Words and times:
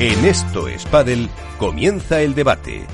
En 0.00 0.24
esto 0.24 0.66
es 0.66 0.84
Padel, 0.86 1.30
comienza 1.56 2.20
el 2.20 2.34
debate. 2.34 2.84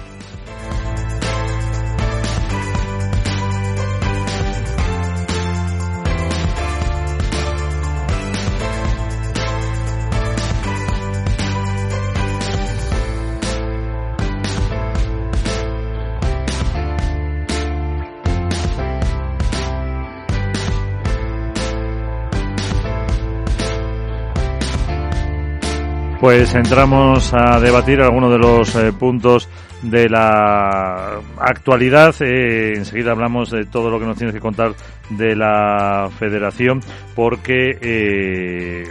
Pues 26.30 26.54
entramos 26.54 27.34
a 27.34 27.58
debatir 27.58 28.00
algunos 28.00 28.30
de 28.30 28.38
los 28.38 28.76
eh, 28.76 28.92
puntos 28.92 29.48
de 29.82 30.08
la 30.08 31.18
actualidad. 31.36 32.14
Eh, 32.20 32.74
enseguida 32.76 33.10
hablamos 33.10 33.50
de 33.50 33.64
todo 33.64 33.90
lo 33.90 33.98
que 33.98 34.06
nos 34.06 34.16
tienes 34.16 34.32
que 34.32 34.40
contar 34.40 34.74
de 35.08 35.34
la 35.34 36.08
federación, 36.20 36.82
porque 37.16 37.76
eh, 37.80 38.84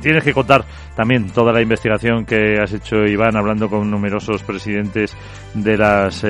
tienes 0.00 0.22
que 0.22 0.32
contar 0.32 0.64
también 0.94 1.30
toda 1.30 1.52
la 1.52 1.60
investigación 1.60 2.24
que 2.24 2.60
has 2.62 2.72
hecho, 2.72 3.04
Iván, 3.04 3.36
hablando 3.36 3.68
con 3.68 3.90
numerosos 3.90 4.44
presidentes 4.44 5.16
de 5.54 5.76
las 5.76 6.24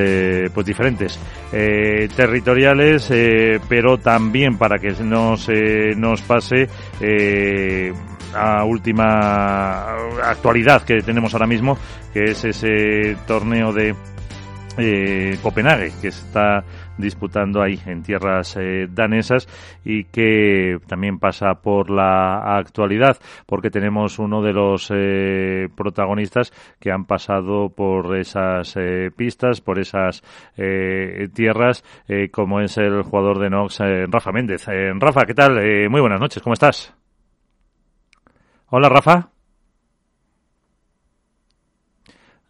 pues 0.55 0.67
diferentes 0.67 1.21
territoriales, 1.51 3.13
pero 3.69 3.99
también 3.99 4.57
para 4.57 4.79
que 4.79 4.93
no 5.03 5.37
se 5.37 5.95
nos 5.97 6.23
pase 6.23 6.67
a 8.35 8.65
última 8.65 9.93
actualidad 10.23 10.83
que 10.83 11.03
tenemos 11.03 11.33
ahora 11.35 11.47
mismo, 11.47 11.77
que 12.13 12.25
es 12.25 12.45
ese 12.45 13.17
torneo 13.27 13.73
de 13.73 13.95
eh, 14.79 15.37
Copenhague 15.43 15.93
que 16.01 16.09
está 16.09 16.65
disputando 17.01 17.63
ahí 17.63 17.81
en 17.87 18.03
tierras 18.03 18.57
eh, 18.57 18.87
danesas 18.91 19.49
y 19.85 20.05
que 20.05 20.79
también 20.87 21.19
pasa 21.19 21.55
por 21.55 21.91
la 21.91 22.57
actualidad 22.57 23.19
porque 23.47 23.71
tenemos 23.71 24.19
uno 24.19 24.43
de 24.43 24.53
los 24.53 24.91
eh, 24.95 25.69
protagonistas 25.75 26.53
que 26.79 26.93
han 26.93 27.05
pasado 27.07 27.71
por 27.71 28.17
esas 28.17 28.77
eh, 28.77 29.11
pistas, 29.17 29.61
por 29.61 29.79
esas 29.79 30.23
tierras, 31.35 31.83
como 32.33 32.61
es 32.61 32.77
el 32.77 33.03
jugador 33.03 33.39
de 33.39 33.51
Nox, 33.51 33.81
Rafa 34.09 34.33
Méndez. 34.33 34.67
Rafa, 34.99 35.25
¿qué 35.25 35.35
tal? 35.35 35.55
muy 35.89 36.01
buenas 36.01 36.21
noches, 36.21 36.43
¿cómo 36.43 36.55
estás? 36.55 37.00
Hola, 38.73 38.89
Rafa. 38.89 39.33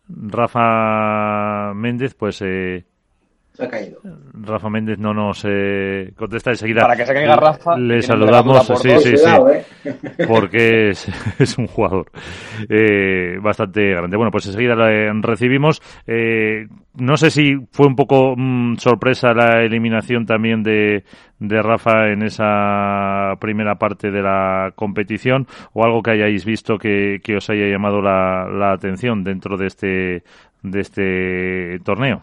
Rafa 0.09 1.73
Méndez, 1.75 2.15
pues 2.15 2.43
eh, 2.43 2.85
se 3.61 3.67
ha 3.67 3.69
caído. 3.69 4.01
Rafa 4.33 4.71
Méndez 4.71 4.99
no 4.99 5.13
nos 5.13 5.45
eh, 5.47 6.13
contesta 6.17 6.51
enseguida. 6.51 6.83
Para 6.83 6.97
que 6.97 7.07
se 7.07 7.13
caiga 7.13 7.37
Rafa. 7.37 7.77
Le 7.77 8.03
saludamos, 8.03 8.67
sí, 8.67 8.91
sí, 8.99 9.17
sí, 9.17 9.31
¿eh? 9.85 9.95
porque 10.29 10.91
es, 10.91 11.09
es, 11.39 11.59
un 11.59 11.67
jugador 11.67 12.11
eh, 12.69 13.39
bastante 13.41 13.91
grande. 13.91 14.17
Bueno, 14.17 14.31
pues 14.31 14.47
enseguida 14.47 14.75
la 14.75 15.13
recibimos. 15.21 15.81
Eh, 16.07 16.67
no 16.95 17.17
sé 17.17 17.31
si 17.31 17.57
fue 17.71 17.87
un 17.87 17.97
poco 17.97 18.35
mm, 18.37 18.77
sorpresa 18.77 19.33
la 19.33 19.63
eliminación 19.63 20.27
también 20.27 20.63
de, 20.63 21.05
de 21.39 21.63
Rafa 21.63 22.09
en 22.09 22.23
esa 22.23 23.35
primera 23.41 23.77
parte 23.77 24.11
de 24.11 24.23
la 24.23 24.73
competición 24.75 25.47
o 25.73 25.85
algo 25.85 26.03
que 26.03 26.13
hayáis 26.13 26.45
visto 26.45 26.79
que, 26.79 27.21
que 27.23 27.37
os 27.37 27.49
haya 27.51 27.67
llamado 27.67 28.01
la, 28.01 28.49
la 28.49 28.73
atención 28.73 29.23
dentro 29.23 29.57
de 29.57 29.67
este, 29.67 30.23
de 30.63 30.81
este 30.81 31.79
torneo. 31.85 32.23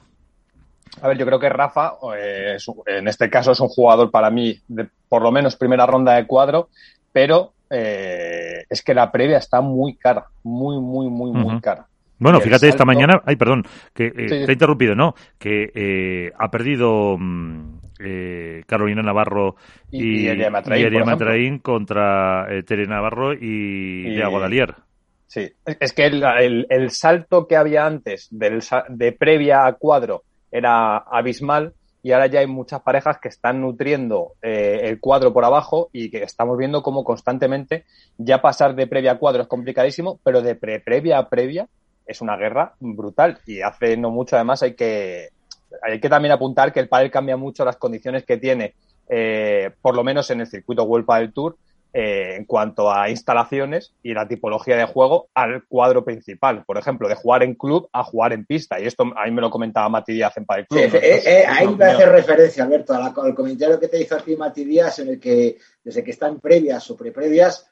A 1.01 1.07
ver, 1.07 1.17
yo 1.17 1.25
creo 1.25 1.39
que 1.39 1.49
Rafa, 1.49 1.93
eh, 2.17 2.57
en 2.85 3.07
este 3.07 3.29
caso, 3.29 3.51
es 3.51 3.59
un 3.59 3.67
jugador 3.67 4.11
para 4.11 4.29
mí, 4.29 4.59
de, 4.67 4.87
por 5.07 5.21
lo 5.21 5.31
menos 5.31 5.55
primera 5.55 5.85
ronda 5.85 6.15
de 6.15 6.27
cuadro, 6.27 6.69
pero 7.11 7.53
eh, 7.69 8.65
es 8.69 8.81
que 8.81 8.93
la 8.93 9.11
previa 9.11 9.37
está 9.37 9.61
muy 9.61 9.95
cara, 9.95 10.25
muy, 10.43 10.79
muy, 10.79 11.09
muy, 11.09 11.31
muy 11.31 11.59
cara. 11.61 11.87
Bueno, 12.19 12.41
fíjate, 12.41 12.67
esta 12.67 12.85
mañana, 12.85 13.21
ay, 13.25 13.35
perdón, 13.35 13.63
que 13.93 14.07
eh, 14.07 14.11
te 14.27 14.45
he 14.45 14.53
interrumpido, 14.53 14.95
¿no? 14.95 15.13
Que 15.37 15.71
eh, 15.75 16.31
ha 16.37 16.49
perdido 16.49 17.15
mm, 17.17 17.79
eh, 17.99 18.63
Carolina 18.65 19.03
Navarro 19.03 19.55
y, 19.91 20.27
y, 20.27 20.49
Matraín, 20.49 21.59
contra 21.59 22.47
Tere 22.65 22.87
Navarro 22.87 23.33
y, 23.33 24.07
y 24.07 24.17
Dalier. 24.17 24.75
Sí, 25.27 25.51
es 25.65 25.93
que 25.93 26.05
el, 26.05 26.23
el, 26.23 26.67
el, 26.69 26.89
salto 26.89 27.47
que 27.47 27.57
había 27.57 27.85
antes 27.85 28.29
del, 28.31 28.63
de 28.89 29.11
previa 29.11 29.65
a 29.65 29.73
cuadro 29.73 30.23
era 30.57 30.97
abismal 30.97 31.73
y 32.03 32.11
ahora 32.11 32.27
ya 32.27 32.39
hay 32.39 32.47
muchas 32.47 32.81
parejas 32.81 33.17
que 33.19 33.27
están 33.27 33.61
nutriendo 33.61 34.33
eh, 34.41 34.81
el 34.83 34.99
cuadro 34.99 35.33
por 35.33 35.43
abajo 35.43 35.89
y 35.91 36.09
que 36.09 36.23
estamos 36.23 36.57
viendo 36.57 36.81
cómo 36.81 37.03
constantemente 37.03 37.85
ya 38.17 38.41
pasar 38.41 38.75
de 38.75 38.87
previa 38.87 39.13
a 39.13 39.17
cuadro 39.17 39.41
es 39.41 39.47
complicadísimo, 39.47 40.19
pero 40.23 40.41
de 40.41 40.55
pre 40.55 40.79
previa 40.79 41.17
a 41.17 41.29
previa 41.29 41.67
es 42.05 42.21
una 42.21 42.37
guerra 42.37 42.75
brutal 42.79 43.39
y 43.45 43.61
hace 43.61 43.97
no 43.97 44.09
mucho 44.09 44.35
además 44.35 44.63
hay 44.63 44.73
que 44.73 45.29
hay 45.81 45.99
que 45.99 46.09
también 46.09 46.31
apuntar 46.31 46.71
que 46.71 46.79
el 46.79 46.87
pádel 46.87 47.11
cambia 47.11 47.35
mucho 47.35 47.65
las 47.65 47.75
condiciones 47.75 48.23
que 48.23 48.37
tiene 48.37 48.73
eh, 49.09 49.71
por 49.81 49.95
lo 49.95 50.03
menos 50.03 50.29
en 50.31 50.41
el 50.41 50.47
circuito 50.47 50.83
World 50.83 51.07
del 51.07 51.33
Tour 51.33 51.57
eh, 51.93 52.35
en 52.35 52.45
cuanto 52.45 52.91
a 52.91 53.09
instalaciones 53.09 53.93
y 54.03 54.13
la 54.13 54.27
tipología 54.27 54.75
de 54.75 54.85
juego 54.85 55.29
al 55.33 55.63
cuadro 55.67 56.03
principal. 56.03 56.63
Por 56.65 56.77
ejemplo, 56.77 57.07
de 57.07 57.15
jugar 57.15 57.43
en 57.43 57.55
club 57.55 57.89
a 57.91 58.03
jugar 58.03 58.33
en 58.33 58.45
pista. 58.45 58.79
Y 58.79 58.85
esto 58.85 59.05
ahí 59.15 59.31
me 59.31 59.41
lo 59.41 59.49
comentaba 59.49 59.89
Mati 59.89 60.13
Díaz 60.13 60.35
en 60.37 60.45
Padel 60.45 60.67
Club. 60.67 60.81
Sí, 60.81 60.97
eh, 60.97 61.21
eh, 61.25 61.45
ahí 61.47 61.67
me 61.67 61.85
hace 61.85 62.05
referencia, 62.05 62.63
Alberto, 62.63 62.93
al 62.93 63.33
comentario 63.33 63.79
que 63.79 63.87
te 63.87 64.01
hizo 64.01 64.15
a 64.15 64.19
ti 64.19 64.35
Mati 64.35 64.63
Díaz, 64.65 64.99
en 64.99 65.09
el 65.09 65.19
que 65.19 65.57
desde 65.83 66.03
que 66.03 66.11
están 66.11 66.39
previas 66.39 66.89
o 66.91 66.97
preprevias, 66.97 67.69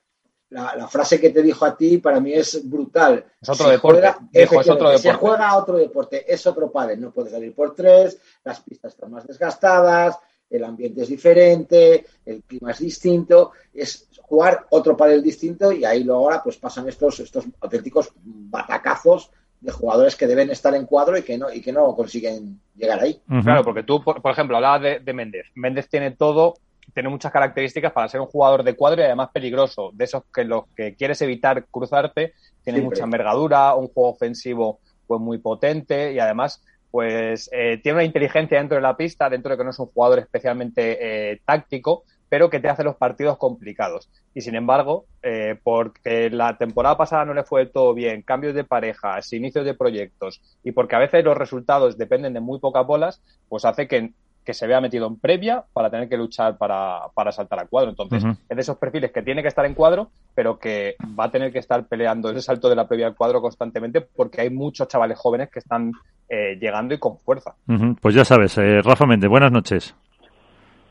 la, 0.50 0.76
la 0.76 0.88
frase 0.88 1.20
que 1.20 1.32
te 1.32 1.42
dijo 1.42 1.66
a 1.66 1.76
ti 1.76 1.98
para 1.98 2.20
mí 2.20 2.34
es 2.34 2.68
brutal. 2.70 3.26
Es 3.42 3.50
otro 3.50 3.70
deporte. 3.70 4.00
Juega, 4.00 4.20
es 4.32 4.52
otro 4.52 4.90
deporte. 4.90 4.98
Se 5.00 5.14
juega 5.14 5.50
a 5.50 5.58
otro 5.58 5.78
deporte, 5.78 6.34
es 6.34 6.48
otro 6.48 6.72
padre. 6.72 6.98
No 6.98 7.12
puede 7.12 7.32
salir 7.32 7.54
por 7.54 7.76
tres, 7.76 8.20
las 8.44 8.62
pistas 8.62 8.94
están 8.94 9.12
más 9.12 9.28
desgastadas, 9.28 10.18
el 10.50 10.64
ambiente 10.64 11.02
es 11.02 11.10
diferente, 11.10 12.06
el 12.26 12.44
clima 12.44 12.72
es 12.72 12.80
distinto, 12.80 13.52
es 13.74 14.08
jugar 14.22 14.66
otro 14.70 14.96
panel 14.96 15.22
distinto 15.22 15.72
y 15.72 15.86
ahí 15.86 16.04
luego 16.04 16.26
ahora 16.26 16.44
pues 16.44 16.58
pasan 16.58 16.88
estos, 16.88 17.20
estos 17.20 17.46
auténticos 17.60 18.12
batacazos 18.24 19.32
de 19.60 19.72
jugadores 19.72 20.16
que 20.16 20.28
deben 20.28 20.52
estar 20.52 20.74
en 20.76 20.86
cuadro 20.86 21.18
y 21.18 21.24
que 21.24 21.38
no, 21.38 21.52
y 21.52 21.62
que 21.62 21.72
no 21.72 21.96
consiguen 21.96 22.60
llegar 22.76 23.02
ahí. 23.02 23.20
Claro, 23.44 23.64
porque 23.64 23.84
tú, 23.84 24.04
por, 24.04 24.32
ejemplo, 24.32 24.58
hablabas 24.58 24.82
de, 24.82 25.00
de, 25.00 25.14
Méndez. 25.14 25.48
Méndez 25.56 25.90
tiene 25.90 26.12
todo, 26.12 26.56
tiene 26.94 27.10
muchas 27.10 27.32
características 27.32 27.92
para 27.92 28.08
ser 28.08 28.22
un 28.22 28.28
jugador 28.28 28.64
de 28.64 28.76
cuadro 28.76 29.02
y 29.02 29.06
además 29.06 29.30
peligroso. 29.34 29.90
De 29.94 30.06
esos 30.06 30.24
que 30.34 30.44
los 30.44 30.66
que 30.76 30.94
quieres 30.96 31.22
evitar 31.22 31.66
cruzarte, 31.72 32.34
tiene 32.64 32.82
mucha 32.82 33.04
envergadura, 33.04 33.76
un 33.76 33.88
juego 33.88 34.12
ofensivo 34.12 34.80
pues 35.08 35.22
muy 35.22 35.38
potente 35.38 36.14
y 36.14 36.20
además 36.20 36.64
pues 36.96 37.50
eh, 37.52 37.78
tiene 37.84 37.98
una 37.98 38.06
inteligencia 38.06 38.58
dentro 38.58 38.78
de 38.78 38.82
la 38.82 38.96
pista, 38.96 39.30
dentro 39.30 39.52
de 39.52 39.58
que 39.58 39.66
no 39.66 39.72
es 39.72 39.80
un 39.80 39.88
jugador 39.88 40.20
especialmente 40.20 41.34
eh, 41.34 41.42
táctico, 41.44 42.06
pero 42.30 42.50
que 42.50 42.62
te 42.62 42.70
hace 42.70 42.86
los 42.86 42.96
partidos 42.96 43.38
complicados. 43.38 44.10
Y 44.34 44.40
sin 44.40 44.56
embargo, 44.56 45.06
eh, 45.22 45.60
porque 45.62 46.30
la 46.30 46.58
temporada 46.58 46.96
pasada 46.96 47.26
no 47.26 47.34
le 47.34 47.44
fue 47.44 47.66
todo 47.66 47.94
bien, 47.94 48.22
cambios 48.22 48.56
de 48.56 48.64
parejas, 48.64 49.34
inicios 49.34 49.66
de 49.66 49.74
proyectos, 49.74 50.40
y 50.64 50.72
porque 50.72 50.96
a 50.96 51.00
veces 51.00 51.26
los 51.26 51.38
resultados 51.38 51.98
dependen 51.98 52.32
de 52.32 52.40
muy 52.40 52.60
pocas 52.60 52.88
bolas, 52.88 53.22
pues 53.50 53.66
hace 53.66 53.90
que, 53.90 54.14
que 54.46 54.54
se 54.54 54.68
vea 54.68 54.80
metido 54.80 55.08
en 55.08 55.18
previa 55.20 55.64
para 55.74 55.90
tener 55.90 56.08
que 56.08 56.18
luchar 56.18 56.58
para, 56.58 57.08
para 57.14 57.32
saltar 57.32 57.60
a 57.60 57.66
cuadro. 57.66 57.90
Entonces, 57.90 58.24
uh 58.24 58.28
-huh. 58.28 58.38
es 58.48 58.56
de 58.56 58.62
esos 58.62 58.78
perfiles 58.78 59.12
que 59.12 59.24
tiene 59.24 59.42
que 59.42 59.48
estar 59.48 59.66
en 59.66 59.74
cuadro, 59.74 60.10
pero 60.36 60.60
que 60.60 60.96
va 61.20 61.26
a 61.26 61.32
tener 61.32 61.52
que 61.52 61.60
estar 61.60 61.86
peleando 61.88 62.30
ese 62.30 62.42
salto 62.42 62.70
de 62.70 62.76
la 62.76 62.88
previa 62.88 63.08
al 63.08 63.16
cuadro 63.16 63.42
constantemente, 63.42 64.02
porque 64.02 64.42
hay 64.42 64.52
muchos 64.52 64.88
chavales 64.88 65.18
jóvenes 65.18 65.50
que 65.50 65.60
están 65.60 65.92
eh, 66.30 66.58
llegando 66.62 66.94
y 66.94 67.00
con 67.00 67.18
fuerza. 67.18 67.56
Uh 67.68 67.74
-huh. 67.74 67.98
Pues 68.00 68.14
ya 68.14 68.24
sabes, 68.24 68.58
eh, 68.58 68.82
Rafa 68.84 69.06
Méndez, 69.06 69.30
buenas 69.30 69.52
noches. 69.52 69.96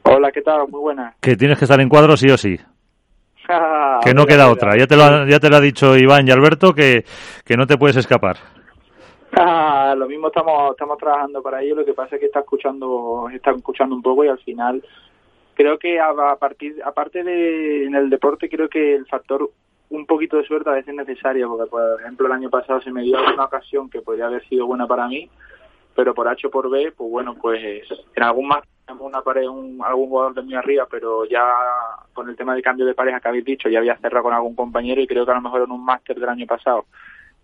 Hola, 0.02 0.30
¿qué 0.32 0.42
tal? 0.42 0.68
Muy 0.68 0.80
buena. 0.80 1.14
Que 1.20 1.36
tienes 1.36 1.58
que 1.58 1.64
estar 1.64 1.80
en 1.80 1.88
cuadro 1.88 2.16
sí 2.16 2.28
o 2.30 2.36
sí. 2.36 2.58
que 4.04 4.14
no 4.14 4.26
queda 4.26 4.50
otra. 4.50 4.76
Ya 4.76 4.86
te, 4.86 4.96
lo 4.96 5.04
ha, 5.04 5.28
ya 5.28 5.38
te 5.38 5.48
lo 5.48 5.56
ha 5.56 5.60
dicho 5.60 5.96
Iván 5.96 6.26
y 6.26 6.30
Alberto 6.30 6.74
que, 6.74 7.04
que 7.44 7.56
no 7.56 7.66
te 7.66 7.76
puedes 7.78 7.96
escapar. 7.96 8.36
Lo 9.96 10.08
mismo 10.08 10.28
estamos 10.28 10.72
estamos 10.72 10.98
trabajando 10.98 11.42
para 11.42 11.62
ello. 11.62 11.76
Lo 11.76 11.84
que 11.84 11.94
pasa 11.94 12.16
es 12.16 12.20
que 12.20 12.26
está 12.26 12.40
escuchando 12.40 13.28
está 13.32 13.50
escuchando 13.50 13.94
un 13.94 14.02
poco 14.02 14.24
y 14.24 14.28
al 14.28 14.38
final 14.38 14.84
creo 15.54 15.78
que 15.78 16.00
a, 16.00 16.36
partir 16.36 16.82
aparte 16.84 17.22
de 17.22 17.86
en 17.86 17.94
el 17.94 18.10
deporte 18.10 18.48
creo 18.48 18.68
que 18.68 18.94
el 18.94 19.06
factor 19.06 19.50
un 19.90 20.06
poquito 20.06 20.36
de 20.36 20.44
suerte 20.44 20.70
a 20.70 20.74
veces 20.74 20.88
es 20.88 20.94
necesario 20.94 21.48
porque 21.48 21.70
por 21.70 22.00
ejemplo 22.00 22.26
el 22.26 22.32
año 22.32 22.50
pasado 22.50 22.80
se 22.80 22.90
me 22.90 23.02
dio 23.02 23.18
una 23.20 23.44
ocasión 23.44 23.88
que 23.88 24.00
podría 24.00 24.26
haber 24.26 24.46
sido 24.48 24.66
buena 24.66 24.86
para 24.86 25.06
mí 25.06 25.30
pero 25.94 26.14
por 26.14 26.26
H 26.26 26.46
o 26.46 26.50
por 26.50 26.68
B 26.70 26.92
pues 26.96 27.10
bueno 27.10 27.36
pues 27.40 27.86
en 28.16 28.22
algún 28.22 28.48
más 28.48 28.64
una 29.00 29.22
pared, 29.22 29.46
un, 29.48 29.80
algún 29.82 30.08
jugador 30.08 30.34
de 30.34 30.42
muy 30.42 30.54
arriba, 30.54 30.86
pero 30.90 31.24
ya 31.24 31.42
con 32.12 32.28
el 32.28 32.36
tema 32.36 32.54
de 32.54 32.62
cambio 32.62 32.84
de 32.84 32.94
pareja 32.94 33.18
que 33.18 33.28
habéis 33.28 33.44
dicho, 33.44 33.68
ya 33.68 33.78
había 33.78 33.96
cerrado 33.96 34.24
con 34.24 34.34
algún 34.34 34.54
compañero 34.54 35.00
y 35.00 35.06
creo 35.06 35.24
que 35.24 35.32
a 35.32 35.36
lo 35.36 35.40
mejor 35.40 35.62
en 35.62 35.70
un 35.70 35.84
máster 35.84 36.18
del 36.18 36.28
año 36.28 36.46
pasado 36.46 36.84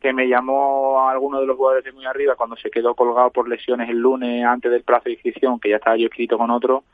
que 0.00 0.12
me 0.12 0.28
llamó 0.28 1.00
a 1.00 1.12
alguno 1.12 1.40
de 1.40 1.46
los 1.46 1.56
jugadores 1.56 1.84
de 1.84 1.92
muy 1.92 2.06
arriba 2.06 2.34
cuando 2.34 2.56
se 2.56 2.70
quedó 2.70 2.94
colgado 2.94 3.30
por 3.30 3.48
lesiones 3.48 3.88
el 3.90 3.98
lunes 3.98 4.44
antes 4.44 4.70
del 4.70 4.82
plazo 4.82 5.04
de 5.04 5.12
inscripción, 5.12 5.60
que 5.60 5.68
ya 5.68 5.76
estaba 5.76 5.96
yo 5.96 6.06
escrito 6.06 6.38
con 6.38 6.50
otro, 6.50 6.84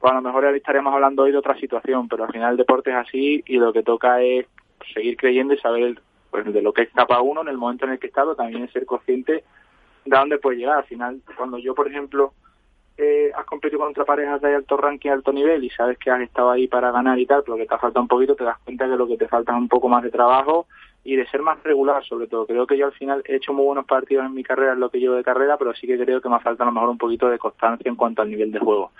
pues 0.00 0.12
a 0.12 0.16
lo 0.16 0.22
mejor 0.22 0.44
estaríamos 0.46 0.92
hablando 0.92 1.22
hoy 1.22 1.32
de 1.32 1.38
otra 1.38 1.58
situación, 1.58 2.08
pero 2.08 2.24
al 2.24 2.32
final 2.32 2.52
el 2.52 2.56
deporte 2.56 2.90
es 2.90 2.96
así 2.96 3.42
y 3.46 3.56
lo 3.56 3.72
que 3.72 3.82
toca 3.82 4.20
es 4.20 4.46
seguir 4.92 5.16
creyendo 5.16 5.54
y 5.54 5.58
saber 5.58 6.00
pues, 6.30 6.52
de 6.52 6.60
lo 6.60 6.72
que 6.72 6.82
es 6.82 6.90
capaz 6.90 7.20
uno 7.20 7.42
en 7.42 7.48
el 7.48 7.56
momento 7.56 7.86
en 7.86 7.92
el 7.92 7.98
que 7.98 8.08
está, 8.08 8.22
pero 8.22 8.34
también 8.34 8.70
ser 8.72 8.84
consciente 8.84 9.44
de 10.04 10.16
dónde 10.16 10.38
puede 10.38 10.58
llegar. 10.58 10.78
Al 10.78 10.84
final, 10.84 11.20
cuando 11.36 11.58
yo, 11.58 11.74
por 11.74 11.88
ejemplo, 11.88 12.32
eh, 12.98 13.30
has 13.36 13.44
competido 13.46 13.80
con 13.80 13.90
otra 13.90 14.04
pareja 14.04 14.38
de 14.38 14.54
alto 14.54 14.76
ranking, 14.76 15.10
alto 15.10 15.32
nivel 15.32 15.62
y 15.62 15.70
sabes 15.70 15.98
que 15.98 16.10
has 16.10 16.20
estado 16.20 16.50
ahí 16.50 16.66
para 16.66 16.90
ganar 16.90 17.18
y 17.18 17.26
tal, 17.26 17.42
pero 17.44 17.56
que 17.56 17.66
te 17.66 17.78
falta 17.78 18.00
un 18.00 18.08
poquito, 18.08 18.34
te 18.34 18.44
das 18.44 18.58
cuenta 18.64 18.88
que 18.88 18.96
lo 18.96 19.06
que 19.06 19.16
te 19.16 19.28
falta 19.28 19.52
es 19.52 19.58
un 19.58 19.68
poco 19.68 19.88
más 19.88 20.02
de 20.02 20.10
trabajo 20.10 20.66
y 21.06 21.14
de 21.14 21.26
ser 21.28 21.40
más 21.40 21.62
regular 21.62 22.04
sobre 22.04 22.26
todo. 22.26 22.46
Creo 22.46 22.66
que 22.66 22.76
yo 22.76 22.86
al 22.86 22.92
final 22.92 23.22
he 23.24 23.36
hecho 23.36 23.52
muy 23.52 23.64
buenos 23.64 23.86
partidos 23.86 24.26
en 24.26 24.34
mi 24.34 24.42
carrera, 24.42 24.72
en 24.72 24.80
lo 24.80 24.90
que 24.90 24.98
llevo 24.98 25.14
de 25.14 25.22
carrera, 25.22 25.56
pero 25.56 25.72
sí 25.72 25.86
que 25.86 25.96
creo 25.96 26.20
que 26.20 26.28
me 26.28 26.40
falta 26.40 26.64
a 26.64 26.66
lo 26.66 26.72
mejor 26.72 26.88
un 26.88 26.98
poquito 26.98 27.28
de 27.28 27.38
constancia 27.38 27.88
en 27.88 27.94
cuanto 27.94 28.22
al 28.22 28.30
nivel 28.30 28.50
de 28.50 28.58
juego. 28.58 28.90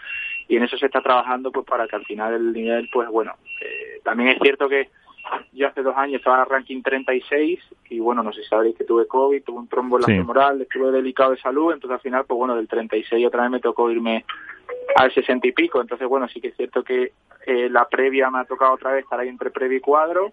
Y 0.46 0.56
en 0.56 0.62
eso 0.62 0.78
se 0.78 0.86
está 0.86 1.00
trabajando 1.00 1.50
pues 1.50 1.66
para 1.66 1.88
que 1.88 1.96
al 1.96 2.04
final 2.04 2.32
el 2.34 2.52
nivel, 2.52 2.88
pues 2.92 3.08
bueno, 3.08 3.32
eh, 3.60 4.00
también 4.04 4.30
es 4.30 4.38
cierto 4.40 4.68
que 4.68 4.88
yo 5.52 5.66
hace 5.66 5.82
dos 5.82 5.96
años 5.96 6.20
estaba 6.20 6.44
en 6.44 6.48
ranking 6.48 6.82
36 6.82 7.58
y 7.90 7.98
bueno, 7.98 8.22
no 8.22 8.32
sé 8.32 8.42
si 8.42 8.48
sabréis 8.48 8.76
que 8.76 8.84
tuve 8.84 9.08
COVID, 9.08 9.42
tuve 9.42 9.58
un 9.58 9.68
trombo 9.68 9.96
en 9.96 10.02
la 10.02 10.06
femoral, 10.06 10.62
estuve 10.62 10.92
delicado 10.92 11.32
de 11.32 11.38
salud, 11.38 11.72
entonces 11.72 11.96
al 11.96 12.02
final, 12.02 12.24
pues 12.24 12.38
bueno, 12.38 12.54
del 12.54 12.68
36 12.68 13.26
otra 13.26 13.42
vez 13.42 13.50
me 13.50 13.60
tocó 13.60 13.90
irme 13.90 14.24
al 14.94 15.12
60 15.12 15.48
y 15.48 15.52
pico, 15.52 15.80
entonces 15.80 16.06
bueno, 16.08 16.28
sí 16.28 16.40
que 16.40 16.48
es 16.48 16.56
cierto 16.56 16.84
que 16.84 17.12
eh, 17.46 17.68
la 17.68 17.88
previa 17.88 18.30
me 18.30 18.38
ha 18.38 18.44
tocado 18.44 18.74
otra 18.74 18.92
vez 18.92 19.02
estar 19.02 19.18
ahí 19.18 19.28
entre 19.28 19.50
previa 19.50 19.78
y 19.78 19.80
cuadro, 19.80 20.32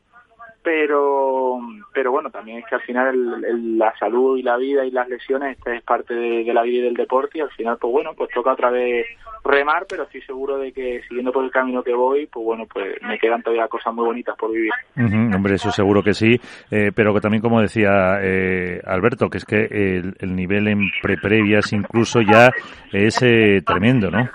pero 0.63 1.59
pero 1.93 2.11
bueno 2.11 2.29
también 2.29 2.59
es 2.59 2.65
que 2.65 2.75
al 2.75 2.81
final 2.81 3.77
la 3.77 3.93
salud 3.97 4.37
y 4.37 4.43
la 4.43 4.57
vida 4.57 4.85
y 4.85 4.91
las 4.91 5.07
lesiones 5.09 5.57
esta 5.57 5.75
es 5.75 5.83
parte 5.83 6.13
de, 6.13 6.53
la 6.53 6.63
vida 6.63 6.79
y 6.79 6.83
del 6.83 6.93
deporte 6.95 7.37
y 7.37 7.41
al 7.41 7.51
final 7.51 7.77
pues 7.79 7.91
bueno 7.91 8.11
pues 8.15 8.29
toca 8.33 8.53
otra 8.53 8.69
vez 8.71 9.05
remar 9.43 9.85
pero 9.87 10.03
estoy 10.03 10.21
seguro 10.21 10.57
de 10.57 10.71
que 10.71 11.01
siguiendo 11.07 11.31
por 11.31 11.43
el 11.43 11.51
camino 11.51 11.83
que 11.83 11.93
voy 11.93 12.27
pues 12.27 12.45
bueno 12.45 12.65
pues 12.71 12.95
me 13.01 13.19
quedan 13.19 13.43
todavía 13.43 13.67
cosas 13.67 13.93
muy 13.93 14.05
bonitas 14.05 14.37
por 14.37 14.51
vivir. 14.51 14.71
Hombre 14.95 15.55
eso 15.55 15.71
seguro 15.71 16.01
que 16.01 16.13
sí 16.13 16.39
eh, 16.71 16.91
pero 16.95 17.13
que 17.13 17.19
también 17.19 17.41
como 17.41 17.61
decía 17.61 18.19
eh, 18.21 18.79
Alberto 18.85 19.29
que 19.29 19.37
es 19.37 19.45
que 19.45 19.65
el, 19.65 20.35
nivel 20.35 20.67
en 20.69 20.89
pre 21.01 21.17
previas 21.17 21.73
incluso 21.73 22.21
ya 22.21 22.51
es 22.91 23.21
eh, 23.21 23.61
tremendo 23.65 24.09
no 24.09 24.29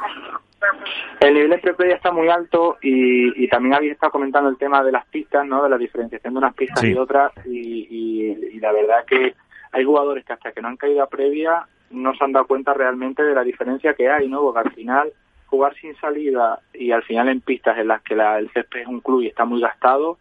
el 1.21 1.35
nivel 1.35 1.51
de 1.51 1.75
pre 1.75 1.93
está 1.93 2.13
muy 2.13 2.29
alto 2.29 2.79
y, 2.81 3.45
y, 3.45 3.49
también 3.49 3.75
habéis 3.75 3.93
estado 3.93 4.13
comentando 4.13 4.49
el 4.49 4.57
tema 4.57 4.83
de 4.85 4.93
las 4.93 5.07
pistas, 5.07 5.47
¿no? 5.47 5.65
De 5.65 5.69
la 5.69 5.79
diferenciación 5.79 6.35
de 6.35 6.39
unas 6.39 6.55
pistas 6.55 6.85
y 6.85 6.95
otras 6.95 7.33
y, 7.45 8.59
la 8.61 8.73
verdad 8.73 9.05
que 9.07 9.35
hay 9.73 9.85
jugadores 9.85 10.25
que 10.25 10.33
hasta 10.33 10.53
que 10.53 10.61
no 10.61 10.69
han 10.69 10.77
caído 10.77 11.03
a 11.03 11.09
previa 11.09 11.67
no 11.91 12.15
se 12.15 12.25
han 12.25 12.33
dado 12.33 12.47
cuenta 12.47 12.75
realmente 12.75 13.23
de 13.23 13.35
la 13.35 13.45
diferencia 13.45 13.95
que 13.95 14.09
hay, 14.09 14.29
¿no? 14.29 14.43
Porque 14.43 14.69
al 14.69 14.75
final 14.75 15.13
jugar 15.47 15.75
sin 15.77 15.97
salida 15.97 16.61
y 16.75 16.91
al 16.91 17.03
final 17.03 17.29
en 17.29 17.41
pistas 17.41 17.79
en 17.79 17.89
las 17.89 18.03
que 18.03 18.15
la, 18.15 18.39
el 18.39 18.51
césped 18.51 18.81
es 18.81 18.87
un 18.87 19.01
club 19.01 19.23
y 19.23 19.29
está 19.29 19.45
muy 19.45 19.61
gastado, 19.61 20.19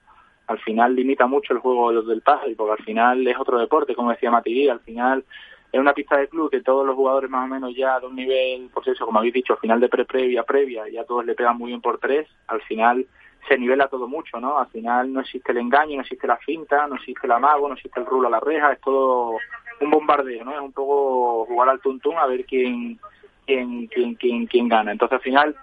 al 0.47 0.59
final 0.59 0.95
limita 0.95 1.27
mucho 1.27 1.53
el 1.53 1.59
juego 1.59 2.01
del 2.01 2.21
pájaro, 2.21 2.51
porque 2.55 2.79
al 2.79 2.85
final 2.85 3.27
es 3.27 3.37
otro 3.37 3.59
deporte, 3.59 3.95
como 3.95 4.11
decía 4.11 4.31
Matiri, 4.31 4.69
al 4.69 4.79
final 4.79 5.25
es 5.71 5.79
una 5.79 5.93
pista 5.93 6.17
de 6.17 6.29
club 6.29 6.49
que 6.49 6.61
todos 6.61 6.85
los 6.85 6.95
jugadores 6.95 7.29
más 7.29 7.45
o 7.45 7.53
menos 7.53 7.75
ya 7.75 7.99
de 7.99 8.07
un 8.07 8.15
nivel, 8.15 8.69
pues 8.73 8.87
eso, 8.87 9.05
como 9.05 9.19
habéis 9.19 9.33
dicho, 9.33 9.53
al 9.53 9.59
final 9.59 9.79
de 9.79 9.89
pre-previa, 9.89 10.43
previa, 10.43 10.87
ya 10.89 11.03
todos 11.03 11.25
le 11.25 11.35
pegan 11.35 11.57
muy 11.57 11.69
bien 11.69 11.81
por 11.81 11.99
tres, 11.99 12.27
al 12.47 12.61
final 12.61 13.05
se 13.47 13.57
nivela 13.57 13.87
todo 13.87 14.07
mucho, 14.07 14.39
¿no? 14.39 14.59
Al 14.59 14.67
final 14.67 15.11
no 15.11 15.21
existe 15.21 15.51
el 15.51 15.59
engaño, 15.59 15.95
no 15.95 16.01
existe 16.01 16.27
la 16.27 16.37
finta, 16.37 16.87
no 16.87 16.95
existe 16.95 17.27
el 17.27 17.31
amago, 17.31 17.67
no 17.67 17.75
existe 17.75 17.99
el 17.99 18.05
rulo 18.05 18.27
a 18.27 18.31
la 18.31 18.39
reja, 18.39 18.73
es 18.73 18.81
todo 18.81 19.37
un 19.79 19.91
bombardeo, 19.91 20.43
¿no? 20.43 20.53
Es 20.53 20.59
un 20.59 20.73
poco 20.73 21.45
jugar 21.45 21.69
al 21.69 21.81
tuntún 21.81 22.17
a 22.17 22.25
ver 22.25 22.45
quién, 22.45 22.99
quién, 23.45 23.87
quién, 23.87 24.15
quién, 24.15 24.47
quién 24.47 24.67
gana. 24.67 24.91
Entonces 24.91 25.15
al 25.15 25.21
final, 25.21 25.55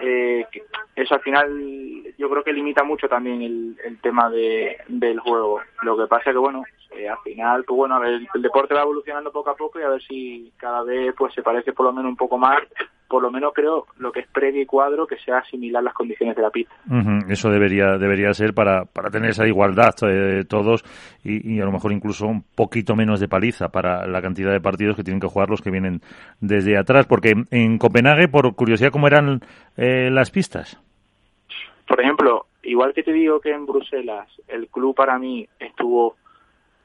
eh, 0.00 0.46
eso 0.94 1.14
al 1.14 1.20
final 1.20 2.14
yo 2.18 2.28
creo 2.30 2.42
que 2.42 2.52
limita 2.52 2.84
mucho 2.84 3.08
también 3.08 3.42
el, 3.42 3.76
el 3.84 4.00
tema 4.00 4.30
de, 4.30 4.78
del 4.88 5.20
juego. 5.20 5.60
Lo 5.82 5.96
que 5.96 6.06
pasa 6.06 6.30
es 6.30 6.34
que, 6.34 6.38
bueno, 6.38 6.64
eh, 6.90 7.08
al 7.08 7.18
final, 7.18 7.64
pues 7.64 7.76
bueno, 7.76 7.96
a 7.96 7.98
ver, 8.00 8.20
el 8.32 8.42
deporte 8.42 8.74
va 8.74 8.82
evolucionando 8.82 9.32
poco 9.32 9.50
a 9.50 9.56
poco 9.56 9.78
y 9.78 9.82
a 9.82 9.88
ver 9.88 10.02
si 10.02 10.52
cada 10.56 10.82
vez 10.82 11.14
pues 11.16 11.34
se 11.34 11.42
parece 11.42 11.72
por 11.72 11.86
lo 11.86 11.92
menos 11.92 12.10
un 12.10 12.16
poco 12.16 12.38
más, 12.38 12.60
por 13.08 13.22
lo 13.22 13.30
menos 13.30 13.52
creo 13.54 13.86
lo 13.98 14.10
que 14.10 14.20
es 14.20 14.26
previo 14.28 14.62
y 14.62 14.66
cuadro 14.66 15.06
que 15.06 15.16
sea 15.18 15.42
similar 15.44 15.82
las 15.82 15.94
condiciones 15.94 16.36
de 16.36 16.42
la 16.42 16.50
pista. 16.50 16.74
Eso 17.28 17.50
debería 17.50 17.98
debería 17.98 18.32
ser 18.34 18.54
para, 18.54 18.84
para 18.84 19.10
tener 19.10 19.30
esa 19.30 19.46
igualdad 19.46 19.94
de 20.02 20.44
todos 20.44 20.84
y, 21.24 21.60
a 21.60 21.64
lo 21.64 21.72
mejor 21.72 21.92
incluso 21.92 22.26
un 22.26 22.42
poquito 22.42 22.94
menos 22.96 23.20
de 23.20 23.28
paliza 23.28 23.68
para 23.68 24.06
la 24.06 24.22
cantidad 24.22 24.52
de 24.52 24.60
partidos 24.60 24.96
que 24.96 25.04
tienen 25.04 25.20
que 25.20 25.28
jugar 25.28 25.50
los 25.50 25.62
que 25.62 25.70
vienen 25.70 26.00
desde 26.40 26.76
atrás, 26.76 27.06
porque 27.06 27.34
en 27.50 27.78
Copenhague, 27.78 28.28
por 28.28 28.54
curiosidad, 28.54 28.90
¿cómo 28.90 29.06
eran 29.06 29.40
eh, 29.76 30.10
las 30.10 30.30
pistas? 30.30 30.80
Por 31.86 32.00
ejemplo, 32.00 32.46
igual 32.62 32.92
que 32.92 33.02
te 33.02 33.12
digo 33.12 33.40
que 33.40 33.50
en 33.50 33.66
Bruselas 33.66 34.28
el 34.48 34.68
club 34.68 34.94
para 34.94 35.18
mí 35.18 35.48
estuvo 35.58 36.16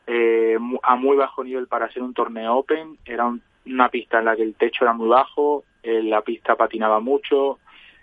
eh, 0.07 0.57
a 0.83 0.95
muy 0.95 1.18
bajo 1.18 1.44
nivel 1.44 1.68
para 1.68 1.91
ser 1.91 2.03
un 2.03 2.13
torneo 2.13 2.57
open. 2.57 2.97
Era 3.06 3.31
una 3.65 3.89
pista 3.89 4.19
en 4.19 4.25
la 4.25 4.35
que 4.35 4.44
el 4.44 4.56
techo 4.56 4.83
era 4.83 4.94
muy 4.94 5.07
bajo, 5.07 5.63
eh, 5.83 6.04
la 6.04 6.22
pista 6.22 6.56
patinaba 6.56 7.00
mucho, 7.00 7.60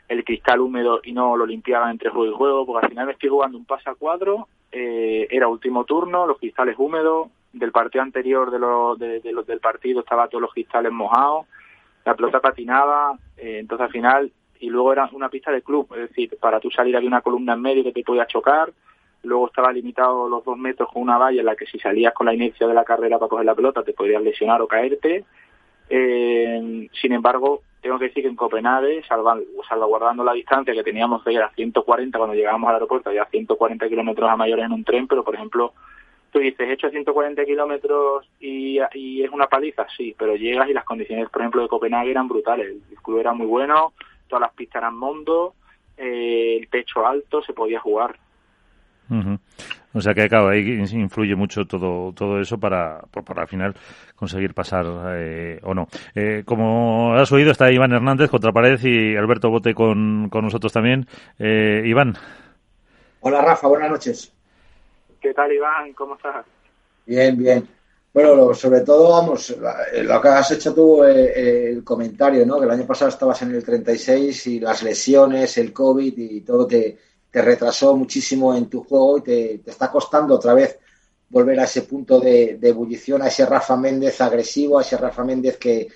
el 0.09 0.25
cristal 0.25 0.61
húmedo 0.61 1.01
y 1.05 1.13
no 1.13 1.37
lo 1.37 1.47
limpiaba 1.47 1.91
entre 1.91 2.11
juego 2.11 2.33
y 2.33 2.37
juego, 2.37 2.67
porque 2.67 2.87
al 2.87 2.91
final 2.91 3.07
me 3.07 3.13
estoy 3.13 3.29
jugando 3.29 3.59
un 3.59 3.67
pase 3.67 3.91
a 3.91 3.95
cuadro, 3.95 4.49
eh, 4.73 5.27
era 5.31 5.49
último 5.49 5.85
turno, 5.85 6.27
los 6.27 6.39
cristales 6.39 6.77
húmedos, 6.79 7.29
del 7.53 7.73
partido 7.73 8.03
anterior 8.03 8.51
de, 8.51 8.59
los 8.59 8.99
de, 8.99 9.21
los 9.33 9.47
del 9.47 9.61
partido 9.61 10.01
estaba 10.01 10.29
todos 10.29 10.43
los 10.43 10.53
cristales 10.53 10.93
mojados, 10.93 11.47
la 12.05 12.15
pelota 12.15 12.41
patinaba, 12.41 13.19
eh, 13.37 13.59
entonces 13.61 13.87
al 13.87 13.93
final, 13.93 14.33
y 14.61 14.71
luego 14.71 14.93
era 14.93 15.09
una 15.13 15.29
pista 15.29 15.51
de 15.51 15.63
club, 15.63 15.89
es 15.93 16.09
decir, 16.09 16.37
para 16.41 16.61
tú 16.61 16.71
salir 16.71 16.97
había 16.97 17.09
una 17.09 17.21
columna 17.21 17.55
en 17.55 17.63
medio 17.63 17.85
que 17.85 17.93
te 17.93 18.03
podía 18.03 18.27
chocar, 18.27 18.73
luego 19.23 19.49
estaba 19.49 19.73
limitado 19.73 20.29
los 20.29 20.45
dos 20.45 20.57
metros 20.57 20.89
con 20.93 21.03
una 21.03 21.19
valla 21.19 21.41
en 21.41 21.47
la 21.47 21.57
que 21.57 21.67
si 21.67 21.79
salías 21.79 22.15
con 22.15 22.27
la 22.27 22.35
inicia 22.35 22.67
de 22.67 22.75
la 22.75 22.85
carrera 22.85 23.19
para 23.19 23.29
coger 23.29 23.47
la 23.47 23.55
pelota 23.55 23.83
te 23.83 23.93
podías 23.93 24.23
lesionar 24.23 24.63
o 24.63 24.69
caerte. 24.69 25.25
Eh, 25.91 26.89
sin 27.01 27.13
embargo, 27.13 27.63
tengo 27.81 27.99
que 27.99 28.07
decir 28.07 28.23
que 28.23 28.29
en 28.29 28.37
Copenhague, 28.37 29.03
salvaguardando 29.07 30.25
la 30.25 30.33
distancia 30.33 30.75
que 30.75 30.83
teníamos 30.83 31.25
de 31.25 31.35
ir 31.35 31.43
a 31.43 31.51
140 31.51 32.19
cuando 32.19 32.35
llegábamos 32.35 32.69
al 32.69 32.75
aeropuerto, 32.75 33.13
ya 33.13 33.25
140 33.27 33.89
kilómetros 33.89 34.29
a 34.29 34.37
mayores 34.37 34.65
en 34.65 34.73
un 34.73 34.85
tren, 34.85 35.07
pero 35.07 35.23
por 35.23 35.35
ejemplo, 35.35 35.73
tú 36.33 36.41
dices, 36.41 36.69
he 36.69 36.73
hecho 36.73 36.91
140 36.91 37.45
kilómetros 37.45 38.29
y, 38.41 38.79
y, 38.95 39.23
es 39.23 39.31
una 39.31 39.47
paliza, 39.47 39.87
sí, 39.97 40.15
pero 40.19 40.37
llegas 40.37 40.69
y 40.69 40.73
las 40.73 40.85
condiciones, 40.85 41.29
por 41.31 41.43
ejemplo, 41.43 41.63
de 41.63 41.69
Copenhague 41.69 42.11
eran 42.11 42.29
brutales. 42.29 42.77
El 42.91 42.97
club 43.03 43.21
era 43.21 43.33
muy 43.33 43.47
bueno, 43.47 43.93
todas 44.27 44.43
las 44.43 44.55
pistas 44.55 44.83
eran 44.83 44.97
mundo, 44.97 45.55
eh, 45.97 46.59
el 46.61 46.69
techo 46.69 47.07
alto, 47.07 47.43
se 47.43 47.53
podía 47.53 47.81
jugar. 47.81 48.19
O 49.99 50.01
sea 50.01 50.15
que, 50.15 50.29
claro, 50.29 50.49
ahí 50.49 50.81
influye 50.93 51.35
mucho 51.35 51.67
todo, 51.67 52.13
todo 52.13 52.41
eso 52.41 52.57
para, 52.57 53.01
para 53.01 53.43
al 53.43 53.49
final 53.49 53.75
conseguir 54.15 54.55
pasar 54.55 54.87
eh, 55.17 55.59
o 55.65 55.75
no. 55.75 55.89
Eh, 56.15 56.45
como 56.47 57.15
has 57.15 57.33
oído, 57.33 57.51
está 57.51 57.71
Iván 57.73 57.93
Hernández 57.93 58.31
contra 58.31 58.53
pared 58.53 58.79
y 58.81 59.17
Alberto 59.17 59.51
Bote 59.51 59.75
con, 59.75 60.29
con 60.31 60.45
nosotros 60.45 60.73
también. 60.73 61.07
Eh, 61.37 61.83
Iván. 61.85 62.15
Hola, 63.21 63.43
Rafa, 63.43 63.67
buenas 63.67 63.91
noches. 63.91 64.33
¿Qué 65.21 65.35
tal, 65.35 65.53
Iván? 65.53 65.93
¿Cómo 65.95 66.15
estás? 66.15 66.47
Bien, 67.05 67.37
bien. 67.37 67.69
Bueno, 68.15 68.55
sobre 68.55 68.83
todo, 68.83 69.11
vamos, 69.11 69.57
lo 70.03 70.21
que 70.21 70.29
has 70.29 70.51
hecho 70.53 70.73
tú, 70.75 71.03
el 71.03 71.83
comentario, 71.83 72.47
¿no? 72.47 72.59
Que 72.59 72.67
el 72.67 72.71
año 72.71 72.87
pasado 72.87 73.11
estabas 73.11 73.43
en 73.43 73.53
el 73.53 73.65
36 73.65 74.47
y 74.47 74.61
las 74.61 74.83
lesiones, 74.85 75.59
el 75.59 75.73
COVID 75.73 76.17
y 76.17 76.41
todo 76.43 76.67
te 76.69 76.97
te 77.31 77.43
retrasó 77.43 77.97
muchísimo 77.97 78.55
en 78.55 78.69
tu 78.69 78.85
juego 78.85 79.19
y 79.19 79.23
te, 79.23 79.63
está 79.67 79.91
costando 79.91 80.35
otra 80.35 80.55
vez 80.55 80.79
volver 81.29 81.61
a 81.61 81.65
ese 81.65 81.83
punto 81.83 82.21
de, 82.21 82.59
ebullición, 82.63 83.23
a 83.23 83.29
ese 83.29 83.45
Rafa 83.45 83.77
Méndez 83.77 84.21
agresivo, 84.21 84.79
a 84.79 84.83
ese 84.83 84.97
Rafa 84.97 85.25
Méndez 85.25 85.59
que, 85.59 85.89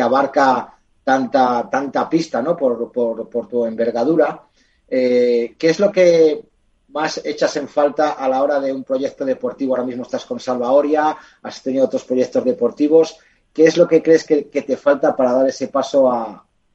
abarca 0.00 0.74
tanta, 1.04 1.68
tanta 1.70 2.08
pista 2.08 2.40
¿no? 2.40 2.56
por, 2.56 2.90
por, 2.90 3.48
tu 3.48 3.64
envergadura. 3.64 4.46
Eh, 4.88 5.54
¿Qué 5.58 5.70
es 5.70 5.80
lo 5.80 5.92
que 5.92 6.42
más 6.88 7.20
echas 7.24 7.56
en 7.56 7.68
falta 7.68 8.12
a 8.12 8.28
la 8.28 8.42
hora 8.42 8.60
de 8.60 8.72
un 8.72 8.84
proyecto 8.84 9.24
deportivo? 9.24 9.74
Ahora 9.74 9.86
mismo 9.86 10.04
estás 10.04 10.24
con 10.24 10.40
Salvaoria, 10.40 11.16
has 11.42 11.62
tenido 11.62 11.84
otros 11.84 12.04
proyectos 12.04 12.44
deportivos. 12.44 13.18
¿Qué 13.52 13.64
es 13.64 13.76
lo 13.76 13.86
que 13.86 14.02
crees 14.02 14.24
que, 14.24 14.42
te 14.44 14.76
falta 14.76 15.14
para 15.14 15.32
dar 15.32 15.48
ese 15.48 15.68
paso 15.68 16.10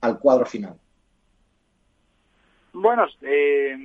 al 0.01 0.19
cuadro 0.19 0.45
final? 0.45 0.77
Bueno, 2.73 3.05
eh, 3.21 3.77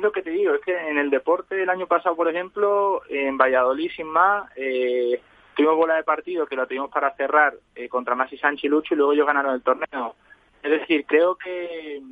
lo 0.00 0.12
que 0.12 0.22
te 0.22 0.30
digo, 0.30 0.54
es 0.54 0.60
que 0.62 0.76
en 0.76 0.98
el 0.98 1.10
deporte 1.10 1.62
el 1.62 1.70
año 1.70 1.86
pasado, 1.86 2.16
por 2.16 2.28
ejemplo, 2.28 3.02
en 3.08 3.38
Valladolid 3.38 3.90
sin 3.94 4.06
más, 4.06 4.50
eh, 4.56 5.20
tuvimos 5.54 5.76
bola 5.76 5.96
de 5.96 6.02
partido 6.04 6.46
que 6.46 6.56
lo 6.56 6.66
tuvimos 6.66 6.90
para 6.90 7.14
cerrar 7.14 7.54
eh, 7.74 7.88
contra 7.88 8.14
Masi 8.14 8.36
Sánchez 8.36 8.64
y 8.64 8.68
Lucho 8.68 8.94
y 8.94 8.96
luego 8.96 9.12
ellos 9.12 9.26
ganaron 9.26 9.54
el 9.54 9.62
torneo. 9.62 10.14
Es 10.62 10.70
decir, 10.70 11.04
creo 11.06 11.36
que, 11.36 12.02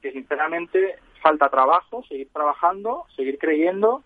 que 0.00 0.12
sinceramente 0.12 0.96
falta 1.20 1.48
trabajo, 1.48 2.04
seguir 2.08 2.28
trabajando, 2.32 3.06
seguir 3.16 3.38
creyendo 3.38 4.02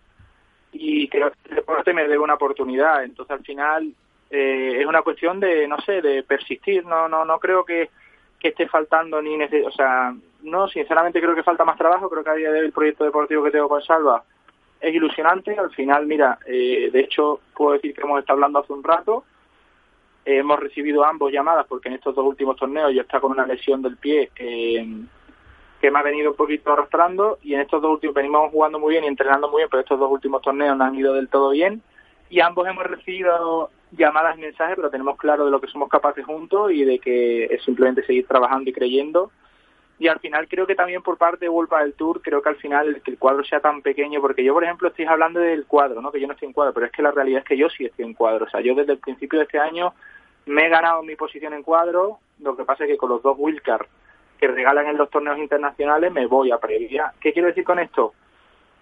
y 0.71 1.07
creo 1.09 1.31
que 1.31 1.49
el 1.49 1.55
deporte 1.55 1.93
me 1.93 2.03
debe 2.03 2.19
una 2.19 2.35
oportunidad. 2.35 3.03
Entonces, 3.03 3.31
al 3.31 3.43
final, 3.43 3.93
eh, 4.29 4.77
es 4.79 4.85
una 4.85 5.01
cuestión 5.01 5.39
de, 5.39 5.67
no 5.67 5.79
sé, 5.81 6.01
de 6.01 6.23
persistir. 6.23 6.85
No, 6.85 7.07
no, 7.07 7.25
no 7.25 7.39
creo 7.39 7.65
que, 7.65 7.89
que 8.39 8.49
esté 8.49 8.67
faltando 8.67 9.21
ni 9.21 9.35
o 9.35 9.71
sea, 9.71 10.13
no, 10.43 10.67
sinceramente 10.67 11.19
creo 11.19 11.35
que 11.35 11.43
falta 11.43 11.65
más 11.65 11.77
trabajo. 11.77 12.09
Creo 12.09 12.23
que 12.23 12.29
a 12.29 12.35
día 12.35 12.51
de 12.51 12.59
hoy 12.59 12.65
el 12.67 12.71
proyecto 12.71 13.03
deportivo 13.03 13.43
que 13.43 13.51
tengo 13.51 13.69
con 13.69 13.81
Salva 13.81 14.23
es 14.79 14.93
ilusionante. 14.93 15.57
Al 15.57 15.71
final, 15.71 16.05
mira, 16.05 16.37
eh, 16.45 16.89
de 16.91 16.99
hecho, 16.99 17.41
puedo 17.55 17.73
decir 17.73 17.93
que 17.93 18.01
hemos 18.01 18.19
estado 18.19 18.37
hablando 18.37 18.59
hace 18.59 18.73
un 18.73 18.83
rato. 18.83 19.23
hemos 20.25 20.59
recibido 20.59 21.03
ambos 21.05 21.31
llamadas 21.31 21.65
porque 21.67 21.89
en 21.89 21.95
estos 21.95 22.13
dos 22.13 22.25
últimos 22.25 22.57
torneos 22.57 22.93
yo 22.93 23.01
está 23.01 23.19
con 23.19 23.31
una 23.31 23.45
lesión 23.45 23.81
del 23.81 23.97
pie 23.97 24.29
eh, 24.35 24.85
que 25.79 25.91
me 25.91 25.99
ha 25.99 26.03
venido 26.03 26.31
un 26.31 26.35
poquito 26.35 26.73
arrastrando 26.73 27.37
y 27.43 27.53
en 27.53 27.61
estos 27.61 27.81
dos 27.81 27.93
últimos 27.93 28.15
venimos 28.15 28.51
jugando 28.51 28.77
muy 28.77 28.91
bien 28.91 29.05
y 29.05 29.07
entrenando 29.07 29.49
muy 29.49 29.59
bien, 29.59 29.69
pero 29.69 29.81
estos 29.81 29.99
dos 29.99 30.11
últimos 30.11 30.41
torneos 30.41 30.75
no 30.77 30.83
han 30.83 30.95
ido 30.95 31.13
del 31.13 31.29
todo 31.29 31.51
bien 31.51 31.81
y 32.29 32.41
ambos 32.41 32.67
hemos 32.67 32.83
recibido 32.83 33.69
llamadas 33.91 34.37
y 34.37 34.41
mensajes, 34.41 34.75
pero 34.75 34.89
tenemos 34.89 35.17
claro 35.17 35.45
de 35.45 35.51
lo 35.51 35.61
que 35.61 35.67
somos 35.67 35.89
capaces 35.89 36.25
juntos 36.25 36.71
y 36.71 36.83
de 36.83 36.99
que 36.99 37.45
es 37.45 37.63
simplemente 37.63 38.05
seguir 38.05 38.27
trabajando 38.27 38.69
y 38.69 38.73
creyendo. 38.73 39.31
Y 39.99 40.07
al 40.07 40.19
final 40.19 40.47
creo 40.47 40.67
que 40.67 40.75
también 40.75 41.01
por 41.01 41.17
parte 41.17 41.45
de 41.45 41.49
Wolpa 41.49 41.81
del 41.81 41.93
Tour, 41.93 42.21
creo 42.21 42.41
que 42.41 42.49
al 42.49 42.57
final 42.57 42.87
el 42.87 43.01
que 43.01 43.11
el 43.11 43.17
cuadro 43.17 43.43
sea 43.43 43.59
tan 43.59 43.81
pequeño, 43.81 44.21
porque 44.21 44.43
yo 44.43 44.53
por 44.53 44.63
ejemplo 44.63 44.89
estoy 44.89 45.05
hablando 45.05 45.39
del 45.39 45.65
cuadro, 45.65 46.01
¿no? 46.01 46.11
que 46.11 46.19
yo 46.19 46.27
no 46.27 46.33
estoy 46.33 46.47
en 46.47 46.53
cuadro, 46.53 46.73
pero 46.73 46.85
es 46.85 46.91
que 46.91 47.01
la 47.01 47.11
realidad 47.11 47.39
es 47.39 47.45
que 47.45 47.57
yo 47.57 47.69
sí 47.69 47.85
estoy 47.85 48.05
en 48.05 48.13
cuadro. 48.13 48.45
O 48.45 48.49
sea, 48.49 48.61
yo 48.61 48.75
desde 48.75 48.93
el 48.93 48.99
principio 48.99 49.39
de 49.39 49.45
este 49.45 49.57
año 49.57 49.93
me 50.45 50.67
he 50.67 50.69
ganado 50.69 51.01
mi 51.01 51.15
posición 51.15 51.53
en 51.53 51.63
cuadro, 51.63 52.19
lo 52.39 52.55
que 52.55 52.63
pasa 52.63 52.83
es 52.83 52.91
que 52.91 52.97
con 52.97 53.09
los 53.09 53.23
dos 53.23 53.35
Wilcar 53.39 53.87
que 54.39 54.47
regalan 54.47 54.87
en 54.87 54.97
los 54.97 55.09
torneos 55.09 55.39
internacionales 55.39 56.11
me 56.11 56.27
voy 56.27 56.51
a 56.51 56.59
previa. 56.59 57.13
¿Qué 57.19 57.33
quiero 57.33 57.47
decir 57.47 57.63
con 57.63 57.79
esto? 57.79 58.13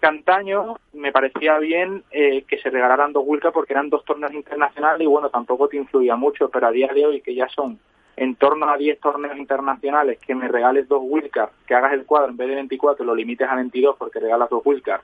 Cantaño 0.06 0.76
me 0.92 1.10
parecía 1.10 1.58
bien 1.58 2.04
eh, 2.12 2.42
que 2.42 2.58
se 2.58 2.70
regalaran 2.70 3.12
dos 3.12 3.24
Wilcar 3.26 3.52
porque 3.52 3.72
eran 3.72 3.90
dos 3.90 4.04
torneos 4.04 4.32
internacionales 4.32 5.00
y 5.00 5.06
bueno, 5.06 5.30
tampoco 5.30 5.66
te 5.66 5.78
influía 5.78 6.14
mucho, 6.14 6.48
pero 6.48 6.68
a 6.68 6.70
día 6.70 6.92
de 6.94 7.04
hoy 7.04 7.20
que 7.20 7.34
ya 7.34 7.48
son 7.48 7.80
en 8.14 8.36
torno 8.36 8.70
a 8.70 8.76
10 8.76 9.00
torneos 9.00 9.36
internacionales, 9.36 10.20
que 10.24 10.36
me 10.36 10.46
regales 10.46 10.86
dos 10.86 11.00
Wilcar, 11.02 11.50
que 11.66 11.74
hagas 11.74 11.92
el 11.92 12.06
cuadro 12.06 12.30
en 12.30 12.36
vez 12.36 12.48
de 12.48 12.54
24 12.54 13.04
lo 13.04 13.16
limites 13.16 13.48
a 13.48 13.56
22 13.56 13.96
porque 13.98 14.20
regalas 14.20 14.48
dos 14.48 14.64
Wilcar. 14.64 15.00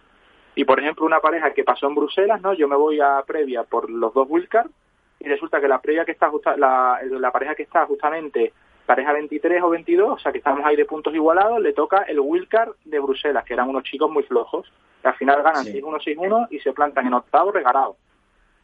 Y 0.54 0.64
por 0.64 0.78
ejemplo, 0.78 1.04
una 1.04 1.18
pareja 1.18 1.52
que 1.52 1.64
pasó 1.64 1.88
en 1.88 1.96
Bruselas, 1.96 2.40
¿no? 2.40 2.54
Yo 2.54 2.68
me 2.68 2.76
voy 2.76 3.00
a 3.00 3.24
previa 3.26 3.64
por 3.64 3.90
los 3.90 4.14
dos 4.14 4.28
Wilcar 4.30 4.68
y 5.18 5.28
resulta 5.28 5.60
que 5.60 5.66
la 5.66 5.80
previa 5.80 6.04
que 6.04 6.12
está 6.12 6.30
la, 6.56 7.00
la 7.10 7.32
pareja 7.32 7.56
que 7.56 7.64
está 7.64 7.86
justamente 7.86 8.52
pareja 8.92 9.14
23 9.14 9.62
o 9.62 9.70
22, 9.70 10.12
o 10.12 10.18
sea 10.18 10.32
que 10.32 10.38
estamos 10.38 10.66
ahí 10.66 10.76
de 10.76 10.84
puntos 10.84 11.14
igualados, 11.14 11.58
le 11.62 11.72
toca 11.72 12.02
el 12.02 12.20
Wilcar 12.20 12.72
de 12.84 12.98
Bruselas, 12.98 13.42
que 13.42 13.54
eran 13.54 13.70
unos 13.70 13.84
chicos 13.84 14.10
muy 14.10 14.22
flojos, 14.22 14.70
que 15.00 15.08
al 15.08 15.14
final 15.14 15.42
ganan 15.42 15.64
6-1, 15.64 15.98
6-1 16.04 16.48
y 16.50 16.58
se 16.58 16.74
plantan 16.74 17.06
en 17.06 17.14
octavo 17.14 17.52
regalados. 17.52 17.96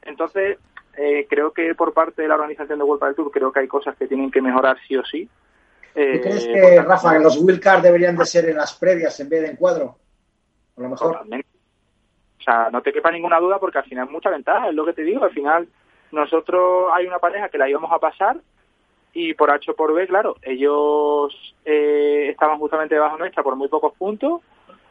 Entonces, 0.03 0.59
eh, 0.99 1.27
creo 1.31 1.53
que 1.53 1.75
por 1.75 1.95
parte 1.95 2.21
de 2.21 2.29
la 2.29 2.35
organización 2.35 2.79
de 2.79 2.85
Vuelta 2.85 3.07
del 3.07 3.15
Tour, 3.15 3.31
creo 3.31 3.51
que 3.51 3.61
hay 3.61 3.69
cosas 3.69 3.97
que 3.97 4.07
tienen 4.07 4.31
que 4.31 4.43
mejorar 4.43 4.77
sí 4.87 4.99
o 4.99 5.05
sí. 5.07 5.27
Eh, 5.95 6.21
crees 6.21 6.47
que, 6.47 6.83
Rafa, 6.83 7.15
que 7.15 7.21
los 7.21 7.39
Wilcar 7.39 7.81
deberían 7.81 8.15
de 8.15 8.27
ser 8.27 8.51
en 8.51 8.59
las 8.59 8.75
previas 8.75 9.19
en 9.21 9.31
vez 9.31 9.41
de 9.41 9.49
en 9.49 9.57
cuadro? 9.57 9.97
A 10.77 10.83
lo 10.83 10.91
mejor. 10.91 11.23
O 11.27 12.43
sea, 12.43 12.69
no 12.71 12.83
te 12.83 12.93
quepa 12.93 13.11
ninguna 13.11 13.41
duda 13.41 13.59
porque 13.59 13.79
al 13.79 13.85
final 13.85 14.11
mucha 14.11 14.29
ventaja, 14.29 14.69
es 14.69 14.75
lo 14.75 14.85
que 14.85 14.93
te 14.93 15.05
digo, 15.05 15.25
al 15.25 15.33
final 15.33 15.69
nosotros 16.13 16.91
hay 16.93 17.07
una 17.07 17.19
pareja 17.19 17.49
que 17.49 17.57
la 17.57 17.69
íbamos 17.71 17.91
a 17.91 17.99
pasar 17.99 18.37
y 19.19 19.35
por 19.35 19.51
H 19.51 19.73
o 19.73 19.75
por 19.75 19.93
B, 19.93 20.07
claro, 20.07 20.37
ellos 20.43 21.35
eh, 21.65 22.29
estaban 22.31 22.57
justamente 22.59 22.95
debajo 22.95 23.19
nuestra 23.19 23.43
por 23.43 23.57
muy 23.57 23.67
pocos 23.67 23.93
puntos. 23.95 24.43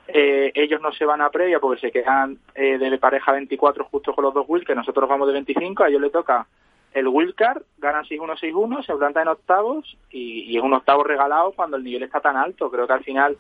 Eh, 0.06 0.52
ellos 0.54 0.82
no 0.82 0.92
se 0.92 1.06
van 1.06 1.22
a 1.22 1.30
previa 1.30 1.62
porque 1.62 1.80
se 1.80 1.92
quedan 1.92 2.38
eh, 2.54 2.78
de 2.78 2.98
pareja 2.98 3.32
24 3.32 3.86
justo 3.86 4.14
con 4.14 4.26
los 4.26 4.34
dos 4.34 4.46
que 4.66 4.76
nosotros 4.76 5.08
vamos 5.08 5.28
de 5.28 5.34
25, 5.34 5.84
a 5.84 5.88
ellos 5.88 6.02
le 6.02 6.10
toca 6.10 6.46
el 6.94 7.08
Wildcard, 7.08 7.62
ganan 7.78 8.04
6-1, 8.04 8.38
6-1, 8.38 8.86
se 8.86 8.96
plantan 8.96 9.24
en 9.24 9.28
octavos 9.30 9.98
y, 10.10 10.58
es 10.58 10.64
un 10.64 10.74
octavo 10.74 11.06
regalado 11.06 11.54
cuando 11.54 11.78
el 11.78 11.84
nivel 11.84 12.04
está 12.04 12.20
tan 12.20 12.36
alto. 12.36 12.70
Creo 12.70 12.86
que 12.86 12.94
al 12.94 13.04
final, 13.04 13.38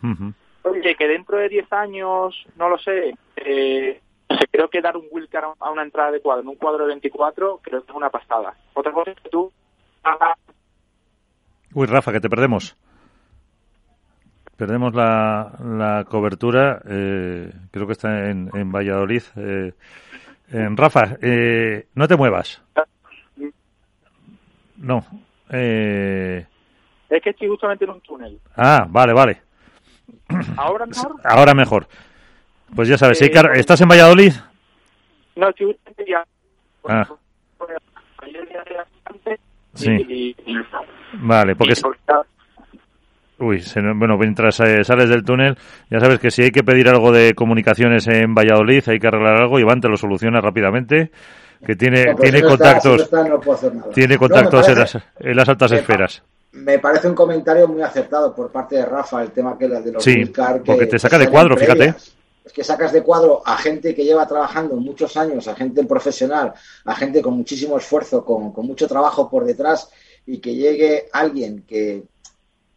oye, 0.63 0.95
que 0.95 1.07
dentro 1.07 1.37
de 1.37 1.49
10 1.49 1.73
años, 1.73 2.45
no 2.55 2.69
lo 2.69 2.77
sé, 2.77 3.13
eh, 3.35 3.99
creo 4.51 4.69
que 4.69 4.81
dar 4.81 4.95
un 4.95 5.07
Wildcard 5.11 5.55
a 5.59 5.69
una 5.69 5.83
entrada 5.83 6.11
de 6.11 6.21
cuadro 6.21 6.43
en 6.43 6.49
un 6.49 6.55
cuadro 6.55 6.83
de 6.83 6.93
24 6.93 7.59
creo 7.61 7.83
que 7.83 7.91
es 7.91 7.97
una 7.97 8.09
pasada. 8.09 8.55
Otra 8.73 8.93
cosa 8.93 9.11
es 9.11 9.19
que 9.19 9.29
tú 9.29 9.51
Uy, 11.77 11.85
Rafa, 11.85 12.11
que 12.11 12.19
te 12.19 12.27
perdemos. 12.27 12.75
Perdemos 14.55 14.95
la, 14.95 15.59
la 15.61 16.05
cobertura, 16.05 16.81
eh, 16.89 17.53
creo 17.69 17.85
que 17.85 17.93
está 17.93 18.31
en, 18.31 18.49
en 18.55 18.71
Valladolid. 18.71 19.21
Eh, 19.35 19.73
en 20.53 20.75
Rafa, 20.75 21.17
eh, 21.21 21.85
no 21.93 22.07
te 22.07 22.15
muevas. 22.15 22.63
No. 24.77 25.05
Eh... 25.51 26.47
Es 27.09 27.21
que 27.21 27.29
estoy 27.29 27.47
justamente 27.47 27.85
en 27.85 27.91
un 27.91 28.01
túnel. 28.01 28.39
Ah, 28.55 28.87
vale, 28.89 29.13
vale. 29.13 29.41
¿Ahora 30.57 30.87
mejor? 30.87 31.15
Ahora 31.23 31.53
mejor. 31.53 31.87
Pues 32.75 32.87
ya 32.87 32.97
sabes, 32.97 33.21
¿estás 33.21 33.81
en 33.81 33.87
Valladolid? 33.87 34.33
No, 35.35 35.49
estoy 35.49 35.67
justamente 35.67 36.05
ya. 36.09 36.25
Ah. 36.89 37.07
Sí. 39.75 40.35
Vale, 41.13 41.55
porque... 41.55 41.73
Uy, 43.39 43.63
bueno, 43.95 44.17
mientras 44.17 44.59
eh, 44.61 44.83
sales 44.83 45.09
del 45.09 45.23
túnel, 45.23 45.55
ya 45.91 45.99
sabes 45.99 46.19
que 46.19 46.31
si 46.31 46.41
hay 46.41 46.51
que 46.51 46.63
pedir 46.63 46.89
algo 46.89 47.11
de 47.11 47.35
comunicaciones 47.35 48.07
en 48.07 48.33
Valladolid, 48.33 48.83
hay 48.87 48.99
que 48.99 49.07
arreglar 49.07 49.41
algo, 49.41 49.59
Iván 49.59 49.79
te 49.79 49.87
lo 49.87 49.95
soluciona 49.95 50.41
rápidamente, 50.41 51.11
que 51.63 51.75
tiene, 51.75 52.15
tiene 52.15 52.41
contactos, 52.41 53.09
tiene 53.93 54.17
contactos 54.17 54.67
en, 54.69 55.35
las, 55.35 55.49
altas 55.49 55.71
esferas. 55.71 56.23
Me 56.53 56.79
parece 56.79 57.07
un 57.07 57.13
comentario 57.13 57.67
muy 57.67 57.83
acertado 57.83 58.33
por 58.33 58.51
parte 58.51 58.77
de 58.77 58.85
Rafa, 58.85 59.21
el 59.21 59.31
tema 59.31 59.55
que 59.55 59.67
de 59.67 59.91
los 59.91 60.03
Sí, 60.03 60.31
porque 60.65 60.87
te 60.87 60.97
saca 60.97 61.19
de 61.19 61.27
cuadro, 61.29 61.55
fíjate. 61.55 61.93
es 62.43 62.53
que 62.53 62.63
sacas 62.63 62.91
de 62.91 63.03
cuadro 63.03 63.43
a 63.45 63.57
gente 63.57 63.93
que 63.93 64.03
lleva 64.03 64.25
trabajando 64.27 64.75
muchos 64.77 65.15
años, 65.17 65.47
a 65.47 65.55
gente 65.55 65.83
profesional, 65.83 66.53
a 66.85 66.95
gente 66.95 67.21
con 67.21 67.35
muchísimo 67.35 67.77
esfuerzo, 67.77 68.25
con, 68.25 68.53
mucho 68.65 68.87
trabajo 68.87 69.29
por 69.29 69.45
detrás 69.45 69.91
y 70.27 70.37
que 70.39 70.53
llegue 70.53 71.05
alguien 71.11 71.63
que, 71.67 72.03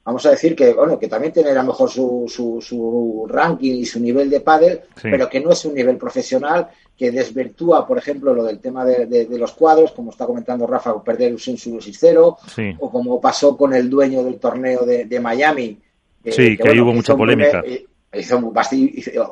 vamos 0.05 0.25
a 0.25 0.31
decir 0.31 0.57
que, 0.57 0.73
bueno, 0.73 0.99
que 0.99 1.09
también 1.09 1.33
tiene 1.33 1.51
a 1.51 1.55
lo 1.55 1.65
mejor 1.65 1.91
su, 1.91 2.25
su, 2.29 3.27
ranking 3.29 3.75
y 3.75 3.85
su 3.85 4.01
nivel 4.01 4.31
de 4.31 4.41
pádel, 4.41 4.81
pero 5.03 5.29
que 5.29 5.41
no 5.41 5.51
es 5.51 5.65
un 5.65 5.75
nivel 5.75 5.97
profesional, 5.97 6.69
que 6.97 7.11
desvirtúa, 7.11 7.87
por 7.87 7.99
ejemplo, 7.99 8.33
lo 8.33 8.45
del 8.45 8.61
tema 8.61 8.85
de, 8.85 9.27
los 9.31 9.53
cuadros, 9.53 9.93
como 9.93 10.11
está 10.11 10.27
comentando 10.27 10.67
Rafa, 10.67 11.03
perder 11.03 11.33
un 11.33 11.39
6-0, 11.39 12.77
o 12.79 12.91
como 12.91 13.21
pasó 13.21 13.57
con 13.57 13.75
el 13.75 13.91
dueño 13.91 14.23
del 14.23 14.39
torneo 14.39 14.85
de, 14.87 15.21
Miami. 15.21 15.79
sí, 16.25 16.57
que, 16.57 16.69
ahí 16.69 16.81
hubo 16.81 16.93
mucha 16.93 17.17
polémica 17.17 17.63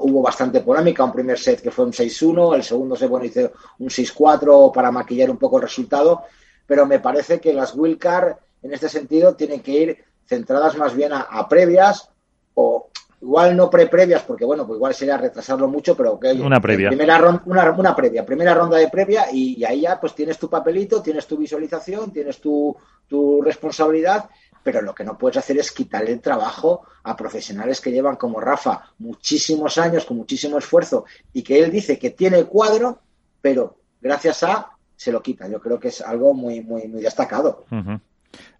hubo 0.01 0.23
bastante 0.23 0.61
polémica, 0.61 1.05
un 1.05 1.13
primer 1.13 1.39
set 1.39 1.61
que 1.61 1.71
fue 1.71 1.85
un 1.85 1.93
6-1, 1.93 2.55
el 2.55 2.63
segundo 2.63 2.95
set 2.95 3.09
bueno, 3.09 3.27
hizo 3.27 3.53
un 3.79 3.89
6-4 3.89 4.73
para 4.73 4.93
maquillar 4.93 5.31
un 5.31 5.37
poco 5.37 5.57
el 5.57 5.63
resultado, 5.63 6.23
pero 6.69 6.87
me 6.87 7.01
parece 7.01 7.41
que 7.41 7.53
las 7.53 7.75
Wilcar 7.75 8.39
en 8.63 8.73
este 8.73 8.89
sentido 8.89 9.35
tienen 9.35 9.61
que 9.61 9.73
ir 9.73 10.05
centradas 10.27 10.77
más 10.77 10.95
bien 10.95 11.13
a, 11.13 11.49
previas 11.49 12.11
o 12.55 12.91
igual 13.23 13.57
no 13.57 13.71
pre-previas, 13.71 14.23
porque 14.23 14.45
bueno, 14.45 14.67
pues 14.67 14.77
igual 14.77 14.95
sería 14.95 15.17
retrasarlo 15.17 15.67
mucho, 15.67 15.97
pero 15.97 16.21
que 16.21 16.33
una 16.33 16.61
previa. 16.61 16.91
Primera 16.91 17.41
una, 17.47 17.71
una, 17.73 17.97
previa, 17.97 18.25
primera 18.25 18.55
ronda 18.55 18.77
de 18.77 18.89
previa 18.89 19.33
y, 19.33 19.65
ahí 19.65 19.81
ya 19.81 19.99
pues 19.99 20.15
tienes 20.15 20.39
tu 20.39 20.51
papelito, 20.51 21.03
tienes 21.03 21.27
tu 21.27 21.39
visualización, 21.39 22.13
tienes 22.13 22.39
tu, 22.41 22.77
tu 23.09 23.41
responsabilidad 23.43 24.29
pero 24.63 24.83
lo 24.83 24.95
que 24.95 25.05
no 25.05 25.17
puedes 25.17 25.39
hacer 25.39 25.57
es 25.57 25.73
quitarle 25.73 26.13
el 26.13 26.21
trabajo 26.21 26.83
a 27.05 27.17
profesionales 27.17 27.81
que 27.81 27.91
llevan 27.91 28.17
como 28.17 28.39
Rafa 28.39 28.93
muchísimos 28.99 29.79
años, 29.79 30.05
con 30.05 30.19
muchísimo 30.19 30.59
esfuerzo, 30.59 31.07
y 31.33 31.43
que 31.43 31.63
él 31.63 31.71
dice 31.71 31.99
que 31.99 32.11
tiene 32.11 32.45
cuadro, 32.45 32.99
pero 33.41 33.79
gracias 34.03 34.43
a 34.43 34.78
se 34.99 35.13
lo 35.13 35.23
quita. 35.23 35.49
Yo 35.49 35.61
creo 35.61 35.79
que 35.79 35.89
es 35.89 36.03
algo 36.03 36.35
muy, 36.35 36.61
muy, 36.61 36.89
muy 36.89 37.01
destacado. 37.01 37.65
Uh 37.71 37.99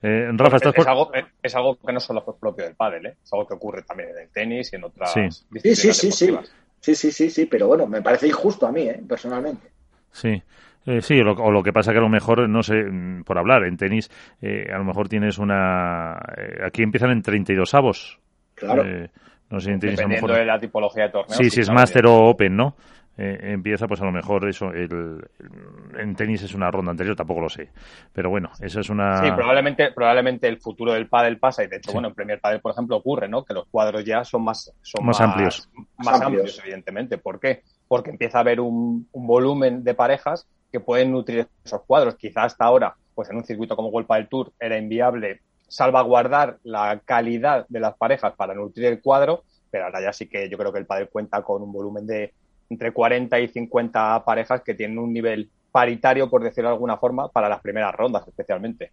eh, 0.01 0.31
Rafa, 0.33 0.57
¿estás 0.57 0.73
por... 0.73 0.83
es, 0.83 0.89
algo, 0.89 1.15
eh, 1.15 1.27
es, 1.43 1.55
algo, 1.55 1.79
que 1.79 1.93
no 1.93 2.01
solo 2.01 2.25
es 2.27 2.35
propio 2.41 2.65
del 2.65 2.75
pádel, 2.75 3.07
¿eh? 3.07 3.17
es 3.23 3.33
algo 3.35 3.47
que 3.47 3.55
ocurre 3.55 3.83
también 3.83 4.09
en 4.11 4.19
el 4.19 4.29
tenis 4.31 4.73
y 4.73 4.77
en 4.77 4.85
otras 4.85 5.13
sí. 5.13 5.21
disciplinas 5.51 5.79
sí, 5.79 5.93
sí, 5.93 6.11
sí, 6.11 6.39
sí, 6.81 6.95
sí, 6.95 7.11
sí, 7.11 7.31
sí, 7.31 7.47
pero 7.47 7.67
bueno, 7.67 7.87
me 7.87 8.01
parece 8.01 8.29
injusto 8.29 8.67
a 8.67 8.73
mí, 8.73 8.83
¿eh? 8.83 9.03
personalmente. 9.07 9.69
Sí. 10.11 10.43
Eh, 10.87 11.03
sí, 11.03 11.21
o 11.21 11.51
lo 11.51 11.63
que 11.63 11.73
pasa 11.73 11.93
que 11.93 11.99
a 11.99 12.01
lo 12.01 12.09
mejor, 12.09 12.49
no 12.49 12.63
sé, 12.63 12.83
mm, 12.83 13.25
por 13.25 13.37
hablar, 13.37 13.65
en 13.65 13.77
tenis, 13.77 14.11
eh, 14.41 14.67
a 14.73 14.79
lo 14.79 14.85
mejor 14.85 15.07
tienes 15.07 15.37
una... 15.37 16.19
Eh, 16.35 16.65
aquí 16.65 16.83
empiezan 16.83 17.11
en 17.11 17.21
32 17.21 17.75
avos. 17.75 18.19
Claro. 18.55 18.83
no 19.51 19.61
sé, 19.61 19.71
en 19.71 19.81
tenis, 19.81 19.97
Dependiendo 19.97 20.27
a 20.27 20.29
lo 20.29 20.35
mejor... 20.35 20.39
de 20.39 20.45
la 20.47 20.59
tipología 20.59 21.05
de 21.05 21.11
torneo. 21.11 21.37
Sí, 21.37 21.51
si 21.51 21.61
es 21.61 21.71
Master 21.71 22.07
o 22.07 22.31
Open, 22.31 22.57
¿no? 22.57 22.75
Empieza, 23.19 23.87
pues 23.87 24.01
a 24.01 24.05
lo 24.05 24.13
mejor 24.13 24.49
eso, 24.49 24.71
el, 24.71 25.29
en 25.99 26.15
tenis 26.15 26.43
es 26.43 26.55
una 26.55 26.71
ronda 26.71 26.93
anterior, 26.93 27.17
tampoco 27.17 27.41
lo 27.41 27.49
sé. 27.49 27.71
Pero 28.13 28.31
bueno, 28.31 28.51
eso 28.61 28.81
es 28.81 28.89
una... 28.89 29.23
Sí, 29.23 29.31
probablemente, 29.33 29.93
probablemente 29.93 30.49
el 30.49 30.59
futuro 30.59 30.93
del 30.93 31.09
pádel 31.09 31.39
pasa, 31.39 31.65
y 31.65 31.67
de 31.67 31.77
hecho, 31.77 31.93
bueno, 31.93 32.09
en 32.09 32.15
Premier 32.15 32.41
Padel, 32.41 32.61
por 32.61 32.73
ejemplo, 32.73 32.97
ocurre, 32.97 33.29
¿no? 33.29 33.45
Que 33.45 33.55
los 33.55 33.67
cuadros 33.67 34.05
ya 34.05 34.25
son 34.25 34.45
más... 34.45 34.73
Son 34.83 35.05
más, 35.05 35.21
amplios. 35.21 35.69
Más, 35.97 36.21
amplios. 36.21 36.61
evidentemente. 36.65 37.19
¿Por 37.19 37.41
qué? 37.41 37.63
porque 37.89 38.11
empieza 38.11 38.39
a 38.39 38.41
haber 38.43 38.61
un, 38.61 39.09
volumen 39.13 39.83
de 39.83 39.95
parejas 39.95 40.47
que 40.71 40.79
pueden 40.79 41.11
nutrir 41.11 41.49
esos 41.65 41.83
cuadros. 41.83 42.17
Quizá 42.17 42.45
hasta 42.45 42.67
ahora, 42.67 42.95
pues 43.15 43.31
en 43.31 43.37
un 43.37 43.45
circuito 43.45 43.75
como 43.75 43.91
Golpa 43.91 44.17
del 44.17 44.29
Tour 44.29 44.53
era 44.61 44.79
inviable 44.79 45.41
salvaguardar 45.67 46.59
la 46.63 47.01
calidad 47.05 47.67
de 47.69 47.81
las 47.81 47.97
parejas 47.97 48.35
para 48.37 48.55
nutrir 48.55 48.87
el 48.87 49.01
cuadro, 49.01 49.45
pero 49.71 49.87
ahora 49.87 50.03
ya 50.03 50.13
sí 50.13 50.29
que 50.29 50.49
yo 50.49 50.57
creo 50.57 50.73
que 50.73 50.79
el 50.79 50.87
padre 50.87 51.09
cuenta 51.09 51.43
con 51.43 51.63
un 51.63 51.73
volumen 51.73 52.07
de 52.07 52.33
entre 52.71 52.93
40 52.93 53.41
y 53.41 53.49
50 53.49 54.25
parejas 54.25 54.63
que 54.63 54.75
tienen 54.75 54.99
un 54.99 55.13
nivel 55.13 55.49
paritario, 55.71 56.29
por 56.29 56.43
decirlo 56.43 56.71
de 56.71 56.75
alguna 56.75 56.97
forma, 56.97 57.29
para 57.29 57.49
las 57.49 57.61
primeras 57.61 57.95
rondas 57.95 58.27
especialmente. 58.27 58.91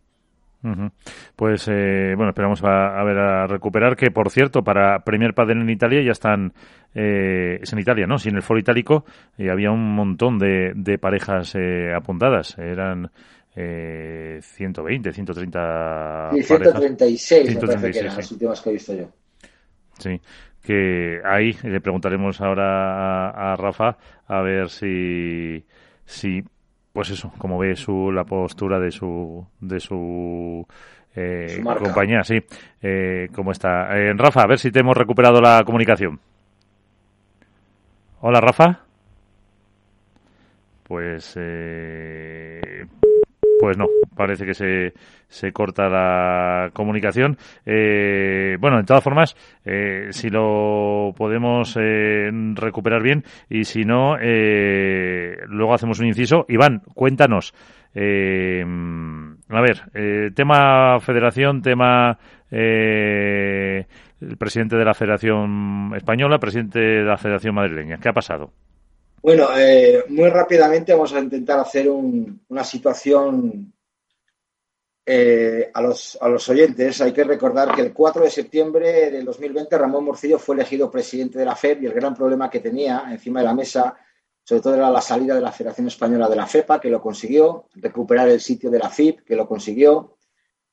Pues 1.35 1.67
eh, 1.67 2.13
bueno, 2.15 2.29
esperamos 2.29 2.63
a, 2.63 3.03
ver 3.03 3.17
a 3.19 3.45
recuperar 3.45 3.95
que, 3.95 4.09
por 4.09 4.31
cierto, 4.31 4.63
para 4.63 5.03
Premier 5.03 5.35
Padel 5.35 5.61
en 5.61 5.69
Italia 5.69 6.01
ya 6.01 6.11
están, 6.11 6.53
eh, 6.95 7.59
es 7.61 7.71
en 7.71 7.79
Italia, 7.79 8.07
¿no? 8.07 8.17
Si 8.17 8.29
en 8.29 8.35
el 8.35 8.41
foro 8.41 8.59
itálico 8.59 9.05
eh, 9.37 9.51
había 9.51 9.69
un 9.69 9.93
montón 9.93 10.39
de, 10.39 10.71
de 10.75 10.97
parejas 10.97 11.53
eh, 11.53 11.93
apuntadas, 11.95 12.57
eran 12.57 13.11
eh, 13.55 14.39
120, 14.41 15.13
130 15.13 16.31
sí, 16.33 16.43
136 16.43 17.55
me 17.55 17.61
parece 17.61 17.91
que 17.91 17.99
eran 17.99 18.15
las 18.17 18.31
últimas 18.31 18.61
que 18.61 18.69
he 18.69 18.73
visto 18.73 18.93
yo. 18.93 19.09
Sí, 19.97 20.19
que 20.65 21.21
ahí 21.23 21.55
le 21.63 21.79
preguntaremos 21.81 22.41
ahora 22.41 23.29
a, 23.29 23.53
a 23.53 23.55
Rafa 23.55 23.97
a 24.27 24.41
ver 24.41 24.69
si 24.69 25.63
si 26.05 26.43
pues 26.95 27.09
eso, 27.09 27.33
como 27.37 27.57
ve 27.57 27.75
su, 27.75 28.09
la 28.09 28.23
postura 28.23 28.79
de 28.79 28.89
su, 28.89 29.45
de 29.59 29.81
su, 29.81 30.65
eh, 31.13 31.61
compañía, 31.61 32.23
sí, 32.23 32.41
eh, 32.81 33.27
cómo 33.35 33.51
está. 33.51 33.97
Eh, 33.97 34.13
Rafa, 34.15 34.43
a 34.43 34.47
ver 34.47 34.59
si 34.59 34.71
te 34.71 34.79
hemos 34.79 34.95
recuperado 34.95 35.41
la 35.41 35.61
comunicación. 35.65 36.21
Hola, 38.21 38.39
Rafa. 38.39 38.79
Pues, 40.83 41.33
eh, 41.35 42.85
pues 43.59 43.77
no, 43.77 43.85
parece 44.15 44.45
que 44.45 44.53
se, 44.53 44.93
se 45.27 45.51
corta 45.51 45.89
la 45.89 46.69
comunicación. 46.73 47.37
Eh, 47.65 48.57
bueno, 48.59 48.77
de 48.77 48.83
todas 48.83 49.03
formas, 49.03 49.35
eh, 49.65 50.07
si 50.11 50.29
lo 50.29 51.13
podemos 51.15 51.77
eh, 51.79 52.29
recuperar 52.55 53.01
bien 53.01 53.23
y 53.49 53.63
si 53.65 53.83
no, 53.83 54.17
eh, 54.19 55.37
luego 55.47 55.73
hacemos 55.73 55.99
un 55.99 56.07
inciso. 56.07 56.45
Iván, 56.49 56.81
cuéntanos. 56.93 57.53
Eh, 57.93 58.63
a 59.49 59.61
ver, 59.61 60.33
tema 60.33 60.99
federación, 60.99 61.61
tema 61.61 62.17
el 62.51 63.85
presidente 64.37 64.75
de 64.75 64.85
la 64.85 64.93
Federación 64.93 65.91
Española, 65.95 66.39
presidente 66.39 66.79
de 66.79 67.03
la 67.03 67.17
Federación 67.17 67.55
Madrileña. 67.55 67.97
¿Qué 67.97 68.09
ha 68.09 68.13
pasado? 68.13 68.51
Bueno, 69.25 69.47
eh, 69.57 70.03
muy 70.09 70.29
rápidamente 70.29 70.93
vamos 70.93 71.11
a 71.11 71.19
intentar 71.19 71.57
hacer 71.57 71.89
un, 71.89 72.45
una 72.47 72.63
situación 72.63 73.73
eh, 75.03 75.71
a, 75.73 75.81
los, 75.81 76.15
a 76.21 76.29
los 76.29 76.47
oyentes. 76.47 77.01
Hay 77.01 77.11
que 77.11 77.23
recordar 77.23 77.73
que 77.73 77.81
el 77.81 77.91
4 77.91 78.23
de 78.23 78.29
septiembre 78.29 79.09
del 79.09 79.25
2020 79.25 79.79
Ramón 79.79 80.05
Morcillo 80.05 80.37
fue 80.37 80.53
elegido 80.53 80.91
presidente 80.91 81.39
de 81.39 81.45
la 81.45 81.55
FEP 81.55 81.81
y 81.81 81.85
el 81.87 81.93
gran 81.93 82.13
problema 82.13 82.51
que 82.51 82.59
tenía 82.59 83.05
encima 83.09 83.39
de 83.39 83.47
la 83.47 83.55
mesa, 83.55 83.97
sobre 84.43 84.61
todo 84.61 84.75
era 84.75 84.91
la 84.91 85.01
salida 85.01 85.33
de 85.33 85.41
la 85.41 85.51
Federación 85.51 85.87
Española 85.87 86.29
de 86.29 86.35
la 86.35 86.45
FEPA, 86.45 86.79
que 86.79 86.91
lo 86.91 87.01
consiguió, 87.01 87.65
recuperar 87.73 88.29
el 88.29 88.39
sitio 88.39 88.69
de 88.69 88.77
la 88.77 88.91
FIP, 88.91 89.25
que 89.25 89.35
lo 89.35 89.47
consiguió, 89.47 90.17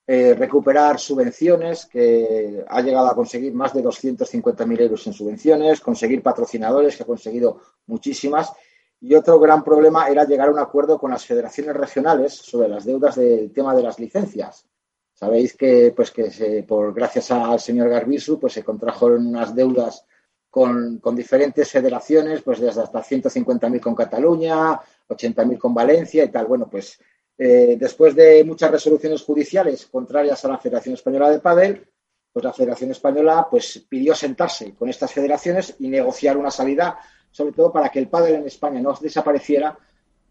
eh, 0.04 0.34
recuperar 0.34 0.98
subvenciones, 0.98 1.86
que 1.86 2.64
ha 2.68 2.80
llegado 2.80 3.06
a 3.06 3.14
conseguir 3.14 3.54
más 3.54 3.72
de 3.72 3.84
250.000 3.84 4.80
euros 4.80 5.06
en 5.06 5.12
subvenciones, 5.12 5.80
conseguir 5.80 6.22
patrocinadores, 6.22 6.96
que 6.96 7.04
ha 7.04 7.06
conseguido 7.06 7.60
muchísimas. 7.86 8.52
Y 9.00 9.14
otro 9.14 9.38
gran 9.38 9.62
problema 9.62 10.08
era 10.08 10.24
llegar 10.24 10.48
a 10.48 10.52
un 10.52 10.58
acuerdo 10.58 10.98
con 10.98 11.12
las 11.12 11.24
federaciones 11.24 11.76
regionales 11.76 12.34
sobre 12.34 12.68
las 12.68 12.84
deudas 12.84 13.14
del 13.14 13.52
tema 13.52 13.74
de 13.74 13.82
las 13.82 14.00
licencias. 14.00 14.66
Sabéis 15.12 15.56
que, 15.56 15.92
pues, 15.94 16.10
que 16.10 16.32
se, 16.32 16.64
por 16.64 16.92
gracias 16.92 17.30
al 17.30 17.60
señor 17.60 17.88
Garbisu, 17.88 18.40
pues 18.40 18.54
se 18.54 18.64
contrajeron 18.64 19.26
unas 19.26 19.54
deudas 19.54 20.04
con, 20.50 20.98
con 20.98 21.14
diferentes 21.14 21.70
federaciones, 21.70 22.42
pues 22.42 22.60
desde 22.60 22.82
hasta 22.82 23.02
150.000 23.02 23.80
con 23.80 23.94
Cataluña, 23.94 24.80
80.000 25.08 25.58
con 25.58 25.72
Valencia 25.72 26.24
y 26.24 26.28
tal. 26.28 26.46
Bueno, 26.46 26.68
pues 26.68 26.98
eh, 27.38 27.76
después 27.78 28.14
de 28.14 28.44
muchas 28.44 28.70
resoluciones 28.70 29.22
judiciales 29.22 29.86
contrarias 29.86 30.44
a 30.44 30.48
la 30.48 30.58
Federación 30.58 30.94
Española 30.94 31.30
de 31.30 31.40
Padel, 31.40 31.86
pues 32.32 32.44
la 32.44 32.52
Federación 32.52 32.90
Española 32.90 33.46
pues, 33.50 33.84
pidió 33.88 34.14
sentarse 34.14 34.74
con 34.74 34.88
estas 34.88 35.12
federaciones 35.12 35.76
y 35.78 35.88
negociar 35.88 36.36
una 36.36 36.50
salida, 36.50 36.98
sobre 37.30 37.52
todo 37.52 37.72
para 37.72 37.88
que 37.88 37.98
el 37.98 38.08
pádel 38.08 38.36
en 38.36 38.46
España 38.46 38.80
no 38.80 38.94
desapareciera 39.00 39.76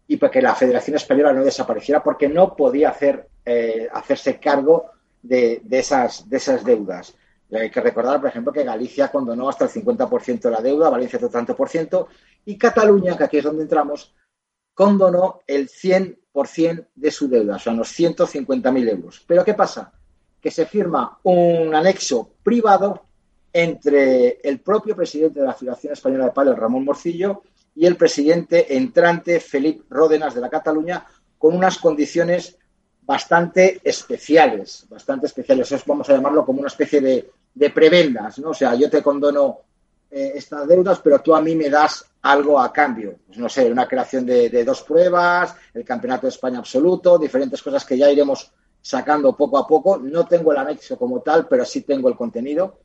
y 0.06 0.16
para 0.16 0.30
que 0.30 0.42
la 0.42 0.54
Federación 0.54 0.96
Española 0.96 1.32
no 1.32 1.44
desapareciera, 1.44 2.02
porque 2.02 2.28
no 2.28 2.56
podía 2.56 2.90
hacer, 2.90 3.28
eh, 3.44 3.88
hacerse 3.92 4.40
cargo 4.40 4.90
de, 5.22 5.60
de, 5.64 5.78
esas, 5.78 6.28
de 6.28 6.36
esas 6.36 6.64
deudas. 6.64 7.14
Hay 7.52 7.70
que 7.70 7.80
recordar, 7.80 8.20
por 8.20 8.30
ejemplo, 8.30 8.52
que 8.52 8.64
Galicia 8.64 9.08
condonó 9.08 9.48
hasta 9.48 9.66
el 9.66 9.70
50% 9.70 10.40
de 10.40 10.50
la 10.50 10.60
deuda, 10.60 10.88
Valencia 10.88 11.18
otro 11.18 11.28
tanto 11.28 11.54
por 11.54 11.68
ciento, 11.68 12.08
y 12.44 12.56
Cataluña, 12.56 13.16
que 13.16 13.24
aquí 13.24 13.38
es 13.38 13.44
donde 13.44 13.62
entramos, 13.62 14.14
condonó 14.74 15.40
el 15.46 15.68
100% 15.68 16.16
de 16.94 17.10
su 17.10 17.28
deuda, 17.28 17.56
o 17.56 17.58
sea, 17.58 17.72
unos 17.72 17.88
150.000 17.98 18.88
euros. 18.88 19.22
Pero 19.26 19.44
¿qué 19.44 19.54
pasa? 19.54 19.92
Que 20.40 20.50
se 20.50 20.66
firma 20.66 21.18
un 21.24 21.74
anexo 21.74 22.30
privado 22.42 23.04
entre 23.52 24.40
el 24.42 24.60
propio 24.60 24.96
presidente 24.96 25.40
de 25.40 25.46
la 25.46 25.52
Federación 25.52 25.92
Española 25.92 26.26
de 26.26 26.32
Padel, 26.32 26.56
Ramón 26.56 26.84
Morcillo, 26.84 27.42
y 27.74 27.86
el 27.86 27.96
presidente 27.96 28.76
entrante, 28.76 29.40
Felipe 29.40 29.84
Ródenas, 29.90 30.34
de 30.34 30.40
la 30.40 30.50
Cataluña, 30.50 31.06
con 31.38 31.54
unas 31.54 31.78
condiciones 31.78 32.56
bastante 33.02 33.80
especiales, 33.84 34.86
bastante 34.88 35.26
especiales. 35.26 35.70
Eso 35.70 35.84
vamos 35.86 36.08
a 36.08 36.14
llamarlo 36.14 36.46
como 36.46 36.60
una 36.60 36.68
especie 36.68 37.00
de, 37.00 37.30
de 37.54 37.70
prebendas, 37.70 38.38
¿no? 38.38 38.50
O 38.50 38.54
sea, 38.54 38.74
yo 38.74 38.88
te 38.88 39.02
condono 39.02 39.58
eh, 40.14 40.32
estas 40.34 40.68
deudas, 40.68 41.00
pero 41.00 41.22
tú 41.22 41.34
a 41.34 41.40
mí 41.40 41.54
me 41.56 41.70
das 41.70 42.04
algo 42.20 42.60
a 42.60 42.70
cambio. 42.70 43.20
Pues 43.26 43.38
no 43.38 43.48
sé, 43.48 43.72
una 43.72 43.88
creación 43.88 44.26
de, 44.26 44.62
dos 44.62 44.82
pruebas, 44.82 45.56
el 45.72 45.86
Campeonato 45.86 46.26
de 46.26 46.32
España 46.32 46.58
absoluto, 46.58 47.16
diferentes 47.16 47.62
cosas 47.62 47.82
que 47.86 47.96
ya 47.96 48.10
iremos 48.10 48.52
sacando 48.82 49.34
poco 49.34 49.56
a 49.56 49.66
poco. 49.66 49.96
No 49.96 50.26
tengo 50.26 50.52
el 50.52 50.58
anexo 50.58 50.98
como 50.98 51.22
tal, 51.22 51.48
pero 51.48 51.64
sí 51.64 51.80
tengo 51.80 52.10
el 52.10 52.16
contenido. 52.16 52.80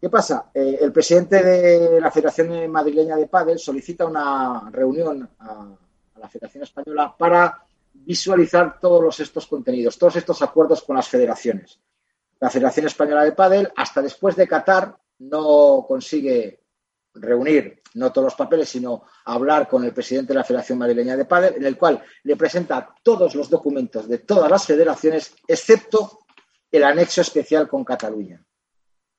¿Qué 0.00 0.08
pasa? 0.08 0.50
Eh, 0.54 0.78
el 0.80 0.92
presidente 0.92 1.42
de 1.42 2.00
la 2.00 2.10
Federación 2.10 2.70
Madrileña 2.70 3.16
de 3.16 3.26
Padel 3.26 3.58
solicita 3.58 4.06
una 4.06 4.70
reunión 4.70 5.28
a, 5.38 5.76
a 6.14 6.18
la 6.18 6.28
Federación 6.30 6.62
Española 6.64 7.14
para 7.18 7.66
visualizar 7.92 8.80
todos 8.80 9.20
estos 9.20 9.46
contenidos, 9.46 9.98
todos 9.98 10.16
estos 10.16 10.40
acuerdos 10.40 10.82
con 10.82 10.96
las 10.96 11.06
federaciones. 11.06 11.78
La 12.40 12.48
Federación 12.48 12.86
Española 12.86 13.24
de 13.24 13.32
Padel, 13.32 13.70
hasta 13.76 14.00
después 14.00 14.36
de 14.36 14.48
Qatar, 14.48 14.96
no 15.18 15.84
consigue 15.86 16.66
reunir 17.14 17.82
no 17.94 18.12
todos 18.12 18.26
los 18.26 18.34
papeles, 18.34 18.68
sino 18.68 19.04
hablar 19.24 19.68
con 19.68 19.84
el 19.84 19.92
presidente 19.92 20.32
de 20.32 20.38
la 20.38 20.44
Federación 20.44 20.78
Madrileña 20.78 21.16
de 21.16 21.24
Padel, 21.24 21.54
en 21.56 21.64
el 21.64 21.78
cual 21.78 22.02
le 22.24 22.36
presenta 22.36 22.94
todos 23.02 23.34
los 23.34 23.48
documentos 23.48 24.06
de 24.06 24.18
todas 24.18 24.50
las 24.50 24.66
federaciones, 24.66 25.34
excepto 25.48 26.20
el 26.70 26.84
anexo 26.84 27.22
especial 27.22 27.68
con 27.68 27.84
Cataluña. 27.84 28.44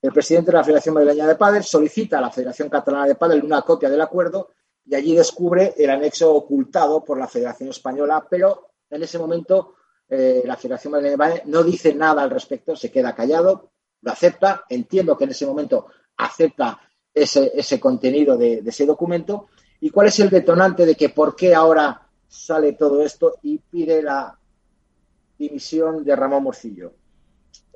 El 0.01 0.13
presidente 0.13 0.51
de 0.51 0.57
la 0.57 0.63
Federación 0.63 0.93
Madrileña 0.93 1.27
de 1.27 1.35
Padel 1.35 1.63
solicita 1.63 2.19
a 2.19 2.21
la 2.21 2.29
Federación 2.29 2.69
Catalana 2.69 3.07
de 3.07 3.15
Padel 3.15 3.43
una 3.43 3.63
copia 3.63 3.89
del 3.89 4.01
acuerdo 4.01 4.51
y 4.85 4.93
allí 4.93 5.15
descubre 5.15 5.73
el 5.75 5.89
anexo 5.89 6.33
ocultado 6.33 7.03
por 7.03 7.17
la 7.17 7.27
Federación 7.27 7.69
Española, 7.69 8.25
pero 8.29 8.73
en 8.89 9.01
ese 9.01 9.17
momento 9.17 9.75
eh, 10.07 10.43
la 10.45 10.55
Federación 10.55 10.91
Madrileña 10.91 11.13
de 11.13 11.17
Padel 11.17 11.41
no 11.45 11.63
dice 11.63 11.95
nada 11.95 12.21
al 12.21 12.29
respecto, 12.29 12.75
se 12.75 12.91
queda 12.91 13.15
callado, 13.15 13.71
lo 14.01 14.11
acepta, 14.11 14.63
entiendo 14.69 15.17
que 15.17 15.25
en 15.25 15.31
ese 15.31 15.45
momento 15.45 15.87
acepta 16.17 16.79
ese, 17.13 17.51
ese 17.53 17.79
contenido 17.79 18.37
de, 18.37 18.63
ese 18.65 18.85
documento 18.85 19.47
y 19.81 19.89
cuál 19.89 20.07
es 20.07 20.19
el 20.19 20.29
detonante 20.29 20.85
de 20.85 20.95
que 20.95 21.09
por 21.09 21.35
qué 21.35 21.53
ahora 21.53 22.07
sale 22.27 22.73
todo 22.73 23.03
esto 23.03 23.37
y 23.41 23.57
pide 23.57 24.01
la 24.01 24.37
dimisión 25.37 26.03
de 26.03 26.15
Ramón 26.15 26.43
Morcillo. 26.43 26.93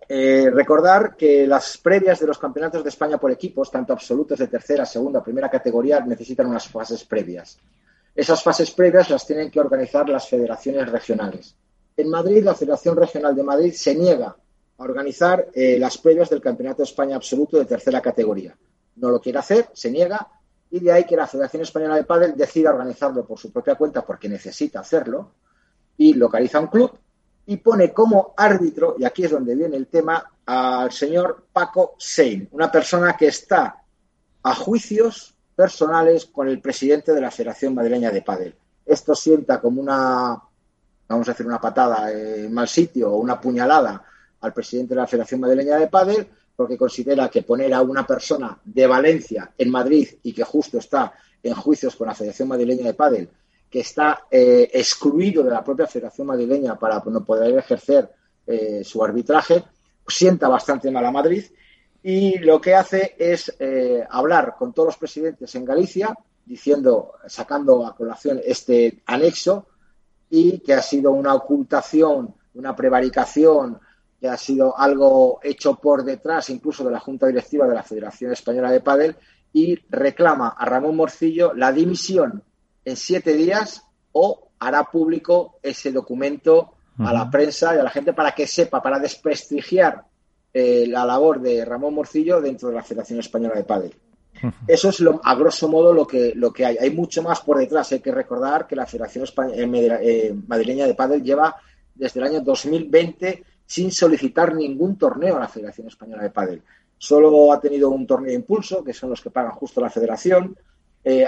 Eh, 0.08 0.50
recordar 0.52 1.16
que 1.16 1.48
las 1.48 1.78
previas 1.78 2.20
de 2.20 2.28
los 2.28 2.38
campeonatos 2.38 2.84
de 2.84 2.90
España 2.90 3.18
por 3.18 3.32
equipos, 3.32 3.72
tanto 3.72 3.94
absolutos 3.94 4.40
de 4.40 4.48
tercera, 4.48 4.86
segunda, 4.86 5.24
primera 5.24 5.50
categoría, 5.50 6.00
necesitan 6.02 6.48
unas 6.48 6.68
fases 6.68 7.04
previas. 7.06 7.58
Esas 8.14 8.44
fases 8.44 8.72
previas 8.72 9.10
las 9.10 9.26
tienen 9.26 9.50
que 9.50 9.60
organizar 9.60 10.10
las 10.10 10.28
federaciones 10.28 10.92
regionales. 10.92 11.56
En 11.96 12.10
Madrid, 12.10 12.44
la 12.44 12.56
Federación 12.56 12.98
Regional 12.98 13.36
de 13.36 13.44
Madrid 13.44 13.74
se 13.74 13.96
niega 13.96 14.36
organizar 14.82 15.48
eh, 15.54 15.78
las 15.80 15.98
previas 15.98 16.30
del 16.30 16.41
Campeonato 16.41 16.78
de 16.78 16.86
España 16.86 17.15
absoluto 17.15 17.58
de 17.58 17.65
tercera 17.65 18.02
categoría. 18.02 18.56
No 18.96 19.10
lo 19.10 19.20
quiere 19.20 19.39
hacer, 19.39 19.70
se 19.74 19.91
niega, 19.91 20.28
y 20.70 20.80
de 20.80 20.91
ahí 20.91 21.06
que 21.06 21.15
la 21.15 21.28
Federación 21.28 21.63
Española 21.63 21.96
de 21.96 22.04
Padel 22.04 22.36
decida 22.36 22.72
organizarlo 22.72 23.26
por 23.26 23.38
su 23.38 23.52
propia 23.52 23.76
cuenta 23.76 24.06
porque 24.06 24.30
necesita 24.30 24.80
hacerlo, 24.80 25.34
y 25.98 26.13
localiza 26.13 26.60
un 26.60 26.67
club 26.67 26.91
y 27.46 27.58
pone 27.58 27.91
como 27.91 28.34
árbitro, 28.38 28.96
y 28.98 29.04
aquí 29.04 29.26
es 29.26 29.32
donde 29.32 29.56
viene 29.56 29.76
el 29.76 29.88
tema, 29.88 30.32
al 30.46 30.91
señor 30.91 31.48
Paco 31.52 31.96
Sein, 31.98 32.48
una 32.52 32.72
persona 32.72 33.15
que 33.17 33.28
está 33.28 33.84
a 34.44 34.56
juicios 34.56 35.36
personales 35.56 36.26
con 36.26 36.48
el 36.48 36.62
presidente 36.62 37.13
de 37.13 37.22
la 37.22 37.32
Federación 37.32 37.76
Madrileña 37.76 38.12
de 38.12 38.22
Padel. 38.22 38.56
Esto 38.86 39.15
sienta 39.15 39.60
como 39.60 39.82
una, 39.82 40.41
vamos 41.08 41.28
a 41.28 41.32
decir, 41.32 41.46
una 41.46 41.60
patada 41.62 42.12
en 42.12 42.54
mal 42.54 42.67
sitio 42.67 43.12
o 43.12 43.17
una 43.17 43.39
puñalada 43.39 44.04
al 44.42 44.54
presidente 44.54 44.94
de 44.94 45.02
la 45.02 45.08
Federación 45.08 45.42
Madrileña 45.42 45.78
de 45.78 45.88
Padel 45.88 46.28
porque 46.56 46.78
considera 46.78 47.30
que 47.30 47.44
poner 47.44 47.74
a 47.74 47.82
una 47.82 48.06
persona 48.06 48.60
de 48.64 48.86
Valencia 48.86 49.52
en 49.58 49.72
Madrid 49.72 50.08
y 50.24 50.34
que 50.34 50.44
justo 50.44 50.78
está 50.78 51.14
en 51.42 51.56
juicios 51.56 51.96
con 51.96 52.08
la 52.08 52.14
Federación 52.14 52.50
Madrileña 52.50 52.86
de 52.86 52.94
Padel, 52.94 53.30
que 53.70 53.80
está 53.80 54.26
eh, 54.30 54.70
excluido 54.72 55.44
de 55.44 55.50
la 55.50 55.64
propia 55.64 55.88
Federación 55.88 56.28
Madrileña 56.28 56.78
para 56.78 57.02
no 57.06 57.24
poder 57.24 57.58
ejercer 57.58 58.12
eh, 58.46 58.84
su 58.84 59.04
arbitraje, 59.04 59.64
sienta 60.08 60.48
bastante 60.50 60.92
mal 60.92 61.06
a 61.06 61.12
Madrid 61.12 61.44
y 62.04 62.38
lo 62.40 62.60
que 62.60 62.76
hace 62.76 63.16
es 63.18 63.56
eh, 63.60 64.06
hablar 64.10 64.56
con 64.58 64.74
todos 64.74 64.88
los 64.88 64.98
presidentes 64.98 65.54
en 65.56 65.66
Galicia, 65.66 66.16
diciendo, 66.46 67.14
sacando 67.28 67.86
a 67.86 67.96
colación 67.96 68.42
este 68.44 69.02
anexo 69.06 69.68
y 70.30 70.60
que 70.60 70.74
ha 70.74 70.82
sido 70.82 71.12
una 71.12 71.34
ocultación, 71.34 72.34
una 72.56 72.76
prevaricación, 72.76 73.80
que 74.22 74.30
ha 74.30 74.38
sido 74.38 74.78
algo 74.78 75.40
hecho 75.42 75.76
por 75.76 76.04
detrás 76.04 76.52
incluso 76.52 76.84
de 76.86 76.92
la 76.92 77.00
Junta 77.00 77.26
Directiva 77.26 77.68
de 77.68 77.74
la 77.74 77.82
Federación 77.82 78.32
Española 78.32 78.72
de 78.72 78.80
Padel 78.80 79.16
y 79.52 79.76
reclama 79.90 80.50
a 80.50 80.64
Ramón 80.66 80.96
Morcillo 80.96 81.54
la 81.56 81.72
dimisión 81.72 82.44
en 82.86 82.96
siete 82.96 83.34
días 83.34 83.84
o 84.12 84.50
hará 84.60 84.84
público 84.84 85.58
ese 85.64 85.92
documento 85.92 86.76
a 87.00 87.12
la 87.12 87.32
prensa 87.32 87.76
y 87.76 87.80
a 87.80 87.84
la 87.84 87.90
gente 87.90 88.14
para 88.14 88.34
que 88.34 88.46
sepa, 88.46 88.80
para 88.80 89.00
desprestigiar 89.00 90.06
eh, 90.54 90.86
la 90.88 91.04
labor 91.04 91.42
de 91.42 91.66
Ramón 91.66 91.96
Morcillo 91.96 92.40
dentro 92.40 92.70
de 92.70 92.76
la 92.76 92.84
Federación 92.84 93.20
Española 93.20 93.56
de 93.56 93.64
Padel. 93.64 93.96
Eso 94.68 94.90
es 94.90 95.00
lo, 95.00 95.20
a 95.24 95.34
grosso 95.34 95.68
modo 95.68 95.94
lo 95.94 96.06
que, 96.06 96.34
lo 96.36 96.54
que 96.54 96.64
hay. 96.64 96.78
Hay 96.78 96.92
mucho 96.92 97.24
más 97.24 97.42
por 97.42 97.58
detrás. 97.58 97.92
Hay 97.92 98.02
que 98.02 98.12
recordar 98.12 98.68
que 98.68 98.76
la 98.76 98.86
Federación 98.86 99.26
eh, 99.26 100.00
eh, 100.02 100.36
Madrileña 100.48 100.86
de 100.86 100.94
Padel 100.94 101.24
lleva 101.24 101.56
desde 101.96 102.20
el 102.20 102.28
año 102.28 102.42
2020 102.42 103.44
sin 103.72 103.90
solicitar 103.90 104.54
ningún 104.54 104.98
torneo 104.98 105.38
a 105.38 105.40
la 105.40 105.48
Federación 105.48 105.88
Española 105.88 106.24
de 106.24 106.30
Padel. 106.30 106.62
Solo 106.98 107.54
ha 107.54 107.62
tenido 107.62 107.90
un 107.90 108.06
torneo 108.06 108.28
de 108.28 108.36
impulso, 108.36 108.84
que 108.84 108.92
son 108.92 109.12
los 109.12 109.22
que 109.22 109.30
pagan 109.30 109.54
justo 109.54 109.80
la 109.80 109.90
Federación. 109.90 110.58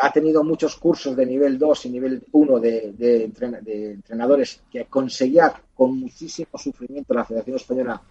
ha 0.01 0.11
tenido 0.11 0.43
muchos 0.43 0.75
cursos 0.75 1.15
de 1.15 1.25
nivel 1.25 1.57
2 1.57 1.85
y 1.85 1.89
nivel 1.89 2.21
1 2.33 2.59
de, 2.59 2.93
de, 2.97 3.91
entrenadores 3.93 4.61
que 4.69 4.83
conseguía 4.87 5.53
con 5.73 5.97
muchísimo 5.97 6.57
sufrimiento 6.57 7.13
la 7.13 7.23
Federación 7.23 7.55
Española 7.55 8.01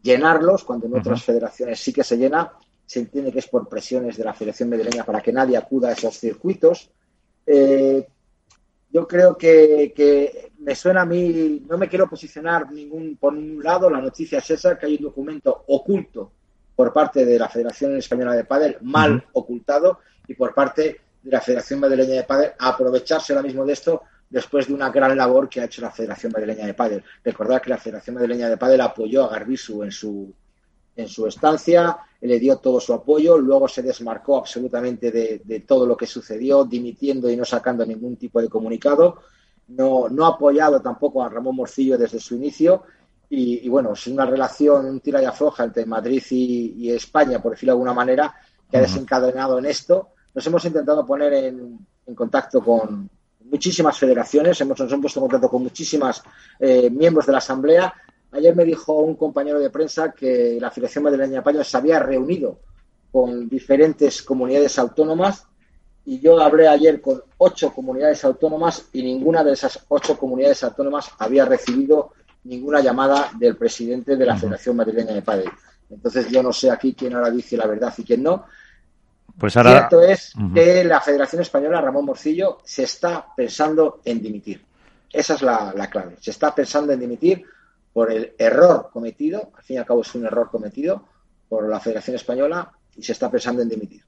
llenarlos, 0.00 0.62
cuando 0.62 0.86
en 0.86 0.98
otras 0.98 1.24
federaciones 1.24 1.80
sí 1.80 1.92
que 1.92 2.04
se 2.04 2.16
llena, 2.16 2.52
se 2.86 3.00
entiende 3.00 3.32
que 3.32 3.40
es 3.40 3.48
por 3.48 3.68
presiones 3.68 4.16
de 4.16 4.22
la 4.22 4.32
Federación 4.32 4.70
Madrileña 4.70 5.02
para 5.02 5.20
que 5.20 5.32
nadie 5.32 5.56
acuda 5.56 5.88
a 5.88 5.92
esos 5.92 6.16
circuitos. 6.16 6.88
Eh, 7.44 8.06
yo 8.96 9.06
creo 9.06 9.36
que, 9.36 10.52
me 10.60 10.74
suena 10.74 11.02
a 11.02 11.04
mí, 11.04 11.62
no 11.68 11.76
me 11.76 11.86
quiero 11.86 12.08
posicionar 12.08 12.72
ningún 12.72 13.18
por 13.18 13.34
un 13.34 13.62
lado, 13.62 13.90
la 13.90 14.00
noticia 14.00 14.38
es 14.38 14.50
esa, 14.50 14.78
que 14.78 14.86
hay 14.86 14.96
un 14.96 15.02
documento 15.02 15.64
oculto 15.66 16.32
por 16.74 16.94
parte 16.94 17.26
de 17.26 17.38
la 17.38 17.46
Federación 17.46 17.94
Española 17.98 18.32
de 18.32 18.44
Padel, 18.44 18.78
mal 18.80 19.22
ocultado, 19.34 19.98
y 20.26 20.32
por 20.32 20.54
parte 20.54 21.02
de 21.22 21.30
la 21.30 21.42
Federación 21.42 21.80
Madrileña 21.80 22.14
de 22.14 22.22
Padel, 22.22 22.52
aprovecharse 22.58 23.34
ahora 23.34 23.42
mismo 23.42 23.66
de 23.66 23.74
esto 23.74 24.02
después 24.30 24.66
de 24.66 24.72
una 24.72 24.88
gran 24.88 25.14
labor 25.14 25.50
que 25.50 25.60
ha 25.60 25.66
hecho 25.66 25.82
la 25.82 25.90
Federación 25.90 26.32
Madrileña 26.32 26.64
de 26.64 26.72
Padel. 26.72 27.04
Recordar 27.22 27.60
que 27.60 27.68
la 27.68 27.76
Federación 27.76 28.14
Madrileña 28.14 28.48
de 28.48 28.56
Padel 28.56 28.80
apoyó 28.80 29.24
a 29.24 29.28
Garbisu 29.28 29.82
en 29.84 29.92
su, 29.92 30.32
en 30.96 31.06
su 31.06 31.26
estancia, 31.26 31.98
le 32.20 32.38
dio 32.38 32.56
todo 32.56 32.80
su 32.80 32.92
apoyo, 32.92 33.38
luego 33.38 33.68
se 33.68 33.82
desmarcó 33.82 34.38
absolutamente 34.38 35.10
de, 35.10 35.64
todo 35.66 35.86
lo 35.86 35.96
que 35.96 36.06
sucedió, 36.06 36.64
dimitiendo 36.64 37.30
y 37.30 37.36
no 37.36 37.44
sacando 37.44 37.84
ningún 37.84 38.16
tipo 38.16 38.40
de 38.40 38.48
comunicado. 38.48 39.20
No, 39.68 40.08
no 40.08 40.26
ha 40.26 40.30
apoyado 40.30 40.80
tampoco 40.80 41.22
a 41.22 41.28
Ramón 41.28 41.56
Morcillo 41.56 41.98
desde 41.98 42.20
su 42.20 42.36
inicio. 42.36 42.82
Y, 43.28 43.68
bueno, 43.68 43.92
es 43.94 44.06
una 44.06 44.24
relación, 44.24 44.86
un 44.86 45.00
tira 45.00 45.20
y 45.20 45.24
afloja 45.24 45.64
entre 45.64 45.84
Madrid 45.84 46.22
y, 46.30 46.90
España, 46.90 47.42
por 47.42 47.52
decirlo 47.52 47.72
de 47.72 47.74
alguna 47.74 47.94
manera, 47.94 48.34
que 48.70 48.76
ha 48.76 48.80
desencadenado 48.80 49.58
en 49.58 49.66
esto. 49.66 50.10
Nos 50.32 50.46
hemos 50.46 50.64
intentado 50.64 51.04
poner 51.04 51.34
en 51.34 52.14
contacto 52.14 52.62
con, 52.62 53.10
muchísimas 53.50 53.98
federaciones, 53.98 54.60
hemos, 54.60 54.78
nos 54.78 54.90
hemos 54.92 55.02
puesto 55.02 55.20
en 55.20 55.22
contacto 55.22 55.48
con 55.48 55.62
muchísimas 55.62 56.22
eh, 56.58 56.90
miembros 56.90 57.26
de 57.26 57.32
la 57.32 57.38
Asamblea. 57.38 57.94
Ayer 58.36 58.54
me 58.54 58.64
dijo 58.64 58.92
un 58.98 59.16
compañero 59.16 59.58
de 59.58 59.70
prensa 59.70 60.12
que 60.12 60.58
la 60.60 60.70
Federación 60.70 61.04
Madrileña 61.04 61.36
de 61.36 61.42
Paño 61.42 61.64
se 61.64 61.76
había 61.76 61.98
reunido 61.98 62.58
con 63.10 63.48
diferentes 63.48 64.22
comunidades 64.22 64.78
autónomas 64.78 65.46
y 66.04 66.20
yo 66.20 66.40
hablé 66.40 66.68
ayer 66.68 67.00
con 67.00 67.22
ocho 67.38 67.72
comunidades 67.72 68.24
autónomas 68.24 68.88
y 68.92 69.02
ninguna 69.02 69.42
de 69.42 69.52
esas 69.52 69.84
ocho 69.88 70.18
comunidades 70.18 70.62
autónomas 70.64 71.10
había 71.18 71.46
recibido 71.46 72.12
ninguna 72.44 72.80
llamada 72.80 73.30
del 73.38 73.56
presidente 73.56 74.16
de 74.16 74.26
la 74.26 74.36
Federación 74.36 74.76
Madrileña 74.76 75.14
de 75.14 75.22
Padel. 75.22 75.50
Entonces 75.88 76.28
yo 76.30 76.42
no 76.42 76.52
sé 76.52 76.70
aquí 76.70 76.94
quién 76.94 77.14
ahora 77.14 77.30
dice 77.30 77.56
la 77.56 77.66
verdad 77.66 77.94
y 77.96 78.04
quién 78.04 78.22
no, 78.22 78.44
pues 79.38 79.52
Cierto 79.52 80.00
es 80.00 80.32
que 80.54 80.82
la 80.84 81.00
Federación 81.00 81.42
Española, 81.42 81.80
Ramón 81.80 82.06
Morcillo, 82.06 82.58
se 82.64 82.84
está 82.84 83.26
pensando 83.36 84.00
en 84.04 84.22
dimitir. 84.22 84.64
Esa 85.12 85.34
es 85.34 85.42
la, 85.42 85.88
clave. 85.90 86.16
Se 86.20 86.30
está 86.30 86.54
pensando 86.54 86.92
en 86.92 87.00
dimitir 87.00 87.44
por 87.96 88.12
el 88.12 88.34
error 88.38 88.90
cometido, 88.92 89.52
al 89.56 89.62
fin 89.62 89.76
y 89.76 89.78
al 89.78 89.86
cabo 89.86 90.02
es 90.02 90.14
un 90.14 90.26
error 90.26 90.50
cometido 90.50 91.02
por 91.48 91.66
la 91.66 91.80
Federación 91.80 92.14
Española 92.14 92.70
y 92.94 93.02
se 93.02 93.12
está 93.12 93.30
pensando 93.30 93.62
en 93.62 93.70
dimitir. 93.70 94.02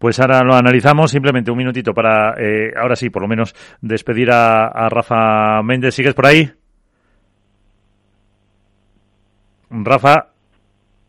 Pues 0.00 0.18
ahora 0.18 0.42
lo 0.42 0.52
analizamos, 0.52 1.12
simplemente 1.12 1.52
un 1.52 1.58
minutito 1.58 1.94
para, 1.94 2.34
eh, 2.36 2.72
ahora 2.76 2.96
sí, 2.96 3.10
por 3.10 3.22
lo 3.22 3.28
menos, 3.28 3.54
despedir 3.80 4.32
a, 4.32 4.88
Rafa 4.88 5.62
Méndez. 5.62 5.94
¿Sigues 5.94 6.12
por 6.12 6.26
ahí? 6.26 6.50
Rafa, 9.70 10.30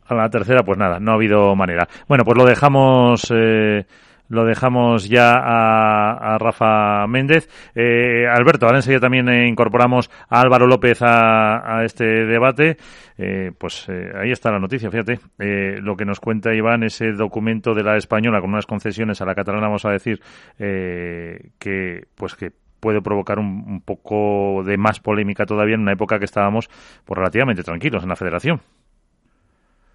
a 0.05 0.13
la 0.13 0.29
tercera, 0.29 0.61
pues 0.63 0.77
nada, 0.77 0.99
no 0.99 1.13
ha 1.13 1.15
habido 1.15 1.55
manera. 1.55 1.87
Bueno, 2.07 2.23
pues 2.23 2.37
lo 2.37 2.45
dejamos. 2.45 3.33
Eh, 3.35 3.83
lo 4.29 4.45
dejamos 4.45 5.07
ya 5.09 5.35
a, 5.35 6.37
Rafa 6.37 7.05
Méndez. 7.07 7.49
Eh, 7.75 8.27
Alberto, 8.27 8.65
ahora 8.65 8.79
enseguida 8.79 9.01
también 9.01 9.29
eh, 9.29 9.47
incorporamos 9.47 10.09
a 10.29 10.41
Álvaro 10.41 10.67
López 10.67 10.99
a, 11.01 11.83
este 11.83 12.25
debate. 12.25 12.77
Eh, 13.17 13.51
pues 13.57 13.87
ahí 13.89 14.31
está 14.31 14.51
la 14.51 14.59
noticia, 14.59 14.91
fíjate. 14.91 15.19
lo 15.37 15.95
que 15.95 16.05
nos 16.05 16.19
cuenta 16.19 16.53
Iván, 16.53 16.83
ese 16.83 17.11
documento 17.13 17.73
de 17.73 17.83
la 17.83 17.97
española 17.97 18.41
con 18.41 18.51
unas 18.51 18.65
concesiones 18.65 19.21
a 19.21 19.25
la 19.25 19.35
catalana, 19.35 19.67
vamos 19.67 19.85
a 19.85 19.91
decir, 19.91 20.21
que 20.57 22.07
pues 22.15 22.35
que 22.35 22.51
puede 22.79 23.01
provocar 23.01 23.39
un, 23.39 23.63
un, 23.67 23.81
poco 23.81 24.63
de 24.63 24.77
más 24.77 24.99
polémica 24.99 25.45
todavía 25.45 25.75
en 25.75 25.81
una 25.81 25.93
época 25.93 26.19
que 26.19 26.25
estábamos 26.25 26.69
pues, 27.03 27.17
relativamente 27.17 27.63
tranquilos 27.63 28.03
en 28.03 28.09
la 28.09 28.15
federación. 28.15 28.61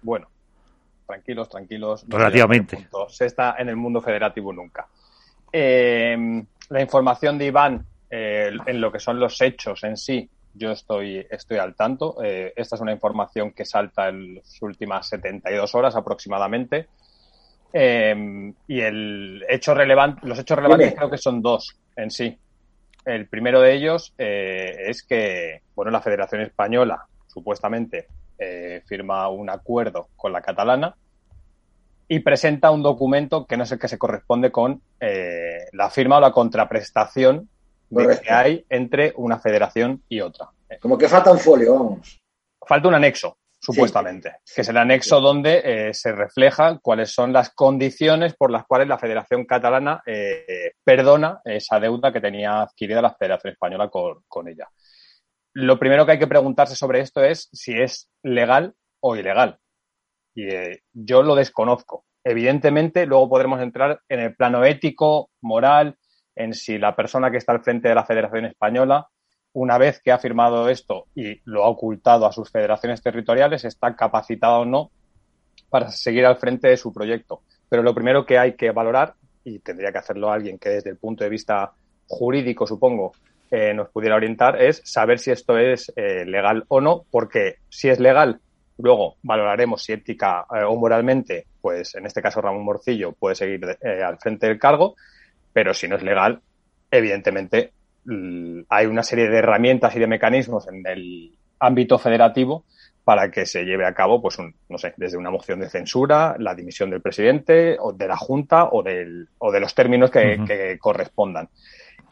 Bueno, 0.01 0.27
tranquilos, 1.11 1.49
tranquilos. 1.49 2.05
Relativamente. 2.07 2.87
Se 3.09 3.25
está 3.25 3.55
en 3.57 3.67
el 3.67 3.75
mundo 3.75 4.01
federativo 4.01 4.53
nunca. 4.53 4.87
Eh, 5.51 6.15
la 6.69 6.81
información 6.81 7.37
de 7.37 7.45
Iván 7.47 7.85
eh, 8.09 8.51
en 8.65 8.79
lo 8.79 8.91
que 8.91 8.99
son 8.99 9.19
los 9.19 9.41
hechos 9.41 9.83
en 9.83 9.97
sí, 9.97 10.29
yo 10.53 10.71
estoy, 10.71 11.25
estoy 11.29 11.57
al 11.57 11.75
tanto. 11.75 12.23
Eh, 12.23 12.53
esta 12.55 12.77
es 12.77 12.81
una 12.81 12.93
información 12.93 13.51
que 13.51 13.65
salta 13.65 14.07
en 14.07 14.35
las 14.35 14.61
últimas 14.61 15.09
72 15.09 15.75
horas 15.75 15.95
aproximadamente. 15.95 16.87
y 17.73 18.79
el 18.81 19.45
hecho 19.49 19.73
relevante, 19.73 20.27
los 20.27 20.39
hechos 20.39 20.57
relevantes 20.57 20.93
creo 20.95 21.09
que 21.09 21.17
son 21.17 21.41
dos 21.41 21.77
en 21.95 22.09
sí. 22.09 22.37
El 23.03 23.27
primero 23.27 23.59
de 23.59 23.73
ellos 23.73 24.13
es 24.17 25.03
que, 25.03 25.61
bueno, 25.75 25.91
la 25.91 26.01
Federación 26.01 26.41
Española, 26.41 27.05
supuestamente, 27.27 28.07
eh, 28.43 28.81
firma 28.87 29.29
un 29.29 29.51
acuerdo 29.51 30.07
con 30.15 30.33
la 30.33 30.41
catalana 30.41 30.95
y 32.07 32.21
presenta 32.21 32.71
un 32.71 32.81
documento 32.81 33.45
que 33.45 33.55
no 33.55 33.65
es 33.65 33.71
el 33.71 33.77
que 33.77 33.87
se 33.87 33.99
corresponde 33.99 34.51
con 34.51 34.81
eh, 34.99 35.67
la 35.73 35.91
firma 35.91 36.17
o 36.17 36.19
la 36.19 36.31
contraprestación 36.31 37.47
que 37.89 38.31
hay 38.31 38.65
entre 38.67 39.13
una 39.15 39.37
federación 39.37 40.01
y 40.09 40.21
otra. 40.21 40.49
Como 40.79 40.97
que 40.97 41.07
falta 41.07 41.31
un 41.31 41.37
folio, 41.37 41.75
vamos. 41.75 42.19
Falta 42.65 42.87
un 42.87 42.95
anexo, 42.95 43.37
supuestamente, 43.59 44.37
que 44.55 44.61
es 44.61 44.69
el 44.69 44.77
anexo 44.77 45.21
donde 45.21 45.61
eh, 45.63 45.93
se 45.93 46.11
reflejan 46.11 46.79
cuáles 46.81 47.11
son 47.11 47.31
las 47.31 47.51
condiciones 47.51 48.33
por 48.33 48.49
las 48.49 48.65
cuales 48.65 48.87
la 48.87 48.97
Federación 48.97 49.45
Catalana 49.45 50.01
perdona 50.83 51.41
esa 51.45 51.79
deuda 51.79 52.11
que 52.11 52.21
tenía 52.21 52.63
adquirida 52.63 53.03
la 53.03 53.13
Federación 53.13 53.53
Española 53.53 53.91
con 53.91 54.47
ella 54.47 54.67
lo 55.53 55.79
primero 55.79 56.05
que 56.05 56.13
hay 56.13 56.19
que 56.19 56.27
preguntarse 56.27 56.75
sobre 56.75 57.01
esto 57.01 57.23
es 57.23 57.49
si 57.51 57.73
es 57.73 58.09
legal 58.23 58.75
o 58.99 59.15
ilegal. 59.15 59.59
Y 60.33 60.47
eh, 60.47 60.83
yo 60.93 61.23
lo 61.23 61.35
desconozco. 61.35 62.05
Evidentemente, 62.23 63.05
luego 63.05 63.29
podremos 63.29 63.61
entrar 63.61 64.01
en 64.07 64.19
el 64.19 64.35
plano 64.35 64.63
ético, 64.63 65.29
moral, 65.41 65.97
en 66.35 66.53
si 66.53 66.77
la 66.77 66.95
persona 66.95 67.31
que 67.31 67.37
está 67.37 67.51
al 67.51 67.63
frente 67.63 67.89
de 67.89 67.95
la 67.95 68.05
Federación 68.05 68.45
Española, 68.45 69.07
una 69.53 69.77
vez 69.77 70.01
que 70.01 70.11
ha 70.11 70.19
firmado 70.19 70.69
esto 70.69 71.07
y 71.15 71.41
lo 71.43 71.65
ha 71.65 71.69
ocultado 71.69 72.25
a 72.25 72.31
sus 72.31 72.49
federaciones 72.49 73.01
territoriales, 73.01 73.65
está 73.65 73.95
capacitada 73.95 74.59
o 74.59 74.65
no 74.65 74.91
para 75.69 75.89
seguir 75.89 76.25
al 76.25 76.37
frente 76.37 76.69
de 76.69 76.77
su 76.77 76.93
proyecto. 76.93 77.41
Pero 77.67 77.83
lo 77.83 77.93
primero 77.93 78.25
que 78.25 78.37
hay 78.37 78.55
que 78.55 78.71
valorar 78.71 79.15
y 79.43 79.59
tendría 79.59 79.91
que 79.91 79.97
hacerlo 79.97 80.31
alguien 80.31 80.59
que 80.59 80.69
desde 80.69 80.91
el 80.91 80.97
punto 80.97 81.23
de 81.23 81.29
vista 81.29 81.73
jurídico, 82.07 82.67
supongo, 82.67 83.13
eh, 83.51 83.73
nos 83.73 83.89
pudiera 83.89 84.15
orientar, 84.15 84.61
es 84.61 84.81
saber 84.83 85.19
si 85.19 85.31
esto 85.31 85.57
es 85.57 85.91
eh, 85.95 86.25
legal 86.25 86.63
o 86.69 86.81
no, 86.81 87.03
porque 87.11 87.57
si 87.69 87.89
es 87.89 87.99
legal, 87.99 88.39
luego 88.77 89.17
valoraremos 89.21 89.83
si 89.83 89.93
ética 89.93 90.45
eh, 90.55 90.63
o 90.63 90.75
moralmente, 90.75 91.45
pues 91.61 91.95
en 91.95 92.05
este 92.05 92.21
caso 92.21 92.41
Ramón 92.41 92.63
Morcillo 92.63 93.11
puede 93.11 93.35
seguir 93.35 93.61
al 93.83 94.17
frente 94.19 94.47
del 94.47 94.57
cargo, 94.57 94.95
pero 95.53 95.73
si 95.73 95.87
no 95.87 95.97
es 95.97 96.03
legal, 96.03 96.41
evidentemente 96.89 97.73
hay 98.69 98.85
una 98.87 99.03
serie 99.03 99.29
de 99.29 99.37
herramientas 99.37 99.95
y 99.95 99.99
de 99.99 100.07
mecanismos 100.07 100.67
en 100.67 100.87
el 100.87 101.37
ámbito 101.59 101.99
federativo 101.99 102.65
para 103.03 103.31
que 103.31 103.45
se 103.45 103.63
lleve 103.63 103.85
a 103.85 103.93
cabo, 103.93 104.21
pues, 104.21 104.37
no 104.69 104.77
sé, 104.77 104.93
desde 104.97 105.17
una 105.17 105.31
moción 105.31 105.59
de 105.59 105.69
censura, 105.69 106.35
la 106.37 106.53
dimisión 106.53 106.89
del 106.89 107.01
presidente, 107.01 107.77
o 107.79 107.93
de 107.93 108.07
la 108.07 108.17
Junta, 108.17 108.69
o, 108.71 108.83
del, 108.83 109.27
o 109.39 109.51
de 109.51 109.59
los 109.59 109.73
términos 109.73 110.11
que, 110.11 110.77
correspondan. 110.79 111.49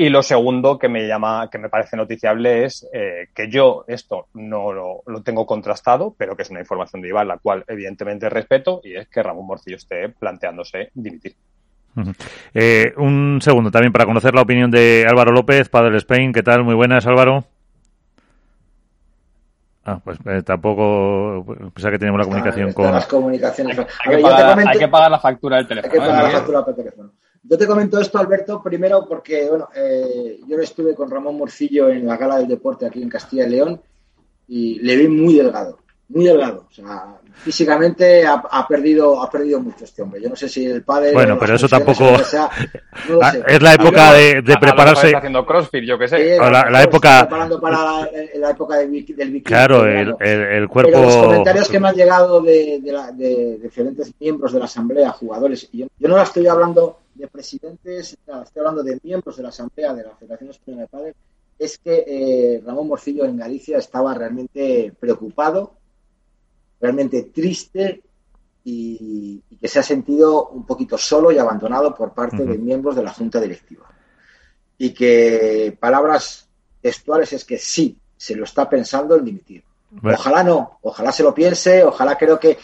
Y 0.01 0.07
lo 0.07 0.23
segundo 0.23 0.79
que 0.79 0.88
me 0.88 1.05
llama, 1.05 1.49
que 1.51 1.57
me 1.57 1.67
parece 1.67 1.97
noticiable 1.97 2.63
es 2.63 2.88
eh, 2.93 3.27
que 3.35 3.49
yo 3.49 3.83
esto 3.85 4.27
no 4.33 4.71
lo, 4.71 5.03
tengo 5.25 5.45
contrastado, 5.45 6.15
pero 6.17 6.38
que 6.38 6.43
es 6.43 6.49
una 6.49 6.62
información 6.62 7.01
de 7.01 7.09
Iván, 7.09 7.27
la 7.27 7.38
cual 7.38 7.65
evidentemente 7.67 8.29
respeto, 8.29 8.79
y 8.81 8.95
es 8.95 9.09
que 9.09 9.21
Ramón 9.21 9.45
Morcillo 9.45 9.75
esté 9.75 10.07
planteándose 10.07 10.91
dimitir. 10.93 11.35
Eh, 12.53 12.93
un 12.95 13.39
segundo 13.41 13.71
también 13.71 13.91
para 13.91 14.05
conocer 14.05 14.33
la 14.33 14.43
opinión 14.43 14.71
de 14.71 15.05
Álvaro 15.05 15.33
López, 15.33 15.67
Padre 15.67 15.97
Spain. 15.97 16.31
¿Qué 16.31 16.43
tal? 16.43 16.63
Muy 16.63 16.75
buenas, 16.75 17.05
Álvaro. 17.05 17.43
Ah, 19.83 19.99
pues 20.01 20.17
eh, 20.27 20.43
tampoco 20.43 21.43
pensaba 21.73 21.91
que 21.91 21.99
teníamos 21.99 22.19
la 22.19 22.25
comunicación 22.25 22.71
con. 22.71 22.89
Las 22.89 23.05
comunicaciones. 23.05 23.77
Hay, 24.05 24.15
que 24.77 24.88
pagar, 24.88 25.12
la 25.12 25.19
factura 25.19 25.57
del 25.57 25.67
teléfono. 25.67 25.91
Hay 25.93 25.99
que 25.99 26.07
pagar 26.07 26.23
la 26.23 26.29
factura 26.29 26.62
del 26.62 26.75
teléfono. 26.75 27.12
Yo 27.43 27.58
te 27.58 27.67
comento 27.67 27.99
esto, 27.99 28.17
Alberto, 28.17 28.62
primero 28.62 29.06
porque, 29.08 29.47
bueno, 29.49 29.69
eh, 29.75 30.39
yo 30.47 30.60
estuve 30.60 30.93
con 30.93 31.10
Ramón 31.10 31.38
Morcillo 31.38 31.89
en 31.89 32.06
la 32.06 32.17
Gala 32.17 32.38
del 32.38 32.47
Deporte 32.47 32.86
aquí 32.86 33.02
en 33.02 33.10
Castilla 33.10 33.47
y 33.47 33.49
León 33.49 33.82
y 34.47 34.80
le 34.80 34.95
vi 34.97 35.08
muy 35.08 35.36
delgado, 35.36 35.80
muy 36.10 36.25
delgado. 36.25 36.65
O 36.69 36.73
sea, 36.73 37.19
físicamente 37.34 38.25
ha, 38.25 38.67
perdido 38.67 39.21
ha 39.21 39.30
perdido 39.30 39.62
mucho 39.62 39.86
este 39.86 40.02
hombre. 40.02 40.21
Yo 40.21 40.30
no 40.30 40.36
sé 40.36 40.49
si 40.49 40.65
el 40.65 40.84
padre. 40.84 41.13
Bueno, 41.13 41.38
pero 41.39 41.56
eso 41.56 41.67
tampoco. 41.67 42.06
Ah, 43.21 43.34
es 43.47 43.62
la 43.62 43.73
época 43.73 44.13
de, 44.13 44.43
prepararse. 44.43 45.08
Está 45.08 45.19
haciendo 45.19 45.45
CrossFit, 45.45 45.84
yo 45.84 45.97
qué 45.97 46.08
sé. 46.08 46.38
la, 46.38 46.84
época. 46.84 47.21
Preparando 47.21 47.60
para 47.60 48.08
la, 48.36 48.49
época 48.52 48.78
del 48.78 48.89
bikini. 48.89 49.41
Claro, 49.41 49.86
el, 49.86 50.15
el, 50.19 50.67
cuerpo. 50.67 50.91
Pero 50.91 51.06
los 51.06 51.15
comentarios 51.15 51.69
que 51.69 51.80
me 51.80 51.88
han 51.88 51.95
llegado 51.95 52.41
de, 52.41 52.82
de, 53.15 53.58
diferentes 53.58 54.13
miembros 54.19 54.52
de 54.52 54.60
la 54.60 54.65
asamblea, 54.65 55.12
jugadores, 55.12 55.69
yo, 55.71 55.88
yo 55.97 56.08
no 56.08 56.17
la 56.17 56.23
estoy 56.23 56.45
hablando 56.47 56.99
de 57.19 57.27
presidentes, 57.27 58.13
estoy 58.13 58.60
hablando 58.60 58.84
de 58.84 58.99
miembros 59.03 59.38
de 59.38 59.43
la 59.43 59.49
asamblea 59.49 59.93
de 59.93 60.03
la 60.03 60.15
Federación 60.15 60.49
Española 60.49 60.84
de 60.84 60.88
Padres, 60.88 61.15
es 61.58 61.77
que 61.77 62.05
eh, 62.08 62.63
Ramón 62.65 62.88
Morcillo 62.88 63.25
en 63.25 63.38
Galicia 63.38 63.77
estaba 63.77 64.13
realmente 64.13 64.93
preocupado 64.99 65.79
realmente 66.79 67.23
triste 67.23 68.01
y, 68.63 69.41
que 69.60 69.67
se 69.67 69.79
ha 69.79 69.84
sentido 69.84 70.49
un 70.49 70.65
poquito 70.65 70.97
solo 70.97 71.32
y 71.32 71.38
abandonado 71.38 71.93
por 71.93 72.13
parte 72.13 72.45
de 72.45 72.58
miembros 72.58 72.95
de 72.95 73.03
la 73.03 73.13
Junta 73.13 73.41
Directiva. 73.41 73.86
Y 74.77 74.93
que 74.93 75.75
palabras 75.77 76.47
textuales 76.82 77.34
es 77.34 77.43
que 77.43 77.58
sí, 77.58 77.97
se 78.15 78.36
lo 78.36 78.45
está 78.45 78.69
pensando 78.69 79.17
en 79.17 79.25
dimitir. 79.25 79.63
Ojalá 80.03 80.43
no, 80.43 80.79
ojalá 80.84 81.12
se 81.12 81.23
lo 81.23 81.34
piense, 81.34 81.84
ojalá 81.84 82.17
creo 82.17 82.39
que 82.39 82.58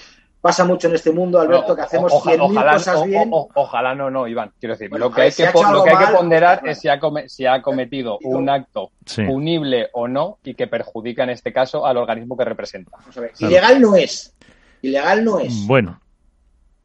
pasa 0.46 0.64
mucho 0.64 0.88
en 0.90 0.94
este 0.94 1.12
mundo, 1.12 1.40
Alberto, 1.40 1.76
que 1.76 1.82
hacemos 1.82 2.22
cien 2.22 2.40
mil 2.40 2.54
cosas 2.54 3.04
bien. 3.04 3.32
ojalá 3.32 3.96
no, 3.96 4.12
no, 4.12 4.28
Iván. 4.28 4.52
Quiero 4.60 4.76
decir, 4.76 4.92
lo 4.92 5.12
que 5.12 5.24
hay, 5.24 5.32
que, 5.32 5.46
lo 5.46 5.84
que, 5.84 5.90
hay 5.90 6.06
que 6.06 6.14
ponderar 6.14 6.62
es 6.68 6.78
si 6.78 6.88
ha, 6.88 7.00
si 7.26 7.48
ha 7.48 7.64
cometido 7.64 8.20
un 8.22 8.48
acto 8.48 8.92
punible 9.26 9.90
o 9.94 10.08
no 10.08 10.38
y 10.44 10.54
que 10.54 10.68
perjudica 10.68 11.24
en 11.24 11.32
este 11.32 11.52
caso 11.52 11.88
al 11.88 11.98
organismo 11.98 12.38
que 12.38 12.46
representa. 12.46 12.96
Ilegal 13.40 13.82
no 13.82 13.96
es. 13.96 14.36
Ilegal 14.84 15.26
no 15.26 15.40
es. 15.40 15.66
Bueno. 15.66 16.00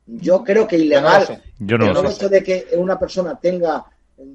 Yo 0.06 0.42
creo 0.42 0.66
que 0.66 0.78
ilegal. 0.78 1.42
Yo 1.58 1.76
no 1.76 2.00
el 2.00 2.06
hecho 2.06 2.30
de 2.30 2.42
que 2.42 2.68
una 2.78 2.98
persona 2.98 3.38
tenga 3.38 3.84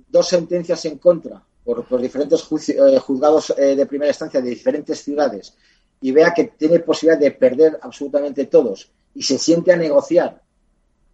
dos 0.07 0.27
sentencias 0.27 0.85
en 0.85 0.99
contra 0.99 1.41
por, 1.63 1.99
diferentes 1.99 2.47
eh, 2.69 2.99
juzgados 2.99 3.55
eh, 3.57 3.75
de 3.75 3.87
primera 3.87 4.11
instancia 4.11 4.39
de 4.39 4.51
diferentes 4.51 5.03
ciudades 5.03 5.57
y 5.99 6.11
vea 6.11 6.31
que 6.31 6.43
tiene 6.43 6.77
posibilidad 6.77 7.19
de 7.19 7.31
perder 7.31 7.79
absolutamente 7.81 8.45
todos 8.45 8.91
y 9.15 9.23
se 9.23 9.37
siente 9.37 9.71
a 9.71 9.77
negociar 9.77 10.41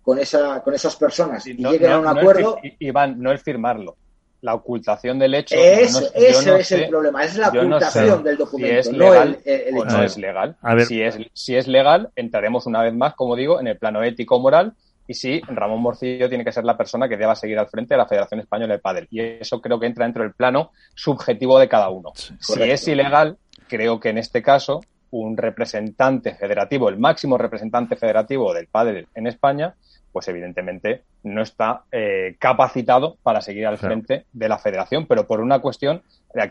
con, 0.01 0.19
esa, 0.19 0.61
con 0.61 0.73
esas 0.73 0.95
personas 0.95 1.45
y, 1.47 1.53
lleguen 1.53 1.91
a 1.91 1.99
un 1.99 2.07
acuerdo. 2.07 2.57
Iván, 2.79 3.21
no 3.21 3.31
es 3.31 3.41
firmarlo. 3.41 3.95
La 4.41 4.55
ocultación 4.55 5.19
del 5.19 5.35
hecho. 5.35 5.55
ese 5.55 6.59
es 6.59 6.71
el 6.71 6.89
problema, 6.89 7.23
es 7.23 7.37
la 7.37 7.49
ocultación 7.49 8.23
del 8.23 8.37
documento, 8.37 8.83
si 8.83 8.89
es 8.89 8.97
legal, 8.97 9.39
no 9.71 9.85
no 9.85 10.03
es 10.03 10.17
legal. 10.17 10.57
Si, 10.87 10.99
es, 10.99 11.19
si 11.31 11.55
es 11.55 11.67
legal, 11.67 12.09
entraremos 12.15 12.65
una 12.65 12.81
vez 12.81 12.93
más, 12.93 13.13
como 13.13 13.35
digo, 13.35 13.59
en 13.59 13.67
el 13.67 13.77
plano 13.77 14.01
ético-moral 14.01 14.73
y 15.11 15.13
sí, 15.13 15.41
Ramón 15.45 15.81
Morcillo 15.81 16.29
tiene 16.29 16.45
que 16.45 16.53
ser 16.53 16.63
la 16.63 16.77
persona 16.77 17.09
que 17.09 17.17
deba 17.17 17.35
seguir 17.35 17.59
al 17.59 17.67
frente 17.67 17.93
de 17.93 17.97
la 17.97 18.07
Federación 18.07 18.39
Española 18.39 18.75
de 18.75 18.79
Padel. 18.79 19.07
Y 19.11 19.19
eso 19.19 19.59
creo 19.59 19.79
que 19.79 19.85
entra 19.85 20.05
dentro 20.05 20.23
del 20.23 20.33
plano 20.33 20.71
subjetivo 20.95 21.59
de 21.59 21.67
cada 21.67 21.89
uno. 21.89 22.13
si 22.15 22.63
es 22.63 22.87
ilegal, 22.87 23.37
creo 23.67 23.99
que 23.99 24.09
en 24.09 24.17
este 24.17 24.41
caso 24.41 24.81
un 25.11 25.37
representante 25.37 26.33
federativo, 26.35 26.89
el 26.89 26.97
máximo 26.97 27.37
representante 27.37 27.95
federativo 27.95 28.53
del 28.53 28.67
padre 28.67 29.07
en 29.13 29.27
España, 29.27 29.75
pues 30.11 30.27
evidentemente 30.27 31.03
no 31.23 31.41
está 31.41 31.83
eh, 31.91 32.35
capacitado 32.39 33.17
para 33.23 33.41
seguir 33.41 33.67
al 33.67 33.77
frente 33.77 34.25
de 34.33 34.49
la 34.49 34.57
federación, 34.57 35.05
pero 35.05 35.27
por 35.27 35.39
una 35.39 35.59
cuestión 35.59 36.01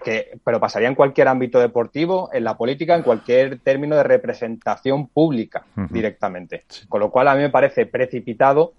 que 0.02 0.38
pero 0.44 0.60
pasaría 0.60 0.88
en 0.88 0.94
cualquier 0.94 1.28
ámbito 1.28 1.58
deportivo, 1.58 2.30
en 2.32 2.44
la 2.44 2.56
política, 2.56 2.94
en 2.94 3.02
cualquier 3.02 3.58
término 3.60 3.96
de 3.96 4.02
representación 4.02 5.08
pública 5.08 5.64
directamente. 5.90 6.64
Con 6.88 7.00
lo 7.00 7.10
cual 7.10 7.28
a 7.28 7.34
mí 7.34 7.40
me 7.40 7.50
parece 7.50 7.86
precipitado 7.86 8.72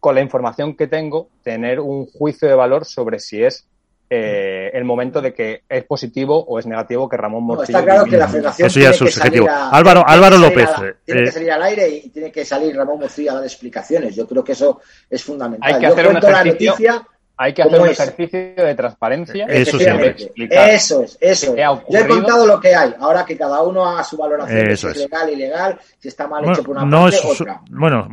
con 0.00 0.14
la 0.14 0.20
información 0.20 0.76
que 0.76 0.86
tengo 0.86 1.28
tener 1.42 1.80
un 1.80 2.06
juicio 2.06 2.48
de 2.48 2.54
valor 2.54 2.84
sobre 2.84 3.18
si 3.18 3.42
es 3.42 3.66
eh, 4.10 4.70
el 4.72 4.84
momento 4.84 5.20
de 5.20 5.34
que 5.34 5.62
es 5.68 5.84
positivo 5.84 6.42
o 6.42 6.58
es 6.58 6.66
negativo 6.66 7.08
que 7.08 7.16
Ramón 7.16 7.44
Morcillo. 7.44 7.78
está 7.78 7.84
claro 7.90 8.04
que 8.06 8.16
la 8.16 8.28
federación 8.28 8.66
Eso 8.66 8.80
ya 8.80 8.90
es 8.90 8.96
subjetivo. 8.96 9.46
Álvaro, 9.50 10.02
Álvaro 10.06 10.38
López. 10.38 10.68
tiene 11.04 11.22
que 11.22 11.28
eh, 11.28 11.32
salir 11.32 11.52
al 11.52 11.62
aire 11.62 11.88
y 11.88 12.08
tiene 12.08 12.32
que 12.32 12.44
salir 12.44 12.74
Ramón 12.74 13.00
Morcillo 13.00 13.32
a 13.32 13.34
dar 13.34 13.44
explicaciones. 13.44 14.16
Yo 14.16 14.26
creo 14.26 14.42
que 14.42 14.52
eso 14.52 14.80
es 15.10 15.22
fundamental. 15.22 15.74
Hay 15.74 15.80
que 15.80 15.86
hacer 15.86 16.08
un 16.08 16.16
ejercicio, 16.16 17.06
hay 17.40 17.54
que 17.54 17.62
hacer 17.62 17.80
un 17.80 17.88
ejercicio 17.88 18.38
de 18.56 18.74
transparencia. 18.74 19.46
Eso 19.46 19.78
Eso 19.78 21.02
es, 21.04 21.18
eso 21.20 21.54
Yo 21.56 21.98
he 21.98 22.06
contado 22.06 22.44
lo 22.44 22.60
que 22.60 22.74
hay. 22.74 22.92
Ahora 22.98 23.24
que 23.24 23.36
cada 23.36 23.62
uno 23.62 23.86
haga 23.86 24.02
su 24.02 24.16
valoración, 24.16 24.76
si 24.76 24.86
es, 24.88 24.96
legal, 24.96 25.32
ilegal, 25.32 25.78
si 25.98 26.08
está 26.08 26.26
mal 26.26 26.44
hecho 26.44 26.64
por 26.64 26.76
una 26.76 26.84
no 26.84 27.02
parte, 27.02 27.18
otra. 27.24 27.60
bueno, 27.70 28.08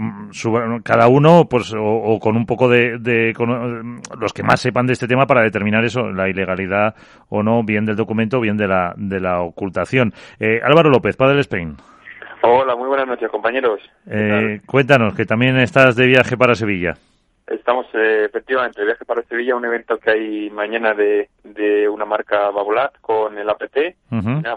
cada 0.84 1.08
uno, 1.08 1.48
pues, 1.50 1.74
o, 1.76 2.20
con 2.22 2.38
un 2.38 2.46
poco 2.46 2.70
de, 2.70 3.34
los 4.20 4.32
que 4.32 4.44
más 4.44 4.62
sepan 4.62 4.86
de 4.86 4.94
este 4.94 5.08
tema 5.08 5.26
para 5.26 5.42
determinar 5.42 5.84
eso, 5.84 6.12
la 6.12 6.30
ilegalidad 6.30 6.94
o 7.30 7.42
no, 7.42 7.64
bien 7.64 7.86
del 7.86 7.96
documento, 7.96 8.40
bien 8.40 8.58
de 8.58 8.68
la, 8.68 8.94
de 8.96 9.20
la 9.20 9.42
ocultación. 9.42 10.14
Eh, 10.40 10.62
Álvaro 10.64 10.92
López, 10.92 11.16
Padre 11.16 11.42
Spain. 11.42 11.76
Hola, 12.44 12.76
muy 12.76 12.88
buenas 12.88 13.08
noches, 13.08 13.28
compañeros. 13.32 13.82
Eh, 14.08 14.62
cuéntanos, 14.68 15.16
que 15.16 15.26
también 15.26 15.58
estás 15.58 15.96
de 15.96 16.06
viaje 16.06 16.38
para 16.38 16.54
Sevilla. 16.54 16.96
Estamos 17.48 17.86
eh, 17.94 18.26
efectivamente 18.26 18.82
de 18.82 18.88
viaje 18.88 19.06
para 19.06 19.22
Sevilla, 19.24 19.56
un 19.56 19.66
evento 19.66 19.98
que 20.00 20.12
hay 20.12 20.50
mañana 20.50 20.96
de, 20.96 21.30
de 21.44 21.88
una 21.88 22.04
marca 22.04 22.50
Babolat 22.50 23.00
con 23.02 23.38
el 23.38 23.48
APT. 23.48 23.78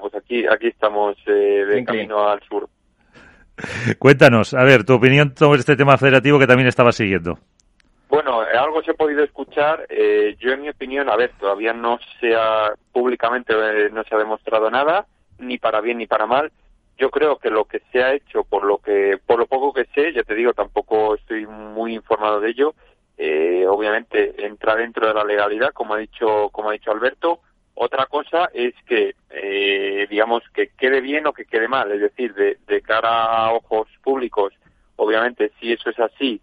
pues 0.01 0.15
aquí 0.15 0.47
aquí 0.47 0.69
estamos 0.69 1.17
eh, 1.27 1.67
de 1.67 1.85
camino 1.85 2.29
al 2.29 2.41
sur. 2.45 2.69
Cuéntanos, 3.99 4.55
a 4.55 4.65
ver, 4.65 4.85
tu 4.85 4.95
opinión 4.95 5.35
sobre 5.37 5.61
este 5.61 5.77
tema 5.77 5.99
federativo 5.99 6.39
que 6.39 6.47
también 6.47 6.69
estaba 6.69 6.93
siguiendo. 6.93 7.39
Bueno, 8.09 8.43
eh, 8.43 8.57
algo 8.57 8.83
se 8.83 8.93
ha 8.93 8.95
podido 8.95 9.23
escuchar. 9.23 9.85
Eh, 9.91 10.37
yo, 10.39 10.53
en 10.53 10.63
mi 10.63 10.71
opinión, 10.71 11.11
a 11.11 11.17
ver, 11.17 11.33
todavía 11.39 11.75
no 11.75 11.99
se 12.21 12.35
ha 12.35 12.73
públicamente 12.93 13.53
no 13.93 14.03
se 14.05 14.15
ha 14.15 14.19
demostrado 14.19 14.71
nada, 14.71 15.05
ni 15.39 15.59
para 15.59 15.83
bien 15.83 15.99
ni 15.99 16.07
para 16.07 16.27
mal 16.27 16.51
yo 16.99 17.11
creo 17.11 17.39
que 17.39 17.51
lo 17.51 17.65
que 17.65 17.81
se 17.93 18.03
ha 18.03 18.13
hecho, 18.13 18.45
por 18.45 18.65
lo 18.65 18.79
que, 18.79 19.19
por 19.25 19.39
lo 19.39 19.47
poco 19.47 19.73
que 19.73 19.87
sé, 19.95 20.13
ya 20.13 20.25
te 20.25 20.35
digo, 20.35 20.53
tampoco 20.53 21.15
estoy 21.15 21.47
muy 21.47 21.95
informado 21.95 22.41
de 22.41 22.51
ello. 22.51 22.75
Eh, 23.17 23.65
obviamente 23.69 24.45
entra 24.45 24.75
dentro 24.77 25.07
de 25.07 25.15
la 25.15 25.25
legalidad, 25.25 25.73
como 25.73 25.95
ha 25.95 25.99
dicho, 25.99 26.51
como 26.51 26.71
ha 26.71 26.73
dicho 26.73 26.91
Alberto. 26.91 27.41
Otra 27.75 28.07
cosa 28.07 28.51
es 28.53 28.75
que, 28.87 29.15
eh, 29.31 30.09
digamos, 30.11 30.43
que 30.53 30.71
quede 30.77 31.01
bien 31.01 31.27
o 31.29 31.33
que 31.33 31.45
quede 31.45 31.69
mal, 31.69 31.91
es 31.93 32.01
decir, 32.01 32.35
de, 32.35 32.59
de 32.67 32.83
cara 32.83 33.25
a 33.25 33.53
ojos 33.53 33.89
públicos, 34.03 34.53
obviamente, 34.97 35.53
si 35.61 35.73
eso 35.73 35.91
es 35.91 36.01
así, 36.01 36.41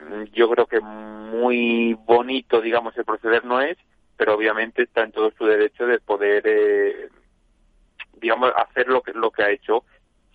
mm, 0.00 0.24
yo 0.32 0.50
creo 0.50 0.66
que 0.66 0.80
muy 0.80 1.94
bonito, 1.94 2.60
digamos, 2.60 2.96
el 2.98 3.04
proceder 3.04 3.44
no 3.44 3.60
es, 3.60 3.78
pero 4.16 4.34
obviamente 4.34 4.82
está 4.82 5.04
en 5.04 5.12
todo 5.12 5.30
su 5.38 5.46
derecho 5.46 5.86
de 5.86 6.00
poder 6.00 6.42
eh, 6.44 7.08
digamos, 8.20 8.52
hacer 8.56 8.88
lo 8.88 9.02
que, 9.02 9.12
lo 9.12 9.30
que 9.30 9.42
ha 9.42 9.50
hecho. 9.50 9.84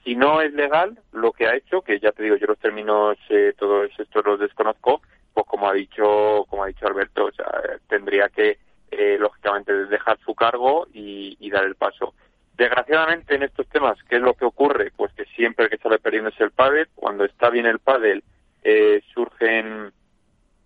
Si 0.04 0.15
no 0.15 0.41
es 0.41 0.54
legal 0.54 1.00
lo 1.12 1.32
que 1.32 1.48
ha 1.48 1.56
hecho, 1.56 1.82
que 1.82 2.00
ya 2.00 2.12
te 2.12 2.24
digo, 2.24 2.36
yo 2.36 2.48
los 2.48 2.60
términos, 2.60 3.17
eh, 3.30 3.54
todos 3.58 3.89
estos 3.98 4.26
los 4.26 4.39
desconozco, 4.39 5.02
pues 5.34 5.46
como 5.48 5.69
ha 5.69 5.74
dicho, 5.74 6.46
como 6.50 6.63
ha 6.63 6.67
dicho 6.67 6.86
Alberto, 6.88 7.26
o 7.26 7.32
sea, 7.32 7.48
tendría 7.88 8.30
que 8.30 8.58
eh, 8.91 9.17
lógicamente 9.19 9.74
dejar 9.86 10.19
su 10.26 10.36
cargo 10.36 10.88
y, 10.93 11.38
y, 11.39 11.50
dar 11.50 11.63
el 11.63 11.76
paso. 11.76 12.13
Desgraciadamente 12.56 13.34
en 13.36 13.43
estos 13.43 13.67
temas, 13.67 13.98
¿qué 14.08 14.17
es 14.17 14.22
lo 14.22 14.36
que 14.36 14.46
ocurre? 14.46 14.91
Pues 14.96 15.12
que 15.13 15.26
siempre 15.26 15.69
que 15.69 15.78
sale 15.78 15.98
perdiendo 15.98 16.30
es 16.30 16.39
el 16.39 16.52
pádel. 16.52 16.88
Cuando 16.93 17.26
está 17.26 17.50
bien 17.50 17.65
el 17.65 17.80
pádel 17.80 18.24
eh, 18.63 19.02
surgen 19.13 19.91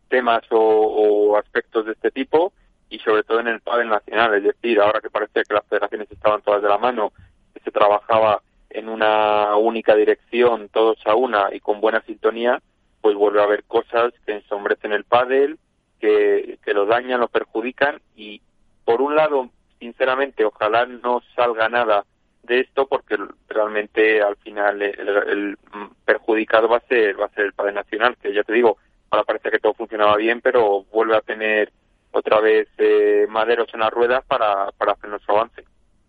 temas 0.10 0.44
o, 0.52 0.60
o, 0.60 1.38
aspectos 1.38 1.86
de 1.86 1.94
este 1.94 2.12
tipo 2.12 2.54
y 2.90 3.00
sobre 3.00 3.24
todo 3.24 3.40
en 3.40 3.48
el 3.48 3.62
pádel 3.62 3.90
nacional. 3.90 4.36
Es 4.36 4.44
decir, 4.44 4.80
ahora 4.80 5.02
que 5.02 5.10
parece 5.10 5.44
que 5.44 5.54
las 5.54 5.66
federaciones 5.68 6.12
estaban 6.12 6.42
todas 6.42 6.62
de 6.62 6.70
la 6.70 6.78
mano, 6.78 7.12
que 7.54 7.60
se 7.62 7.72
trabajaba 7.72 8.42
en 8.70 8.90
una 8.90 9.56
única 9.56 9.96
dirección, 9.96 10.70
todos 10.70 10.98
a 11.06 11.16
una 11.16 11.50
y 11.54 11.60
con 11.60 11.82
buena 11.82 12.02
sintonía, 12.02 12.62
pues 13.02 13.16
vuelve 13.16 13.42
a 13.42 13.46
haber 13.46 13.64
cosas 13.64 14.14
que 14.26 14.34
ensombrecen 14.34 14.94
el 14.94 15.04
pádel, 15.04 15.58
que, 16.00 16.60
que 16.64 16.74
lo 16.74 16.86
dañan, 16.86 17.20
lo 17.20 17.28
perjudican 17.28 18.00
y 18.16 18.42
por 18.86 19.02
un 19.02 19.16
lado, 19.16 19.50
sinceramente, 19.80 20.46
ojalá 20.46 20.86
no 20.86 21.22
salga 21.36 21.68
nada 21.70 22.06
de 22.44 22.62
esto 22.62 22.88
porque 22.88 23.18
realmente 23.50 24.22
al 24.22 24.38
final 24.38 24.82
el, 24.82 25.10
el, 25.10 25.58
perjudicado 26.06 26.70
va 26.70 26.78
a 26.78 26.88
ser 26.88 27.20
va 27.20 27.26
a 27.26 27.30
ser 27.30 27.46
el 27.46 27.54
padre 27.54 27.74
nacional 27.74 28.16
que 28.22 28.34
ya 28.34 28.44
te 28.44 28.54
digo 28.54 28.78
ahora 29.10 29.26
parece 29.26 29.52
que 29.52 29.60
todo 29.60 29.74
funcionaba 29.74 30.16
bien 30.16 30.40
pero 30.40 30.84
vuelve 30.84 31.18
a 31.18 31.22
tener 31.22 31.72
otra 32.12 32.40
vez 32.40 32.68
eh, 32.78 33.26
maderos 33.30 33.68
en 33.74 33.82
las 33.82 33.92
ruedas 33.92 34.24
para, 34.26 34.72
para 34.78 34.94
hacer 34.94 35.10
nuestro 35.10 35.36
avance. 35.36 35.64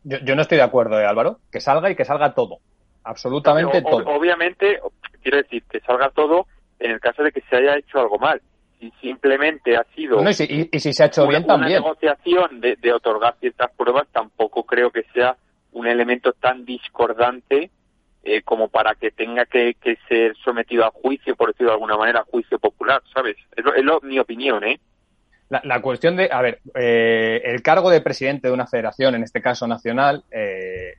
Yo, 0.05 0.19
yo 0.25 0.35
no 0.35 0.43
estoy 0.43 0.59
de 0.59 0.65
acuerdo 0.65 1.01
eh, 1.01 1.07
Álvaro 1.07 1.39
que 1.51 1.61
salga 1.61 1.91
y 1.91 1.97
que 1.97 2.05
salga 2.05 2.35
todo. 2.35 2.59
Absolutamente 3.05 3.79
o, 3.79 3.83
todo. 3.83 4.11
obviamente 4.11 4.81
quiero 5.23 5.39
decir 5.39 5.63
que 5.71 5.81
salga 5.81 6.11
todo 6.11 6.47
en 6.79 6.93
el 6.93 7.01
caso 7.01 7.23
de 7.23 7.33
que 7.33 7.43
se 7.43 7.57
haya 7.57 7.77
hecho 7.77 7.99
algo 7.99 8.19
mal. 8.19 8.41
Si 8.79 8.93
simplemente 9.01 9.77
ha 9.77 9.85
sido 9.95 10.23
no, 10.23 10.31
y, 10.31 10.35
si, 10.35 10.45
y, 10.45 10.69
y, 10.71 10.79
si, 10.79 10.93
se 10.93 11.03
ha 11.03 11.07
hecho 11.07 11.23
una, 11.23 11.31
bien 11.31 11.47
también. 11.47 11.83
una 11.83 11.89
negociación 11.89 12.61
de, 12.61 12.77
de 12.77 12.93
otorgar 12.93 13.35
ciertas 13.41 13.73
pruebas 13.77 14.07
tampoco 14.13 14.65
creo 14.65 14.91
que 14.91 15.03
sea 15.13 15.37
un 15.73 15.87
elemento 15.87 16.33
tan 16.33 16.65
discordante 16.65 17.71
eh, 18.25 18.43
como 18.43 18.69
para 18.69 18.95
que 18.95 19.11
tenga 19.11 19.47
que, 19.47 19.75
que, 19.81 19.97
ser 20.09 20.37
sometido 20.45 20.85
a 20.85 20.91
juicio, 20.91 21.37
por 21.37 21.49
decirlo 21.49 21.71
de 21.71 21.75
alguna 21.75 21.97
manera, 21.97 22.21
a 22.21 22.25
juicio 22.25 22.59
popular, 22.59 23.01
¿sabes? 23.15 23.37
Es, 23.57 23.65
lo, 23.65 23.75
es 23.75 23.85
lo, 23.85 24.01
mi 24.03 24.19
opinión, 24.19 24.65
¿eh? 24.65 24.81
La, 25.51 25.63
la, 25.65 25.81
cuestión 25.81 26.17
de, 26.17 26.29
a 26.31 26.43
ver, 26.43 26.61
eh, 26.75 27.41
el 27.45 27.63
cargo 27.63 27.89
de 27.89 28.03
presidente 28.03 28.49
de 28.49 28.55
una 28.55 28.67
federación, 28.67 29.15
en 29.15 29.23
este 29.23 29.41
caso 29.41 29.67
nacional, 29.67 30.25
eh, 30.31 30.95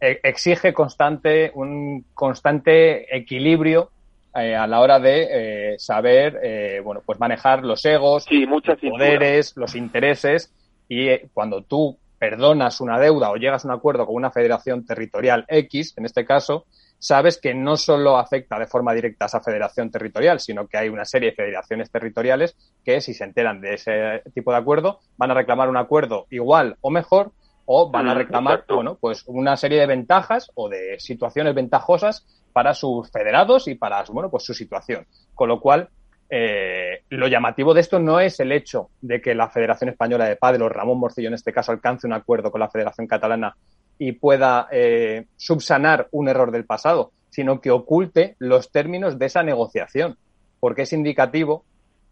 exige 0.00 0.72
constante, 0.72 1.50
un 1.54 2.04
constante 2.14 3.14
equilibrio 3.16 3.90
eh, 4.34 4.54
a 4.54 4.66
la 4.66 4.80
hora 4.80 5.00
de 5.00 5.28
eh, 5.72 5.78
saber, 5.78 6.38
eh, 6.42 6.80
bueno, 6.84 7.02
pues 7.04 7.18
manejar 7.18 7.64
los 7.64 7.84
egos, 7.84 8.24
sí, 8.24 8.46
los 8.46 8.62
poderes, 8.62 9.56
los 9.56 9.74
intereses, 9.74 10.52
y 10.88 11.08
eh, 11.08 11.28
cuando 11.34 11.62
tú 11.62 11.98
perdonas 12.18 12.80
una 12.80 12.98
deuda 12.98 13.30
o 13.30 13.36
llegas 13.36 13.64
a 13.64 13.68
un 13.68 13.74
acuerdo 13.74 14.06
con 14.06 14.14
una 14.14 14.30
federación 14.30 14.86
territorial 14.86 15.44
X, 15.48 15.94
en 15.96 16.04
este 16.04 16.24
caso, 16.24 16.66
sabes 17.00 17.40
que 17.40 17.54
no 17.54 17.76
solo 17.76 18.18
afecta 18.18 18.58
de 18.58 18.66
forma 18.66 18.92
directa 18.92 19.24
a 19.24 19.26
esa 19.26 19.40
federación 19.40 19.90
territorial, 19.90 20.38
sino 20.38 20.68
que 20.68 20.78
hay 20.78 20.88
una 20.88 21.04
serie 21.04 21.30
de 21.30 21.36
federaciones 21.36 21.90
territoriales 21.90 22.56
que, 22.84 23.00
si 23.00 23.14
se 23.14 23.24
enteran 23.24 23.60
de 23.60 23.74
ese 23.74 24.22
tipo 24.32 24.52
de 24.52 24.58
acuerdo, 24.58 25.00
van 25.16 25.32
a 25.32 25.34
reclamar 25.34 25.68
un 25.68 25.78
acuerdo 25.78 26.26
igual 26.30 26.76
o 26.82 26.90
mejor 26.90 27.32
o 27.64 27.90
van 27.90 28.08
a 28.08 28.14
reclamar, 28.14 28.54
Exacto. 28.54 28.74
bueno, 28.74 28.98
pues 29.00 29.24
una 29.26 29.56
serie 29.56 29.80
de 29.80 29.86
ventajas 29.86 30.50
o 30.54 30.68
de 30.68 30.98
situaciones 30.98 31.54
ventajosas 31.54 32.26
para 32.52 32.74
sus 32.74 33.10
federados 33.10 33.68
y 33.68 33.76
para, 33.76 34.02
bueno, 34.12 34.30
pues 34.30 34.44
su 34.44 34.54
situación. 34.54 35.06
Con 35.34 35.48
lo 35.48 35.60
cual, 35.60 35.88
eh, 36.28 37.04
lo 37.08 37.28
llamativo 37.28 37.72
de 37.72 37.80
esto 37.80 37.98
no 37.98 38.20
es 38.20 38.38
el 38.40 38.52
hecho 38.52 38.90
de 39.00 39.20
que 39.20 39.34
la 39.34 39.48
Federación 39.48 39.90
Española 39.90 40.28
de 40.28 40.36
Padel 40.36 40.62
o 40.62 40.68
Ramón 40.68 40.98
Morcillo 40.98 41.28
en 41.28 41.34
este 41.34 41.52
caso 41.52 41.72
alcance 41.72 42.06
un 42.06 42.12
acuerdo 42.12 42.50
con 42.50 42.60
la 42.60 42.70
Federación 42.70 43.06
Catalana 43.06 43.56
y 44.00 44.12
pueda 44.12 44.66
eh, 44.72 45.26
subsanar 45.36 46.08
un 46.10 46.30
error 46.30 46.50
del 46.52 46.64
pasado, 46.64 47.12
sino 47.28 47.60
que 47.60 47.70
oculte 47.70 48.34
los 48.38 48.72
términos 48.72 49.18
de 49.18 49.26
esa 49.26 49.42
negociación, 49.42 50.16
porque 50.58 50.82
es 50.82 50.94
indicativo 50.94 51.64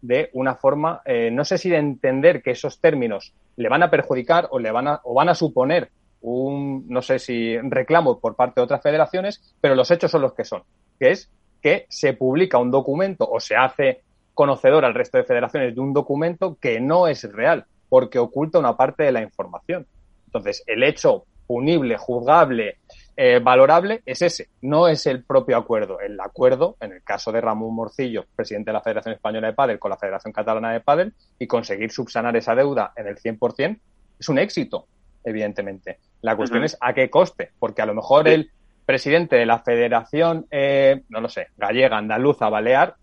de 0.03 0.29
una 0.33 0.53
forma, 0.53 1.01
eh, 1.03 1.31
no 1.31 1.43
sé 1.43 1.57
si 1.57 1.67
de 1.67 1.77
entender 1.77 2.43
que 2.43 2.51
esos 2.51 2.79
términos 2.79 3.33
le 3.55 3.69
van 3.69 3.81
a 3.81 3.89
perjudicar 3.89 4.49
o 4.51 4.59
le 4.59 4.69
van 4.69 4.87
a, 4.87 5.01
o 5.03 5.15
van 5.15 5.29
a 5.29 5.33
suponer 5.33 5.89
un, 6.21 6.85
no 6.87 7.01
sé 7.01 7.17
si 7.17 7.57
reclamo 7.57 8.19
por 8.19 8.35
parte 8.35 8.61
de 8.61 8.65
otras 8.65 8.83
federaciones, 8.83 9.41
pero 9.59 9.73
los 9.73 9.89
hechos 9.89 10.11
son 10.11 10.21
los 10.21 10.33
que 10.33 10.45
son, 10.45 10.61
que 10.99 11.09
es 11.09 11.31
que 11.59 11.87
se 11.89 12.13
publica 12.13 12.59
un 12.59 12.69
documento 12.69 13.27
o 13.27 13.39
se 13.39 13.55
hace 13.55 14.03
conocedor 14.35 14.85
al 14.85 14.93
resto 14.93 15.17
de 15.17 15.23
federaciones 15.23 15.73
de 15.73 15.81
un 15.81 15.93
documento 15.93 16.55
que 16.61 16.79
no 16.79 17.07
es 17.07 17.23
real, 17.33 17.65
porque 17.89 18.19
oculta 18.19 18.59
una 18.59 18.77
parte 18.77 19.05
de 19.05 19.11
la 19.11 19.23
información. 19.23 19.87
Entonces, 20.27 20.63
el 20.67 20.83
hecho 20.83 21.25
punible, 21.49 21.97
juzgable, 21.97 22.77
eh, 23.17 23.39
valorable 23.39 24.03
es 24.05 24.21
ese, 24.21 24.49
no 24.61 24.87
es 24.87 25.07
el 25.07 25.23
propio 25.23 25.57
acuerdo. 25.57 25.99
El 25.99 26.19
acuerdo, 26.19 26.77
en 26.79 26.91
el 26.91 27.01
caso 27.01 27.31
de 27.31 27.41
Ramón 27.41 27.73
Morcillo, 27.73 28.25
presidente 28.35 28.69
de 28.69 28.73
la 28.73 28.81
Federación 28.81 29.15
Española 29.15 29.47
de 29.47 29.53
Padel, 29.53 29.79
con 29.79 29.89
la 29.89 29.97
Federación 29.97 30.31
Catalana 30.31 30.73
de 30.73 30.81
Padel, 30.81 31.11
y 31.39 31.47
conseguir 31.47 31.91
subsanar 31.91 32.37
esa 32.37 32.53
deuda 32.53 32.93
en 32.95 33.07
el 33.07 33.17
100%, 33.17 33.79
es 34.19 34.29
un 34.29 34.37
éxito, 34.37 34.85
evidentemente. 35.23 35.97
La 36.21 36.35
cuestión 36.35 36.61
uh 36.61 36.65
-huh. 36.65 36.67
es 36.67 36.77
a 36.79 36.93
qué 36.93 37.09
coste, 37.09 37.49
porque 37.57 37.81
a 37.81 37.87
lo 37.87 37.95
mejor 37.95 38.27
sí. 38.27 38.33
el 38.35 38.51
presidente 38.85 39.37
de 39.37 39.47
la 39.47 39.57
Federación, 39.57 40.45
eh, 40.51 41.01
no 41.09 41.19
lo 41.19 41.29
sé, 41.29 41.47
gallega, 41.57 41.97
andaluza, 41.97 42.47
balear, 42.47 42.93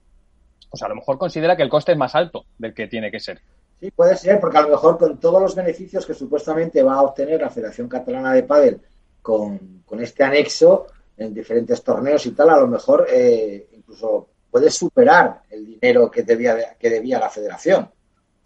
pues 0.70 0.84
a 0.84 0.88
lo 0.88 0.94
mejor 0.94 1.18
considera 1.18 1.56
que 1.56 1.64
el 1.64 1.68
coste 1.68 1.92
es 1.92 1.98
más 1.98 2.14
alto 2.14 2.44
del 2.58 2.74
que 2.74 2.86
tiene 2.86 3.10
que 3.10 3.18
ser. 3.18 3.40
Sí, 3.80 3.90
puede 3.90 4.16
ser, 4.16 4.40
porque 4.40 4.56
a 4.56 4.62
lo 4.62 4.70
mejor 4.70 4.96
con 4.96 5.18
todos 5.18 5.40
los 5.40 5.54
beneficios 5.54 6.06
que 6.06 6.14
supuestamente 6.14 6.82
va 6.82 6.94
a 6.94 7.02
obtener 7.02 7.40
la 7.40 7.50
Federación 7.50 7.88
Catalana 7.88 8.32
de 8.32 8.42
Padel 8.42 8.80
con, 9.20 9.82
con 9.84 10.00
este 10.00 10.24
anexo 10.24 10.86
en 11.16 11.34
diferentes 11.34 11.82
torneos 11.82 12.24
y 12.26 12.30
tal, 12.32 12.50
a 12.50 12.60
lo 12.60 12.66
mejor 12.66 13.06
eh, 13.10 13.68
incluso 13.72 14.28
puede 14.50 14.70
superar 14.70 15.42
el 15.50 15.66
dinero 15.66 16.10
que 16.10 16.22
debía, 16.22 16.76
que 16.78 16.90
debía 16.90 17.18
la 17.18 17.28
Federación. 17.28 17.90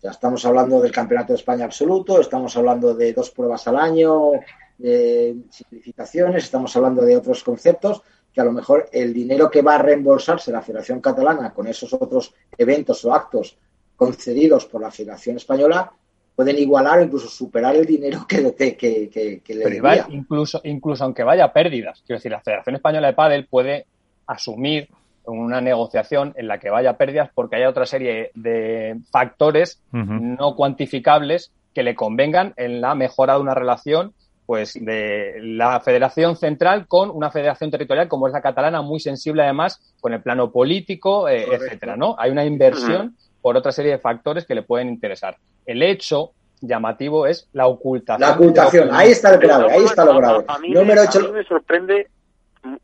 Ya 0.02 0.10
estamos 0.10 0.44
hablando 0.46 0.80
del 0.80 0.90
Campeonato 0.90 1.32
de 1.32 1.38
España 1.38 1.64
absoluto, 1.64 2.20
estamos 2.20 2.56
hablando 2.56 2.94
de 2.94 3.12
dos 3.12 3.30
pruebas 3.30 3.68
al 3.68 3.76
año, 3.76 4.32
de 4.78 5.36
simplificaciones, 5.50 6.44
estamos 6.44 6.74
hablando 6.74 7.02
de 7.02 7.16
otros 7.16 7.44
conceptos 7.44 8.02
que 8.32 8.40
a 8.40 8.44
lo 8.44 8.52
mejor 8.52 8.88
el 8.92 9.12
dinero 9.12 9.50
que 9.50 9.62
va 9.62 9.74
a 9.74 9.82
reembolsarse 9.82 10.50
la 10.50 10.62
Federación 10.62 11.00
Catalana 11.00 11.52
con 11.52 11.66
esos 11.66 11.92
otros 11.92 12.32
eventos 12.56 13.04
o 13.04 13.12
actos 13.12 13.58
concedidos 14.00 14.64
por 14.64 14.80
la 14.80 14.90
Federación 14.90 15.36
Española 15.36 15.92
pueden 16.34 16.56
igualar 16.56 17.00
o 17.00 17.02
incluso 17.02 17.28
superar 17.28 17.76
el 17.76 17.84
dinero 17.84 18.24
que, 18.26 18.54
que, 18.56 19.10
que, 19.10 19.42
que 19.44 19.54
le 19.54 19.78
Pero 19.82 20.06
incluso, 20.08 20.58
incluso 20.64 21.04
aunque 21.04 21.22
vaya 21.22 21.44
a 21.44 21.52
pérdidas. 21.52 22.02
Quiero 22.06 22.16
decir, 22.16 22.32
la 22.32 22.40
Federación 22.40 22.76
Española 22.76 23.08
de 23.08 23.12
Padel 23.12 23.46
puede 23.46 23.84
asumir 24.26 24.88
una 25.26 25.60
negociación 25.60 26.32
en 26.38 26.48
la 26.48 26.56
que 26.58 26.70
vaya 26.70 26.90
a 26.90 26.96
pérdidas 26.96 27.28
porque 27.34 27.56
haya 27.56 27.68
otra 27.68 27.84
serie 27.84 28.30
de 28.34 28.96
factores 29.10 29.82
uh 29.92 29.98
-huh. 29.98 30.38
no 30.38 30.56
cuantificables 30.56 31.52
que 31.74 31.82
le 31.82 31.94
convengan 31.94 32.54
en 32.56 32.80
la 32.80 32.94
mejora 32.94 33.34
de 33.34 33.40
una 33.40 33.54
relación 33.54 34.14
pues 34.46 34.72
de 34.72 35.34
la 35.42 35.78
federación 35.80 36.36
central 36.36 36.88
con 36.88 37.10
una 37.10 37.30
federación 37.30 37.70
territorial 37.70 38.08
como 38.08 38.26
es 38.26 38.32
la 38.32 38.40
catalana 38.40 38.80
muy 38.80 38.98
sensible 38.98 39.42
además 39.42 39.78
con 40.00 40.14
el 40.14 40.22
plano 40.22 40.50
político 40.50 41.28
eh, 41.28 41.46
etcétera 41.52 41.96
no 41.96 42.16
hay 42.18 42.30
una 42.30 42.44
inversión 42.46 43.06
uh 43.06 43.10
-huh. 43.10 43.29
Por 43.42 43.56
otra 43.56 43.72
serie 43.72 43.92
de 43.92 43.98
factores 43.98 44.46
que 44.46 44.54
le 44.54 44.62
pueden 44.62 44.88
interesar. 44.88 45.36
El 45.66 45.82
hecho 45.82 46.32
llamativo 46.60 47.26
es 47.26 47.48
la 47.52 47.66
ocultación. 47.66 48.28
La 48.28 48.34
ocultación. 48.34 48.88
Ahí 48.92 49.10
está 49.10 49.34
el 49.34 49.40
grave 49.40 49.72
ahí 49.72 49.84
está 49.84 50.04
lo 50.04 50.16
grave 50.16 50.44
a, 50.46 50.54
a, 50.54 50.58
mí, 50.58 50.70
no 50.70 50.84
me, 50.84 50.92
hecho... 50.92 51.20
a 51.20 51.22
mí 51.22 51.32
me 51.32 51.44
sorprende 51.44 52.08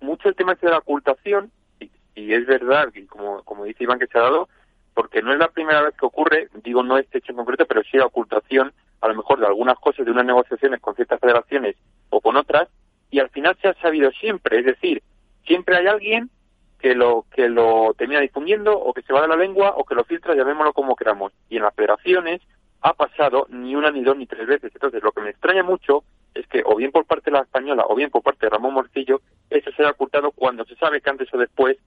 mucho 0.00 0.28
el 0.28 0.34
tema 0.34 0.54
de 0.54 0.70
la 0.70 0.78
ocultación 0.78 1.50
y, 1.78 1.90
y 2.14 2.32
es 2.32 2.46
verdad 2.46 2.88
que 2.92 3.06
como, 3.06 3.42
como 3.42 3.64
dice 3.64 3.84
Iván 3.84 3.98
que 3.98 4.06
se 4.06 4.18
ha 4.18 4.22
dado 4.22 4.48
porque 4.94 5.20
no 5.20 5.30
es 5.30 5.38
la 5.38 5.48
primera 5.48 5.82
vez 5.82 5.94
que 5.94 6.06
ocurre, 6.06 6.48
digo 6.64 6.82
no 6.82 6.96
este 6.96 7.18
hecho 7.18 7.32
en 7.32 7.36
concreto, 7.36 7.66
pero 7.66 7.82
sí 7.82 7.98
la 7.98 8.06
ocultación 8.06 8.72
a 9.02 9.08
lo 9.08 9.14
mejor 9.14 9.38
de 9.38 9.46
algunas 9.46 9.78
cosas 9.78 10.06
de 10.06 10.10
unas 10.10 10.24
negociaciones 10.24 10.80
con 10.80 10.94
ciertas 10.94 11.20
federaciones 11.20 11.76
o 12.08 12.22
con 12.22 12.36
otras, 12.36 12.68
y 13.10 13.18
al 13.18 13.28
final 13.28 13.56
se 13.60 13.68
ha 13.68 13.74
sabido 13.74 14.10
siempre, 14.12 14.60
es 14.60 14.64
decir, 14.64 15.02
siempre 15.44 15.76
hay 15.76 15.86
alguien 15.86 16.30
que 16.78 16.94
lo 16.94 17.24
que 17.30 17.48
lo 17.48 17.94
termina 17.96 18.20
difundiendo 18.20 18.78
o 18.78 18.92
que 18.92 19.02
se 19.02 19.12
va 19.12 19.22
de 19.22 19.28
la 19.28 19.36
lengua 19.36 19.74
o 19.76 19.84
que 19.84 19.94
lo 19.94 20.04
filtra, 20.04 20.34
llamémoslo 20.34 20.72
como 20.72 20.96
queramos. 20.96 21.32
Y 21.48 21.56
en 21.56 21.62
las 21.62 21.74
federaciones 21.74 22.42
ha 22.82 22.92
pasado 22.92 23.46
ni 23.50 23.74
una, 23.74 23.90
ni 23.90 24.02
dos, 24.02 24.16
ni 24.16 24.26
tres 24.26 24.46
veces. 24.46 24.70
Entonces, 24.74 25.02
lo 25.02 25.12
que 25.12 25.22
me 25.22 25.30
extraña 25.30 25.62
mucho 25.62 26.04
es 26.34 26.46
que, 26.46 26.62
o 26.64 26.76
bien 26.76 26.92
por 26.92 27.06
parte 27.06 27.30
de 27.30 27.36
la 27.36 27.42
española, 27.42 27.84
o 27.88 27.94
bien 27.94 28.10
por 28.10 28.22
parte 28.22 28.46
de 28.46 28.50
Ramón 28.50 28.74
Morcillo, 28.74 29.20
eso 29.50 29.70
se 29.72 29.82
haya 29.82 29.92
ocultado 29.92 30.30
cuando 30.32 30.64
se 30.64 30.76
sabe 30.76 31.00
que 31.00 31.10
antes 31.10 31.32
o 31.32 31.38
después 31.38 31.78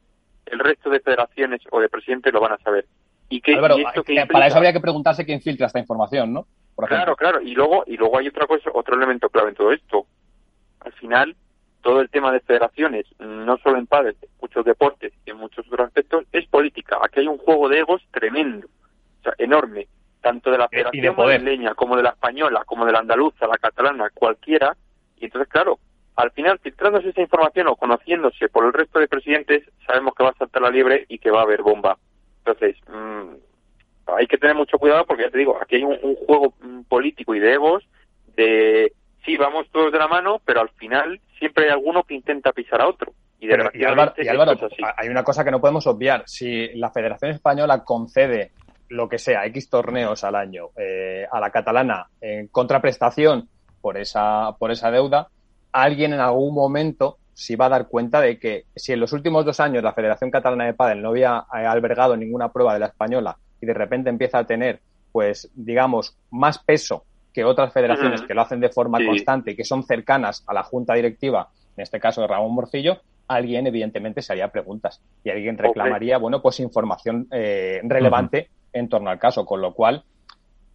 el 0.45 0.59
resto 0.59 0.89
de 0.89 0.99
federaciones 0.99 1.61
o 1.71 1.79
de 1.79 1.89
presidentes 1.89 2.33
lo 2.33 2.41
van 2.41 2.53
a 2.53 2.57
saber. 2.57 2.85
¿Y, 3.29 3.41
qué, 3.41 3.53
Álvaro, 3.53 3.77
y 3.77 3.83
esto 3.83 4.03
que. 4.03 4.25
Para 4.25 4.47
eso 4.47 4.57
habría 4.57 4.73
que 4.73 4.79
preguntarse 4.79 5.25
quién 5.25 5.41
filtra 5.41 5.67
esta 5.67 5.79
información, 5.79 6.33
¿no? 6.33 6.47
Por 6.75 6.87
claro, 6.87 7.15
claro. 7.15 7.41
Y 7.41 7.53
luego, 7.53 7.83
y 7.85 7.95
luego 7.95 8.17
hay 8.17 8.27
otra 8.27 8.47
cosa, 8.47 8.71
otro 8.73 8.95
elemento 8.95 9.29
clave 9.29 9.49
en 9.49 9.55
todo 9.55 9.71
esto. 9.71 10.07
Al 10.79 10.93
final, 10.93 11.35
todo 11.81 12.01
el 12.01 12.09
tema 12.09 12.31
de 12.31 12.41
federaciones, 12.41 13.05
no 13.19 13.57
solo 13.57 13.77
en 13.77 13.87
padres, 13.87 14.15
en 14.21 14.29
muchos 14.41 14.65
deportes 14.65 15.13
y 15.25 15.31
en 15.31 15.37
muchos 15.37 15.65
otros 15.67 15.87
aspectos, 15.87 16.25
es 16.31 16.45
política. 16.47 16.99
Aquí 17.01 17.21
hay 17.21 17.27
un 17.27 17.37
juego 17.37 17.69
de 17.69 17.79
egos 17.79 18.01
tremendo. 18.11 18.67
sea, 19.23 19.33
enorme, 19.37 19.87
tanto 20.21 20.51
de 20.51 20.57
la 20.57 20.67
Federación 20.67 21.15
Madrileña 21.15 21.73
como 21.75 21.95
de 21.95 22.03
la 22.03 22.09
Española, 22.09 22.63
como 22.65 22.85
de 22.85 22.91
la 22.91 22.99
Andaluza, 22.99 23.47
la 23.47 23.57
Catalana, 23.57 24.09
cualquiera, 24.13 24.75
y 25.17 25.25
entonces, 25.25 25.49
claro, 25.49 25.79
al 26.15 26.31
final, 26.31 26.59
filtrándose 26.59 27.09
esa 27.09 27.21
información 27.21 27.67
o 27.67 27.75
conociéndose 27.75 28.49
por 28.49 28.65
el 28.65 28.73
resto 28.73 28.99
de 28.99 29.07
presidentes, 29.07 29.63
sabemos 29.85 30.13
que 30.13 30.23
va 30.23 30.31
a 30.31 30.37
saltar 30.37 30.61
la 30.61 30.69
libre 30.69 31.05
y 31.07 31.19
que 31.19 31.31
va 31.31 31.39
a 31.39 31.43
haber 31.43 31.61
bomba. 31.61 31.97
Entonces, 32.39 32.75
mmm, 32.87 33.35
hay 34.17 34.27
que 34.27 34.37
tener 34.37 34.55
mucho 34.55 34.77
cuidado 34.77 35.05
porque 35.05 35.23
ya 35.23 35.29
te 35.29 35.37
digo, 35.37 35.57
aquí 35.61 35.77
hay 35.77 35.83
un, 35.83 36.15
juego 36.15 36.53
político 36.87 37.35
y 37.35 37.39
de 37.39 37.53
egos 37.53 37.87
de 38.35 38.93
sí, 39.23 39.37
vamos 39.37 39.67
todos 39.71 39.91
de 39.91 39.99
la 39.99 40.07
mano, 40.07 40.41
pero 40.45 40.61
al 40.61 40.69
final 40.69 41.19
siempre 41.39 41.65
hay 41.65 41.71
alguno 41.71 42.03
que 42.03 42.13
intenta 42.13 42.51
pisar 42.51 42.81
a 42.81 42.87
otro. 42.87 43.13
Y, 43.39 43.51
Álvaro, 43.53 44.13
hay 44.97 45.07
una 45.07 45.23
cosa 45.23 45.45
que 45.45 45.51
no 45.51 45.61
podemos 45.61 45.87
obviar. 45.87 46.23
Si 46.25 46.67
la 46.75 46.91
Federación 46.91 47.31
Española 47.31 47.83
concede 47.85 48.51
lo 48.89 49.07
que 49.07 49.17
sea, 49.17 49.45
X 49.45 49.69
torneos 49.69 50.23
al 50.23 50.35
año 50.35 50.69
eh, 50.75 51.25
a 51.31 51.39
la 51.39 51.49
catalana 51.49 52.07
en 52.19 52.47
contraprestación 52.47 53.47
por 53.81 53.97
esa, 53.97 54.55
por 54.59 54.71
esa 54.71 54.91
deuda, 54.91 55.29
alguien 55.71 56.13
en 56.13 56.19
algún 56.19 56.53
momento 56.53 57.17
se 57.33 57.55
va 57.55 57.67
a 57.67 57.69
dar 57.69 57.87
cuenta 57.87 58.19
de 58.19 58.37
que 58.37 58.65
si 58.75 58.91
en 58.91 58.99
los 58.99 59.13
últimos 59.13 59.45
dos 59.45 59.61
años 59.61 59.81
la 59.83 59.93
Federación 59.93 60.31
Catalana 60.31 60.65
de 60.65 60.73
Padel 60.73 61.01
no 61.01 61.09
había 61.09 61.45
eh, 61.53 61.65
albergado 61.65 62.17
ninguna 62.17 62.51
prueba 62.51 62.73
de 62.73 62.79
la 62.79 62.87
española 62.87 63.37
y 63.61 63.65
de 63.65 63.73
repente 63.73 64.09
empieza 64.09 64.39
a 64.39 64.45
tener, 64.45 64.81
pues, 65.13 65.49
digamos, 65.55 66.17
más 66.31 66.59
peso 66.59 67.05
que 67.39 67.45
otras 67.45 67.71
federaciones 67.71 68.21
que 68.23 68.33
lo 68.33 68.41
hacen 68.41 68.59
de 68.59 68.67
forma 68.67 68.99
constante 69.05 69.51
y 69.51 69.55
que 69.55 69.63
son 69.63 69.83
cercanas 69.83 70.43
a 70.45 70.53
la 70.53 70.61
junta 70.61 70.93
directiva, 70.93 71.47
en 71.77 71.83
este 71.83 71.97
caso 71.97 72.19
de 72.19 72.27
Ramón 72.27 72.53
Morcillo, 72.53 72.97
alguien 73.29 73.65
evidentemente 73.65 74.21
se 74.21 74.33
haría 74.33 74.49
preguntas 74.49 75.01
y 75.23 75.29
alguien 75.29 75.57
reclamaría, 75.57 76.17
bueno, 76.17 76.41
pues 76.41 76.59
información 76.59 77.29
eh, 77.31 77.79
relevante 77.83 78.49
en 78.73 78.89
torno 78.89 79.09
al 79.09 79.19
caso, 79.19 79.45
con 79.45 79.61
lo 79.61 79.73
cual 79.73 80.03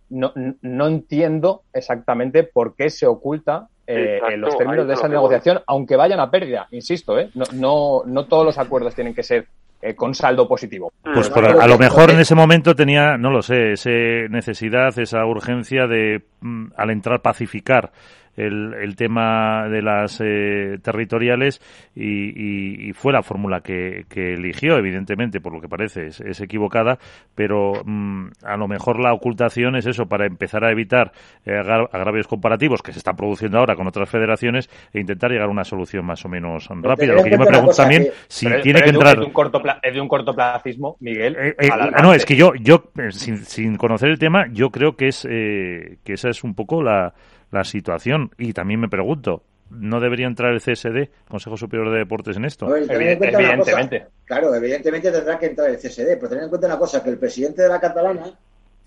no, 0.08 0.32
no 0.62 0.86
entiendo 0.86 1.64
exactamente 1.74 2.44
por 2.44 2.74
qué 2.76 2.88
se 2.88 3.06
oculta 3.06 3.68
eh, 3.86 4.20
en 4.26 4.40
los 4.40 4.56
términos 4.56 4.86
de 4.86 4.94
esa 4.94 5.08
negociación, 5.08 5.60
aunque 5.66 5.96
vayan 5.96 6.18
a 6.18 6.30
pérdida, 6.30 6.66
insisto, 6.70 7.18
¿eh? 7.18 7.28
no, 7.34 7.44
no, 7.52 8.02
no 8.06 8.24
todos 8.24 8.46
los 8.46 8.56
acuerdos 8.56 8.94
tienen 8.94 9.14
que 9.14 9.22
ser 9.22 9.48
eh, 9.87 9.95
con 9.95 10.14
saldo 10.14 10.49
positivo. 10.49 10.91
Pues 11.03 11.30
a, 11.30 11.66
lo 11.66 11.76
mejor 11.76 12.11
en 12.11 12.18
ese 12.18 12.35
momento 12.35 12.74
tenía, 12.74 13.18
no 13.18 13.30
lo 13.30 13.43
sé, 13.43 13.72
esa 13.72 13.91
necesidad, 14.30 14.99
esa 14.99 15.26
urgencia 15.26 15.87
de, 15.87 16.22
mm, 16.41 16.68
al 16.74 16.89
entrar, 16.89 17.20
pacificar 17.20 17.93
el, 18.37 18.74
el 18.74 18.97
tema 18.97 19.68
de 19.68 19.82
las 19.82 20.20
eh, 20.20 20.78
territoriales 20.82 21.61
y, 21.95 22.89
y, 22.89 22.93
fue 22.93 23.12
la 23.12 23.22
fórmula 23.22 23.61
que, 23.61 24.07
que, 24.09 24.35
eligió, 24.35 24.76
evidentemente, 24.76 25.41
por 25.41 25.53
lo 25.53 25.61
que 25.61 25.68
parece, 25.68 26.07
es, 26.07 26.41
equivocada, 26.41 26.99
pero 27.35 27.82
mm, 27.85 28.28
a 28.45 28.57
lo 28.57 28.68
mejor 28.68 29.01
la 29.01 29.12
ocultación 29.12 29.76
es 29.76 29.87
eso, 29.87 30.07
para 30.07 30.26
empezar 30.26 30.64
a 30.64 30.70
evitar 30.70 31.12
eh, 31.45 31.57
agravios 31.57 32.26
comparativos 32.26 32.82
que 32.82 32.93
se 32.93 32.99
están 32.99 33.16
produciendo 33.16 33.59
ahora 33.59 33.76
con 33.76 33.87
otras 33.87 34.09
federaciones 34.09 34.68
e 34.93 35.01
intentar 35.01 35.30
llegar 35.30 35.49
a 35.49 35.51
una 35.51 35.64
solución 35.64 36.05
más 36.05 36.24
o 36.24 36.28
menos 36.28 36.68
rápida. 36.68 37.14
Lo 37.14 37.22
que 37.22 37.30
yo 37.30 37.39
me 37.39 37.47
pregunto 37.47 37.74
también, 37.74 38.09
si 38.28 38.47
tiene 38.62 38.82
que 38.82 38.91
entrar... 38.91 39.14
Es 39.14 39.20
de 39.20 39.26
un, 39.26 39.32
corto 39.32 39.62
es 39.82 39.95
de 39.95 40.01
un 40.01 40.09
cortoplacismo, 40.09 40.97
Miguel. 41.01 41.37
Eh, 41.37 41.68
no, 42.03 42.12
es 42.12 42.24
que 42.24 42.37
yo, 42.37 42.53
yo 42.55 42.91
sin, 43.11 43.39
sin 43.39 43.76
conocer 43.76 44.11
el 44.11 44.18
tema, 44.18 44.47
yo 44.53 44.70
creo 44.70 44.97
que 44.97 45.09
es 45.09 45.22
que 45.22 46.12
esa 46.12 46.30
es 46.30 46.45
un 46.45 46.55
poco 46.55 46.82
la 46.82 47.14
la 47.55 47.64
situación. 47.64 48.30
Y 48.36 48.52
también 48.52 48.80
me 48.80 48.88
pregunto, 48.88 49.42
¿no 49.70 50.00
debería 50.00 50.26
entrar 50.26 50.52
el 50.52 50.61
CSD, 50.61 51.11
Consejo 51.28 51.57
Superior 51.57 51.90
de 51.90 51.98
Deportes, 51.98 52.36
en 52.36 52.44
esto? 52.44 52.74
evidentemente. 52.76 54.07
claro, 54.24 54.55
evidentemente 54.55 55.11
tendrá 55.11 55.38
que 55.38 55.46
entrar 55.46 55.70
el 55.70 55.78
CSD, 55.78 56.16
pero 56.16 56.28
tener 56.28 56.44
en 56.44 56.50
cuenta 56.50 56.66
una 56.66 56.78
cosa, 56.78 57.02
que 57.02 57.11
el 57.11 57.18
presidente 57.18 57.62
de 57.62 57.68
la 57.68 57.80
catalana 57.80 58.38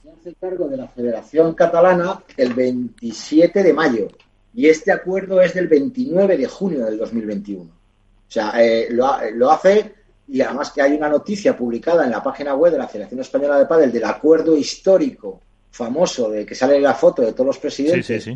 se 0.03 0.09
hace 0.09 0.35
cargo 0.39 0.67
de 0.67 0.77
la 0.77 0.87
Federación 0.87 1.53
Catalana 1.53 2.21
el 2.35 2.53
27 2.53 3.63
de 3.63 3.73
mayo 3.73 4.07
y 4.53 4.67
este 4.67 4.91
acuerdo 4.91 5.41
es 5.41 5.53
del 5.53 5.67
29 5.67 6.37
de 6.37 6.47
junio 6.47 6.85
del 6.85 6.97
2021. 6.97 7.63
O 7.63 8.31
sea, 8.31 8.53
eh, 8.61 8.87
lo, 8.89 9.07
lo, 9.35 9.51
hace 9.51 9.93
y 10.27 10.41
además 10.41 10.71
que 10.71 10.81
hay 10.81 10.93
una 10.93 11.09
noticia 11.09 11.55
publicada 11.55 12.03
en 12.05 12.11
la 12.11 12.23
página 12.23 12.55
web 12.55 12.71
de 12.71 12.79
la 12.79 12.87
Federación 12.87 13.21
Española 13.21 13.59
de 13.59 13.65
Padel 13.65 13.91
del 13.91 14.03
acuerdo 14.03 14.57
histórico 14.57 15.41
famoso 15.71 16.29
de 16.31 16.45
que 16.45 16.55
sale 16.55 16.79
la 16.79 16.95
foto 16.95 17.21
de 17.21 17.33
todos 17.33 17.47
los 17.47 17.59
presidentes 17.59 18.29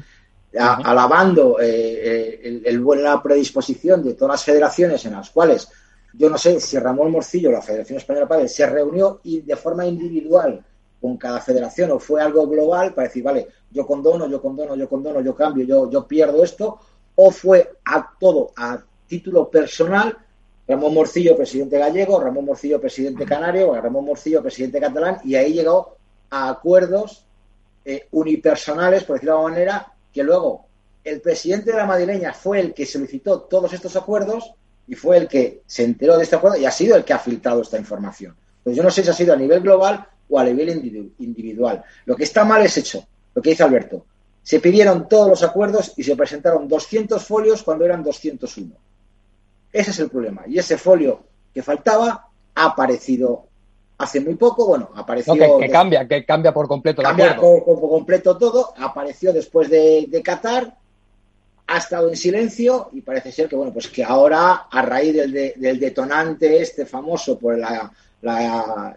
alabando 0.58 1.60
eh, 1.60 2.40
eh, 2.44 2.62
el, 2.66 2.80
buena 2.82 3.22
predisposición 3.24 4.04
de 4.04 4.16
todas 4.16 4.34
las 4.34 4.44
federaciones 4.44 5.06
en 5.06 5.14
las 5.14 5.30
cuales 5.30 5.70
yo 6.14 6.30
no 6.30 6.38
sé 6.38 6.60
si 6.60 6.78
Ramón 6.78 7.12
Morcillo, 7.12 7.52
la 7.52 7.62
Federación 7.62 7.98
Española 7.98 8.26
de 8.26 8.30
Padel, 8.30 8.50
se 8.50 8.66
reunió 8.66 9.22
y 9.24 9.42
de 9.42 9.56
forma 9.56 9.86
individual 9.86 10.64
con 11.00 11.18
cada 11.18 11.40
federación 11.40 11.92
o 11.92 12.00
fue 12.00 12.22
algo 12.22 12.48
global 12.48 12.94
para 12.94 13.08
decir, 13.08 13.24
vale, 13.24 13.48
yo 13.72 13.88
condono, 13.88 14.28
yo 14.28 14.42
condono, 14.42 14.76
yo 14.76 14.90
condono, 14.90 15.22
yo 15.22 15.34
cambio, 15.36 15.66
yo, 15.66 15.90
yo 15.90 16.06
pierdo 16.06 16.44
esto, 16.44 16.80
o 17.16 17.32
fue 17.32 17.78
a 17.86 18.12
todo 18.20 18.52
a 18.58 18.84
título 19.08 19.50
personal, 19.50 20.18
Ramón 20.68 20.94
Morcillo, 20.94 21.36
presidente 21.36 21.78
gallego, 21.78 22.20
Ramón 22.20 22.46
Morcillo, 22.46 22.80
presidente 22.80 23.26
canario, 23.26 23.74
Ramón 23.74 24.06
Morcillo, 24.06 24.42
presidente 24.42 24.80
catalán, 24.80 25.18
y 25.24 25.36
ahí 25.36 25.54
llegó 25.54 25.96
a 26.30 26.50
acuerdos 26.50 27.26
eh, 27.84 28.08
unipersonales, 28.12 29.04
por 29.04 29.16
decirlo 29.16 29.34
de 29.34 29.38
alguna 29.38 29.54
manera, 29.54 29.94
que 30.14 30.24
luego 30.24 30.66
el 31.04 31.22
presidente 31.22 31.72
de 31.72 31.78
la 31.78 31.86
madrileña 31.86 32.34
fue 32.34 32.60
el 32.60 32.74
que 32.74 32.86
solicitó 32.86 33.42
todos 33.42 33.74
estos 33.74 33.96
acuerdos 33.96 34.54
y 34.88 34.96
fue 34.96 35.18
el 35.18 35.28
que 35.28 35.62
se 35.66 35.84
enteró 35.84 36.18
de 36.18 36.24
este 36.24 36.36
acuerdo 36.36 36.58
y 36.58 36.66
ha 36.66 36.72
sido 36.72 36.96
el 36.96 37.04
que 37.04 37.14
ha 37.14 37.20
filtrado 37.20 37.62
esta 37.62 37.78
información. 37.78 38.36
Pues 38.64 38.76
yo 38.76 38.84
no 38.84 38.92
sé 38.92 39.04
si 39.04 39.10
ha 39.10 39.14
sido 39.14 39.34
a 39.34 39.38
nivel 39.38 39.62
global 39.62 40.08
o 40.30 40.40
a 40.40 40.44
nivel 40.44 41.14
individual. 41.18 41.84
Lo 42.06 42.16
que 42.16 42.24
está 42.24 42.44
mal 42.44 42.62
es 42.64 42.78
hecho, 42.78 43.06
lo 43.34 43.42
que 43.42 43.52
dice 43.52 43.64
Alberto. 43.64 44.06
Se 44.44 44.60
pidieron 44.60 45.08
todos 45.08 45.30
los 45.30 45.44
acuerdos 45.44 45.94
y 45.98 46.04
se 46.04 46.16
presentaron 46.16 46.68
200 46.68 47.24
folios 47.24 47.64
cuando 47.64 47.86
eran 47.86 48.04
201. 48.04 48.76
Ese 49.72 49.92
es 49.92 50.00
el 50.00 50.10
problema. 50.10 50.44
Y 50.48 50.58
ese 50.58 50.78
folio 50.78 51.24
que 51.54 51.64
faltaba 51.64 52.28
ha 52.56 52.66
aparecido 52.66 53.48
hace 54.02 54.20
muy 54.20 54.36
poco, 54.36 54.66
bueno, 54.66 54.90
apareció... 54.96 55.34
que, 55.34 55.70
cambia, 55.70 56.08
que 56.08 56.26
cambia 56.26 56.54
por 56.54 56.68
completo 56.68 57.02
Cambia 57.02 57.36
por, 57.36 57.64
completo 57.64 58.38
todo, 58.38 58.74
apareció 58.78 59.32
después 59.32 59.70
de, 59.70 60.22
Qatar, 60.24 60.76
ha 61.68 61.78
estado 61.78 62.10
en 62.10 62.18
silencio 62.18 62.90
y 62.94 63.02
parece 63.02 63.32
ser 63.32 63.48
que, 63.48 63.56
bueno, 63.56 63.72
pues 63.72 63.88
que 63.88 64.04
ahora, 64.04 64.68
a 64.70 64.82
raíz 64.82 65.14
del, 65.16 65.80
detonante 65.80 66.62
este 66.62 66.86
famoso 66.86 67.38
por 67.38 67.58
la, 67.58 67.92
la, 68.22 68.96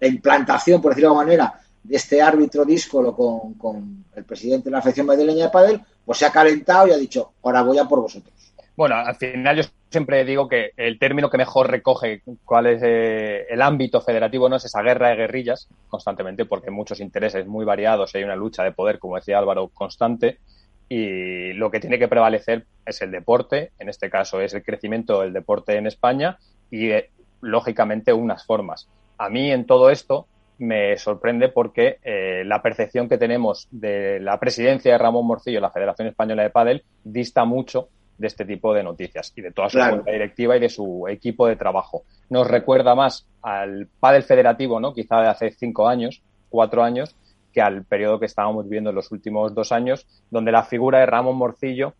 implantación, 0.00 0.80
por 0.80 0.92
decirlo 0.92 1.10
de 1.10 1.12
alguna 1.12 1.26
manera, 1.26 1.60
de 1.82 1.96
este 1.96 2.20
árbitro 2.20 2.64
díscolo 2.64 3.14
con, 3.14 3.54
con 3.54 4.04
el 4.14 4.24
presidente 4.24 4.64
de 4.64 4.72
la 4.72 4.82
Federación 4.82 5.06
Madrileña 5.06 5.44
de 5.44 5.50
Padel, 5.50 5.80
pues 6.04 6.18
se 6.18 6.26
ha 6.26 6.32
calentado 6.32 6.88
y 6.88 6.92
ha 6.92 6.96
dicho, 6.96 7.32
ahora 7.42 7.62
voy 7.62 7.78
a 7.78 7.84
por 7.84 8.00
vosotros. 8.00 8.34
Bueno, 8.76 8.96
al 8.96 9.16
final 9.16 9.56
yo 9.56 9.62
siempre 9.88 10.22
digo 10.26 10.48
que 10.48 10.72
el 10.76 10.98
término 10.98 11.30
que 11.30 11.38
mejor 11.38 11.70
recoge 11.70 12.22
cuál 12.44 12.66
es 12.66 12.82
eh, 12.84 13.46
el 13.48 13.62
ámbito 13.62 14.02
federativo 14.02 14.50
no 14.50 14.56
es 14.56 14.66
esa 14.66 14.82
guerra 14.82 15.08
de 15.08 15.16
guerrillas 15.16 15.68
constantemente, 15.88 16.44
porque 16.44 16.68
hay 16.68 16.74
muchos 16.74 17.00
intereses 17.00 17.46
muy 17.46 17.64
variados, 17.64 18.14
hay 18.14 18.24
una 18.24 18.36
lucha 18.36 18.62
de 18.64 18.72
poder, 18.72 18.98
como 18.98 19.16
decía 19.16 19.38
Álvaro, 19.38 19.68
constante, 19.68 20.38
y 20.90 21.54
lo 21.54 21.70
que 21.70 21.80
tiene 21.80 21.98
que 21.98 22.06
prevalecer 22.06 22.66
es 22.84 23.00
el 23.00 23.10
deporte, 23.10 23.72
en 23.78 23.88
este 23.88 24.10
caso 24.10 24.42
es 24.42 24.52
el 24.52 24.62
crecimiento 24.62 25.22
del 25.22 25.32
deporte 25.32 25.76
en 25.76 25.86
España 25.86 26.38
y, 26.70 26.90
eh, 26.90 27.08
lógicamente, 27.40 28.12
unas 28.12 28.44
formas. 28.44 28.88
A 29.16 29.30
mí 29.30 29.50
en 29.50 29.64
todo 29.64 29.88
esto 29.88 30.26
me 30.58 30.98
sorprende 30.98 31.48
porque 31.48 31.98
eh, 32.02 32.42
la 32.44 32.60
percepción 32.60 33.08
que 33.08 33.16
tenemos 33.16 33.68
de 33.70 34.20
la 34.20 34.38
presidencia 34.38 34.92
de 34.92 34.98
Ramón 34.98 35.26
Morcillo, 35.26 35.60
la 35.60 35.70
Federación 35.70 36.08
Española 36.08 36.42
de 36.42 36.50
Padel, 36.50 36.84
dista 37.04 37.46
mucho 37.46 37.88
de 38.18 38.26
este 38.26 38.44
tipo 38.44 38.72
de 38.72 38.82
noticias 38.82 39.32
y 39.36 39.42
de 39.42 39.52
toda 39.52 39.68
su 39.68 39.78
junta 39.78 40.10
directiva 40.10 40.56
y 40.56 40.60
de 40.60 40.68
su 40.68 41.06
equipo 41.08 41.46
de 41.46 41.56
trabajo. 41.56 42.04
Nos 42.30 42.48
recuerda 42.48 42.94
más 42.94 43.26
al 43.42 43.88
pádel 44.00 44.22
federativo, 44.22 44.80
¿no? 44.80 44.92
Quizá 44.94 45.20
de 45.20 45.28
hace 45.28 45.50
cinco 45.50 45.88
años, 45.88 46.22
cuatro 46.48 46.82
años, 46.82 47.14
que 47.52 47.60
al 47.60 47.84
periodo 47.84 48.20
que 48.20 48.26
estábamos 48.26 48.64
viviendo 48.64 48.90
en 48.90 48.96
los 48.96 49.10
últimos 49.12 49.54
dos 49.54 49.72
años, 49.72 50.06
donde 50.30 50.52
la 50.52 50.64
figura 50.64 51.00
de 51.00 51.06
Ramón 51.06 51.36
Morcillo, 51.36 51.94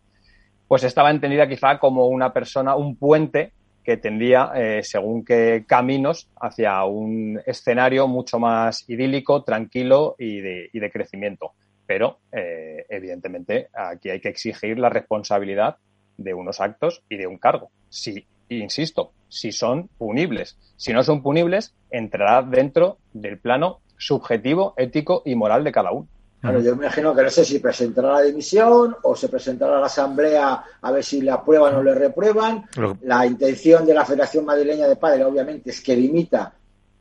pues 0.67 0.83
estaba 0.83 1.11
entendida 1.11 1.47
quizá 1.47 1.79
como 1.79 2.07
una 2.07 2.33
persona, 2.33 2.75
un 2.75 2.95
puente 2.95 3.53
que 3.83 3.97
tendía, 3.97 4.51
eh, 4.53 4.83
según 4.83 5.23
qué 5.23 5.63
caminos, 5.65 6.29
hacia 6.41 6.83
un 6.83 7.39
escenario 7.45 8.07
mucho 8.07 8.37
más 8.37 8.83
idílico, 8.89 9.43
tranquilo 9.43 10.15
y 10.19 10.41
de, 10.41 10.69
y 10.73 10.79
de 10.79 10.91
crecimiento. 10.91 11.53
Pero, 11.85 12.19
eh, 12.33 12.85
evidentemente, 12.89 13.69
aquí 13.73 14.09
hay 14.09 14.19
que 14.19 14.27
exigir 14.27 14.77
la 14.77 14.89
responsabilidad 14.89 15.77
de 16.17 16.33
unos 16.33 16.59
actos 16.59 17.03
y 17.09 17.17
de 17.17 17.27
un 17.27 17.37
cargo. 17.37 17.69
Si, 17.89 18.25
insisto, 18.49 19.11
si 19.29 19.51
son 19.51 19.89
punibles. 19.97 20.57
Si 20.75 20.93
no 20.93 21.03
son 21.03 21.21
punibles, 21.21 21.73
entrará 21.89 22.41
dentro 22.41 22.97
del 23.13 23.39
plano 23.39 23.79
subjetivo, 23.97 24.73
ético 24.77 25.23
y 25.25 25.35
moral 25.35 25.63
de 25.63 25.71
cada 25.71 25.91
uno. 25.91 26.07
Claro, 26.39 26.59
yo 26.61 26.75
me 26.75 26.85
imagino 26.85 27.15
que 27.15 27.23
no 27.23 27.29
sé 27.31 27.43
si 27.43 27.57
presentará 27.59 28.13
la 28.13 28.21
dimisión 28.21 28.95
o 29.01 29.15
se 29.15 29.27
presentará 29.27 29.77
a 29.77 29.79
la 29.79 29.87
Asamblea 29.87 30.63
a 30.81 30.91
ver 30.91 31.03
si 31.03 31.21
le 31.21 31.31
aprueban 31.31 31.75
o 31.75 31.83
le 31.83 31.95
reprueban. 31.95 32.65
La 33.01 33.25
intención 33.25 33.85
de 33.85 33.93
la 33.93 34.05
Federación 34.05 34.45
Madrileña 34.45 34.87
de 34.87 34.95
Padres, 34.97 35.25
obviamente, 35.25 35.71
es 35.71 35.81
que 35.81 35.95
limita 35.95 36.53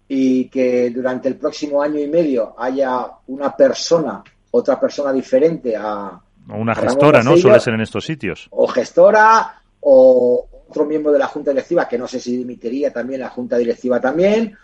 y 0.09 0.49
que 0.49 0.91
durante 0.91 1.29
el 1.29 1.37
próximo 1.37 1.83
año 1.83 2.01
y 2.01 2.09
medio 2.09 2.55
haya 2.59 3.07
una 3.27 3.55
persona, 3.55 4.23
otra 4.51 4.81
persona 4.81 5.13
diferente 5.13 5.77
a... 5.77 6.21
O 6.49 6.57
una 6.57 6.75
gestora, 6.75 7.23
¿no? 7.23 7.37
Suele 7.37 7.61
ser 7.61 7.75
en 7.75 7.81
estos 7.81 8.05
sitios. 8.05 8.49
O 8.51 8.67
gestora, 8.67 9.61
o 9.81 10.47
otro 10.69 10.85
miembro 10.85 11.13
de 11.13 11.19
la 11.19 11.27
Junta 11.27 11.51
Directiva, 11.51 11.89
que 11.89 11.99
no 11.99 12.09
sé 12.09 12.21
si 12.21 12.37
dimitiría 12.37 12.93
también 12.93 13.21
la 13.21 13.31
Junta 13.31 13.57
Directiva 13.57 14.01
también, 14.01 14.57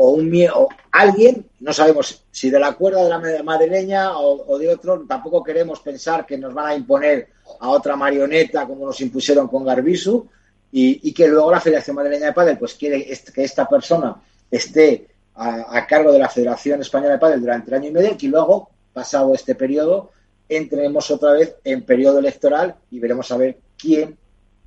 o 0.00 0.10
un 0.10 0.32
o 0.54 0.68
alguien, 0.92 1.44
no 1.58 1.72
sabemos 1.72 2.24
si 2.30 2.50
de 2.50 2.60
la 2.60 2.72
cuerda 2.74 3.02
de 3.02 3.38
la 3.38 3.42
madrileña 3.42 4.16
o, 4.16 4.46
o, 4.46 4.58
de 4.58 4.68
otro, 4.68 5.04
tampoco 5.08 5.42
queremos 5.42 5.80
pensar 5.80 6.24
que 6.24 6.38
nos 6.38 6.54
van 6.54 6.66
a 6.66 6.74
imponer 6.76 7.30
a 7.58 7.68
otra 7.70 7.96
marioneta 7.96 8.64
como 8.64 8.86
nos 8.86 9.00
impusieron 9.00 9.48
con 9.48 9.64
Garbisu 9.64 10.28
y, 10.70 11.08
y 11.08 11.12
que 11.12 11.26
luego 11.26 11.50
la 11.50 11.60
Federación 11.60 11.96
Madrileña 11.96 12.26
de 12.26 12.32
Padel 12.32 12.58
pues 12.58 12.74
quiere 12.74 13.04
que 13.04 13.42
esta 13.42 13.68
persona 13.68 14.14
esté 14.48 15.08
a, 15.34 15.76
a, 15.76 15.84
cargo 15.84 16.12
de 16.12 16.20
la 16.20 16.28
Federación 16.28 16.80
Española 16.80 17.14
de 17.14 17.18
Padel 17.18 17.40
durante 17.40 17.70
el 17.70 17.74
año 17.78 17.88
y 17.88 17.92
medio 17.92 18.16
y 18.20 18.28
luego, 18.28 18.70
pasado 18.92 19.34
este 19.34 19.56
periodo, 19.56 20.12
entremos 20.48 21.10
otra 21.10 21.32
vez 21.32 21.56
en 21.64 21.82
periodo 21.82 22.18
electoral 22.18 22.76
y 22.90 22.98
veremos 22.98 23.30
a 23.30 23.36
ver 23.36 23.58
quién 23.76 24.16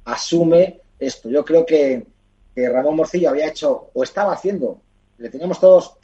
asume 0.05 0.81
esto. 0.99 1.29
Yo 1.29 1.43
creo 1.43 1.65
que, 1.65 2.05
Ramón 2.55 2.97
Morcillo 2.97 3.29
había 3.29 3.47
hecho 3.47 3.89
o 3.93 4.03
estaba 4.03 4.33
haciendo 4.33 4.81
le 5.21 5.29
teníamos 5.29 5.59
todos 5.59 5.97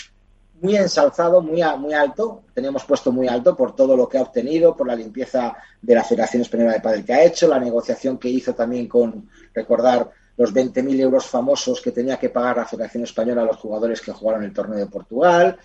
muy 0.61 0.75
ensalzado, 0.75 1.41
muy, 1.41 1.61
a, 1.61 1.75
muy 1.75 1.93
alto, 1.93 2.43
teníamos 2.53 2.83
puesto 2.85 3.11
muy 3.11 3.27
alto 3.27 3.55
por 3.55 3.75
todo 3.75 3.97
lo 3.97 4.07
que 4.07 4.17
ha 4.17 4.21
obtenido, 4.21 4.75
por 4.75 4.87
la 4.87 4.95
limpieza 4.95 5.55
de 5.81 5.95
la 5.95 6.03
Federación 6.03 6.41
Española 6.41 6.73
de 6.73 6.81
Padel 6.81 7.05
que 7.05 7.13
ha 7.13 7.23
hecho, 7.23 7.47
la 7.47 7.59
negociación 7.59 8.17
que 8.17 8.29
hizo 8.29 8.53
también 8.53 8.87
con, 8.87 9.29
recordar, 9.53 10.09
los 10.37 10.53
20.000 10.53 10.99
euros 10.99 11.25
famosos 11.25 11.81
que 11.81 11.91
tenía 11.91 12.17
que 12.17 12.29
pagar 12.29 12.57
la 12.57 12.65
Federación 12.65 13.03
Española 13.03 13.41
a 13.41 13.45
los 13.45 13.57
jugadores 13.57 14.01
que 14.01 14.11
jugaron 14.11 14.43
el 14.43 14.53
torneo 14.53 14.77
de 14.77 14.85
Portugal, 14.85 15.57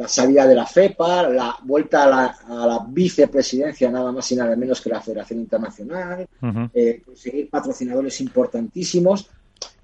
la 0.00 0.08
salida 0.08 0.46
de 0.46 0.54
la 0.54 0.64
FEPA, 0.64 1.28
la 1.28 1.58
vuelta 1.62 2.04
a 2.04 2.08
la, 2.08 2.24
a 2.48 2.66
la 2.66 2.86
vicepresidencia 2.88 3.90
nada 3.90 4.10
más 4.10 4.32
y 4.32 4.34
nada 4.34 4.56
menos 4.56 4.80
que 4.80 4.88
la 4.88 5.02
Federación 5.02 5.40
Internacional, 5.40 6.26
uh 6.40 6.46
-huh. 6.46 6.70
eh, 6.72 7.02
conseguir 7.04 7.50
patrocinadores 7.50 8.18
importantísimos. 8.22 9.28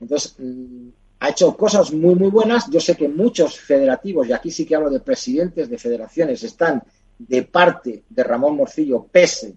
Entonces, 0.01 0.35
mmm, 0.39 0.89
ha 1.21 1.29
hecho 1.29 1.55
cosas 1.55 1.93
muy, 1.93 2.15
muy 2.15 2.31
buenas. 2.31 2.71
Yo 2.71 2.81
sé 2.81 2.97
que 2.97 3.09
muchos 3.09 3.61
federativos, 3.61 4.27
y 4.27 4.33
aquí 4.33 4.51
sí 4.51 4.65
que 4.65 4.75
hablo 4.75 4.89
de 4.89 5.01
presidentes 5.01 5.69
de 5.69 5.77
federaciones, 5.77 6.43
están 6.43 6.83
de 7.19 7.43
parte 7.43 8.05
de 8.09 8.23
Ramón 8.25 8.57
Morcillo, 8.57 9.07
pese 9.13 9.55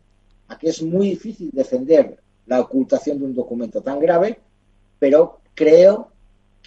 a 0.50 0.58
que 0.58 0.68
es 0.74 0.82
muy 0.82 1.12
difícil 1.12 1.52
defender 1.54 2.20
la 2.48 2.60
ocultación 2.60 3.18
de 3.18 3.26
un 3.26 3.34
documento 3.34 3.80
tan 3.82 3.98
grave, 3.98 4.40
pero 5.00 5.40
creo 5.56 6.12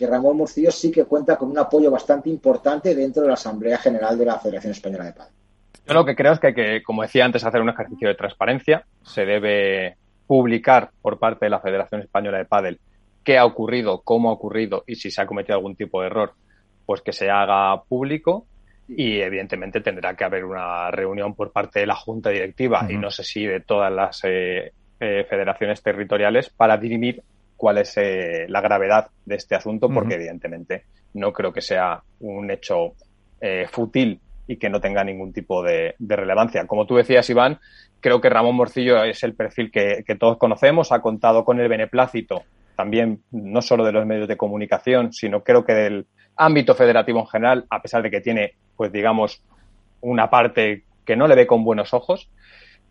que 0.02 0.10
Ramón 0.10 0.36
Morcillo 0.36 0.72
sí 0.72 0.90
que 0.90 1.04
cuenta 1.04 1.36
con 1.36 1.48
un 1.48 1.58
apoyo 1.58 1.88
bastante 1.88 2.28
importante 2.28 2.92
dentro 2.92 3.22
de 3.22 3.28
la 3.28 3.34
Asamblea 3.34 3.78
General 3.78 4.18
de 4.18 4.24
la 4.24 4.38
Federación 4.40 4.72
Española 4.72 5.04
de 5.04 5.12
Padel. 5.12 5.32
Yo 5.86 5.94
lo 5.94 6.04
que 6.04 6.16
creo 6.16 6.32
es 6.32 6.40
que, 6.40 6.52
que, 6.52 6.82
como 6.82 7.02
decía 7.02 7.24
antes, 7.24 7.44
hacer 7.44 7.60
un 7.60 7.68
ejercicio 7.68 8.08
de 8.08 8.14
transparencia. 8.16 8.84
Se 9.02 9.24
debe 9.24 9.96
publicar 10.26 10.90
por 11.00 11.20
parte 11.20 11.46
de 11.46 11.50
la 11.50 11.60
Federación 11.60 12.00
Española 12.00 12.38
de 12.38 12.46
Padel 12.46 12.80
qué 13.22 13.38
ha 13.38 13.44
ocurrido, 13.44 14.02
cómo 14.02 14.30
ha 14.30 14.32
ocurrido 14.32 14.82
y 14.88 14.96
si 14.96 15.12
se 15.12 15.22
ha 15.22 15.26
cometido 15.26 15.56
algún 15.56 15.76
tipo 15.76 16.00
de 16.00 16.08
error, 16.08 16.32
pues 16.84 17.00
que 17.00 17.12
se 17.12 17.30
haga 17.30 17.80
público 17.84 18.46
y 18.88 19.20
evidentemente 19.20 19.80
tendrá 19.80 20.16
que 20.16 20.24
haber 20.24 20.44
una 20.44 20.90
reunión 20.90 21.34
por 21.36 21.52
parte 21.52 21.78
de 21.78 21.86
la 21.86 21.94
Junta 21.94 22.30
Directiva 22.30 22.80
uh 22.82 22.86
-huh. 22.86 22.94
y 22.94 22.98
no 22.98 23.10
sé 23.10 23.22
si 23.22 23.46
de 23.46 23.60
todas 23.60 23.92
las 23.92 24.20
eh, 24.24 24.72
eh, 24.98 25.24
federaciones 25.30 25.80
territoriales 25.80 26.50
para 26.50 26.76
dirimir 26.76 27.22
cuál 27.62 27.78
es 27.78 27.96
eh, 27.96 28.46
la 28.48 28.60
gravedad 28.60 29.06
de 29.24 29.36
este 29.36 29.54
asunto, 29.54 29.88
porque 29.88 30.14
uh 30.14 30.16
-huh. 30.16 30.20
evidentemente 30.20 30.82
no 31.14 31.32
creo 31.32 31.52
que 31.52 31.60
sea 31.60 32.02
un 32.18 32.50
hecho 32.50 32.94
eh, 33.40 33.68
fútil 33.70 34.18
y 34.48 34.56
que 34.56 34.68
no 34.68 34.80
tenga 34.80 35.04
ningún 35.04 35.32
tipo 35.32 35.62
de, 35.62 35.94
de, 35.96 36.16
relevancia. 36.16 36.66
Como 36.66 36.86
tú 36.86 36.96
decías, 36.96 37.30
Iván, 37.30 37.60
creo 38.00 38.20
que 38.20 38.28
Ramón 38.28 38.56
Morcillo 38.56 39.04
es 39.04 39.22
el 39.22 39.36
perfil 39.36 39.70
que, 39.70 40.02
que 40.04 40.16
todos 40.16 40.38
conocemos, 40.38 40.90
ha 40.90 41.00
contado 41.00 41.44
con 41.44 41.60
el 41.60 41.68
beneplácito 41.68 42.42
también 42.74 43.22
no 43.30 43.62
solo 43.62 43.84
de 43.84 43.92
los 43.92 44.06
medios 44.06 44.26
de 44.26 44.36
comunicación, 44.36 45.12
sino 45.12 45.44
creo 45.44 45.64
que 45.64 45.72
del 45.72 46.06
ámbito 46.34 46.74
federativo 46.74 47.20
en 47.20 47.26
general, 47.28 47.64
a 47.70 47.80
pesar 47.80 48.02
de 48.02 48.10
que 48.10 48.20
tiene, 48.20 48.54
pues 48.76 48.90
digamos, 48.90 49.40
una 50.00 50.28
parte 50.30 50.82
que 51.04 51.14
no 51.14 51.28
le 51.28 51.36
ve 51.36 51.46
con 51.46 51.62
buenos 51.62 51.94
ojos, 51.94 52.28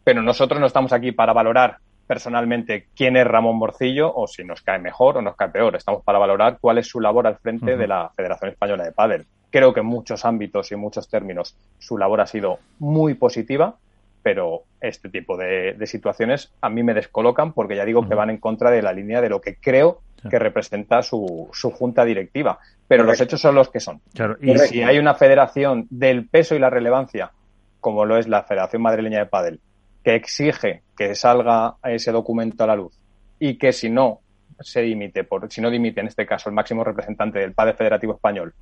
pero 0.06 0.22
nosotros 0.22 0.62
no 0.62 0.68
estamos 0.68 0.94
aquí 0.94 1.12
para 1.12 1.34
valorar 1.34 1.80
personalmente 2.12 2.88
quién 2.94 3.16
es 3.16 3.26
Ramón 3.26 3.56
Morcillo 3.56 4.14
o 4.14 4.28
si 4.28 4.44
nos 4.44 4.62
cae 4.62 4.80
mejor 4.80 5.16
o 5.16 5.22
nos 5.22 5.38
cae 5.38 5.48
peor. 5.48 5.78
Estamos 5.78 6.04
para 6.04 6.20
valorar 6.20 6.58
cuál 6.60 6.78
es 6.78 6.86
su 6.86 7.00
labor 7.00 7.26
al 7.26 7.38
frente 7.38 7.72
uh 7.72 7.76
-huh. 7.76 7.80
de 7.80 7.88
la 7.88 8.12
Federación 8.18 8.52
Española 8.52 8.84
de 8.84 8.92
Pádel. 8.92 9.26
Creo 9.50 9.74
que 9.74 9.80
en 9.80 9.86
muchos 9.86 10.26
ámbitos 10.26 10.70
y 10.70 10.74
en 10.74 10.82
muchos 10.82 11.08
términos 11.08 11.56
su 11.80 11.98
labor 11.98 12.20
ha 12.20 12.28
sido 12.28 12.60
muy 12.80 13.14
positiva, 13.14 13.76
pero 14.22 14.64
este 14.82 15.08
tipo 15.08 15.38
de, 15.38 15.72
de, 15.72 15.88
situaciones 15.88 16.52
a 16.60 16.70
mí 16.70 16.84
me 16.84 16.94
descolocan 16.94 17.54
porque 17.54 17.78
ya 17.78 17.86
digo 17.86 18.02
uh 18.02 18.04
-huh. 18.04 18.10
que 18.10 18.16
van 18.16 18.30
en 18.30 18.40
contra 18.40 18.72
de 18.72 18.82
la 18.82 18.92
línea 18.92 19.22
de 19.22 19.30
lo 19.30 19.40
que 19.40 19.56
creo 19.56 20.02
que 20.30 20.38
representa 20.38 21.02
su, 21.04 21.48
su 21.54 21.72
junta 21.72 22.04
directiva. 22.04 22.60
Pero 22.90 23.04
Correcto. 23.04 23.06
los 23.06 23.22
hechos 23.22 23.40
son 23.40 23.56
los 23.56 23.70
que 23.70 23.80
son. 23.80 24.02
Claro. 24.14 24.36
Y 24.42 24.48
Correcto. 24.48 24.68
si 24.68 24.84
hay 24.84 25.00
una 25.00 25.14
federación 25.16 25.88
del 25.90 26.28
peso 26.28 26.56
y 26.56 26.60
la 26.60 26.70
relevancia, 26.70 27.32
como 27.80 28.04
lo 28.04 28.18
es 28.18 28.28
la 28.28 28.44
Federación 28.44 28.82
Madrileña 28.82 29.20
de 29.20 29.28
Padel, 29.28 29.62
que 30.04 30.16
exige 30.16 30.84
que 30.98 31.16
salga 31.16 31.76
ese 31.84 32.12
documento 32.12 32.64
a 32.64 32.68
la 32.68 32.76
luz 32.76 32.98
y 33.40 33.58
que 33.58 33.72
si 33.74 33.90
no 33.90 34.22
se 34.60 34.82
dimite, 34.82 35.24
por, 35.24 35.52
si 35.52 35.62
no 35.62 35.70
dimite 35.70 36.02
en 36.02 36.08
este 36.08 36.26
caso 36.26 36.50
el 36.50 36.56
máximo 36.56 36.84
representante 36.84 37.40
del 37.40 37.54
Padel 37.54 37.76
Federativo 37.76 38.14
Español, 38.14 38.54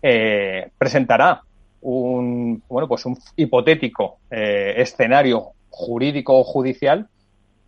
eh, 0.00 0.70
presentará 0.76 1.42
un, 1.82 2.62
bueno, 2.68 2.88
pues 2.88 3.04
un 3.06 3.16
hipotético 3.36 4.18
eh, 4.30 4.74
escenario 4.76 5.52
jurídico 5.68 6.38
o 6.38 6.44
judicial 6.44 7.08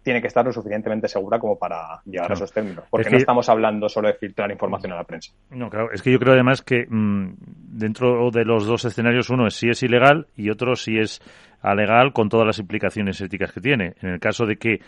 tiene 0.02 0.20
que 0.20 0.26
estar 0.26 0.44
lo 0.44 0.52
suficientemente 0.52 1.08
segura 1.08 1.38
como 1.38 1.58
para 1.58 2.02
llegar 2.04 2.26
claro. 2.26 2.34
a 2.34 2.34
esos 2.34 2.52
términos. 2.52 2.84
Porque 2.90 3.02
es 3.02 3.08
que, 3.08 3.14
no 3.14 3.18
estamos 3.18 3.48
hablando 3.48 3.88
solo 3.88 4.08
de 4.08 4.14
filtrar 4.14 4.50
información 4.50 4.92
a 4.92 4.96
la 4.96 5.04
prensa. 5.04 5.32
No, 5.50 5.70
claro. 5.70 5.90
Es 5.92 6.02
que 6.02 6.12
yo 6.12 6.18
creo 6.18 6.34
además 6.34 6.60
que 6.60 6.86
mmm, 6.86 7.32
dentro 7.38 8.30
de 8.30 8.44
los 8.44 8.66
dos 8.66 8.84
escenarios, 8.84 9.30
uno 9.30 9.46
es 9.46 9.54
si 9.54 9.70
es 9.70 9.82
ilegal 9.82 10.26
y 10.36 10.50
otro 10.50 10.76
si 10.76 10.98
es 10.98 11.22
alegal 11.64 12.12
con 12.12 12.28
todas 12.28 12.46
las 12.46 12.58
implicaciones 12.58 13.20
éticas 13.20 13.52
que 13.52 13.60
tiene. 13.60 13.94
En 14.02 14.10
el 14.10 14.20
caso 14.20 14.44
de 14.46 14.56
que 14.56 14.80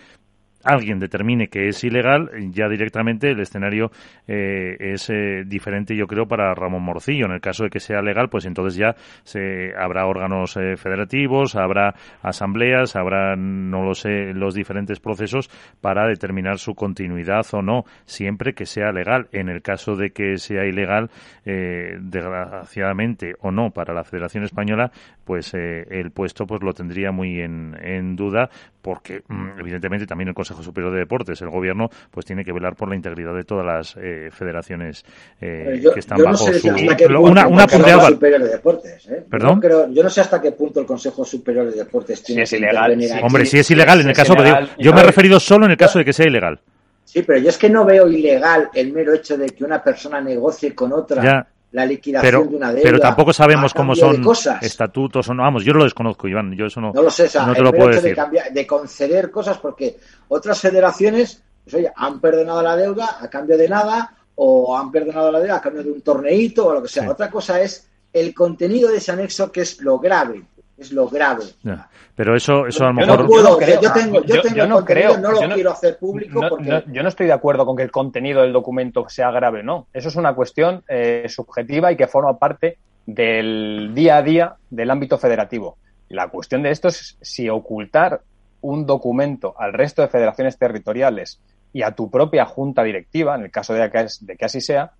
alguien 0.65 0.99
determine 0.99 1.49
que 1.49 1.69
es 1.69 1.83
ilegal, 1.85 2.31
ya 2.51 2.69
directamente 2.69 3.31
el 3.31 3.41
escenario 3.41 3.91
eh, 4.27 4.77
es 4.79 5.09
eh, 5.11 5.45
diferente, 5.47 5.97
yo 5.97 6.07
creo, 6.07 6.27
para 6.27 6.55
Ramón 6.55 6.83
Morcillo. 6.83 7.27
En 7.27 7.33
el 7.33 7.41
caso 7.41 7.65
de 7.65 7.71
que 7.71 7.81
sea 7.81 8.03
legal, 8.03 8.29
pues 8.29 8.47
entonces 8.47 8.77
ya 8.77 8.97
se, 9.23 9.73
habrá 9.79 10.07
órganos 10.07 10.57
eh, 10.57 10.77
federativos, 10.77 11.57
habrá 11.57 11.95
asambleas, 12.23 12.97
habrá, 12.97 13.37
no 13.37 13.83
lo 13.85 13.95
sé, 13.95 14.33
los 14.35 14.55
diferentes 14.55 15.01
procesos 15.01 15.49
para 15.81 16.07
determinar 16.07 16.59
su 16.59 16.75
continuidad 16.75 17.47
o 17.53 17.63
no, 17.63 17.85
siempre 18.05 18.55
que 18.55 18.67
sea 18.67 18.93
legal. 18.93 19.29
En 19.33 19.49
el 19.49 19.63
caso 19.63 19.97
de 19.97 20.11
que 20.11 20.39
sea 20.39 20.65
ilegal, 20.67 21.11
eh, 21.45 21.97
desgraciadamente 22.01 23.35
o 23.41 23.51
no, 23.51 23.71
para 23.71 23.95
la 23.95 24.05
Federación 24.05 24.45
Española, 24.45 24.91
pues 25.25 25.55
eh, 25.55 25.87
el 25.91 26.11
puesto 26.11 26.47
pues 26.47 26.63
lo 26.63 26.73
tendría 26.73 27.13
muy 27.13 27.41
en, 27.41 27.77
en 27.83 28.17
duda, 28.17 28.49
porque 28.87 29.23
mm, 29.27 29.59
evidentemente 29.59 30.07
también 30.07 30.29
el 30.29 30.35
Consejo 30.35 30.63
Superior 30.63 30.93
de 30.93 31.01
Deportes, 31.01 31.43
el 31.43 31.51
gobierno, 31.51 31.89
pues 32.09 32.25
tiene 32.25 32.45
que 32.45 32.53
velar 32.53 32.77
por 32.77 32.89
la 32.89 32.95
integridad 32.95 33.35
de 33.35 33.43
todas 33.43 33.67
las 33.67 33.97
eh, 33.97 34.31
federaciones 34.31 35.05
eh, 35.41 35.81
yo, 35.83 35.93
que 35.93 35.99
están 35.99 36.19
bajo 36.19 36.31
no 36.31 36.53
sé 36.53 36.61
su 36.61 36.69
una, 36.69 37.49
una 37.49 37.67
Superior 37.67 38.45
de 38.45 38.49
Deportes, 38.49 39.09
¿eh? 39.09 39.25
¿Perdón? 39.29 39.61
Yo, 39.61 39.91
yo, 39.91 40.05
no 40.05 40.09
sé 40.09 40.21
hasta 40.21 40.41
qué 40.41 40.53
punto 40.53 40.79
el 40.79 40.87
Consejo 40.87 41.25
Superior 41.25 41.69
de 41.69 41.79
Deportes 41.79 42.23
tiene 42.23 42.47
si 42.47 42.55
es 42.55 42.61
ilegal. 42.61 42.97
que 42.97 43.25
Hombre, 43.25 43.45
si 43.45 43.59
es 43.59 43.69
ilegal, 43.73 44.03
en 44.03 44.09
el 44.11 44.15
caso, 44.15 44.35
ilegal, 44.35 44.69
yo, 44.79 44.85
yo 44.85 44.93
me 44.93 45.01
he 45.01 45.05
referido 45.05 45.41
solo 45.41 45.65
en 45.65 45.73
el 45.73 45.77
caso 45.77 45.99
de 45.99 46.05
que 46.05 46.13
sea 46.13 46.29
ilegal. 46.29 46.61
Sí, 47.03 47.23
pero 47.23 47.41
yo 47.41 47.49
es 47.49 47.59
que 47.59 47.69
no 47.69 47.85
veo 47.85 48.07
ilegal 48.07 48.71
el 48.73 48.93
mero 48.93 49.15
hecho 49.15 49.37
de 49.37 49.47
que 49.47 49.65
una 49.65 49.83
persona 49.83 50.21
negocie 50.21 50.77
con 50.77 50.93
otra 50.93 51.25
ya 51.25 51.49
la 51.77 51.85
liquidación 51.85 52.31
pero, 52.31 52.51
de 52.51 52.57
una 52.57 52.73
deuda. 52.73 52.83
Pero 52.83 52.99
tampoco 52.99 53.35
sabemos 53.35 53.75
cómo 53.75 53.95
son 53.95 54.25
estatutos 54.63 55.29
o 55.29 55.35
no. 55.35 55.43
Vamos, 55.43 55.63
yo 55.63 55.75
lo 55.75 55.85
desconozco, 55.85 56.27
Iván. 56.27 56.55
Yo 56.57 56.67
eso 56.67 56.81
no, 56.81 56.91
no 56.93 57.03
lo 57.03 57.11
sé. 57.11 57.25
O 57.25 57.29
sea, 57.29 57.45
no 57.45 57.55
te 57.55 57.61
lo 57.61 57.71
puedo 57.71 57.89
decir. 57.89 58.11
De, 58.11 58.15
cambiar, 58.15 58.51
de, 58.51 58.67
conceder 58.67 59.31
cosas 59.31 59.59
porque 59.59 59.99
otras 60.29 60.59
federaciones, 60.59 61.43
pues 61.65 61.75
oye, 61.75 61.93
han 61.95 62.19
perdonado 62.19 62.63
la 62.63 62.77
deuda 62.77 63.19
a 63.21 63.29
cambio 63.29 63.59
de 63.59 63.69
nada 63.69 64.11
o 64.37 64.77
han 64.77 64.91
perdonado 64.91 65.31
la 65.31 65.39
deuda 65.39 65.57
a 65.57 65.61
cambio 65.61 65.83
de 65.83 65.93
un 65.93 66.01
torneito 66.01 66.67
o 66.67 66.73
lo 66.73 66.83
que 66.83 66.89
sea. 66.89 67.03
Sí. 67.03 67.09
Otra 67.11 67.31
cosa 67.31 67.61
es 67.61 67.87
el 68.11 68.33
contenido 68.33 68.91
de 68.91 68.97
ese 68.97 69.13
anexo 69.13 69.53
que 69.53 69.61
es 69.61 69.79
lo 69.83 69.99
grave 69.99 70.45
es 70.77 70.93
lo 70.93 71.09
grave. 71.09 71.45
Ya, 71.63 71.89
pero 72.15 72.37
eso, 72.37 72.67
eso 72.67 72.85
a 72.85 72.89
lo 72.89 72.95
mejor. 72.95 73.17
Yo 73.17 73.23
no, 73.23 73.29
puedo, 73.29 73.61
yo, 73.61 73.81
yo 73.81 73.93
tengo, 73.93 74.23
yo, 74.23 74.35
yo 74.35 74.43
tengo 74.43 74.57
yo 74.57 74.67
no 74.67 74.85
creo, 74.85 75.19
no 75.19 75.33
lo 75.33 75.41
quiero 75.41 75.71
hacer 75.73 75.99
público. 75.99 76.41
porque... 76.49 76.85
yo 76.89 77.03
no 77.03 77.09
estoy 77.09 77.27
de 77.27 77.33
acuerdo 77.33 77.65
con 77.65 77.77
que 77.77 77.83
el 77.83 77.91
contenido 77.91 78.43
del 78.43 78.53
documento 78.53 79.09
sea 79.09 79.31
grave, 79.31 79.63
no. 79.63 79.87
Eso 79.93 80.09
es 80.09 80.17
una 80.17 80.35
cuestión 80.35 80.83
eh, 80.89 81.27
subjetiva 81.29 81.93
y 81.93 81.97
que 81.97 82.07
forma 82.07 82.39
parte 82.39 82.79
del 83.07 83.93
día 83.95 84.19
a 84.19 84.23
día 84.23 84.57
del 84.71 84.91
ámbito 84.91 85.19
federativo. 85.19 85.79
La 86.09 86.29
cuestión 86.29 86.63
de 86.63 86.71
esto 86.71 86.89
es 86.89 87.17
si 87.21 87.49
ocultar 87.49 88.21
un 88.61 88.87
documento 88.87 89.55
al 89.59 89.73
resto 89.73 90.03
de 90.03 90.09
federaciones 90.09 90.59
territoriales 90.59 91.41
y 91.73 91.83
a 91.83 91.93
tu 91.93 92.11
propia 92.11 92.45
junta 92.47 92.83
directiva, 92.83 93.35
en 93.35 93.43
el 93.43 93.51
caso 93.51 93.75
de 93.75 93.91
que, 93.91 94.07
de 94.21 94.37
que 94.37 94.45
así 94.45 94.61
sea, 94.61 94.93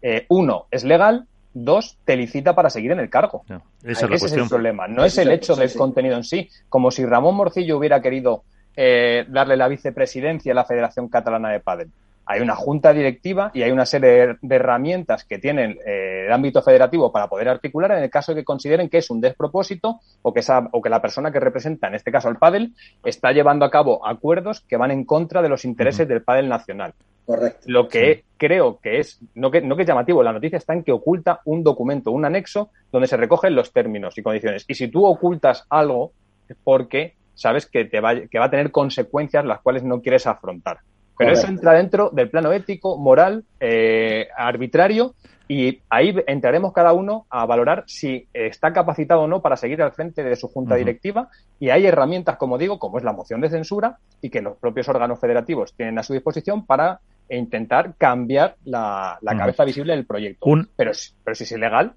eh, 0.00 0.26
uno, 0.28 0.66
es 0.70 0.84
legal 0.84 1.26
dos, 1.54 1.98
te 2.04 2.16
licita 2.16 2.54
para 2.54 2.70
seguir 2.70 2.92
en 2.92 3.00
el 3.00 3.10
cargo. 3.10 3.44
ese 3.84 4.06
es 4.14 4.32
el 4.32 4.48
problema. 4.48 4.88
No 4.88 5.04
es 5.04 5.18
el 5.18 5.30
hecho 5.30 5.54
del 5.54 5.72
contenido 5.74 6.16
en 6.16 6.24
sí. 6.24 6.48
Como 6.68 6.90
si 6.90 7.04
Ramón 7.04 7.34
Morcillo 7.34 7.78
hubiera 7.78 8.00
querido 8.00 8.44
eh, 8.76 9.24
darle 9.28 9.56
la 9.56 9.68
vicepresidencia 9.68 10.52
a 10.52 10.54
la 10.54 10.64
Federación 10.64 11.08
Catalana 11.08 11.50
de 11.50 11.60
Padel. 11.60 11.90
Hay 12.24 12.40
una 12.40 12.54
junta 12.54 12.92
directiva 12.92 13.50
y 13.52 13.62
hay 13.62 13.72
una 13.72 13.84
serie 13.84 14.36
de 14.40 14.56
herramientas 14.56 15.24
que 15.24 15.38
tienen 15.38 15.76
eh, 15.84 16.24
el 16.26 16.32
ámbito 16.32 16.62
federativo 16.62 17.10
para 17.10 17.26
poder 17.26 17.48
articular 17.48 17.90
en 17.92 18.04
el 18.04 18.10
caso 18.10 18.32
de 18.32 18.40
que 18.40 18.44
consideren 18.44 18.88
que 18.88 18.98
es 18.98 19.10
un 19.10 19.20
despropósito 19.20 20.00
o 20.22 20.32
que, 20.32 20.40
esa, 20.40 20.68
o 20.70 20.80
que 20.80 20.88
la 20.88 21.02
persona 21.02 21.32
que 21.32 21.40
representa, 21.40 21.88
en 21.88 21.96
este 21.96 22.12
caso 22.12 22.28
el 22.28 22.36
pádel, 22.36 22.74
está 23.04 23.32
llevando 23.32 23.64
a 23.64 23.70
cabo 23.70 24.06
acuerdos 24.06 24.60
que 24.60 24.76
van 24.76 24.92
en 24.92 25.04
contra 25.04 25.42
de 25.42 25.48
los 25.48 25.64
intereses 25.64 26.06
del 26.06 26.22
pádel 26.22 26.48
nacional. 26.48 26.94
Correcto. 27.26 27.60
Lo 27.66 27.88
que 27.88 28.24
creo 28.36 28.78
que 28.80 28.98
es, 28.98 29.20
no 29.34 29.50
que, 29.50 29.60
no 29.60 29.76
que 29.76 29.82
es 29.82 29.88
llamativo, 29.88 30.22
la 30.22 30.32
noticia 30.32 30.58
está 30.58 30.72
en 30.72 30.82
que 30.82 30.92
oculta 30.92 31.40
un 31.44 31.62
documento, 31.62 32.10
un 32.10 32.24
anexo, 32.24 32.70
donde 32.90 33.06
se 33.06 33.16
recogen 33.16 33.54
los 33.54 33.72
términos 33.72 34.18
y 34.18 34.22
condiciones. 34.22 34.64
Y 34.66 34.74
si 34.74 34.88
tú 34.88 35.04
ocultas 35.06 35.64
algo, 35.70 36.12
es 36.48 36.56
porque 36.62 37.14
sabes 37.34 37.66
que, 37.66 37.84
te 37.84 38.00
va, 38.00 38.14
que 38.14 38.38
va 38.38 38.46
a 38.46 38.50
tener 38.50 38.70
consecuencias 38.70 39.44
las 39.44 39.60
cuales 39.60 39.84
no 39.84 40.00
quieres 40.00 40.26
afrontar. 40.26 40.78
Pero 41.16 41.32
eso 41.32 41.46
entra 41.46 41.74
dentro 41.74 42.10
del 42.10 42.30
plano 42.30 42.52
ético, 42.52 42.98
moral, 42.98 43.44
eh, 43.60 44.28
arbitrario, 44.36 45.14
y 45.46 45.80
ahí 45.90 46.14
entraremos 46.26 46.72
cada 46.72 46.92
uno 46.94 47.26
a 47.28 47.44
valorar 47.46 47.84
si 47.86 48.26
está 48.32 48.72
capacitado 48.72 49.22
o 49.22 49.28
no 49.28 49.42
para 49.42 49.56
seguir 49.56 49.82
al 49.82 49.92
frente 49.92 50.24
de 50.24 50.34
su 50.34 50.48
junta 50.48 50.76
directiva. 50.76 51.28
Y 51.60 51.68
hay 51.68 51.86
herramientas, 51.86 52.38
como 52.38 52.58
digo, 52.58 52.78
como 52.78 52.98
es 52.98 53.04
la 53.04 53.12
moción 53.12 53.40
de 53.40 53.50
censura, 53.50 53.98
y 54.20 54.30
que 54.30 54.40
los 54.40 54.56
propios 54.56 54.88
órganos 54.88 55.20
federativos 55.20 55.74
tienen 55.74 55.98
a 55.98 56.02
su 56.02 56.14
disposición 56.14 56.64
para 56.64 57.00
intentar 57.28 57.94
cambiar 57.96 58.56
la, 58.64 59.18
cabeza 59.22 59.64
visible 59.64 59.94
del 59.94 60.06
proyecto. 60.06 60.46
Pero, 60.76 60.92
pero 61.24 61.34
si 61.34 61.44
es 61.44 61.52
ilegal. 61.52 61.92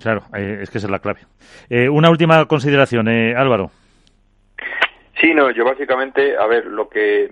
Claro, 0.00 0.24
eh, 0.34 0.58
es 0.62 0.70
que 0.70 0.78
esa 0.78 0.86
es 0.86 0.90
la 0.90 0.98
clave. 0.98 1.20
Eh, 1.68 1.88
una 1.88 2.10
última 2.10 2.44
consideración, 2.46 3.08
Álvaro. 3.08 3.70
Sí, 5.20 5.32
no, 5.32 5.50
yo 5.50 5.64
básicamente, 5.64 6.36
a 6.36 6.46
ver, 6.46 6.66
lo 6.66 6.88
que 6.88 7.30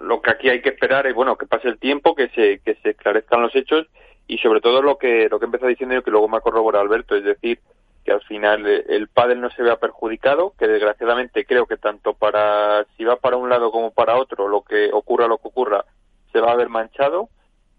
lo 0.00 0.22
que 0.22 0.30
aquí 0.30 0.48
hay 0.48 0.62
que 0.62 0.70
esperar 0.70 1.06
es 1.06 1.14
bueno 1.14 1.36
que 1.36 1.46
pase 1.46 1.68
el 1.68 1.78
tiempo, 1.78 2.14
que 2.14 2.28
se 2.28 2.60
que 2.60 2.74
se 2.82 2.90
esclarezcan 2.90 3.42
los 3.42 3.54
hechos 3.54 3.86
y 4.26 4.38
sobre 4.38 4.60
todo 4.60 4.82
lo 4.82 4.98
que 4.98 5.28
lo 5.28 5.38
que 5.38 5.46
empezó 5.46 5.66
diciendo 5.66 5.94
yo 5.94 6.02
que 6.02 6.10
luego 6.10 6.28
me 6.28 6.36
ha 6.36 6.40
corroborado 6.40 6.84
Alberto, 6.84 7.16
es 7.16 7.24
decir, 7.24 7.60
que 8.04 8.12
al 8.12 8.22
final 8.22 8.66
el 8.66 9.08
pádel 9.08 9.40
no 9.40 9.50
se 9.50 9.62
vea 9.62 9.76
perjudicado, 9.76 10.54
que 10.58 10.66
desgraciadamente 10.66 11.44
creo 11.44 11.66
que 11.66 11.76
tanto 11.76 12.14
para 12.14 12.84
si 12.96 13.04
va 13.04 13.16
para 13.16 13.36
un 13.36 13.48
lado 13.48 13.70
como 13.70 13.90
para 13.90 14.16
otro, 14.16 14.48
lo 14.48 14.62
que 14.62 14.90
ocurra 14.92 15.26
lo 15.26 15.38
que 15.38 15.48
ocurra, 15.48 15.84
se 16.32 16.40
va 16.40 16.52
a 16.52 16.56
ver 16.56 16.68
manchado 16.68 17.28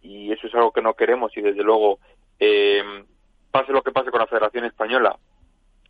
y 0.02 0.32
eso 0.32 0.48
es 0.48 0.56
algo 0.56 0.72
que 0.72 0.82
no 0.82 0.94
queremos 0.94 1.36
y 1.36 1.42
desde 1.42 1.64
luego 1.64 2.00
eh, 2.40 2.84
pase 3.52 3.72
lo 3.72 3.82
que 3.82 3.92
pase 3.92 4.12
con 4.12 4.20
la 4.20 4.28
Federación 4.28 4.66
Española, 4.66 5.18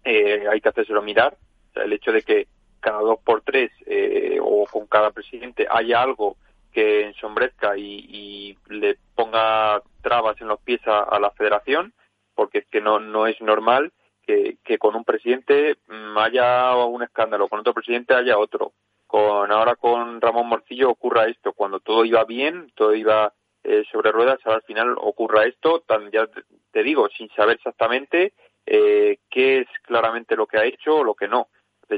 eh, 0.03 0.45
hay 0.49 0.61
que 0.61 0.69
hacérselo 0.69 1.01
mirar, 1.01 1.37
o 1.69 1.73
sea, 1.73 1.83
el 1.83 1.93
hecho 1.93 2.11
de 2.11 2.23
que 2.23 2.47
cada 2.79 2.99
dos 2.99 3.19
por 3.23 3.41
tres 3.41 3.71
eh, 3.85 4.39
o 4.41 4.65
con 4.65 4.87
cada 4.87 5.11
presidente 5.11 5.67
haya 5.69 6.01
algo 6.01 6.37
que 6.71 7.05
ensombrezca 7.05 7.77
y, 7.77 8.57
le 8.69 8.97
ponga 9.15 9.81
trabas 10.01 10.39
en 10.39 10.47
los 10.47 10.59
pies 10.61 10.79
a, 10.85 11.19
la 11.19 11.31
federación, 11.31 11.93
porque 12.35 12.59
es 12.59 12.67
que 12.67 12.79
no, 12.79 12.99
no 12.99 13.27
es 13.27 13.41
normal 13.41 13.91
que, 14.25 14.77
con 14.77 14.95
un 14.95 15.03
presidente 15.03 15.77
mm, 15.87 16.17
haya 16.17 16.75
un 16.85 17.01
escándalo, 17.01 17.47
con 17.47 17.59
otro 17.59 17.73
presidente 17.73 18.13
haya 18.13 18.37
otro. 18.37 18.73
Con 19.09 19.51
ahora 19.51 19.75
con 19.75 20.21
Ramón 20.21 20.49
Morcillo 20.49 20.91
ocurra 20.91 21.25
esto, 21.25 21.53
cuando 21.53 21.79
todo 21.79 22.05
iba 22.05 22.23
bien, 22.25 22.71
todo 22.75 22.93
iba 22.93 23.33
eh, 23.63 23.83
sobre 23.91 24.11
ruedas, 24.11 24.37
al 24.45 24.61
final 24.61 24.93
ocurra 24.99 25.45
esto, 25.45 25.79
tan, 25.79 26.11
ya 26.11 26.29
te 26.71 26.83
digo, 26.83 27.09
sin 27.17 27.27
saber 27.29 27.55
exactamente 27.55 28.33
eh, 28.67 29.17
qué 29.31 29.61
es 29.61 29.67
claramente 29.81 30.35
lo 30.35 30.45
que 30.45 30.59
ha 30.59 30.65
hecho 30.65 30.97
o 30.97 31.03
lo 31.03 31.15
que 31.15 31.27
no 31.27 31.47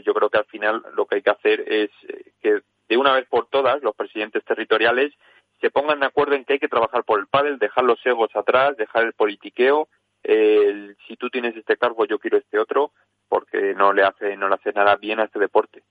yo 0.05 0.13
creo 0.13 0.29
que 0.29 0.37
al 0.37 0.45
final 0.45 0.85
lo 0.95 1.05
que 1.05 1.15
hay 1.15 1.21
que 1.21 1.31
hacer 1.31 1.59
es 1.67 1.89
eh, 2.07 2.31
que 2.41 2.61
de 2.87 2.95
una 2.95 3.11
vez 3.11 3.27
por 3.27 3.47
todas 3.47 3.83
los 3.83 3.93
presidentes 3.93 4.45
territoriales 4.45 5.13
se 5.59 5.69
pongan 5.69 5.99
de 5.99 6.05
acuerdo 6.05 6.35
en 6.35 6.45
que 6.45 6.53
hay 6.53 6.59
que 6.59 6.69
trabajar 6.69 7.03
por 7.03 7.19
el 7.19 7.27
pádel, 7.27 7.59
dejar 7.59 7.83
los 7.83 7.99
egos 8.05 8.33
atrás, 8.35 8.77
dejar 8.77 9.03
el 9.03 9.11
politiqueo. 9.11 9.89
si 10.23 11.17
tú 11.17 11.29
tienes 11.29 11.57
este 11.57 11.75
cargo, 11.75 12.05
yo 12.05 12.19
quiero 12.19 12.37
este 12.37 12.57
otro, 12.57 12.93
porque 13.27 13.73
no 13.75 13.91
le 13.91 14.03
hace 14.03 14.37
no 14.37 14.47
le 14.47 14.55
hace 14.55 14.71
nada 14.71 14.95
bien 14.95 15.19
a 15.19 15.25
este 15.25 15.39
deporte. 15.39 15.83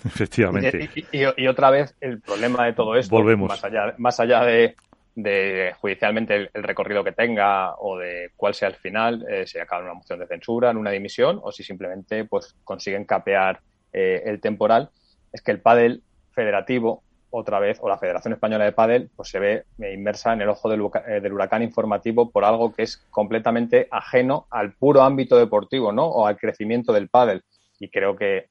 Efectivamente. 0.04 0.90
Y, 1.12 1.46
otra 1.46 1.70
vez 1.70 1.94
el 2.00 2.20
problema 2.20 2.66
de 2.66 2.72
todo 2.72 2.96
esto, 2.96 3.16
Volvemos. 3.16 3.48
más 3.48 3.64
allá, 3.64 3.94
más 3.98 4.20
allá 4.20 4.44
de, 4.44 4.76
de 5.14 5.74
judicialmente 5.80 6.50
el, 6.52 6.62
recorrido 6.62 7.02
que 7.02 7.12
tenga 7.12 7.74
o 7.76 7.98
de 7.98 8.30
cuál 8.36 8.54
sea 8.54 8.68
el 8.68 8.76
final, 8.76 9.26
eh, 9.28 9.46
si 9.46 9.58
acaba 9.58 9.80
en 9.80 9.86
una 9.86 9.94
moción 9.94 10.20
de 10.20 10.26
censura, 10.26 10.70
en 10.70 10.76
una 10.76 10.90
dimisión 10.90 11.40
o 11.42 11.50
si 11.50 11.64
simplemente 11.64 12.24
pues 12.24 12.54
consiguen 12.64 13.04
capear 13.04 13.60
eh, 13.92 14.22
el 14.26 14.40
temporal, 14.40 14.90
es 15.32 15.42
que 15.42 15.50
el 15.50 15.60
pádel 15.60 16.02
federativo 16.32 17.02
otra 17.30 17.58
vez 17.58 17.78
o 17.80 17.88
la 17.88 17.98
Federación 17.98 18.32
Española 18.32 18.64
de 18.64 18.72
Pádel 18.72 19.10
pues 19.14 19.28
se 19.28 19.38
ve 19.38 19.64
inmersa 19.78 20.32
en 20.32 20.40
el 20.40 20.48
ojo 20.48 20.68
del, 20.68 20.80
eh, 21.06 21.20
del, 21.20 21.32
huracán 21.32 21.62
informativo 21.62 22.30
por 22.30 22.44
algo 22.44 22.72
que 22.72 22.84
es 22.84 22.96
completamente 23.10 23.88
ajeno 23.90 24.46
al 24.50 24.72
puro 24.72 25.02
ámbito 25.02 25.36
deportivo, 25.36 25.92
¿no? 25.92 26.06
O 26.06 26.26
al 26.26 26.38
crecimiento 26.38 26.92
del 26.92 27.08
pádel 27.08 27.42
y 27.78 27.88
creo 27.88 28.16
que 28.16 28.46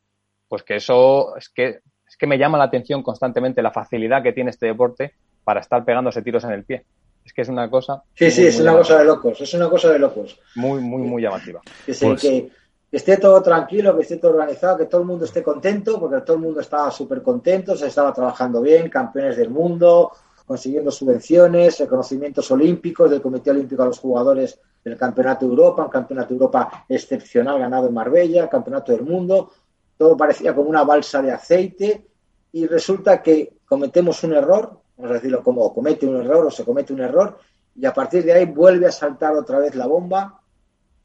pues 0.47 0.63
que 0.63 0.75
eso 0.75 1.35
es 1.35 1.49
que 1.49 1.79
es 2.07 2.15
que 2.17 2.27
me 2.27 2.37
llama 2.37 2.57
la 2.57 2.65
atención 2.65 3.03
constantemente 3.03 3.61
la 3.61 3.71
facilidad 3.71 4.23
que 4.23 4.33
tiene 4.33 4.51
este 4.51 4.67
deporte 4.67 5.13
para 5.43 5.59
estar 5.59 5.83
pegándose 5.83 6.21
tiros 6.21 6.43
en 6.45 6.51
el 6.51 6.63
pie. 6.63 6.85
Es 7.25 7.33
que 7.33 7.41
es 7.41 7.49
una 7.49 7.69
cosa. 7.69 8.03
Sí, 8.15 8.31
sí, 8.31 8.47
es 8.47 8.59
una 8.61 8.73
cosa 8.73 8.99
de 8.99 9.05
locos, 9.05 9.41
es 9.41 9.53
una 9.53 9.69
cosa 9.69 9.91
de 9.91 9.99
locos. 9.99 10.39
Muy, 10.55 10.79
muy, 10.79 11.01
muy 11.01 11.21
llamativa. 11.21 11.59
Que, 11.85 11.93
pues 11.93 12.21
que, 12.21 12.49
esté 12.89 13.17
todo 13.17 13.41
tranquilo, 13.41 13.95
que 13.95 14.03
esté 14.03 14.15
todo 14.15 14.31
organizado, 14.31 14.77
que 14.77 14.85
todo 14.85 15.01
el 15.01 15.07
mundo 15.07 15.25
esté 15.25 15.43
contento, 15.43 15.99
porque 15.99 16.21
todo 16.21 16.37
el 16.37 16.43
mundo 16.43 16.61
estaba 16.61 16.89
súper 16.89 17.21
contento, 17.21 17.75
se 17.75 17.87
estaba 17.87 18.13
trabajando 18.13 18.61
bien, 18.61 18.89
campeones 18.89 19.35
del 19.35 19.49
mundo, 19.49 20.11
consiguiendo 20.45 20.89
subvenciones, 20.89 21.79
reconocimientos 21.79 22.49
olímpicos 22.51 23.11
del 23.11 23.21
Comité 23.21 23.51
Olímpico 23.51 23.83
a 23.83 23.87
los 23.87 23.99
jugadores 23.99 24.57
del 24.81 24.95
Campeonato 24.95 25.45
de 25.45 25.51
Europa, 25.51 25.83
un 25.83 25.89
Campeonato 25.89 26.29
de 26.29 26.35
Europa 26.35 26.85
excepcional 26.87 27.59
ganado 27.59 27.87
en 27.87 27.93
Marbella, 27.93 28.47
Campeonato 28.47 28.93
del 28.93 29.01
Mundo. 29.01 29.51
Todo 29.97 30.15
parecía 30.15 30.53
como 30.53 30.69
una 30.69 30.83
balsa 30.83 31.21
de 31.21 31.31
aceite 31.31 32.05
y 32.51 32.67
resulta 32.67 33.21
que 33.21 33.53
cometemos 33.65 34.23
un 34.23 34.33
error, 34.33 34.79
vamos 34.95 35.11
a 35.11 35.15
decirlo 35.15 35.43
como 35.43 35.73
comete 35.73 36.05
un 36.05 36.21
error 36.21 36.45
o 36.45 36.51
se 36.51 36.63
comete 36.63 36.93
un 36.93 37.01
error, 37.01 37.37
y 37.75 37.85
a 37.85 37.93
partir 37.93 38.23
de 38.23 38.33
ahí 38.33 38.45
vuelve 38.45 38.87
a 38.87 38.91
saltar 38.91 39.35
otra 39.35 39.59
vez 39.59 39.75
la 39.75 39.85
bomba 39.85 40.41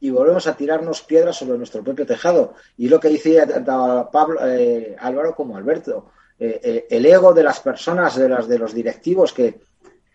y 0.00 0.10
volvemos 0.10 0.46
a 0.46 0.56
tirarnos 0.56 1.02
piedras 1.02 1.36
sobre 1.36 1.58
nuestro 1.58 1.84
propio 1.84 2.06
tejado. 2.06 2.54
Y 2.76 2.88
lo 2.88 2.98
que 2.98 3.08
dice 3.08 3.46
Pablo, 4.10 4.40
eh, 4.44 4.96
Álvaro 4.98 5.34
como 5.34 5.56
Alberto, 5.56 6.06
eh, 6.38 6.60
eh, 6.62 6.86
el 6.90 7.06
ego 7.06 7.32
de 7.32 7.44
las 7.44 7.60
personas, 7.60 8.16
de, 8.16 8.28
las, 8.28 8.48
de 8.48 8.58
los 8.58 8.74
directivos, 8.74 9.32
que, 9.32 9.60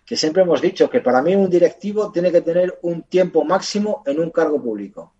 que 0.05 0.17
siempre 0.17 0.43
hemos 0.43 0.61
dicho 0.61 0.89
que 0.89 0.99
para 0.99 1.21
mí 1.21 1.35
un 1.35 1.49
directivo 1.49 2.11
tiene 2.11 2.31
que 2.31 2.41
tener 2.41 2.79
un 2.81 3.03
tiempo 3.03 3.45
máximo 3.45 4.03
en 4.05 4.19
un 4.19 4.31
cargo 4.31 4.61
público. 4.61 5.13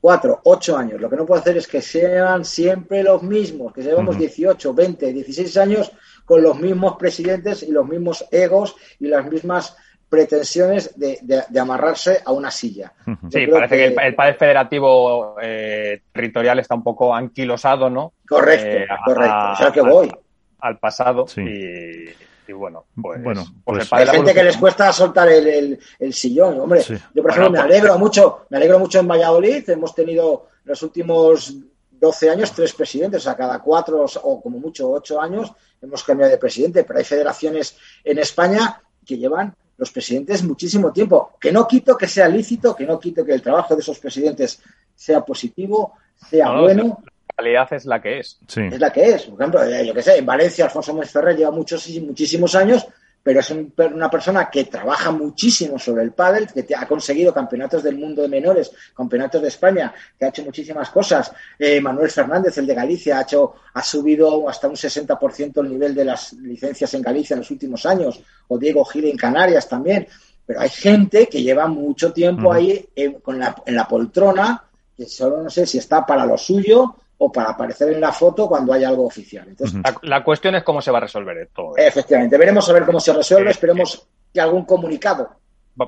Cuatro, 0.00 0.40
ocho 0.44 0.76
años. 0.76 1.00
Lo 1.00 1.10
que 1.10 1.16
no 1.16 1.26
puedo 1.26 1.40
hacer 1.40 1.58
es 1.58 1.68
que 1.68 1.82
sean 1.82 2.44
siempre 2.44 3.02
los 3.02 3.22
mismos, 3.22 3.72
que 3.72 3.82
llevamos 3.82 4.16
18, 4.16 4.72
20, 4.72 5.12
16 5.12 5.56
años 5.58 5.92
con 6.24 6.42
los 6.42 6.58
mismos 6.58 6.96
presidentes 6.96 7.62
y 7.62 7.70
los 7.70 7.86
mismos 7.86 8.24
egos 8.30 8.76
y 8.98 9.08
las 9.08 9.30
mismas 9.30 9.76
pretensiones 10.08 10.92
de, 10.98 11.44
amarrarse 11.58 12.20
a 12.24 12.32
una 12.32 12.50
silla. 12.50 12.92
Sí, 13.30 13.46
parece 13.46 13.76
que, 13.76 14.06
el, 14.06 14.14
padre 14.14 14.34
federativo 14.34 15.36
eh, 15.40 16.02
territorial 16.12 16.58
está 16.58 16.74
un 16.74 16.82
poco 16.82 17.14
anquilosado, 17.14 17.88
¿no? 17.88 18.14
Correcto, 18.28 18.66
eh, 18.66 18.86
correcto. 19.04 19.52
o 19.52 19.56
sea 19.56 19.70
que 19.70 19.80
voy. 19.80 20.10
Al, 20.58 20.78
pasado 20.78 21.26
y, 21.36 22.06
bueno, 22.52 22.86
pues, 23.00 23.22
bueno, 23.22 23.44
pues, 23.64 23.88
pues 23.88 24.08
hay 24.08 24.16
gente 24.16 24.34
que 24.34 24.44
les 24.44 24.56
cuesta 24.56 24.92
soltar 24.92 25.28
el, 25.28 25.78
sillón, 26.12 26.60
hombre. 26.60 26.82
Yo, 27.14 27.22
por 27.22 27.30
ejemplo, 27.30 27.50
me 27.50 27.58
alegro 27.58 27.98
mucho, 27.98 28.46
me 28.50 28.56
alegro 28.56 28.78
mucho 28.78 29.00
en 29.00 29.08
Valladolid, 29.08 29.68
hemos 29.70 29.94
tenido 29.94 30.48
los 30.64 30.82
últimos 30.82 31.56
12 31.90 32.30
años 32.30 32.52
tres 32.52 32.72
presidentes, 32.72 33.20
o 33.20 33.24
sea, 33.24 33.36
cada 33.36 33.58
cuatro 33.60 34.06
o 34.22 34.40
como 34.40 34.58
mucho 34.58 34.90
ocho 34.90 35.20
años 35.20 35.52
hemos 35.82 36.02
cambiado 36.02 36.30
de 36.30 36.38
presidente, 36.38 36.84
pero 36.84 36.98
hay 36.98 37.04
federaciones 37.04 37.76
en 38.04 38.18
España 38.18 38.82
que 39.04 39.18
llevan 39.18 39.54
los 39.76 39.90
presidentes 39.90 40.42
muchísimo 40.42 40.92
tiempo. 40.92 41.32
Que 41.40 41.52
no 41.52 41.66
quito 41.66 41.96
que 41.96 42.06
sea 42.06 42.28
lícito, 42.28 42.76
que 42.76 42.84
no 42.84 43.00
quito 43.00 43.24
que 43.24 43.32
el 43.32 43.42
trabajo 43.42 43.74
de 43.74 43.80
esos 43.80 43.98
presidentes 43.98 44.60
sea 44.94 45.24
positivo, 45.24 45.94
sea 46.28 46.52
bueno. 46.52 47.02
La 47.36 47.42
realidad 47.42 47.72
es 47.72 47.86
la 47.86 48.00
que 48.00 48.18
es. 48.18 48.38
Es 48.54 48.80
la 48.80 48.92
que 48.92 49.04
es. 49.10 49.22
Por 49.24 49.40
ejemplo, 49.40 49.64
eh, 49.64 49.86
yo 49.86 49.94
que 49.94 50.02
sé, 50.02 50.18
en 50.18 50.26
Valencia 50.26 50.64
Alfonso 50.64 50.94
Mónez 50.94 51.10
Ferrer 51.10 51.36
lleva 51.36 51.50
muchos, 51.50 51.88
muchísimos 52.00 52.54
años 52.54 52.86
pero 53.22 53.40
es 53.40 53.50
una 53.50 54.10
persona 54.10 54.48
que 54.48 54.64
trabaja 54.64 55.10
muchísimo 55.10 55.78
sobre 55.78 56.02
el 56.04 56.12
pádel, 56.12 56.48
que 56.48 56.74
ha 56.74 56.86
conseguido 56.86 57.34
campeonatos 57.34 57.82
del 57.82 57.98
mundo 57.98 58.22
de 58.22 58.28
menores, 58.28 58.72
campeonatos 58.96 59.42
de 59.42 59.48
España, 59.48 59.92
que 60.18 60.24
ha 60.24 60.28
hecho 60.28 60.42
muchísimas 60.42 60.88
cosas. 60.90 61.30
Eh, 61.58 61.80
Manuel 61.80 62.10
Fernández, 62.10 62.56
el 62.58 62.66
de 62.66 62.74
Galicia, 62.74 63.18
ha, 63.18 63.22
hecho, 63.22 63.54
ha 63.74 63.82
subido 63.82 64.48
hasta 64.48 64.68
un 64.68 64.74
60% 64.74 65.60
el 65.60 65.68
nivel 65.68 65.94
de 65.94 66.04
las 66.06 66.32
licencias 66.32 66.94
en 66.94 67.02
Galicia 67.02 67.34
en 67.34 67.40
los 67.40 67.50
últimos 67.50 67.84
años, 67.84 68.22
o 68.48 68.56
Diego 68.56 68.84
Gil 68.86 69.04
en 69.04 69.18
Canarias 69.18 69.68
también. 69.68 70.08
Pero 70.46 70.60
hay 70.60 70.70
gente 70.70 71.26
que 71.26 71.42
lleva 71.42 71.66
mucho 71.66 72.12
tiempo 72.12 72.52
ahí 72.52 72.88
con 73.22 73.38
la, 73.38 73.54
en 73.66 73.74
la 73.74 73.86
poltrona, 73.86 74.64
que 74.96 75.04
solo 75.04 75.42
no 75.42 75.50
sé 75.50 75.66
si 75.66 75.76
está 75.78 76.06
para 76.06 76.24
lo 76.24 76.38
suyo 76.38 76.96
o 77.22 77.30
para 77.30 77.50
aparecer 77.50 77.92
en 77.92 78.00
la 78.00 78.12
foto 78.12 78.48
cuando 78.48 78.72
hay 78.72 78.82
algo 78.82 79.04
oficial. 79.06 79.46
Entonces, 79.46 79.78
la, 80.02 80.24
cuestión 80.24 80.54
es 80.54 80.64
cómo 80.64 80.80
se 80.80 80.90
va 80.90 80.98
a 80.98 81.02
resolver 81.02 81.50
todo. 81.54 81.76
Efectivamente, 81.76 82.38
veremos 82.38 82.66
a 82.70 82.72
ver 82.72 82.86
cómo 82.86 82.98
se 82.98 83.12
resuelve, 83.12 83.50
esperemos 83.50 84.08
que 84.32 84.40
algún 84.40 84.64
comunicado. 84.64 85.28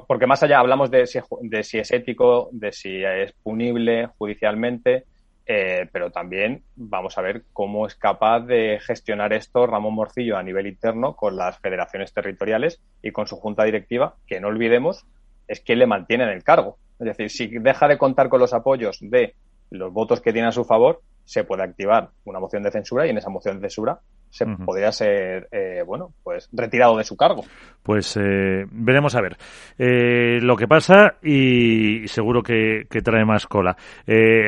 Porque 0.07 0.27
más 0.27 0.43
allá 0.43 0.59
hablamos 0.59 0.91
de 0.91 1.07
si, 1.07 1.21
de 1.41 1.63
si 1.63 1.79
es 1.79 1.91
ético, 1.91 2.51
de 2.53 2.71
si 2.73 3.03
es 3.03 3.33
punible 3.43 4.09
judicialmente, 4.19 5.05
eh, 5.47 5.89
pero 5.91 6.11
también 6.11 6.65
vamos 6.77 7.17
a 7.17 7.23
ver 7.23 7.45
cómo 7.55 7.87
es 7.87 7.95
capaz 7.95 8.41
de 8.41 8.79
gestionar 8.81 9.33
esto 9.33 9.67
Ramón 9.67 9.95
Morcillo 9.95 10.37
a 10.37 10.43
nivel 10.43 10.67
interno 10.67 11.17
con 11.17 11.37
las 11.37 11.59
federaciones 11.61 12.13
territoriales 12.13 12.83
y 13.03 13.11
con 13.11 13.27
su 13.27 13.37
junta 13.37 13.65
directiva, 13.65 14.17
que 14.27 14.39
no 14.39 14.49
olvidemos 14.49 15.07
es 15.49 15.61
quien 15.61 15.79
le 15.79 15.87
mantiene 15.87 16.25
en 16.25 16.31
el 16.31 16.45
cargo. 16.45 16.77
Es 17.01 17.07
decir, 17.07 17.31
si 17.31 17.47
deja 17.59 17.89
de 17.89 17.97
contar 17.97 18.29
con 18.29 18.39
los 18.39 18.53
apoyos 18.53 18.99
de 19.01 19.35
los 19.71 19.93
votos 19.93 20.21
que 20.21 20.33
tiene 20.33 20.49
a 20.49 20.53
su 20.53 20.65
favor, 20.65 21.01
se 21.25 21.45
puede 21.45 21.63
activar 21.63 22.11
una 22.25 22.41
moción 22.41 22.63
de 22.63 22.71
censura 22.71 23.07
y 23.07 23.11
en 23.11 23.19
esa 23.19 23.31
moción 23.31 23.57
de 23.57 23.69
censura 23.69 24.01
se 24.33 24.47
podría 24.47 24.91
ser, 24.93 25.47
eh, 25.53 25.83
bueno, 25.87 26.15
pues 26.23 26.49
retirado 26.53 26.97
de 26.97 27.05
su 27.05 27.17
cargo. 27.17 27.45
Pues 27.83 28.17
eh, 28.17 28.65
veremos 28.71 29.15
a 29.15 29.21
ver 29.21 29.37
eh, 29.79 30.39
lo 30.41 30.57
que 30.57 30.67
pasa 30.67 31.17
y 31.23 32.09
seguro 32.09 32.43
que, 32.43 32.87
trae 33.05 33.27
más 33.27 33.47
cola. 33.47 33.77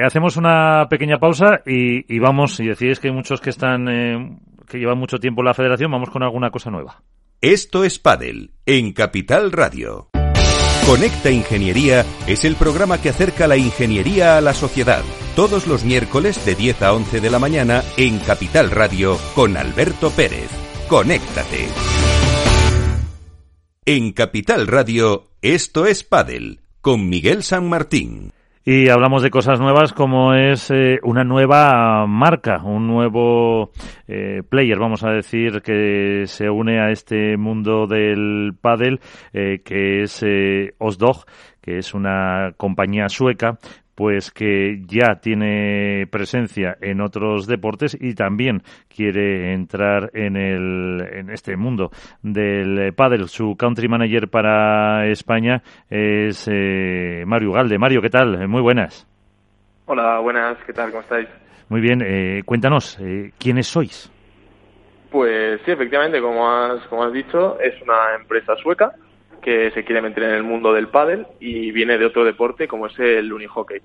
hacemos 0.02 0.38
una 0.38 0.86
pequeña 0.88 1.18
pausa 1.18 1.60
y, 1.66 2.18
vamos, 2.18 2.58
y 2.60 2.68
decís 2.68 2.98
que 2.98 3.08
hay 3.08 3.14
muchos 3.14 3.42
que 3.42 3.50
están, 3.50 4.40
que 4.66 4.78
llevan 4.78 4.98
mucho 4.98 5.18
tiempo 5.18 5.42
en 5.42 5.46
la 5.46 5.54
federación, 5.54 5.90
vamos 5.90 6.08
con 6.08 6.22
alguna 6.22 6.50
cosa 6.50 6.70
nueva. 6.70 7.02
Esto 7.42 7.84
es 7.84 7.98
Padel 7.98 8.52
en 8.64 8.94
Capital 8.94 9.52
Radio. 9.52 10.08
Conecta 10.86 11.30
Ingeniería 11.30 12.06
es 12.26 12.44
el 12.44 12.56
programa 12.56 13.02
que 13.02 13.10
acerca 13.10 13.46
la 13.46 13.58
ingeniería 13.58 14.38
a 14.38 14.40
la 14.40 14.54
sociedad. 14.54 15.02
Todos 15.36 15.66
los 15.66 15.84
miércoles 15.84 16.46
de 16.46 16.54
10 16.54 16.82
a 16.82 16.92
11 16.92 17.20
de 17.20 17.28
la 17.28 17.40
mañana 17.40 17.82
en 17.96 18.20
Capital 18.20 18.70
Radio 18.70 19.16
con 19.34 19.56
Alberto 19.56 20.10
Pérez. 20.10 20.48
Conéctate. 20.88 21.66
En 23.84 24.12
Capital 24.12 24.68
Radio, 24.68 25.30
esto 25.42 25.86
es 25.86 26.04
Padel 26.04 26.60
con 26.80 27.08
Miguel 27.08 27.42
San 27.42 27.68
Martín. 27.68 28.30
Y 28.64 28.88
hablamos 28.88 29.24
de 29.24 29.30
cosas 29.30 29.58
nuevas 29.58 29.92
como 29.92 30.34
es 30.34 30.70
eh, 30.70 31.00
una 31.02 31.24
nueva 31.24 32.06
marca, 32.06 32.62
un 32.62 32.86
nuevo 32.86 33.72
eh, 34.06 34.42
player, 34.48 34.78
vamos 34.78 35.02
a 35.02 35.10
decir, 35.10 35.62
que 35.62 36.26
se 36.26 36.48
une 36.48 36.80
a 36.80 36.90
este 36.90 37.36
mundo 37.36 37.88
del 37.88 38.54
pádel, 38.58 39.00
eh, 39.32 39.62
que 39.64 40.04
es 40.04 40.24
Osdog, 40.78 41.26
que 41.60 41.78
es 41.78 41.92
una 41.92 42.52
compañía 42.56 43.08
sueca 43.08 43.58
pues 43.94 44.30
que 44.30 44.82
ya 44.86 45.16
tiene 45.20 46.06
presencia 46.10 46.76
en 46.80 47.00
otros 47.00 47.46
deportes 47.46 47.96
y 48.00 48.14
también 48.14 48.62
quiere 48.88 49.52
entrar 49.52 50.10
en 50.14 50.36
el 50.36 51.00
en 51.12 51.30
este 51.30 51.56
mundo 51.56 51.90
del 52.22 52.92
pádel. 52.94 53.28
Su 53.28 53.56
country 53.56 53.88
manager 53.88 54.28
para 54.28 55.06
España 55.06 55.62
es 55.88 56.48
eh, 56.50 57.24
Mario 57.26 57.52
Galde. 57.52 57.78
Mario, 57.78 58.02
¿qué 58.02 58.10
tal? 58.10 58.48
Muy 58.48 58.62
buenas. 58.62 59.06
Hola, 59.86 60.18
buenas. 60.20 60.56
¿Qué 60.66 60.72
tal? 60.72 60.90
¿Cómo 60.90 61.02
estáis? 61.02 61.28
Muy 61.68 61.80
bien. 61.80 62.02
Eh, 62.02 62.42
cuéntanos, 62.44 62.98
eh, 63.00 63.32
¿quiénes 63.38 63.66
sois? 63.66 64.10
Pues 65.10 65.60
sí, 65.64 65.70
efectivamente, 65.70 66.20
como 66.20 66.50
has, 66.50 66.86
como 66.88 67.04
has 67.04 67.12
dicho, 67.12 67.58
es 67.60 67.80
una 67.82 68.16
empresa 68.18 68.54
sueca 68.62 68.92
que 69.44 69.70
se 69.72 69.84
quiere 69.84 70.00
meter 70.00 70.24
en 70.24 70.30
el 70.30 70.42
mundo 70.42 70.72
del 70.72 70.88
pádel 70.88 71.26
y 71.38 71.70
viene 71.70 71.98
de 71.98 72.06
otro 72.06 72.24
deporte 72.24 72.66
como 72.66 72.86
es 72.86 72.98
el 72.98 73.30
unihockey. 73.30 73.80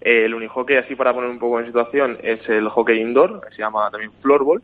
El 0.00 0.34
unihockey, 0.34 0.76
así 0.76 0.96
para 0.96 1.12
poner 1.12 1.28
un 1.28 1.38
poco 1.38 1.60
en 1.60 1.66
situación, 1.66 2.16
es 2.22 2.48
el 2.48 2.68
hockey 2.68 2.98
indoor, 2.98 3.40
que 3.42 3.54
se 3.54 3.62
llama 3.62 3.90
también 3.90 4.10
floorball. 4.22 4.62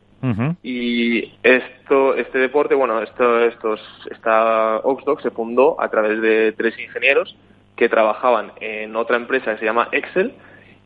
Y 0.63 1.35
esto, 1.43 2.17
este 2.17 2.39
deporte, 2.39 2.75
bueno, 2.75 3.01
esto, 3.03 3.45
estos, 3.45 3.81
esta 4.11 4.79
Oxdog 4.79 5.21
se 5.21 5.31
fundó 5.31 5.81
a 5.81 5.89
través 5.91 6.21
de 6.21 6.53
tres 6.53 6.77
ingenieros 6.81 7.37
que 7.77 7.89
trabajaban 7.89 8.51
en 8.61 8.97
otra 8.97 9.17
empresa 9.17 9.53
que 9.53 9.59
se 9.59 9.67
llama 9.67 9.89
Excel 9.93 10.33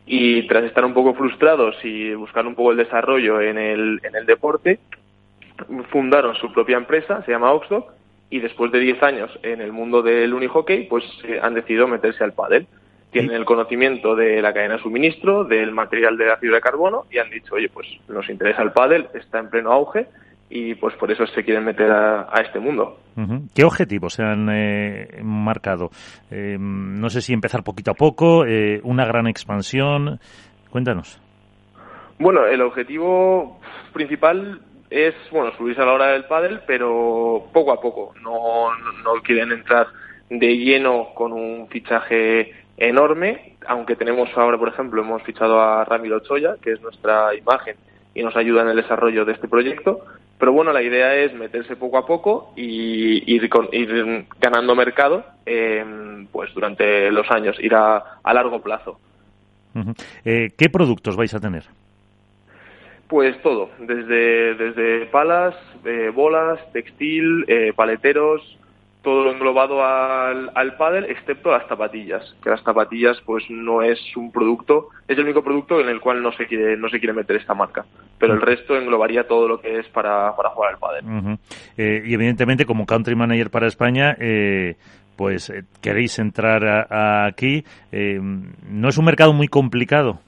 y 0.05 0.47
tras 0.49 0.65
estar 0.65 0.85
un 0.85 0.93
poco 0.93 1.15
frustrados 1.15 1.77
y 1.85 2.13
buscar 2.15 2.47
un 2.47 2.57
poco 2.57 2.73
el 2.73 2.77
desarrollo 2.79 3.41
en 3.41 3.57
el, 3.57 4.01
en 4.03 4.17
el 4.17 4.27
deporte, 4.27 4.81
fundaron 5.91 6.35
su 6.35 6.53
propia 6.53 6.77
empresa, 6.77 7.23
se 7.25 7.31
llama 7.31 7.53
Oxdog, 7.53 7.87
y 8.33 8.41
después 8.41 8.73
de 8.73 8.81
10 8.81 9.03
años 9.03 9.31
en 9.43 9.61
el 9.61 9.73
mundo 9.73 10.01
del 10.01 10.33
unihockey, 10.33 10.87
pues 10.89 11.05
eh, 11.25 11.39
han 11.43 11.53
decidido 11.53 11.87
meterse 11.87 12.25
al 12.25 12.33
pádel. 12.33 12.67
Tienen 13.11 13.37
el 13.37 13.45
conocimiento 13.45 14.17
de 14.17 14.41
la 14.41 14.55
cadena 14.55 14.77
de 14.77 14.83
suministro, 14.83 15.45
del 15.45 15.71
material 15.71 16.17
de 16.17 16.33
ácido 16.33 16.55
de 16.55 16.63
carbono 16.63 17.05
y 17.11 17.19
han 17.19 17.29
dicho, 17.29 17.55
oye, 17.55 17.69
pues 17.69 17.87
nos 18.09 18.31
interesa 18.31 18.63
el 18.63 18.73
pádel, 18.73 19.09
está 19.13 19.39
en 19.39 19.51
pleno 19.51 19.71
auge 19.71 20.07
y 20.49 20.75
pues 20.77 20.95
por 20.97 21.13
eso 21.13 21.27
se 21.27 21.45
quieren 21.45 21.63
meter 21.63 21.91
a, 21.91 22.33
este 22.43 22.59
mundo. 22.59 23.01
¿Qué 23.55 23.65
objetivos 23.65 24.15
se 24.15 24.23
han 24.23 24.49
eh, 24.51 25.21
marcado? 25.23 25.91
Eh, 26.31 26.57
no 26.59 27.11
sé 27.11 27.21
si 27.21 27.35
empezar 27.35 27.63
poquito 27.63 27.91
a 27.91 27.95
poco, 27.95 28.45
una 28.83 29.05
gran 29.05 29.27
expansión. 29.27 30.19
Cuéntanos. 30.71 31.21
Bueno, 32.19 32.47
el 32.47 32.63
objetivo 32.63 33.61
principal 33.93 34.63
es 34.93 35.15
bueno 35.31 35.53
subirse 35.57 35.81
a 35.81 35.87
la 35.87 35.93
hora 35.93 36.07
del 36.09 36.25
pádel, 36.25 36.61
pero 36.67 37.49
poco 37.53 37.73
a 37.73 37.81
poco. 37.81 38.15
No, 38.23 38.69
no, 39.03 39.23
quieren 39.23 39.53
entrar 39.53 39.87
de 40.29 40.57
lleno 40.57 41.09
con 41.15 41.33
un 41.33 41.69
fichaje 41.69 42.53
enorme, 42.77 43.57
aunque 43.67 43.97
tenemos 43.97 44.29
ahora, 44.37 44.59
por 44.59 44.69
ejemplo, 44.69 45.03
hemos 45.03 45.23
fichado 45.23 45.61
a 45.61 45.85
Ramiro 45.85 46.21
Choya, 46.21 46.57
que 46.63 46.73
es 46.73 46.81
nuestra 46.83 47.35
imagen 47.35 47.77
y 48.15 48.23
nos 48.23 48.37
ayuda 48.37 48.63
en 48.63 48.69
el 48.69 48.77
desarrollo 48.77 49.25
de 49.25 49.33
este 49.33 49.49
proyecto. 49.49 50.05
Pero 50.39 50.53
bueno, 50.53 50.73
la 50.73 50.83
idea 50.83 51.15
es 51.15 51.33
meterse 51.35 51.77
poco 51.77 51.99
a 51.99 52.07
poco 52.07 52.53
y 52.57 53.33
ir, 53.33 53.49
ir 53.73 54.27
ganando 54.41 54.75
mercado 54.75 55.25
em, 55.47 56.27
pues 56.27 56.53
durante 56.53 57.11
los 57.13 57.31
años, 57.31 57.57
ir 57.61 57.75
a, 57.75 58.19
a 58.23 58.35
largo 58.35 58.61
plazo. 58.61 58.99
Eh, 60.25 60.51
¿Qué 60.59 60.69
productos 60.69 61.17
vais 61.17 61.33
a 61.35 61.41
tener? 61.41 61.65
Pues 63.09 63.41
todo, 63.43 63.69
desde, 63.79 64.55
desde 64.55 65.07
palas, 65.07 65.55
eh, 65.85 66.11
bolas, 66.15 66.61
textil, 66.73 67.45
eh, 67.47 67.73
paleteros, 67.77 68.59
todo 69.03 69.25
lo 69.25 69.33
englobado 69.33 69.85
al, 69.85 70.51
al 70.55 70.77
pádel, 70.77 71.05
excepto 71.05 71.51
las 71.51 71.67
zapatillas, 71.67 72.35
que 72.43 72.51
las 72.51 72.63
zapatillas 72.63 73.21
pues 73.27 73.45
no 73.51 73.83
es 73.83 73.99
un 74.17 74.33
producto, 74.33 74.89
es 75.09 75.19
el 75.19 75.25
único 75.25 75.43
producto 75.43 75.81
en 75.81 75.89
el 75.89 76.01
cual 76.01 76.23
no 76.23 76.33
se 76.33 76.47
quiere, 76.47 76.77
no 76.77 76.89
se 76.89 77.01
quiere 77.01 77.13
meter 77.13 77.37
esta 77.37 77.53
marca, 77.53 77.85
pero 78.19 78.33
el 78.33 78.41
resto 78.41 78.77
englobaría 78.77 79.27
todo 79.27 79.47
lo 79.47 79.61
que 79.61 79.81
es 79.81 79.89
para, 79.89 80.35
para 80.37 80.51
jugar 80.51 80.73
al 80.73 80.79
pádel. 80.79 81.39
Eh, 81.77 82.03
y 82.07 82.15
evidentemente 82.15 82.65
como 82.65 82.87
country 82.87 83.17
manager 83.17 83.51
para 83.51 83.67
España, 83.67 84.17
pues 85.17 85.53
queréis 85.83 86.19
entrar 86.19 86.87
aquí, 86.91 87.65
¿no 87.91 88.89
es 88.89 88.97
un 88.97 89.05
mercado 89.05 89.33
muy 89.33 89.49
complicado? 89.49 90.21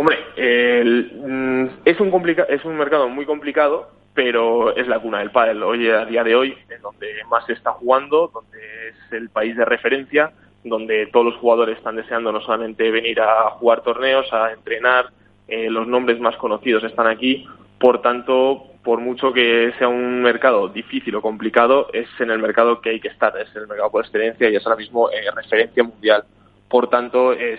Hombre, 0.00 0.16
mm, 0.36 1.64
es, 1.84 1.98
un 1.98 2.36
es 2.48 2.64
un 2.64 2.76
mercado 2.76 3.08
muy 3.08 3.26
complicado, 3.26 3.90
pero 4.14 4.76
es 4.76 4.86
la 4.86 5.00
cuna 5.00 5.18
del 5.18 5.32
pádel. 5.32 5.60
Hoy, 5.64 5.90
a 5.90 6.04
día 6.04 6.22
de 6.22 6.36
hoy, 6.36 6.56
es 6.68 6.80
donde 6.80 7.08
más 7.28 7.44
se 7.46 7.54
está 7.54 7.72
jugando, 7.72 8.30
donde 8.32 8.58
es 8.90 9.12
el 9.12 9.28
país 9.28 9.56
de 9.56 9.64
referencia, 9.64 10.30
donde 10.62 11.06
todos 11.06 11.26
los 11.26 11.36
jugadores 11.38 11.78
están 11.78 11.96
deseando 11.96 12.30
no 12.30 12.40
solamente 12.40 12.92
venir 12.92 13.20
a 13.20 13.50
jugar 13.58 13.82
torneos, 13.82 14.32
a 14.32 14.52
entrenar, 14.52 15.06
eh, 15.48 15.68
los 15.68 15.88
nombres 15.88 16.20
más 16.20 16.36
conocidos 16.36 16.84
están 16.84 17.08
aquí. 17.08 17.48
Por 17.80 18.00
tanto, 18.00 18.66
por 18.84 19.00
mucho 19.00 19.32
que 19.32 19.72
sea 19.80 19.88
un 19.88 20.22
mercado 20.22 20.68
difícil 20.68 21.16
o 21.16 21.22
complicado, 21.22 21.88
es 21.92 22.06
en 22.20 22.30
el 22.30 22.38
mercado 22.38 22.80
que 22.80 22.90
hay 22.90 23.00
que 23.00 23.08
estar, 23.08 23.36
es 23.36 23.48
el 23.56 23.66
mercado 23.66 23.90
por 23.90 24.04
excelencia 24.04 24.48
y 24.48 24.54
es 24.54 24.64
ahora 24.64 24.78
mismo 24.78 25.10
eh, 25.10 25.28
referencia 25.34 25.82
mundial. 25.82 26.22
Por 26.68 26.88
tanto, 26.88 27.32
es 27.32 27.58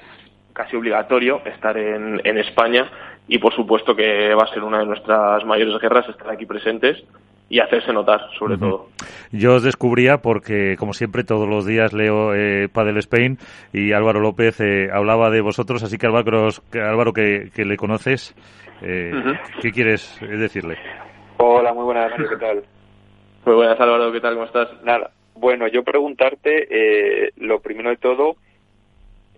casi 0.54 0.76
obligatorio 0.76 1.42
estar 1.46 1.78
en, 1.78 2.22
en 2.24 2.38
España 2.38 2.90
y 3.28 3.38
por 3.38 3.54
supuesto 3.54 3.96
que 3.96 4.34
va 4.34 4.44
a 4.44 4.54
ser 4.54 4.64
una 4.64 4.80
de 4.80 4.86
nuestras 4.86 5.46
mayores 5.46 5.80
guerras 5.80 6.10
estar 6.10 6.30
aquí 6.30 6.46
presentes 6.46 7.04
y 7.50 7.60
hacerse 7.60 7.92
notar, 7.92 8.22
sobre 8.38 8.58
todo. 8.58 8.90
Yo 9.32 9.56
os 9.56 9.64
descubría 9.64 10.18
porque, 10.18 10.76
como 10.78 10.94
siempre, 10.94 11.24
todos 11.24 11.48
los 11.50 11.66
días 11.66 11.94
leo 11.94 12.36
eh, 12.36 12.70
Padel 12.72 12.98
Spain 12.98 13.38
y 13.74 13.92
Álvaro 13.92 14.20
López 14.20 14.60
eh, 14.62 14.90
hablaba 14.94 15.32
de 15.32 15.42
vosotros, 15.42 15.84
así 15.84 15.98
que 15.98 16.06
Álvaro, 16.06 16.50
Álvaro 16.74 17.12
que, 17.12 17.50
que 17.56 17.66
le 17.66 17.76
conoces, 17.76 18.36
eh, 18.84 19.12
¿qué 19.62 19.72
quieres 19.72 20.20
decirle? 20.22 20.78
Hola, 21.38 21.74
muy 21.74 21.86
buenas, 21.86 22.12
¿qué 22.18 22.38
tal? 22.38 22.64
Muy 23.46 23.56
buenas, 23.56 23.80
Álvaro, 23.80 24.12
¿qué 24.12 24.22
tal? 24.22 24.34
¿Cómo 24.36 24.46
estás? 24.46 24.70
Nada, 24.84 25.10
bueno, 25.34 25.68
yo 25.68 25.84
preguntarte, 25.84 27.32
lo 27.38 27.62
primero 27.62 27.90
de 27.90 27.98
todo, 27.98 28.36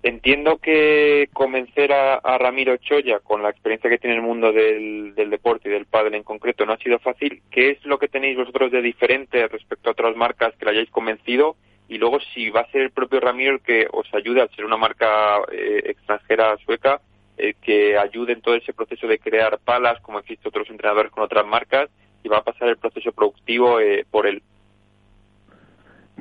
entiendo 0.04 0.58
que 0.58 1.30
convencer 1.34 1.91
a, 1.93 2.38
Ramiro 2.38 2.78
Choya 2.78 3.20
con 3.20 3.43
la 3.43 3.49
experiencia 3.49 3.89
que 3.89 3.97
tiene 3.97 4.16
en 4.16 4.22
el 4.22 4.28
mundo 4.28 4.52
del, 4.52 5.14
deporte 5.16 5.70
y 5.70 5.72
del 5.72 5.86
pádel 5.86 6.16
en 6.16 6.24
concreto 6.24 6.66
no 6.66 6.74
ha 6.74 6.78
sido 6.78 6.99
fácil. 6.99 7.41
¿Qué 7.52 7.72
es 7.72 7.86
lo 7.86 7.99
que 7.99 8.08
tenéis 8.08 8.38
vosotros 8.38 8.72
de 8.72 8.82
diferente 8.82 9.47
respecto 9.47 9.89
a 9.89 9.93
otras 9.93 10.16
marcas 10.16 10.56
que 10.56 10.66
le 10.66 10.72
hayáis 10.72 10.89
convencido? 10.89 11.56
Y 11.88 11.97
luego 11.97 12.20
si 12.34 12.49
va 12.49 12.62
a 12.62 12.72
ser 12.72 12.82
el 12.82 12.91
propio 12.91 13.20
Ramiro 13.20 13.54
el 13.54 13.62
que 13.62 13.88
os 13.91 14.08
ayude 14.14 14.41
a 14.41 14.47
ser 14.49 14.66
una 14.66 14.78
marca 14.78 15.39
eh, 15.52 15.82
extranjera 15.86 16.58
sueca, 16.66 17.02
eh, 17.38 17.56
que 17.62 17.97
ayude 17.97 18.34
en 18.34 18.41
todo 18.41 18.56
ese 18.56 18.74
proceso 18.74 19.08
de 19.08 19.20
crear 19.20 19.60
palas, 19.60 19.99
como 20.02 20.20
existen 20.20 20.49
otros 20.49 20.70
entrenadores 20.70 21.12
con 21.12 21.24
otras 21.24 21.45
marcas, 21.45 21.89
y 22.24 22.30
va 22.30 22.38
a 22.38 22.43
pasar 22.43 22.70
el 22.70 22.78
proceso 22.78 23.12
productivo 23.12 23.80
eh, 23.80 24.06
por 24.10 24.28
él. 24.28 24.41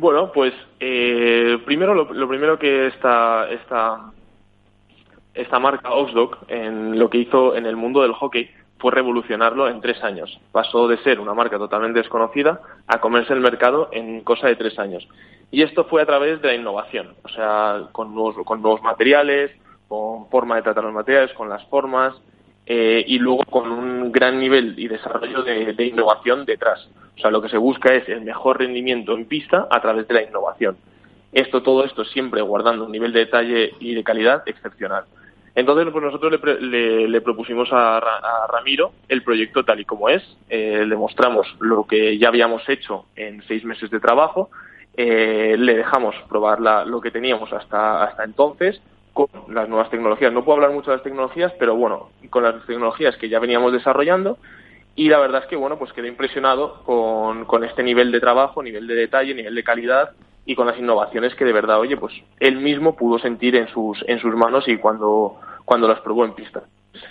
Bueno, 0.00 0.32
pues 0.32 0.54
eh, 0.80 1.58
primero 1.66 1.92
lo, 1.92 2.26
primero 2.26 2.58
que 2.58 2.86
esta, 2.86 3.50
esta, 3.50 4.10
esta 5.34 5.58
marca 5.58 5.92
Osdog 5.92 6.38
en 6.48 6.98
lo 6.98 7.10
que 7.10 7.18
hizo 7.18 7.54
en 7.54 7.66
el 7.66 7.76
mundo 7.76 8.00
del 8.00 8.14
hockey 8.14 8.50
fue 8.78 8.92
revolucionarlo 8.92 9.68
en 9.68 9.82
tres 9.82 10.02
años. 10.02 10.40
Pasó 10.52 10.88
de 10.88 10.96
ser 11.02 11.20
una 11.20 11.34
marca 11.34 11.58
totalmente 11.58 11.98
desconocida 11.98 12.62
a 12.86 12.98
comerse 12.98 13.34
el 13.34 13.40
mercado 13.40 13.90
en 13.92 14.22
cosa 14.22 14.46
de 14.46 14.56
tres 14.56 14.78
años. 14.78 15.06
Y 15.50 15.60
esto 15.60 15.84
fue 15.84 16.00
a 16.00 16.06
través 16.06 16.40
de 16.40 16.48
la 16.48 16.54
innovación, 16.54 17.14
o 17.22 17.28
sea, 17.28 17.88
con 17.92 18.14
nuevos, 18.14 18.36
con 18.46 18.62
nuevos 18.62 18.80
materiales, 18.80 19.50
con 19.86 20.30
forma 20.30 20.56
de 20.56 20.62
tratar 20.62 20.84
los 20.84 20.94
materiales, 20.94 21.34
con 21.34 21.50
las 21.50 21.62
formas, 21.66 22.14
eh, 22.66 23.04
y 23.06 23.18
luego 23.18 23.44
con 23.44 23.70
un 23.70 24.12
gran 24.12 24.38
nivel 24.38 24.78
y 24.78 24.88
desarrollo 24.88 25.42
de, 25.42 25.84
innovación 25.84 26.44
detrás. 26.44 26.88
O 27.16 27.20
sea, 27.20 27.30
lo 27.30 27.42
que 27.42 27.48
se 27.48 27.56
busca 27.56 27.94
es 27.94 28.08
el 28.08 28.22
mejor 28.22 28.58
rendimiento 28.58 29.14
en 29.14 29.26
pista 29.26 29.66
a 29.70 29.80
través 29.80 30.06
de 30.06 30.14
la 30.14 30.22
innovación. 30.22 30.76
Esto, 31.32 31.62
todo 31.62 31.84
esto 31.84 32.04
siempre 32.04 32.42
guardando 32.42 32.84
un 32.84 32.92
nivel 32.92 33.12
de 33.12 33.20
detalle 33.20 33.74
y 33.80 33.94
de 33.94 34.04
calidad 34.04 34.42
excepcional. 34.46 35.04
Entonces, 35.54 35.88
pues 35.92 36.04
nosotros 36.04 36.32
le, 36.60 37.20
propusimos 37.22 37.68
a, 37.72 38.00
Ramiro 38.48 38.92
el 39.08 39.22
proyecto 39.22 39.64
tal 39.64 39.80
y 39.80 39.84
como 39.84 40.08
es. 40.08 40.22
Eh, 40.48 40.84
le 40.86 40.96
mostramos 40.96 41.46
lo 41.58 41.84
que 41.84 42.18
ya 42.18 42.28
habíamos 42.28 42.68
hecho 42.68 43.06
en 43.16 43.42
seis 43.48 43.64
meses 43.64 43.90
de 43.90 44.00
trabajo. 44.00 44.50
Eh, 44.96 45.56
le 45.58 45.76
dejamos 45.76 46.14
probar 46.28 46.60
lo 46.86 47.00
que 47.00 47.10
teníamos 47.10 47.52
hasta, 47.52 48.04
hasta 48.04 48.24
entonces 48.24 48.80
con 49.12 49.28
las 49.48 49.68
nuevas 49.68 49.90
tecnologías. 49.90 50.32
No 50.32 50.44
puedo 50.44 50.56
hablar 50.56 50.72
mucho 50.72 50.90
de 50.90 50.96
las 50.96 51.04
tecnologías, 51.04 51.52
pero 51.58 51.74
bueno, 51.74 52.10
con 52.30 52.42
las 52.42 52.64
tecnologías 52.66 53.16
que 53.16 53.28
ya 53.28 53.38
veníamos 53.38 53.72
desarrollando 53.72 54.38
y 54.94 55.08
la 55.08 55.18
verdad 55.18 55.42
es 55.42 55.48
que 55.48 55.56
bueno, 55.56 55.78
pues 55.78 55.92
quedé 55.92 56.08
impresionado 56.08 56.82
con, 56.84 57.44
con 57.44 57.64
este 57.64 57.82
nivel 57.82 58.12
de 58.12 58.20
trabajo, 58.20 58.62
nivel 58.62 58.86
de 58.86 58.94
detalle, 58.94 59.34
nivel 59.34 59.54
de 59.54 59.64
calidad 59.64 60.10
y 60.44 60.54
con 60.54 60.66
las 60.66 60.78
innovaciones 60.78 61.34
que 61.34 61.44
de 61.44 61.52
verdad, 61.52 61.78
oye, 61.78 61.96
pues 61.96 62.12
él 62.38 62.56
mismo 62.56 62.96
pudo 62.96 63.18
sentir 63.18 63.56
en 63.56 63.68
sus, 63.68 64.02
en 64.06 64.18
sus 64.18 64.34
manos 64.34 64.66
y 64.68 64.78
cuando, 64.78 65.38
cuando 65.64 65.86
las 65.86 66.00
probó 66.00 66.24
en 66.24 66.34
pista. 66.34 66.62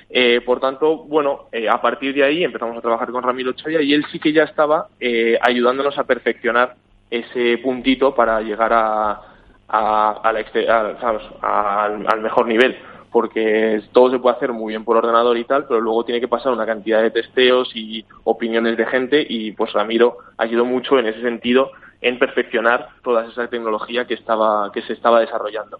Eh, 0.09 0.41
por 0.45 0.59
tanto, 0.59 0.97
bueno, 0.97 1.47
eh, 1.51 1.69
a 1.69 1.81
partir 1.81 2.13
de 2.13 2.23
ahí 2.23 2.43
empezamos 2.43 2.77
a 2.77 2.81
trabajar 2.81 3.11
con 3.11 3.23
Ramiro 3.23 3.53
Choya 3.53 3.81
y 3.81 3.93
él 3.93 4.05
sí 4.11 4.19
que 4.19 4.33
ya 4.33 4.43
estaba 4.43 4.87
eh, 4.99 5.37
ayudándonos 5.41 5.97
a 5.97 6.03
perfeccionar 6.03 6.75
ese 7.09 7.57
puntito 7.59 8.13
para 8.13 8.41
llegar 8.41 8.71
a, 8.73 9.21
a, 9.69 10.21
al, 10.23 12.21
mejor 12.21 12.47
nivel 12.47 12.77
porque 13.11 13.81
todo 13.91 14.11
se 14.11 14.19
puede 14.19 14.35
hacer 14.35 14.53
muy 14.53 14.73
bien 14.73 14.83
por 14.83 14.97
ordenador 14.97 15.35
y 15.37 15.43
tal, 15.43 15.65
pero 15.65 15.81
luego 15.81 16.05
tiene 16.05 16.21
que 16.21 16.27
pasar 16.27 16.51
una 16.51 16.67
cantidad 16.67 17.01
de 17.01 17.09
testeos 17.09 17.71
y 17.73 18.05
opiniones 18.23 18.77
de 18.77 18.85
gente 18.85 19.25
y 19.27 19.51
pues 19.53 19.73
Ramiro 19.73 20.17
ayudó 20.37 20.63
mucho 20.63 20.99
en 20.99 21.07
ese 21.07 21.21
sentido 21.21 21.71
en 22.01 22.19
perfeccionar 22.19 22.89
toda 23.03 23.25
esa 23.25 23.47
tecnología 23.47 24.05
que 24.05 24.13
estaba 24.13 24.71
que 24.71 24.83
se 24.83 24.93
estaba 24.93 25.21
desarrollando. 25.21 25.79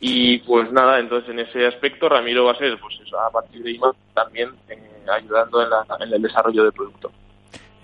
Y 0.00 0.38
pues 0.38 0.72
nada, 0.72 0.98
entonces 0.98 1.30
en 1.30 1.38
ese 1.38 1.64
aspecto 1.64 2.08
Ramiro 2.08 2.44
va 2.44 2.52
a 2.52 2.58
ser 2.58 2.76
pues 2.80 2.98
eso, 3.06 3.18
a 3.18 3.30
partir 3.30 3.62
de 3.62 3.70
IMA 3.70 3.92
también 4.14 4.50
eh, 4.68 4.76
ayudando 5.08 5.62
en, 5.62 5.68
en, 6.00 6.12
el 6.12 6.22
desarrollo 6.22 6.64
del 6.64 6.72
producto. 6.72 7.12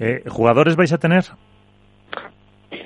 Eh, 0.00 0.24
¿Jugadores 0.28 0.74
vais 0.74 0.92
a 0.92 0.98
tener? 0.98 1.24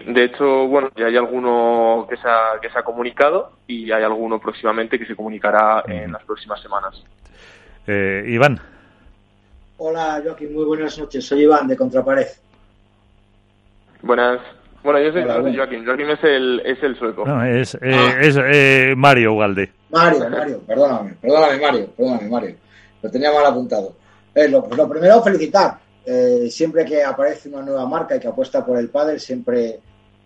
De 0.06 0.24
hecho, 0.24 0.66
bueno, 0.66 0.90
ya 0.96 1.06
hay 1.06 1.16
alguno 1.16 2.06
que 2.08 2.16
se 2.16 2.28
ha, 2.28 2.60
que 2.60 2.70
se 2.70 2.78
ha 2.78 2.82
comunicado 2.82 3.52
y 3.66 3.90
hay 3.90 4.02
alguno 4.02 4.38
próximamente 4.38 4.98
que 4.98 5.06
se 5.06 5.14
comunicará 5.14 5.84
en 5.86 6.12
las 6.12 6.22
próximas 6.24 6.60
semanas. 6.60 7.02
Eh, 7.86 8.24
Iván. 8.28 8.60
Hola, 9.78 10.20
Joaquín, 10.24 10.54
muy 10.54 10.64
buenas 10.64 10.98
noches. 10.98 11.26
Soy 11.26 11.42
Iván 11.42 11.68
de 11.68 11.76
Contrapared. 11.76 12.26
Buenas. 14.02 14.40
Bueno, 14.82 15.00
yo 15.00 15.12
soy, 15.12 15.22
Joaquín. 15.56 15.84
Joaquín 15.84 16.10
es 16.10 16.24
el, 16.24 16.62
es 16.64 16.82
el 16.82 16.98
sueco. 16.98 17.26
No, 17.26 17.44
es, 17.44 17.74
eh, 17.74 17.78
ah. 17.92 18.14
es 18.20 18.38
eh, 18.42 18.94
Mario 18.96 19.34
Ugalde. 19.34 19.70
Mario, 19.90 20.30
Mario, 20.30 20.60
perdóname, 20.66 21.14
perdóname, 21.20 21.60
Mario, 21.60 21.90
perdóname, 21.96 22.28
Mario. 22.28 22.56
Lo 23.02 23.10
tenía 23.10 23.32
mal 23.32 23.44
apuntado. 23.44 23.94
lo, 24.34 24.64
pues 24.64 24.78
lo 24.78 24.88
primero, 24.88 25.22
felicitar 25.22 25.78
eh, 26.04 26.48
siempre 26.50 26.84
que 26.84 27.02
aparece 27.04 27.48
una 27.48 27.62
nueva 27.62 27.86
marca 27.86 28.16
y 28.16 28.20
que 28.20 28.28
apuesta 28.28 28.64
por 28.64 28.78
el 28.78 28.88
pádel, 28.88 29.20
siempre, 29.20 29.80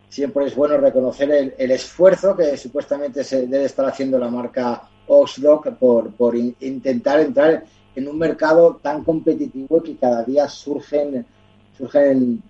siempre 0.09 0.47
es 0.47 0.55
bueno 0.55 0.77
reconocer 0.77 1.55
el, 1.57 1.71
esfuerzo 1.71 2.37
que 2.37 2.57
supuestamente 2.57 3.25
se 3.25 3.47
debe 3.47 3.65
estar 3.65 3.87
haciendo 3.87 4.19
la 4.19 4.29
marca 4.29 4.83
Oxdog 5.07 5.77
por, 5.77 6.13
por 6.13 6.37
intentar 6.37 7.21
entrar 7.21 7.65
en 7.95 8.09
un 8.09 8.19
mercado 8.19 8.81
tan 8.83 9.05
competitivo 9.05 9.83
que 9.83 9.97
cada 9.97 10.25
día 10.25 10.49
surgen, 10.49 11.25
surgen 11.77 12.43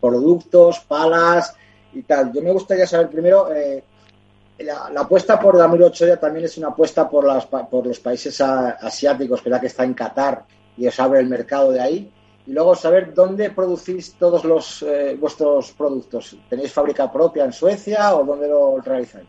productos, 0.00 0.80
palas 0.80 1.54
y 1.92 2.02
tal. 2.02 2.32
Yo 2.32 2.42
me 2.42 2.52
gustaría 2.52 2.86
saber 2.86 3.08
primero, 3.08 3.52
eh, 3.52 3.82
la, 4.58 5.00
apuesta 5.00 5.38
por 5.38 5.56
Damiro 5.56 5.86
Ochoa 5.86 6.16
también 6.16 6.44
es 6.44 6.58
una 6.58 6.68
apuesta 6.68 7.08
por, 7.08 7.24
las, 7.24 7.46
por 7.46 7.86
los 7.86 8.00
países 8.00 8.40
asiáticos, 8.40 9.42
que 9.42 9.50
la 9.50 9.60
que 9.60 9.66
está 9.66 9.84
en 9.84 9.94
Qatar 9.94 10.44
y 10.76 10.86
os 10.86 10.98
abre 11.00 11.20
el 11.20 11.28
mercado 11.28 11.72
de 11.72 11.80
ahí. 11.80 12.12
Y 12.50 12.52
luego 12.52 12.74
saber 12.74 13.14
dónde 13.14 13.50
producís 13.50 14.18
todos 14.18 14.44
los 14.44 14.82
eh, 14.82 15.16
vuestros 15.16 15.70
productos. 15.70 16.36
¿Tenéis 16.48 16.72
fábrica 16.72 17.12
propia 17.12 17.44
en 17.44 17.52
Suecia 17.52 18.12
o 18.16 18.24
dónde 18.24 18.48
lo 18.48 18.80
realizáis? 18.80 19.28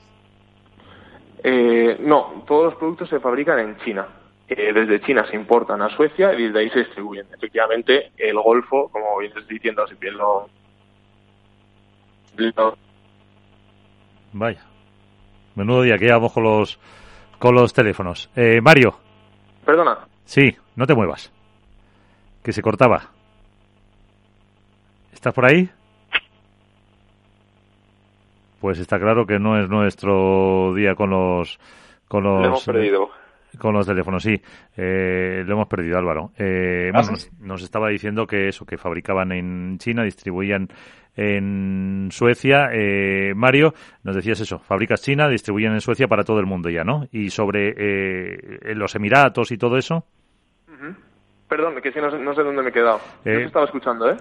Eh, 1.43 1.97
no, 1.99 2.43
todos 2.47 2.65
los 2.65 2.75
productos 2.77 3.09
se 3.09 3.19
fabrican 3.19 3.59
en 3.59 3.77
China. 3.85 4.07
Eh, 4.47 4.73
desde 4.73 5.01
China 5.01 5.23
se 5.29 5.35
importan 5.35 5.83
a 5.83 5.95
Suecia 5.95 6.33
y 6.33 6.47
desde 6.47 6.61
ahí 6.61 6.69
se 6.71 6.79
distribuyen. 6.79 7.27
Efectivamente, 7.31 8.11
el 8.17 8.41
Golfo, 8.41 8.89
como 8.89 9.19
bien 9.19 9.31
estoy 9.37 9.53
diciendo, 9.53 9.85
si 9.85 9.93
bien 9.93 10.17
lo... 10.17 10.49
Vaya. 14.33 14.65
Menudo 15.53 15.83
día 15.83 15.99
que 15.99 16.05
llevamos 16.05 16.33
con 16.33 16.41
los, 16.41 16.79
con 17.37 17.53
los 17.53 17.71
teléfonos. 17.71 18.31
Mario. 18.63 18.95
Perdona. 19.63 20.07
Sí, 20.25 20.57
no 20.75 20.87
te 20.87 20.95
muevas 20.95 21.31
que 22.43 22.53
se 22.53 22.61
cortaba. 22.61 23.11
¿Estás 25.13 25.33
por 25.33 25.45
ahí? 25.45 25.69
Pues 28.59 28.77
está 28.77 28.99
claro 28.99 29.25
que 29.25 29.39
no 29.39 29.59
es 29.59 29.69
nuestro 29.69 30.73
día 30.75 30.93
con 30.93 31.09
los 31.09 31.59
con 32.07 32.23
los 32.23 32.45
hemos 32.45 32.65
perdido. 32.65 33.09
con 33.57 33.73
los 33.73 33.87
teléfonos, 33.87 34.21
sí, 34.21 34.39
eh, 34.77 35.43
lo 35.45 35.53
hemos 35.53 35.67
perdido, 35.67 35.97
Álvaro. 35.97 36.31
Eh, 36.37 36.91
ah, 36.93 37.01
nos, 37.39 37.63
estaba 37.63 37.89
diciendo 37.89 38.27
que 38.27 38.49
eso, 38.49 38.65
que 38.65 38.77
fabricaban 38.77 39.31
en 39.31 39.77
China, 39.79 40.03
distribuían 40.03 40.69
en 41.15 42.09
Suecia. 42.11 42.69
Eh, 42.71 43.33
Mario, 43.35 43.73
nos 44.03 44.15
decías 44.15 44.39
eso, 44.41 44.59
fabricas 44.59 45.01
China, 45.01 45.27
distribuyen 45.27 45.73
en 45.73 45.81
Suecia 45.81 46.07
para 46.07 46.23
todo 46.23 46.39
el 46.39 46.45
mundo 46.45 46.69
ya, 46.69 46.83
¿no? 46.83 47.07
Y 47.11 47.31
sobre 47.31 47.73
eh, 47.75 48.75
los 48.75 48.93
Emiratos 48.93 49.51
y 49.51 49.57
todo 49.57 49.77
eso. 49.77 50.05
Perdón, 51.51 51.81
que 51.81 51.91
si 51.91 51.99
no, 51.99 52.09
sé 52.33 52.43
dónde 52.43 52.61
me 52.61 52.69
he 52.69 52.71
quedado. 52.71 53.01
Yo 53.25 53.31
eh, 53.33 53.43
estaba 53.43 53.65
escuchando, 53.65 54.09
¿eh? 54.09 54.15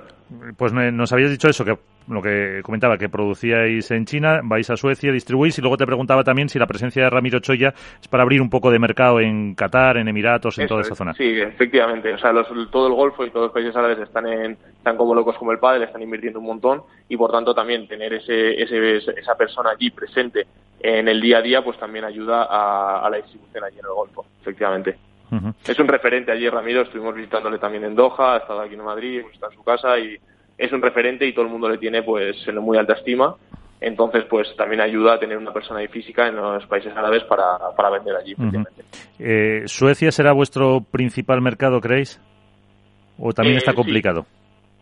Pues 0.56 0.72
nos 0.72 1.12
habías 1.12 1.30
dicho 1.30 1.48
eso, 1.48 1.64
que 1.64 1.78
lo 2.08 2.20
que 2.20 2.60
comentaba, 2.64 2.98
que 2.98 3.08
producíais 3.08 3.88
en 3.92 4.04
China, 4.04 4.40
vais 4.42 4.68
a 4.68 4.76
Suecia, 4.76 5.12
distribuís, 5.12 5.56
y 5.56 5.60
luego 5.60 5.76
te 5.76 5.86
preguntaba 5.86 6.24
también 6.24 6.48
si 6.48 6.58
la 6.58 6.66
presencia 6.66 7.04
de 7.04 7.08
Ramiro 7.08 7.38
Choya 7.38 7.72
es 8.02 8.08
para 8.08 8.24
abrir 8.24 8.42
un 8.42 8.50
poco 8.50 8.72
de 8.72 8.80
mercado 8.80 9.20
en 9.20 9.54
Qatar, 9.54 9.98
en 9.98 10.08
Emiratos, 10.08 10.58
en 10.58 10.66
toda 10.66 10.80
esa 10.80 10.96
zona. 10.96 11.14
Sí, 11.14 11.40
efectivamente. 11.40 12.12
O 12.14 12.18
sea, 12.18 12.32
todo 12.72 12.88
el 12.88 12.94
Golfo 12.94 13.24
y 13.24 13.30
todos 13.30 13.44
los 13.46 13.52
países 13.52 13.76
árabes 13.76 14.00
están, 14.00 14.26
en, 14.26 14.58
están 14.78 14.96
como 14.96 15.14
locos 15.14 15.36
como 15.38 15.52
el 15.52 15.60
padre, 15.60 15.84
están 15.84 16.02
invirtiendo 16.02 16.40
un 16.40 16.46
montón, 16.46 16.82
y 17.08 17.16
por 17.16 17.30
tanto 17.30 17.54
también 17.54 17.86
tener 17.86 18.12
ese, 18.12 18.60
ese, 18.60 18.96
esa 18.96 19.36
persona 19.36 19.70
allí 19.70 19.92
presente 19.92 20.48
en 20.80 21.06
el 21.06 21.20
día 21.20 21.38
a 21.38 21.42
día, 21.42 21.62
pues 21.62 21.78
también 21.78 22.04
ayuda 22.04 22.48
a, 22.50 23.06
a 23.06 23.08
la 23.08 23.18
distribución 23.18 23.62
allí 23.62 23.78
en 23.78 23.84
el 23.84 23.92
Golfo, 23.92 24.26
efectivamente. 24.40 25.09
Es 25.64 25.78
un 25.78 25.88
referente 25.88 26.32
allí, 26.32 26.48
Ramiro. 26.48 26.82
Estuvimos 26.82 27.14
visitándole 27.14 27.58
también 27.58 27.84
en 27.84 27.94
Doha, 27.94 28.34
ha 28.34 28.38
estado 28.38 28.60
aquí 28.60 28.74
en 28.74 28.84
Madrid, 28.84 29.22
está 29.32 29.46
en 29.46 29.52
su 29.52 29.62
casa 29.62 29.98
y 29.98 30.16
es 30.58 30.72
un 30.72 30.82
referente 30.82 31.26
y 31.26 31.32
todo 31.32 31.44
el 31.44 31.50
mundo 31.50 31.68
le 31.68 31.78
tiene 31.78 32.02
pues 32.02 32.36
en 32.46 32.58
muy 32.58 32.76
alta 32.76 32.94
estima. 32.94 33.34
Entonces, 33.80 34.24
pues 34.28 34.54
también 34.56 34.82
ayuda 34.82 35.14
a 35.14 35.18
tener 35.18 35.38
una 35.38 35.52
persona 35.52 35.80
ahí 35.80 35.88
física 35.88 36.28
en 36.28 36.36
los 36.36 36.66
países 36.66 36.94
árabes 36.94 37.24
para, 37.24 37.58
para 37.74 37.90
vender 37.90 38.14
allí. 38.14 38.36
Eh, 39.18 39.62
¿Suecia 39.66 40.12
será 40.12 40.32
vuestro 40.32 40.82
principal 40.82 41.40
mercado, 41.40 41.80
creéis? 41.80 42.20
¿O 43.18 43.32
también 43.32 43.56
está 43.56 43.70
eh, 43.70 43.74
complicado? 43.74 44.26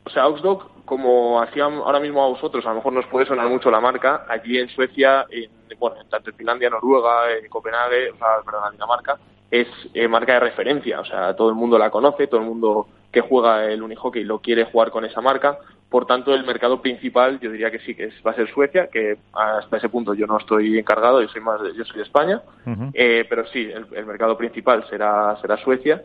O 0.04 0.10
sea, 0.10 0.24
Augsburg 0.24 0.78
como 0.88 1.38
así 1.40 1.60
ahora 1.60 2.00
mismo 2.00 2.24
a 2.24 2.28
vosotros, 2.28 2.64
a 2.64 2.70
lo 2.70 2.76
mejor 2.76 2.94
nos 2.94 3.06
puede 3.06 3.26
sonar 3.26 3.46
mucho 3.46 3.70
la 3.70 3.78
marca, 3.78 4.24
allí 4.26 4.58
en 4.58 4.70
Suecia, 4.70 5.26
en, 5.28 5.50
bueno, 5.78 5.96
tanto 6.08 6.30
en 6.30 6.36
Finlandia, 6.36 6.70
Noruega, 6.70 7.30
en 7.30 7.46
Copenhague, 7.50 8.10
o 8.12 8.16
sea, 8.16 8.28
perdón, 8.42 8.62
en 8.68 8.72
Dinamarca, 8.72 9.18
es 9.50 9.66
eh, 9.94 10.08
marca 10.08 10.34
de 10.34 10.40
referencia, 10.40 11.00
o 11.00 11.04
sea, 11.04 11.34
todo 11.34 11.48
el 11.48 11.54
mundo 11.54 11.78
la 11.78 11.90
conoce, 11.90 12.26
todo 12.26 12.40
el 12.40 12.46
mundo 12.46 12.86
que 13.10 13.20
juega 13.22 13.64
el 13.64 13.82
unihockey 13.82 14.24
lo 14.24 14.40
quiere 14.40 14.64
jugar 14.64 14.90
con 14.90 15.04
esa 15.04 15.20
marca, 15.20 15.58
por 15.88 16.06
tanto 16.06 16.34
el 16.34 16.44
mercado 16.44 16.82
principal 16.82 17.40
yo 17.40 17.50
diría 17.50 17.70
que 17.70 17.78
sí 17.78 17.94
que 17.94 18.04
es, 18.04 18.14
va 18.26 18.32
a 18.32 18.34
ser 18.34 18.48
Suecia, 18.52 18.88
que 18.88 19.16
hasta 19.32 19.78
ese 19.78 19.88
punto 19.88 20.12
yo 20.12 20.26
no 20.26 20.38
estoy 20.38 20.78
encargado, 20.78 21.22
yo 21.22 21.28
soy 21.28 21.40
más 21.40 21.62
de, 21.62 21.74
yo 21.74 21.84
soy 21.84 21.96
de 21.96 22.02
España, 22.02 22.42
eh, 22.92 23.24
pero 23.28 23.46
sí, 23.46 23.70
el, 23.70 24.06
mercado 24.06 24.36
principal 24.36 24.84
será 24.90 25.36
será 25.40 25.56
Suecia 25.56 26.02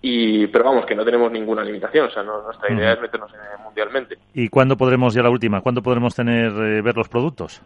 y 0.00 0.46
pero 0.46 0.64
vamos 0.64 0.86
que 0.86 0.94
no 0.94 1.04
tenemos 1.04 1.30
ninguna 1.30 1.62
limitación, 1.62 2.06
o 2.06 2.10
sea, 2.10 2.22
nuestra 2.22 2.72
idea 2.72 2.92
es 2.94 3.00
meternos 3.00 3.30
en, 3.34 3.62
mundialmente. 3.62 4.16
¿Y 4.32 4.48
cuándo 4.48 4.76
podremos 4.78 5.12
ya 5.12 5.22
la 5.22 5.30
última? 5.30 5.60
¿Cuándo 5.60 5.82
podremos 5.82 6.14
tener 6.14 6.52
eh, 6.52 6.80
ver 6.80 6.96
los 6.96 7.08
productos? 7.08 7.60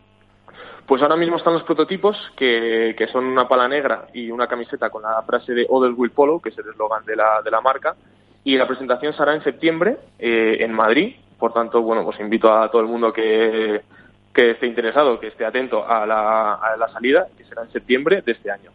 Pues 0.91 1.03
ahora 1.03 1.15
mismo 1.15 1.37
están 1.37 1.53
los 1.53 1.63
prototipos, 1.63 2.17
que, 2.37 2.97
que, 2.99 3.07
son 3.07 3.25
una 3.25 3.47
pala 3.47 3.69
negra 3.69 4.09
y 4.13 4.29
una 4.33 4.49
camiseta 4.49 4.91
con 4.91 5.03
la 5.03 5.23
frase 5.23 5.55
de 5.55 5.65
Odell 5.69 5.95
Will 5.97 6.11
Polo, 6.11 6.41
que 6.41 6.49
es 6.49 6.59
el 6.59 6.69
eslogan 6.69 7.05
de 7.05 7.15
la, 7.15 7.41
de 7.45 7.51
la 7.53 7.61
marca. 7.61 7.95
Y 8.43 8.57
la 8.57 8.67
presentación 8.67 9.15
será 9.15 9.33
en 9.33 9.45
septiembre 9.45 9.99
eh, 10.19 10.57
en 10.59 10.73
Madrid. 10.73 11.15
Por 11.39 11.53
tanto, 11.53 11.81
bueno, 11.81 12.03
pues 12.05 12.19
invito 12.19 12.53
a 12.53 12.69
todo 12.73 12.83
el 12.83 12.89
mundo 12.89 13.13
que, 13.13 13.83
que 14.35 14.51
esté 14.51 14.67
interesado, 14.67 15.21
que 15.21 15.29
esté 15.29 15.45
atento 15.45 15.89
a 15.89 16.05
la, 16.05 16.55
a 16.55 16.77
la 16.77 16.89
salida, 16.89 17.29
que 17.39 17.45
será 17.45 17.63
en 17.63 17.71
septiembre 17.71 18.23
de 18.23 18.33
este 18.33 18.51
año, 18.51 18.73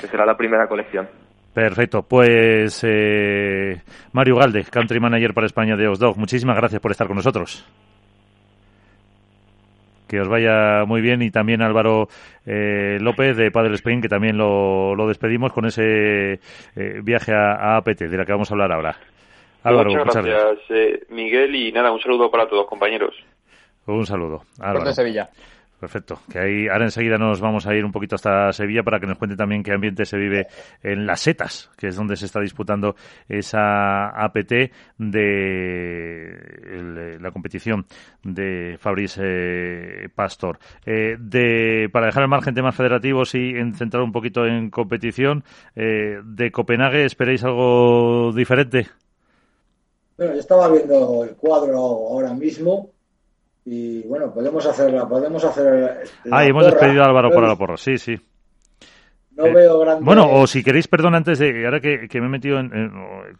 que 0.00 0.08
será 0.08 0.26
la 0.26 0.36
primera 0.36 0.66
colección. 0.66 1.08
Perfecto, 1.54 2.02
pues 2.02 2.82
eh, 2.82 3.82
Mario 4.10 4.34
Galde, 4.34 4.64
Country 4.64 4.98
Manager 4.98 5.32
para 5.32 5.46
España 5.46 5.76
de 5.76 5.86
Osdog, 5.86 6.18
muchísimas 6.18 6.56
gracias 6.56 6.80
por 6.80 6.90
estar 6.90 7.06
con 7.06 7.14
nosotros 7.14 7.64
que 10.08 10.20
os 10.20 10.28
vaya 10.28 10.84
muy 10.86 11.00
bien 11.00 11.22
y 11.22 11.30
también 11.30 11.62
Álvaro 11.62 12.08
eh, 12.46 12.98
López 13.00 13.36
de 13.36 13.50
Padel 13.50 13.74
Spain 13.74 14.00
que 14.00 14.08
también 14.08 14.36
lo, 14.36 14.94
lo 14.94 15.06
despedimos 15.06 15.52
con 15.52 15.66
ese 15.66 16.34
eh, 16.76 17.00
viaje 17.02 17.32
a, 17.32 17.76
APT 17.76 18.02
de 18.02 18.16
la 18.16 18.24
que 18.24 18.32
vamos 18.32 18.50
a 18.50 18.54
hablar 18.54 18.72
ahora. 18.72 18.96
Álvaro, 19.62 19.90
muchas, 19.90 20.24
gracias, 20.24 20.70
eh, 20.70 21.04
Miguel 21.10 21.54
y 21.56 21.72
nada, 21.72 21.90
un 21.90 22.00
saludo 22.00 22.30
para 22.30 22.48
todos 22.48 22.66
compañeros. 22.66 23.16
Un 23.86 24.06
saludo. 24.06 24.42
Álvaro. 24.60 24.84
de 24.84 24.92
Sevilla. 24.92 25.28
Perfecto. 25.78 26.20
Que 26.30 26.38
ahí, 26.38 26.68
ahora 26.68 26.84
enseguida 26.84 27.18
nos 27.18 27.38
vamos 27.40 27.66
a 27.66 27.74
ir 27.74 27.84
un 27.84 27.92
poquito 27.92 28.14
hasta 28.14 28.50
Sevilla 28.52 28.82
para 28.82 28.98
que 28.98 29.06
nos 29.06 29.18
cuente 29.18 29.36
también 29.36 29.62
qué 29.62 29.72
ambiente 29.72 30.06
se 30.06 30.16
vive 30.16 30.46
en 30.82 31.04
las 31.04 31.20
setas, 31.20 31.70
que 31.76 31.88
es 31.88 31.96
donde 31.96 32.16
se 32.16 32.24
está 32.24 32.40
disputando 32.40 32.96
esa 33.28 34.08
APT 34.08 34.52
de 34.96 36.38
la 37.20 37.30
competición 37.30 37.84
de 38.22 38.78
Fabrice 38.78 40.08
Pastor. 40.14 40.58
Eh, 40.86 41.18
de, 41.18 41.90
para 41.92 42.06
dejar 42.06 42.22
el 42.22 42.30
margen 42.30 42.54
temas 42.54 42.74
federativos 42.74 43.34
y 43.34 43.52
centrar 43.74 44.02
un 44.02 44.12
poquito 44.12 44.46
en 44.46 44.70
competición, 44.70 45.44
eh, 45.74 46.22
de 46.24 46.50
Copenhague, 46.50 47.04
¿esperáis 47.04 47.44
algo 47.44 48.32
diferente? 48.32 48.86
Bueno, 50.16 50.32
yo 50.32 50.40
estaba 50.40 50.70
viendo 50.70 51.24
el 51.24 51.36
cuadro 51.36 51.76
ahora 51.76 52.32
mismo 52.32 52.95
y 53.66 54.02
bueno, 54.06 54.32
podemos 54.32 54.64
hacerla, 54.64 55.08
podemos 55.08 55.44
hacer. 55.44 56.04
ah, 56.30 56.44
hemos 56.44 56.64
despedido 56.66 57.02
a 57.02 57.06
Álvaro 57.06 57.30
para 57.30 57.48
la 57.48 57.56
porra, 57.56 57.76
sí, 57.76 57.98
sí. 57.98 58.16
No 59.32 59.52
veo 59.52 59.80
grande... 59.80 60.04
Bueno, 60.04 60.30
o 60.30 60.46
si 60.46 60.62
queréis, 60.62 60.88
perdón, 60.88 61.14
antes 61.14 61.40
de, 61.40 61.66
ahora 61.66 61.80
que, 61.80 62.08
me 62.14 62.26
he 62.26 62.28
metido 62.30 62.58
en, 62.58 62.70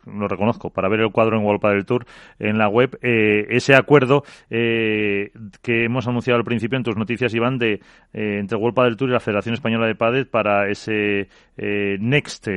lo 0.04 0.28
reconozco, 0.28 0.68
para 0.68 0.88
ver 0.88 1.00
el 1.00 1.12
cuadro 1.12 1.38
en 1.38 1.44
World 1.44 1.62
del 1.62 1.86
Tour 1.86 2.04
en 2.38 2.58
la 2.58 2.68
web, 2.68 2.98
eh, 3.02 3.46
ese 3.50 3.74
acuerdo 3.74 4.24
eh, 4.50 5.30
que 5.62 5.84
hemos 5.84 6.06
anunciado 6.06 6.38
al 6.38 6.44
principio 6.44 6.76
en 6.76 6.82
tus 6.82 6.96
noticias, 6.96 7.32
Iván, 7.32 7.56
de 7.56 7.80
eh, 8.12 8.38
entre 8.40 8.58
World 8.58 8.78
del 8.78 8.96
Tour 8.96 9.10
y 9.10 9.12
la 9.14 9.20
Federación 9.20 9.54
Española 9.54 9.86
de 9.86 9.94
Padel 9.94 10.26
para 10.26 10.68
ese 10.68 11.28
Next 11.56 12.48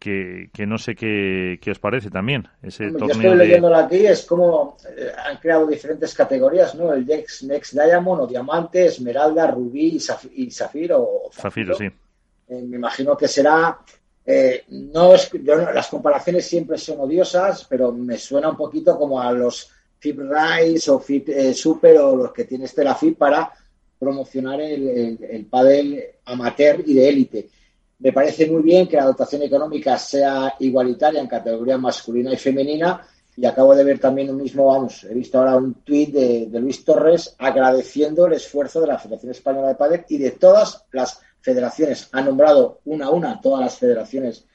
que, 0.00 0.48
que 0.54 0.66
no 0.66 0.78
sé 0.78 0.96
qué, 0.96 1.60
qué, 1.60 1.70
os 1.70 1.78
parece 1.78 2.10
también. 2.10 2.48
Ese 2.62 2.90
Yo 2.90 3.06
estoy 3.06 3.36
leyéndolo 3.36 3.76
aquí, 3.76 4.06
es 4.06 4.24
como 4.24 4.78
eh, 4.96 5.12
han 5.26 5.36
creado 5.36 5.66
diferentes 5.66 6.14
categorías, 6.14 6.74
¿no? 6.74 6.92
El 6.94 7.06
Next, 7.06 7.42
Next 7.42 7.74
Diamond 7.74 8.22
o 8.22 8.26
Diamante, 8.26 8.86
Esmeralda, 8.86 9.48
Rubí 9.48 10.00
y, 10.32 10.50
Zafiro. 10.50 11.02
O 11.02 11.30
Zafiro, 11.30 11.74
sí. 11.74 11.84
Eh, 11.84 12.62
me 12.62 12.76
imagino 12.76 13.14
que 13.14 13.28
será. 13.28 13.78
Eh, 14.24 14.64
no 14.68 15.14
es, 15.14 15.30
las 15.44 15.88
comparaciones 15.88 16.46
siempre 16.46 16.78
son 16.78 17.00
odiosas, 17.00 17.66
pero 17.68 17.92
me 17.92 18.16
suena 18.16 18.48
un 18.48 18.56
poquito 18.56 18.98
como 18.98 19.20
a 19.20 19.30
los 19.32 19.70
FIP 19.98 20.20
Rise 20.20 20.90
o 20.90 20.98
FIP 20.98 21.52
Super 21.52 21.98
o 21.98 22.16
los 22.16 22.32
que 22.32 22.44
tiene 22.44 22.64
este 22.64 22.84
la 22.84 22.94
FIP 22.94 23.18
para 23.18 23.52
promocionar 23.98 24.62
el, 24.62 24.88
el, 24.88 25.24
el 25.24 25.44
pádel 25.44 26.02
amateur 26.24 26.82
y 26.86 26.94
de 26.94 27.08
élite 27.08 27.48
me 28.00 28.12
parece 28.12 28.50
muy 28.50 28.62
bien 28.62 28.88
que 28.88 28.96
la 28.96 29.04
dotación 29.04 29.42
económica 29.42 29.98
sea 29.98 30.54
igualitaria 30.58 31.20
en 31.20 31.26
categoría 31.26 31.76
masculina 31.76 32.32
y 32.32 32.36
femenina. 32.36 33.06
Y 33.36 33.46
acabo 33.46 33.74
de 33.74 33.84
ver 33.84 33.98
también 33.98 34.30
un 34.30 34.36
mismo, 34.36 34.66
vamos, 34.66 35.04
he 35.04 35.14
visto 35.14 35.38
ahora 35.38 35.56
un 35.56 35.74
tuit 35.74 36.10
de, 36.12 36.60
Luis 36.60 36.84
Torres 36.84 37.34
agradeciendo 37.38 38.26
el 38.26 38.34
esfuerzo 38.34 38.80
de 38.80 38.88
la 38.88 38.98
Federación 38.98 39.30
Española 39.30 39.68
de 39.68 39.74
Padel 39.76 40.04
y 40.08 40.18
de 40.18 40.32
todas 40.32 40.84
las 40.92 41.20
federaciones. 41.40 42.08
Ha 42.12 42.22
nombrado 42.22 42.80
una 42.86 43.06
a 43.06 43.10
una 43.10 43.40
todas 43.40 43.60
las 43.60 43.78
federaciones 43.78 44.46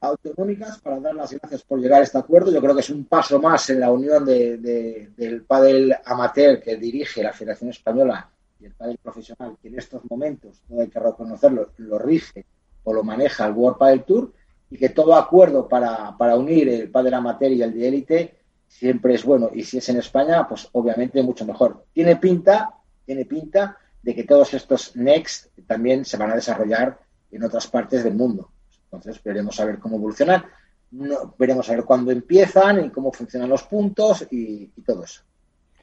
autonómicas 0.00 0.78
para 0.78 1.00
dar 1.00 1.14
las 1.14 1.32
gracias 1.32 1.62
por 1.62 1.80
llegar 1.80 2.00
a 2.00 2.04
este 2.04 2.18
acuerdo. 2.18 2.52
Yo 2.52 2.60
creo 2.60 2.74
que 2.74 2.80
es 2.80 2.90
un 2.90 3.04
paso 3.04 3.40
más 3.40 3.70
en 3.70 3.80
la 3.80 3.90
unión 3.90 4.24
del 4.24 5.44
pádel 5.46 5.96
amateur 6.04 6.60
que 6.60 6.76
dirige 6.76 7.22
la 7.22 7.32
Federación 7.32 7.70
Española 7.70 8.30
y 8.60 8.66
el 8.66 8.74
padre 8.74 8.98
profesional, 9.02 9.56
que 9.60 9.68
en 9.68 9.78
estos 9.78 10.02
momentos, 10.08 10.62
no 10.68 10.80
hay 10.80 10.88
que 10.88 10.98
reconocerlo, 10.98 11.70
lo 11.76 11.98
rige 11.98 12.46
o 12.84 12.92
lo 12.92 13.02
maneja 13.02 13.46
el 13.46 13.52
World 13.52 13.78
Padel 13.78 14.04
Tour, 14.04 14.32
y 14.70 14.78
que 14.78 14.88
todo 14.88 15.14
acuerdo 15.14 15.68
para, 15.68 16.16
para 16.16 16.36
unir 16.36 16.68
el 16.68 16.90
padre 16.90 17.14
amateur 17.14 17.52
y 17.52 17.62
el 17.62 17.72
de 17.72 17.88
élite 17.88 18.34
siempre 18.68 19.14
es 19.14 19.24
bueno. 19.24 19.50
Y 19.52 19.62
si 19.62 19.78
es 19.78 19.88
en 19.88 19.98
España, 19.98 20.46
pues 20.48 20.68
obviamente 20.72 21.22
mucho 21.22 21.44
mejor. 21.44 21.84
Tiene 21.92 22.16
pinta, 22.16 22.74
tiene 23.04 23.24
pinta 23.24 23.76
de 24.02 24.14
que 24.14 24.24
todos 24.24 24.54
estos 24.54 24.96
Next 24.96 25.48
también 25.66 26.04
se 26.04 26.16
van 26.16 26.30
a 26.30 26.34
desarrollar 26.34 26.98
en 27.30 27.44
otras 27.44 27.66
partes 27.66 28.04
del 28.04 28.14
mundo. 28.14 28.50
Entonces 28.84 29.22
veremos 29.22 29.58
a 29.60 29.64
ver 29.64 29.78
cómo 29.78 29.96
evolucionan, 29.96 30.44
no, 30.92 31.34
veremos 31.38 31.68
a 31.68 31.72
ver 31.72 31.84
cuándo 31.84 32.10
empiezan 32.10 32.84
y 32.84 32.90
cómo 32.90 33.12
funcionan 33.12 33.48
los 33.48 33.64
puntos 33.64 34.26
y, 34.30 34.66
todo 34.82 35.04
eso. 35.04 35.22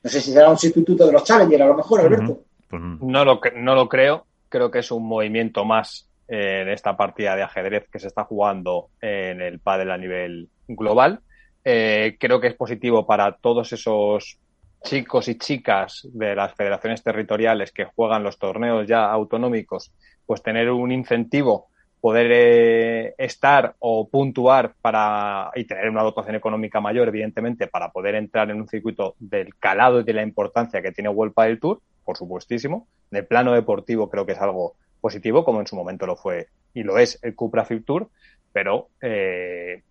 No 0.02 0.10
sé 0.10 0.22
si 0.22 0.32
será 0.32 0.50
un 0.50 0.58
sustituto 0.58 1.06
de 1.06 1.12
los 1.12 1.24
Challenger, 1.24 1.62
a 1.62 1.68
lo 1.68 1.76
mejor, 1.76 2.02
Alberto. 2.02 2.44
No, 2.80 3.26
lo, 3.26 3.42
no 3.56 3.76
lo 3.76 3.90
creo. 3.90 4.26
Creo 4.50 4.72
que 4.72 4.80
es 4.80 4.92
un 4.92 5.08
movimiento 5.08 5.66
más 5.66 6.10
en 6.28 6.70
esta 6.70 6.96
partida 6.96 7.36
de 7.36 7.44
ajedrez 7.44 7.88
que 7.92 8.00
se 8.00 8.08
está 8.08 8.24
jugando 8.24 8.90
en 9.02 9.42
el 9.42 9.60
pádel 9.60 9.92
a 9.92 9.98
nivel 9.98 10.50
global. 10.68 11.20
Eh, 11.64 12.18
creo 12.20 12.40
que 12.40 12.48
es 12.48 12.56
positivo 12.56 13.06
para 13.06 13.34
todos 13.34 13.72
esos 13.74 14.40
chicos 14.84 15.28
y 15.30 15.38
chicas 15.38 16.08
de 16.12 16.36
las 16.36 16.54
federaciones 16.56 17.04
territoriales 17.04 17.72
que 17.72 17.86
juegan 17.86 18.24
los 18.24 18.38
torneos 18.38 18.86
ya 18.88 19.10
autonómicos, 19.10 19.94
pues 20.26 20.44
tener 20.44 20.70
un 20.72 20.92
incentivo, 20.92 21.68
poder 22.02 22.32
eh, 22.34 23.16
estar 23.18 23.76
o 23.80 24.10
puntuar 24.10 24.74
para 24.82 25.52
y 25.56 25.64
tener 25.64 25.90
una 25.90 26.04
dotación 26.04 26.36
económica 26.36 26.82
mayor, 26.82 27.08
evidentemente, 27.08 27.68
para 27.68 27.92
poder 27.92 28.16
entrar 28.16 28.50
en 28.52 28.60
un 28.60 28.68
circuito 28.68 29.16
del 29.20 29.56
calado 29.56 30.02
y 30.02 30.04
de 30.04 30.14
la 30.14 30.24
importancia 30.24 30.82
que 30.82 30.92
tiene 30.92 31.10
World 31.10 31.34
del 31.36 31.60
Tour 31.60 31.82
por 32.04 32.18
supuestísimo. 32.18 32.88
En 33.12 33.20
el 33.20 33.26
plano 33.26 33.54
deportivo 33.54 34.10
creo 34.10 34.26
que 34.26 34.34
es 34.34 34.42
algo 34.42 34.76
positivo, 35.04 35.44
como 35.44 35.60
en 35.60 35.68
su 35.68 35.76
momento 35.76 36.06
lo 36.06 36.16
fue 36.16 36.48
y 36.74 36.84
lo 36.84 36.98
es 36.98 37.20
el 37.22 37.36
Cupra 37.36 37.66
Fit 37.66 37.86
Tour, 37.86 38.10
pero 38.52 38.88
eh, 39.02 39.84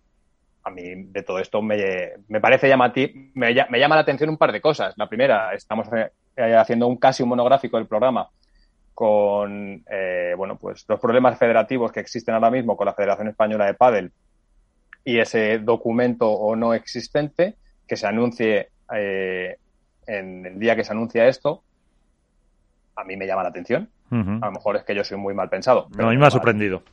a 0.63 0.69
mí 0.71 0.81
de 0.95 1.23
todo 1.23 1.39
esto 1.39 1.61
me, 1.61 2.13
me 2.27 2.41
parece 2.41 2.67
llamativo, 2.67 3.13
me, 3.35 3.53
me, 3.69 3.79
llama 3.79 3.95
la 3.95 4.01
atención 4.01 4.29
un 4.29 4.37
par 4.37 4.51
de 4.51 4.61
cosas. 4.61 4.93
La 4.97 5.07
primera, 5.07 5.53
estamos 5.53 5.87
eh, 5.93 6.55
haciendo 6.55 6.87
un 6.87 6.97
casi 6.97 7.21
un 7.23 7.29
monográfico 7.29 7.77
del 7.77 7.87
programa 7.87 8.29
con 8.93 9.83
eh, 9.89 10.33
bueno 10.37 10.55
pues 10.57 10.85
los 10.87 10.99
problemas 10.99 11.37
federativos 11.37 11.91
que 11.91 11.99
existen 11.99 12.35
ahora 12.35 12.51
mismo 12.51 12.77
con 12.77 12.85
la 12.85 12.93
Federación 12.93 13.27
Española 13.27 13.65
de 13.65 13.73
Padel 13.73 14.11
y 15.03 15.17
ese 15.17 15.57
documento 15.57 16.29
o 16.29 16.55
no 16.55 16.75
existente 16.75 17.55
que 17.87 17.97
se 17.97 18.05
anuncie 18.05 18.69
en 18.87 20.45
el 20.45 20.59
día 20.59 20.75
que 20.75 20.83
se 20.83 20.91
anuncia 20.91 21.27
esto 21.27 21.63
a 22.95 23.03
mí 23.03 23.17
me 23.17 23.27
llama 23.27 23.43
la 23.43 23.49
atención. 23.49 23.89
A 24.11 24.45
lo 24.45 24.51
mejor 24.51 24.75
es 24.75 24.83
que 24.83 24.93
yo 24.93 25.03
soy 25.03 25.17
muy 25.17 25.33
mal 25.33 25.49
pensado. 25.49 25.87
No, 25.97 26.07
a 26.07 26.11
mí 26.11 26.17
me 26.17 26.27
ha 26.27 26.31
sorprendido. 26.31 26.83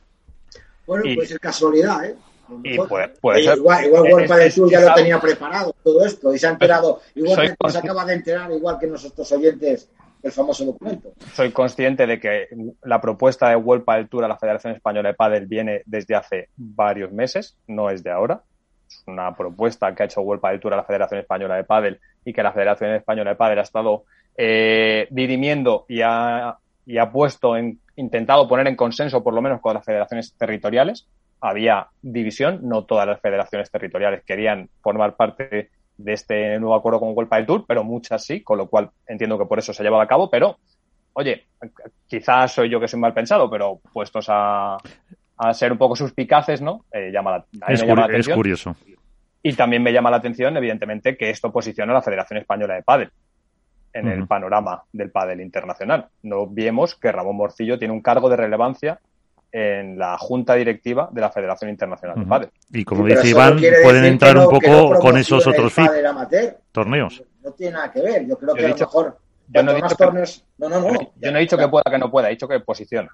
Bueno, 0.87 1.03
puede 1.03 1.27
ser 1.27 1.39
casualidad, 1.39 2.05
¿eh? 2.05 2.15
Y 2.63 2.77
puede, 2.77 3.13
ser. 3.43 3.57
Igual, 3.57 3.85
igual 3.85 4.27
del 4.27 4.51
Sur 4.51 4.69
ya 4.69 4.81
lo 4.81 4.93
tenía 4.93 5.19
preparado 5.19 5.73
todo 5.83 6.05
esto 6.05 6.33
y 6.33 6.39
se 6.39 6.47
ha 6.47 6.49
enterado, 6.49 7.01
igual 7.15 7.55
que 7.57 7.69
se 7.69 7.77
acaba 7.77 8.03
de 8.05 8.15
enterar, 8.15 8.51
igual 8.51 8.77
que 8.79 8.87
nosotros 8.87 9.31
oyentes, 9.31 9.89
el 10.21 10.31
famoso 10.31 10.65
documento. 10.65 11.13
Soy 11.33 11.51
consciente 11.51 12.05
de 12.05 12.19
que 12.19 12.47
la 12.83 13.01
propuesta 13.01 13.49
de 13.49 13.55
World 13.55 13.85
del 13.85 14.09
Tour 14.09 14.25
a 14.25 14.27
la 14.27 14.37
Federación 14.37 14.73
Española 14.73 15.09
de 15.09 15.15
Padel 15.15 15.47
viene 15.47 15.81
desde 15.85 16.15
hace 16.15 16.49
varios 16.57 17.11
meses, 17.11 17.57
no 17.67 17.89
es 17.89 18.03
de 18.03 18.11
ahora. 18.11 18.43
es 18.87 19.03
una 19.07 19.35
propuesta 19.35 19.93
que 19.95 20.03
ha 20.03 20.05
hecho 20.05 20.21
World 20.21 20.41
Padel 20.41 20.59
Tour 20.59 20.73
a 20.73 20.77
la 20.77 20.83
Federación 20.83 21.19
Española 21.21 21.55
de 21.55 21.63
Padel 21.63 21.99
y 22.25 22.33
que 22.33 22.43
la 22.43 22.51
Federación 22.51 22.91
Española 22.91 23.31
de 23.31 23.35
Padel 23.37 23.59
ha 23.59 23.63
estado 23.63 24.03
eh, 24.37 25.07
dirimiendo 25.09 25.85
y 25.87 26.01
ha, 26.01 26.57
y 26.85 26.97
ha 26.97 27.11
puesto 27.11 27.55
en, 27.57 27.79
intentado 27.95 28.47
poner 28.47 28.67
en 28.67 28.75
consenso, 28.75 29.23
por 29.23 29.33
lo 29.33 29.41
menos 29.41 29.61
con 29.61 29.73
las 29.73 29.85
federaciones 29.85 30.33
territoriales. 30.37 31.07
Había 31.39 31.87
división, 32.01 32.59
no 32.63 32.83
todas 32.83 33.07
las 33.07 33.19
federaciones 33.19 33.71
territoriales 33.71 34.23
querían 34.23 34.69
formar 34.81 35.15
parte 35.15 35.69
de 35.97 36.13
este 36.13 36.59
nuevo 36.59 36.75
acuerdo 36.75 36.99
con 36.99 37.09
World 37.09 37.29
Padel 37.29 37.45
Tour, 37.45 37.65
pero 37.67 37.83
muchas 37.83 38.23
sí, 38.23 38.41
con 38.41 38.57
lo 38.57 38.67
cual 38.67 38.89
entiendo 39.07 39.37
que 39.37 39.45
por 39.45 39.59
eso 39.59 39.73
se 39.73 39.81
ha 39.81 39.85
llevado 39.85 40.03
a 40.03 40.07
cabo, 40.07 40.29
pero 40.29 40.57
oye, 41.13 41.45
quizás 42.07 42.51
soy 42.51 42.69
yo 42.69 42.79
que 42.79 42.87
soy 42.87 42.99
mal 42.99 43.13
pensado, 43.13 43.49
pero 43.49 43.79
puestos 43.91 44.27
a, 44.29 44.77
a 45.37 45.53
ser 45.53 45.71
un 45.71 45.77
poco 45.77 45.95
suspicaces, 45.95 46.61
¿no? 46.61 46.85
Eh, 46.91 47.11
llama 47.11 47.31
la, 47.31 47.73
es, 47.73 47.81
llama 47.81 48.01
la 48.01 48.05
atención. 48.05 48.33
es 48.33 48.37
curioso. 48.37 48.75
Y 49.43 49.53
también 49.53 49.81
me 49.81 49.91
llama 49.91 50.11
la 50.11 50.17
atención, 50.17 50.55
evidentemente, 50.55 51.17
que 51.17 51.31
esto 51.31 51.51
posiciona 51.51 51.91
a 51.91 51.95
la 51.95 52.01
Federación 52.01 52.39
Española 52.39 52.75
de 52.75 52.83
Pádel 52.83 53.11
en 53.93 54.07
el 54.07 54.27
panorama 54.27 54.83
del 54.91 55.11
pádel 55.11 55.41
internacional. 55.41 56.07
No 56.23 56.47
vemos 56.47 56.95
que 56.95 57.11
Ramón 57.11 57.37
Morcillo 57.37 57.77
tiene 57.77 57.93
un 57.93 58.01
cargo 58.01 58.29
de 58.29 58.37
relevancia 58.37 58.99
en 59.51 59.97
la 59.97 60.17
junta 60.17 60.55
directiva 60.55 61.09
de 61.11 61.21
la 61.21 61.29
Federación 61.29 61.69
Internacional 61.69 62.17
de 62.17 62.25
Pádel. 62.25 62.49
Y 62.71 62.85
como 62.85 63.05
dice 63.05 63.27
Iván, 63.27 63.59
pueden 63.83 64.05
entrar 64.05 64.37
un 64.37 64.49
poco 64.49 64.99
con 64.99 65.17
esos 65.17 65.45
otros 65.45 65.75
torneos. 66.71 67.23
No, 67.43 67.51
tiene 67.51 67.73
nada 67.73 67.91
que 67.91 68.01
ver. 68.01 68.27
Yo 68.27 68.37
creo 68.37 68.55
que 68.55 68.65
a 68.65 68.69
lo 68.69 68.75
mejor 68.75 69.17
yo 69.49 69.63
no, 69.63 69.71
he 69.71 69.75
dicho 69.75 69.95
torneos... 69.95 70.45
no, 70.57 70.69
no, 70.69 70.79
no, 70.79 71.13
yo 71.17 71.31
no 71.31 71.37
he 71.37 71.41
dicho 71.41 71.57
que 71.57 71.67
pueda 71.67 71.83
que 71.89 71.97
no 71.97 72.09
pueda, 72.09 72.27
he 72.29 72.31
dicho 72.31 72.47
que 72.47 72.59
posiciona. 72.61 73.09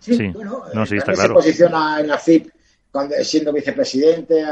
Sí, 0.00 0.28
bueno, 0.30 0.64
no, 0.74 0.84
sí, 0.84 0.96
está 0.96 1.12
claro. 1.12 1.28
se 1.28 1.34
posiciona 1.34 2.00
en 2.00 2.08
la 2.08 2.18
FIP 2.18 2.48
cuando, 2.90 3.14
siendo 3.22 3.52
vicepresidente, 3.52 4.44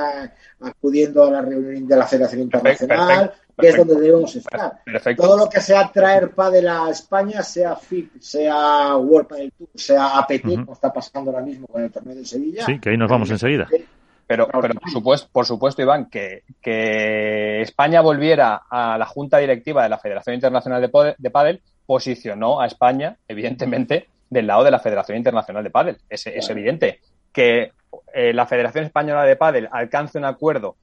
acudiendo 0.60 1.24
a 1.24 1.30
la 1.30 1.42
reunión 1.42 1.86
de 1.86 1.96
la 1.96 2.06
Federación 2.06 2.42
Internacional, 2.42 3.34
que 3.60 3.68
es 3.68 3.76
donde 3.76 3.94
debemos 4.00 4.34
estar. 4.34 4.80
Todo 5.16 5.36
lo 5.36 5.48
que 5.48 5.60
sea 5.60 5.90
traer 5.92 6.30
pádel 6.30 6.68
a 6.68 6.90
España, 6.90 7.42
sea 7.42 7.76
FIP, 7.76 8.20
sea 8.20 8.96
World 8.96 9.28
Padel 9.28 9.52
Tour, 9.56 9.68
sea 9.74 10.18
APT, 10.18 10.42
como 10.42 10.72
está 10.72 10.92
pasando 10.92 11.30
ahora 11.30 11.44
mismo 11.44 11.66
con 11.66 11.82
el 11.82 11.90
torneo 11.90 12.14
de 12.14 12.24
Sevilla. 12.24 12.64
Sí, 12.64 12.78
que 12.78 12.90
ahí 12.90 12.96
nos 12.96 13.10
vamos 13.10 13.30
enseguida. 13.30 13.68
Pero, 14.26 14.48
pero 14.60 14.74
por 14.74 14.90
supuesto, 14.90 15.28
por 15.32 15.44
supuesto, 15.44 15.82
Iván, 15.82 16.08
que, 16.08 16.44
que 16.62 17.62
España 17.62 18.00
volviera 18.00 18.62
a 18.70 18.96
la 18.96 19.06
Junta 19.06 19.38
Directiva 19.38 19.82
de 19.82 19.88
la 19.88 19.98
Federación 19.98 20.34
Internacional 20.34 20.80
de, 20.80 21.14
de 21.18 21.30
Padel 21.30 21.60
posicionó 21.84 22.60
a 22.60 22.66
España, 22.66 23.16
evidentemente, 23.26 24.06
del 24.28 24.46
lado 24.46 24.62
de 24.62 24.70
la 24.70 24.78
Federación 24.78 25.18
Internacional 25.18 25.64
de 25.64 25.70
Padel. 25.70 25.96
Es, 26.08 26.26
es 26.28 26.48
evidente 26.48 27.00
que 27.32 27.72
eh, 28.12 28.32
la 28.32 28.46
Federación 28.46 28.84
Española 28.84 29.24
de 29.24 29.36
Padel 29.36 29.68
alcance 29.72 30.18
un 30.18 30.24
acuerdo 30.24 30.76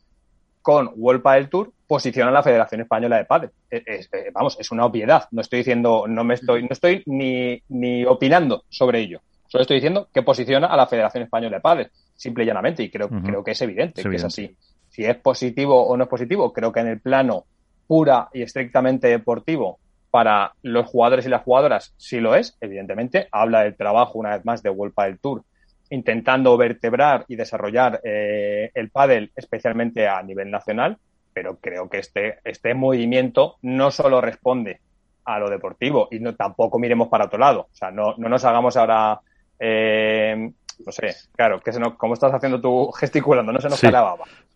con 0.61 0.91
World 0.95 1.21
Padel 1.21 1.49
Tour, 1.49 1.71
posiciona 1.87 2.29
a 2.29 2.33
la 2.33 2.43
Federación 2.43 2.81
Española 2.81 3.17
de 3.17 3.25
Padel. 3.25 3.51
Es, 3.69 4.09
eh, 4.13 4.29
vamos, 4.33 4.57
es 4.59 4.69
una 4.71 4.85
obviedad. 4.85 5.27
No 5.31 5.41
estoy 5.41 5.59
diciendo, 5.59 6.05
no 6.07 6.23
me 6.23 6.33
estoy, 6.33 6.63
no 6.63 6.69
estoy 6.71 7.01
ni, 7.05 7.61
ni 7.69 8.05
opinando 8.05 8.65
sobre 8.69 8.99
ello. 8.99 9.21
Solo 9.47 9.61
estoy 9.61 9.77
diciendo 9.77 10.09
que 10.13 10.23
posiciona 10.23 10.67
a 10.67 10.75
la 10.75 10.87
Federación 10.87 11.23
Española 11.23 11.57
de 11.57 11.61
Padel, 11.61 11.91
simple 12.15 12.43
y 12.43 12.47
llanamente, 12.47 12.83
y 12.83 12.89
creo, 12.89 13.07
creo 13.07 13.43
que 13.43 13.51
es 13.51 13.61
evidente, 13.61 14.03
que 14.03 14.15
es 14.15 14.23
así. 14.23 14.55
Si 14.89 15.05
es 15.05 15.15
positivo 15.15 15.87
o 15.87 15.95
no 15.95 16.03
es 16.03 16.09
positivo, 16.09 16.51
creo 16.51 16.71
que 16.73 16.81
en 16.81 16.87
el 16.87 16.99
plano 16.99 17.45
pura 17.87 18.27
y 18.33 18.41
estrictamente 18.41 19.07
deportivo 19.07 19.79
para 20.11 20.53
los 20.63 20.87
jugadores 20.87 21.25
y 21.25 21.29
las 21.29 21.43
jugadoras 21.43 21.93
sí 21.95 22.19
lo 22.19 22.35
es, 22.35 22.57
evidentemente. 22.59 23.29
Habla 23.31 23.61
del 23.61 23.77
trabajo, 23.77 24.19
una 24.19 24.35
vez 24.35 24.43
más, 24.43 24.61
de 24.61 24.69
World 24.69 24.93
Padel 24.93 25.19
Tour, 25.19 25.43
intentando 25.89 26.57
vertebrar 26.57 27.23
y 27.29 27.37
desarrollar 27.37 28.01
eh, 28.03 28.71
el 28.73 28.89
pádel, 28.89 29.31
especialmente 29.35 30.07
a 30.07 30.21
nivel 30.23 30.51
nacional, 30.51 30.97
pero 31.37 31.59
creo 31.61 31.87
que 31.87 31.99
este, 31.99 32.39
este 32.43 32.73
movimiento 32.73 33.57
no 33.61 33.91
solo 33.91 34.21
responde 34.21 34.81
a 35.23 35.37
lo 35.37 35.51
deportivo 35.51 36.07
y 36.09 36.19
no 36.19 36.33
tampoco 36.33 36.79
miremos 36.79 37.09
para 37.09 37.25
otro 37.25 37.37
lado. 37.37 37.67
O 37.71 37.75
sea, 37.75 37.91
no, 37.91 38.15
no 38.17 38.27
nos 38.27 38.43
hagamos 38.43 38.75
ahora, 38.75 39.19
eh, 39.59 40.51
no 40.83 40.91
sé, 40.91 41.13
claro, 41.35 41.59
que 41.59 41.71
se 41.71 41.79
nos, 41.79 41.93
como 41.93 42.15
estás 42.15 42.33
haciendo 42.33 42.59
tú 42.59 42.91
gesticulando, 42.99 43.51
no 43.51 43.61
se 43.61 43.69
nos 43.69 43.79
sí. 43.79 43.87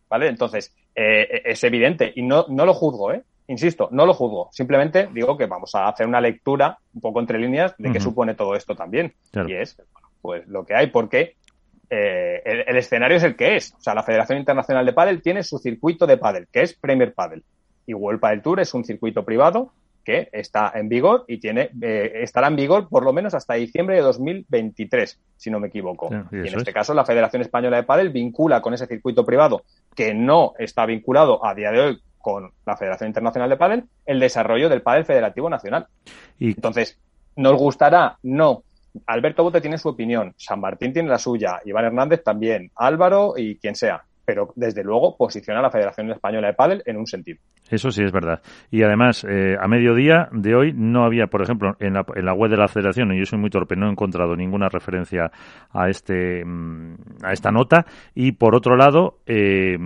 ¿vale? 0.09 0.27
Entonces, 0.27 0.75
eh, 0.95 1.43
es 1.45 1.63
evidente 1.63 2.13
y 2.15 2.23
no, 2.23 2.47
no 2.49 2.65
lo 2.65 2.73
juzgo, 2.73 3.13
¿eh? 3.13 3.21
Insisto, 3.45 3.88
no 3.91 4.07
lo 4.07 4.15
juzgo. 4.15 4.49
Simplemente 4.51 5.07
digo 5.13 5.38
que 5.38 5.45
vamos 5.45 5.75
a 5.75 5.88
hacer 5.88 6.07
una 6.07 6.19
lectura 6.19 6.79
un 6.95 7.01
poco 7.01 7.19
entre 7.19 7.38
líneas 7.38 7.75
de 7.77 7.91
qué 7.91 7.99
supone 7.99 8.34
todo 8.34 8.55
esto 8.55 8.75
también. 8.75 9.13
Y 9.47 9.53
es, 9.53 9.79
pues 10.19 10.47
lo 10.47 10.65
que 10.65 10.73
hay, 10.73 10.88
porque 10.88 11.36
eh, 11.94 12.42
el, 12.46 12.78
escenario 12.78 13.18
es 13.18 13.24
el 13.24 13.36
que 13.36 13.58
es. 13.58 13.74
O 13.78 13.82
sea, 13.82 13.94
la 13.94 14.04
Federación 14.04 14.39
Internacional 14.39 14.86
de 14.86 14.94
Padel 14.94 15.22
tiene 15.22 15.44
su 15.44 15.58
circuito 15.58 16.08
de 16.08 16.16
pádel, 16.16 16.48
que 16.50 16.62
es 16.62 16.74
Premier 16.74 17.14
Padel. 17.14 17.44
Y 17.86 17.94
World 17.94 18.22
Padel 18.22 18.42
Tour 18.42 18.62
es 18.62 18.74
un 18.74 18.86
circuito 18.86 19.26
privado 19.26 19.74
que 20.06 20.30
está 20.32 20.72
en 20.74 20.88
vigor 20.88 21.26
y 21.28 21.38
tiene 21.38 21.70
eh, 21.82 22.12
estará 22.24 22.48
en 22.48 22.56
vigor 22.56 22.88
por 22.89 23.04
lo 23.04 23.12
menos 23.12 23.34
hasta 23.34 23.56
diciembre 23.56 23.98
de 23.98 24.02
2023, 24.02 25.20
si 25.36 25.52
no 25.52 25.60
me 25.60 25.68
equivoco. 25.68 26.10
y, 26.32 26.38
en 26.38 26.58
este 26.58 26.72
caso, 26.72 26.94
la 26.94 27.06
Federación 27.06 27.42
Española 27.42 27.76
de 27.76 27.84
Padel 27.84 28.10
vincula 28.10 28.62
con 28.62 28.74
ese 28.74 28.88
circuito 28.88 29.26
privado 29.26 29.64
que 29.94 30.14
no 30.14 30.54
está 30.58 30.86
vinculado 30.86 31.46
a 31.46 31.54
día 31.54 31.72
de 31.72 31.80
hoy 31.82 32.02
con 32.20 32.52
la 32.66 32.78
Federación 32.78 33.10
Internacional 33.10 33.50
de 33.50 33.58
Padel 33.58 33.84
el 34.06 34.20
desarrollo 34.22 34.70
del 34.70 34.82
pádel 34.82 35.04
federativo 35.04 35.50
nacional. 35.50 35.88
Y... 36.39 36.52
Entonces, 36.52 36.98
¿nos 37.36 37.58
gustará? 37.58 38.18
No. 38.24 38.64
Alberto 39.08 39.44
Bote 39.44 39.62
tiene 39.62 39.78
su 39.78 39.89
opinión, 39.89 40.34
San 40.38 40.60
Martín 40.60 40.94
tiene 40.94 41.10
la 41.10 41.18
suya, 41.18 41.60
Iván 41.66 41.86
Hernández 41.86 42.24
también, 42.24 42.72
Álvaro 42.76 43.34
y 43.38 43.56
quien 43.58 43.76
sea. 43.76 44.04
Pero 44.24 44.54
desde 44.56 44.84
luego 44.84 45.18
posiciona 45.18 45.60
a 45.60 45.64
la 45.64 45.72
Federación 45.72 46.12
Española 46.12 46.48
de 46.48 46.54
Pádel 46.54 46.84
en 46.86 46.98
un 46.98 47.08
sentido. 47.08 47.39
Eso 47.70 47.89
sí 47.89 48.04
es 48.04 48.12
verdad. 48.12 48.42
Y 48.70 48.84
además, 48.84 49.26
eh, 49.28 49.56
a 49.60 49.68
mediodía 49.68 50.30
de 50.32 50.56
hoy 50.56 50.74
no 50.74 51.04
había, 51.04 51.28
por 51.28 51.42
ejemplo, 51.42 51.76
en 51.80 51.94
la, 51.94 52.06
en 52.16 52.26
la, 52.26 52.34
web 52.34 52.52
de 52.52 52.58
la 52.58 52.68
Federación, 52.68 53.12
y 53.12 53.20
yo 53.20 53.26
soy 53.26 53.39
muy 53.39 53.50
torpe, 53.50 53.76
no 53.76 53.88
he 53.88 53.92
encontrado 53.92 54.36
ninguna 54.36 54.70
referencia 54.70 55.32
a 55.72 55.89
este 55.89 56.46
mm, 56.46 56.96
a 57.24 57.34
esta 57.34 57.52
nota. 57.52 57.86
Y 58.14 58.34
por 58.34 58.56
otro 58.56 58.78
lado, 58.78 59.20
eh, 59.26 59.78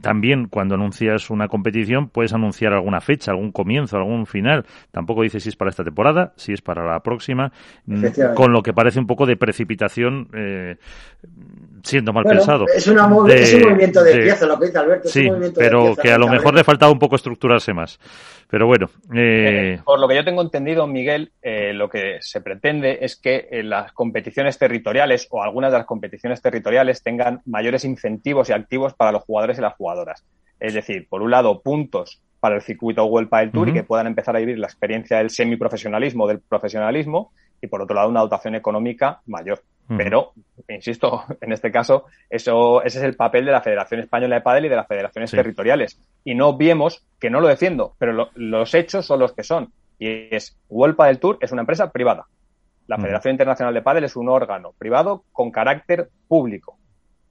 también 0.00 0.46
cuando 0.48 0.74
anuncias 0.74 1.30
una 1.30 1.48
competición 1.48 2.08
puedes 2.08 2.32
anunciar 2.32 2.72
alguna 2.72 3.00
fecha, 3.00 3.32
algún 3.32 3.52
comienzo, 3.52 3.96
algún 3.96 4.26
final. 4.26 4.64
Tampoco 4.90 5.22
dices 5.22 5.42
si 5.42 5.48
es 5.48 5.56
para 5.56 5.70
esta 5.70 5.84
temporada, 5.84 6.32
si 6.36 6.52
es 6.52 6.62
para 6.62 6.84
la 6.86 7.00
próxima, 7.00 7.52
mm, 7.86 8.34
con 8.34 8.52
lo 8.52 8.62
que 8.62 8.72
parece 8.72 8.98
un 8.98 9.06
poco 9.06 9.26
de 9.26 9.36
precipitación, 9.36 10.28
eh, 10.34 10.76
siendo 11.82 12.12
mal 12.12 12.24
pensado. 12.24 12.66
Es, 12.74 12.86
un 12.86 12.96
movimiento 12.96 14.02
de, 14.04 14.22
pieza, 14.22 14.46
lo 14.46 14.58
que 14.58 14.66
dice 14.66 14.78
Alberto. 14.78 15.08
Sí, 15.08 15.28
pero 15.56 15.96
que 15.96 16.12
a 16.12 16.18
lo 16.18 16.28
mejor 16.28 16.54
le 16.54 16.64
faltaba 16.64 16.92
un 16.92 16.98
poco 16.98 17.16
estructurarse 17.16 17.72
más. 17.72 17.98
Pero 18.52 18.66
bueno. 18.66 18.90
Eh, 19.14 19.76
eh... 19.76 19.80
Por 19.82 19.98
lo 19.98 20.06
que 20.06 20.14
yo 20.14 20.24
tengo 20.24 20.42
entendido, 20.42 20.86
Miguel, 20.86 21.32
eh, 21.40 21.72
lo 21.72 21.88
que 21.88 22.18
se 22.20 22.42
pretende 22.42 22.98
es 23.00 23.16
que 23.16 23.48
eh, 23.50 23.62
las 23.62 23.92
competiciones 23.92 24.58
territoriales 24.58 25.26
o 25.30 25.42
algunas 25.42 25.72
de 25.72 25.78
las 25.78 25.86
competiciones 25.86 26.42
territoriales 26.42 27.02
tengan 27.02 27.40
mayores 27.46 27.86
incentivos 27.86 28.50
y 28.50 28.52
activos 28.52 28.92
para 28.92 29.10
los 29.10 29.22
jugadores 29.22 29.56
y 29.56 29.62
las 29.62 29.71
jugadoras. 29.76 30.24
Es 30.60 30.74
decir, 30.74 31.08
por 31.08 31.22
un 31.22 31.30
lado, 31.30 31.60
puntos 31.60 32.22
para 32.40 32.56
el 32.56 32.62
circuito 32.62 33.04
World 33.04 33.28
Padel 33.28 33.52
Tour 33.52 33.68
y 33.68 33.72
que 33.72 33.84
puedan 33.84 34.06
empezar 34.06 34.34
a 34.36 34.40
vivir 34.40 34.58
la 34.58 34.66
experiencia 34.66 35.18
del 35.18 35.30
semiprofesionalismo, 35.30 36.26
del 36.26 36.40
profesionalismo, 36.40 37.32
y 37.60 37.68
por 37.68 37.80
otro 37.80 37.94
lado, 37.94 38.08
una 38.08 38.20
dotación 38.20 38.56
económica 38.56 39.20
mayor. 39.26 39.62
Pero, 39.96 40.32
insisto, 40.68 41.24
en 41.40 41.52
este 41.52 41.70
caso, 41.70 42.06
eso, 42.30 42.82
ese 42.82 42.98
es 42.98 43.04
el 43.04 43.14
papel 43.14 43.44
de 43.44 43.52
la 43.52 43.60
Federación 43.60 44.00
Española 44.00 44.36
de 44.36 44.40
Padel 44.40 44.66
y 44.66 44.68
de 44.68 44.76
las 44.76 44.88
federaciones 44.88 45.30
territoriales. 45.30 46.00
Y 46.24 46.34
no 46.34 46.56
viemos, 46.56 47.04
que 47.20 47.30
no 47.30 47.40
lo 47.40 47.48
defiendo, 47.48 47.94
pero 47.98 48.30
los 48.34 48.74
hechos 48.74 49.06
son 49.06 49.20
los 49.20 49.32
que 49.32 49.42
son. 49.42 49.72
Y 49.98 50.34
es, 50.34 50.58
World 50.68 50.96
Padel 50.96 51.20
Tour 51.20 51.38
es 51.40 51.52
una 51.52 51.62
empresa 51.62 51.92
privada. 51.92 52.26
La 52.88 52.98
Federación 52.98 53.32
Internacional 53.32 53.72
de 53.72 53.82
Padel 53.82 54.04
es 54.04 54.16
un 54.16 54.28
órgano 54.28 54.72
privado 54.76 55.24
con 55.32 55.50
carácter 55.50 56.08
público. 56.26 56.76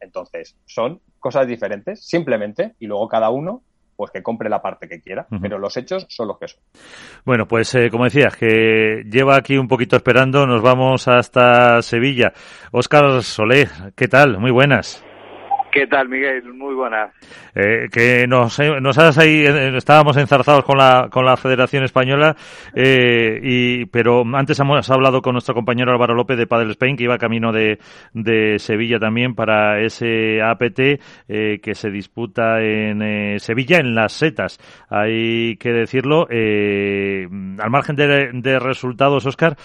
Entonces, 0.01 0.57
son 0.65 0.99
cosas 1.19 1.47
diferentes, 1.47 2.05
simplemente, 2.05 2.73
y 2.79 2.87
luego 2.87 3.07
cada 3.07 3.29
uno 3.29 3.63
pues 3.95 4.09
que 4.09 4.23
compre 4.23 4.49
la 4.49 4.63
parte 4.63 4.87
que 4.87 4.99
quiera, 4.99 5.27
pero 5.43 5.59
los 5.59 5.77
hechos 5.77 6.07
son 6.09 6.27
los 6.27 6.39
que 6.39 6.47
son. 6.47 6.59
Bueno, 7.23 7.47
pues 7.47 7.75
eh, 7.75 7.91
como 7.91 8.05
decías, 8.05 8.35
que 8.35 9.03
lleva 9.07 9.35
aquí 9.35 9.59
un 9.59 9.67
poquito 9.67 9.95
esperando, 9.95 10.47
nos 10.47 10.63
vamos 10.63 11.07
hasta 11.07 11.83
Sevilla. 11.83 12.33
Óscar 12.71 13.21
Solé, 13.21 13.67
¿qué 13.95 14.07
tal? 14.07 14.39
Muy 14.39 14.49
buenas. 14.49 15.03
¿Qué 15.71 15.87
tal, 15.87 16.09
Miguel? 16.09 16.53
Muy 16.53 16.75
buenas. 16.75 17.11
Eh, 17.55 17.87
que 17.89 18.27
nos, 18.27 18.59
nos 18.59 18.97
has 18.97 19.17
ahí, 19.17 19.45
eh, 19.45 19.77
estábamos 19.77 20.17
enzarzados 20.17 20.65
con 20.65 20.77
la, 20.77 21.07
con 21.09 21.25
la 21.25 21.37
Federación 21.37 21.85
Española, 21.85 22.35
eh, 22.75 23.39
y, 23.41 23.85
pero 23.85 24.23
antes 24.35 24.59
hemos 24.59 24.89
hablado 24.89 25.21
con 25.21 25.31
nuestro 25.31 25.55
compañero 25.55 25.93
Álvaro 25.93 26.13
López 26.13 26.37
de 26.37 26.45
Padel 26.45 26.71
Spain, 26.71 26.97
que 26.97 27.05
iba 27.05 27.17
camino 27.17 27.53
de, 27.53 27.79
de 28.13 28.59
Sevilla 28.59 28.99
también 28.99 29.33
para 29.33 29.79
ese 29.79 30.41
APT 30.41 30.79
eh, 31.29 31.59
que 31.63 31.73
se 31.73 31.89
disputa 31.89 32.61
en 32.61 33.01
eh, 33.01 33.39
Sevilla, 33.39 33.77
en 33.77 33.95
las 33.95 34.11
setas. 34.11 34.59
Hay 34.89 35.55
que 35.55 35.71
decirlo, 35.71 36.27
eh, 36.29 37.29
al 37.59 37.69
margen 37.69 37.95
de, 37.95 38.31
de 38.33 38.59
resultados, 38.59 39.25
Oscar, 39.25 39.55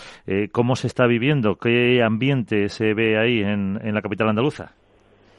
¿cómo 0.53 0.77
se 0.77 0.87
está 0.87 1.07
viviendo? 1.07 1.57
¿Qué 1.57 2.01
ambiente 2.01 2.69
se 2.69 2.95
ve 2.95 3.19
ahí 3.19 3.41
en, 3.41 3.81
en 3.83 3.93
la 3.93 4.03
capital 4.03 4.28
andaluza? 4.28 4.73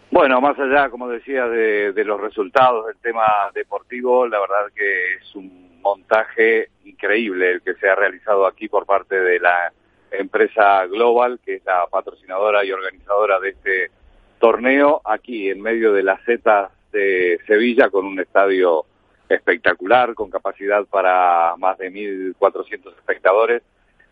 Bueno, 0.10 0.40
más 0.40 0.58
allá, 0.58 0.90
como 0.90 1.10
decía, 1.10 1.48
de, 1.48 1.92
de, 1.92 2.04
los 2.06 2.20
resultados 2.20 2.88
del 2.88 2.98
tema 2.98 3.26
deportivo, 3.54 4.28
la 4.28 4.40
verdad 4.40 4.72
que 4.74 5.16
es 5.16 5.36
un 5.36 5.82
montaje 5.82 6.70
increíble 6.86 7.52
el 7.52 7.62
que 7.62 7.76
se 7.76 7.90
ha 7.90 7.96
realizado 7.96 8.48
aquí 8.48 8.68
por 8.68 8.86
parte 8.86 9.20
de 9.20 9.40
la 9.40 9.72
empresa 10.12 10.86
Global, 10.88 11.40
que 11.44 11.56
es 11.56 11.66
la 11.66 11.86
patrocinadora 11.88 12.64
y 12.64 12.72
organizadora 12.72 13.40
de 13.40 13.50
este 13.50 13.92
torneo, 14.40 15.02
aquí 15.06 15.50
en 15.50 15.62
medio 15.62 15.94
de 15.94 16.04
la 16.04 16.18
Z 16.26 16.72
de 16.92 17.40
Sevilla, 17.46 17.90
con 17.90 18.06
un 18.06 18.20
estadio 18.20 18.86
espectacular, 19.30 20.14
con 20.14 20.30
capacidad 20.30 20.86
para 20.86 21.56
más 21.58 21.78
de 21.78 21.92
1.400 21.92 22.96
espectadores. 22.96 23.62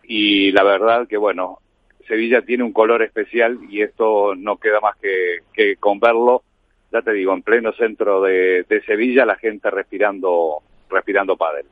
Y 0.03 0.51
la 0.51 0.63
verdad 0.63 1.07
que, 1.07 1.17
bueno, 1.17 1.59
Sevilla 2.07 2.41
tiene 2.41 2.63
un 2.63 2.73
color 2.73 3.01
especial 3.01 3.59
y 3.69 3.81
esto 3.81 4.35
no 4.35 4.57
queda 4.57 4.79
más 4.79 4.95
que, 4.97 5.39
que 5.53 5.75
con 5.77 5.99
verlo, 5.99 6.43
ya 6.91 7.01
te 7.01 7.13
digo, 7.13 7.33
en 7.33 7.41
pleno 7.41 7.73
centro 7.73 8.21
de, 8.21 8.65
Sevilla, 8.85 9.25
la 9.25 9.35
gente 9.35 9.69
respirando, 9.69 10.59
respirando 10.89 11.35
pádel. 11.35 11.65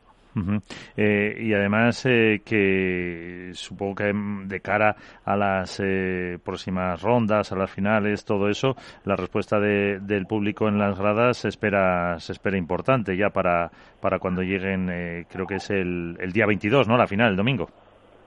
eh, 0.98 1.38
y 1.40 1.54
además 1.54 2.06
eh, 2.08 2.42
que 2.44 3.52
supongo 3.54 3.96
que 3.96 4.12
de 4.46 4.60
cara 4.62 4.96
a 5.24 5.38
las 5.38 5.80
eh, 5.80 6.40
próximas 6.44 7.00
rondas, 7.02 7.52
a 7.52 7.56
las 7.56 7.72
finales, 7.72 8.26
todo 8.26 8.50
eso, 8.50 8.76
la 9.06 9.16
respuesta 9.16 9.60
de, 9.60 10.00
del 10.00 10.26
público 10.26 10.68
en 10.68 10.80
las 10.80 10.98
gradas 10.98 11.38
se 11.38 11.50
espera, 11.50 12.20
se 12.20 12.32
espera 12.32 12.58
importante 12.58 13.16
ya 13.16 13.30
para, 13.30 13.72
para 14.02 14.18
cuando 14.18 14.42
lleguen, 14.42 14.90
eh, 14.90 15.26
creo 15.30 15.46
que 15.46 15.56
es 15.56 15.70
el, 15.70 16.18
el 16.20 16.32
día 16.32 16.48
22, 16.48 16.88
¿no? 16.88 16.98
La 16.98 17.08
final, 17.08 17.30
el 17.30 17.38
domingo. 17.38 17.70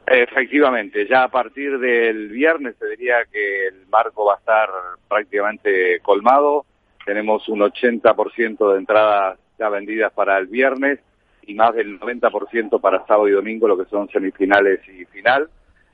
Efectivamente, 0.06 1.06
ya 1.08 1.24
a 1.24 1.28
partir 1.28 1.78
del 1.78 2.28
viernes 2.28 2.76
se 2.78 2.86
diría 2.90 3.24
que 3.30 3.66
el 3.66 3.86
marco 3.88 4.24
va 4.24 4.34
a 4.34 4.38
estar 4.38 4.68
prácticamente 5.08 5.98
colmado. 6.00 6.64
Tenemos 7.04 7.48
un 7.48 7.60
80% 7.60 8.72
de 8.72 8.78
entradas 8.78 9.38
ya 9.58 9.68
vendidas 9.68 10.12
para 10.12 10.38
el 10.38 10.46
viernes 10.46 11.00
y 11.42 11.54
más 11.54 11.74
del 11.74 11.98
90% 11.98 12.80
para 12.80 13.04
sábado 13.06 13.28
y 13.28 13.32
domingo, 13.32 13.66
lo 13.66 13.76
que 13.76 13.90
son 13.90 14.08
semifinales 14.08 14.80
y 14.88 15.04
final. 15.06 15.48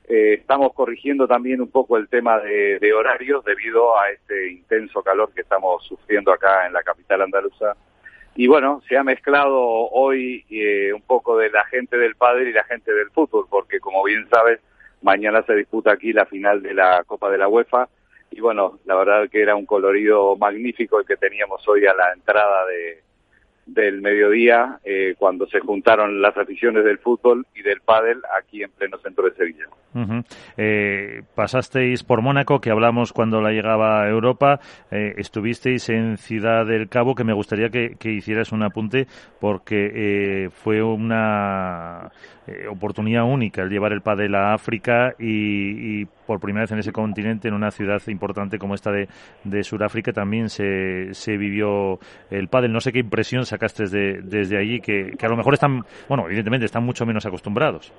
Eh, 0.07 0.37
estamos 0.41 0.73
corrigiendo 0.73 1.27
también 1.27 1.61
un 1.61 1.71
poco 1.71 1.97
el 1.97 2.07
tema 2.07 2.39
de, 2.39 2.77
de, 2.77 2.93
horarios 2.93 3.43
debido 3.45 3.97
a 3.97 4.09
este 4.09 4.51
intenso 4.51 5.01
calor 5.01 5.31
que 5.33 5.41
estamos 5.41 5.83
sufriendo 5.85 6.31
acá 6.31 6.67
en 6.67 6.73
la 6.73 6.83
capital 6.83 7.21
andaluza 7.21 7.75
y 8.35 8.47
bueno, 8.47 8.81
se 8.87 8.97
ha 8.97 9.03
mezclado 9.03 9.59
hoy 9.59 10.45
eh, 10.49 10.91
un 10.93 11.01
poco 11.01 11.37
de 11.37 11.49
la 11.51 11.65
gente 11.65 11.97
del 11.97 12.15
padre 12.15 12.49
y 12.49 12.53
la 12.53 12.63
gente 12.63 12.91
del 12.91 13.11
fútbol, 13.11 13.45
porque 13.49 13.79
como 13.79 14.03
bien 14.03 14.27
sabes, 14.29 14.59
mañana 15.01 15.43
se 15.43 15.53
disputa 15.53 15.91
aquí 15.91 16.13
la 16.13 16.25
final 16.25 16.61
de 16.61 16.73
la 16.73 17.03
Copa 17.05 17.29
de 17.29 17.37
la 17.37 17.47
UEFA. 17.47 17.89
Y 18.31 18.41
bueno, 18.41 18.79
la 18.85 18.95
verdad 18.95 19.29
que 19.29 19.41
era 19.41 19.55
un 19.55 19.67
colorido 19.67 20.35
magnífico 20.35 20.99
el 20.99 21.05
que 21.05 21.17
teníamos 21.17 21.67
hoy 21.67 21.85
a 21.85 21.93
la 21.93 22.13
entrada 22.13 22.65
de, 22.65 23.03
del 23.65 24.01
mediodía 24.01 24.79
eh, 24.83 25.15
cuando 25.17 25.47
se 25.47 25.59
juntaron 25.59 26.21
las 26.21 26.37
aficiones 26.37 26.83
del 26.83 26.99
fútbol 26.99 27.45
y 27.55 27.61
del 27.61 27.81
pádel 27.81 28.21
aquí 28.39 28.63
en 28.63 28.71
pleno 28.71 28.97
centro 28.97 29.25
de 29.25 29.35
Sevilla. 29.35 29.65
Eh, 30.57 31.21
pasasteis 31.35 32.03
por 32.03 32.21
Mónaco, 32.21 32.59
que 32.59 32.71
hablamos 32.71 33.13
cuando 33.13 33.41
la 33.41 33.51
llegaba 33.51 34.01
a 34.01 34.09
Europa, 34.09 34.59
eh, 34.89 35.13
estuvisteis 35.17 35.87
en 35.89 36.17
Ciudad 36.17 36.65
del 36.65 36.89
Cabo, 36.89 37.13
que 37.13 37.23
me 37.23 37.33
gustaría 37.33 37.69
que, 37.69 37.95
que 37.99 38.11
hicieras 38.11 38.51
un 38.51 38.63
apunte 38.63 39.05
porque 39.39 39.91
eh, 39.93 40.49
fue 40.49 40.81
una 40.81 42.11
oportunidad 42.69 43.23
única 43.23 43.61
el 43.61 43.69
llevar 43.69 43.93
el 43.93 44.01
pádel 44.01 44.35
a 44.35 44.53
África 44.53 45.15
y, 45.17 46.01
y, 46.01 46.07
por 46.27 46.41
primera 46.41 46.63
vez 46.63 46.71
en 46.71 46.79
ese 46.79 46.91
continente, 46.91 47.47
en 47.47 47.53
una 47.53 47.71
ciudad 47.71 48.01
importante 48.07 48.57
como 48.57 48.75
esta 48.75 48.91
de, 48.91 49.07
de 49.45 49.63
Sudáfrica, 49.63 50.11
también 50.11 50.49
se, 50.49 51.13
se 51.13 51.37
vivió 51.37 51.99
el 52.29 52.49
pádel. 52.49 52.73
No 52.73 52.81
sé 52.81 52.91
qué 52.91 52.99
impresión 52.99 53.45
sacaste 53.53 53.83
desde, 53.83 54.21
desde 54.21 54.57
allí, 54.57 54.79
que, 54.79 55.15
a 55.21 55.27
lo 55.27 55.37
mejor 55.37 55.53
están, 55.53 55.83
bueno, 56.07 56.25
evidentemente 56.25 56.65
están 56.65 56.83
mucho 56.83 57.05
menos 57.05 57.25
acostumbrados. 57.25 57.93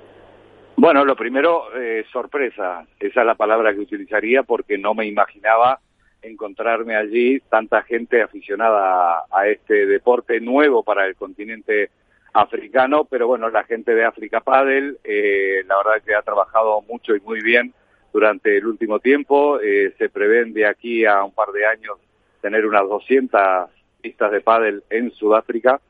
Bueno, 0.77 1.05
lo 1.05 1.15
primero, 1.15 1.75
eh, 1.77 2.05
sorpresa. 2.13 2.85
Esa 2.99 3.21
es 3.21 3.27
la 3.27 3.35
palabra 3.35 3.73
que 3.73 3.81
utilizaría 3.81 4.43
porque 4.43 4.77
no 4.77 4.95
me 4.95 5.07
imaginaba 5.07 5.81
encontrarme 6.23 6.97
allí 6.97 7.41
tanta 7.49 7.83
gente 7.83 8.23
aficionada 8.23 9.19
a, 9.19 9.25
a 9.31 9.49
este 9.49 9.87
deporte 9.87 10.41
nuevo 10.41 10.83
para 10.83 11.07
el 11.07 11.15
continente 11.15 11.91
africano, 12.35 13.05
pero 13.05 13.29
bueno, 13.29 13.49
la 13.49 13.63
gente 13.65 13.95
de 13.95 14.05
África 14.05 14.41
Padel, 14.41 14.99
eh, 15.05 15.63
la 15.67 15.77
verdad 15.77 16.03
que 16.05 16.15
ha 16.15 16.23
trabajado 16.23 16.83
mucho 16.83 17.15
y 17.15 17.21
muy 17.21 17.41
bien 17.41 17.73
durante 18.13 18.57
el 18.57 18.67
último 18.67 18.99
tiempo. 18.99 19.61
Eh, 19.61 19.95
se 19.99 20.09
prevén 20.09 20.53
de 20.53 20.67
aquí 20.67 21.07
a 21.07 21.23
un 21.23 21.33
par 21.33 21.53
de 21.53 21.65
años 21.65 21.97
tener 22.41 22.67
unas 22.67 22.89
200 22.89 23.71
pistas 24.05 24.31
de 24.31 24.43
pádel 24.43 24.83
en 24.91 25.11
Sudáfrica 25.13 25.81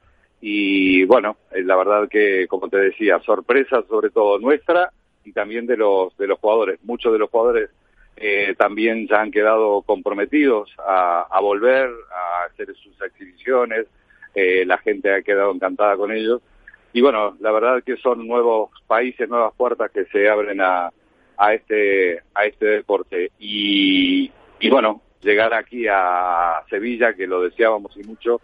y 0.41 1.05
bueno, 1.07 1.37
la 1.51 1.75
verdad 1.75 2.09
que 2.09 2.47
como 2.47 2.69
te 2.69 2.77
decía, 2.79 3.19
sorpresa 3.21 3.83
sobre 3.89 4.11
todo 4.11 4.39
nuestra 4.39 4.93
y 5.25 5.33
también 5.33 5.67
de 5.67 5.77
los 5.77 6.17
de 6.17 6.29
los 6.29 6.39
jugadores. 6.39 6.79
Muchos 6.85 7.13
de 7.13 7.19
los 7.19 7.29
jugadores 7.29 7.71
eh, 8.17 8.55
también 8.57 9.09
ya 9.09 9.21
han 9.21 9.33
quedado 9.33 9.83
comprometidos 9.83 10.71
a, 10.79 11.27
a 11.29 11.41
volver 11.41 11.91
a 11.91 12.45
hacer 12.47 12.73
sus 12.77 13.03
exhibiciones, 13.03 13.87
eh, 14.33 14.65
la 14.65 14.79
gente 14.79 15.13
ha 15.13 15.23
quedado 15.23 15.53
encantada 15.53 15.97
con 15.97 16.13
ellos. 16.13 16.41
Y 16.93 17.01
bueno, 17.01 17.37
la 17.41 17.51
verdad 17.51 17.83
que 17.83 17.97
son 17.97 18.25
nuevos 18.29 18.71
países, 18.87 19.29
nuevas 19.29 19.53
puertas 19.57 19.91
que 19.91 20.05
se 20.05 20.29
abren 20.29 20.61
a, 20.61 20.91
a 21.37 21.55
este 21.55 22.21
a 22.33 22.45
este 22.45 22.67
deporte. 22.67 23.33
Y, 23.41 24.31
y 24.61 24.71
bueno, 24.71 25.03
llegar 25.25 25.55
aquí 25.55 25.87
a 25.91 26.63
Sevilla, 26.71 27.15
que 27.15 27.27
lo 27.27 27.43
deseábamos 27.43 27.97
y 27.97 28.05
mucho, 28.05 28.41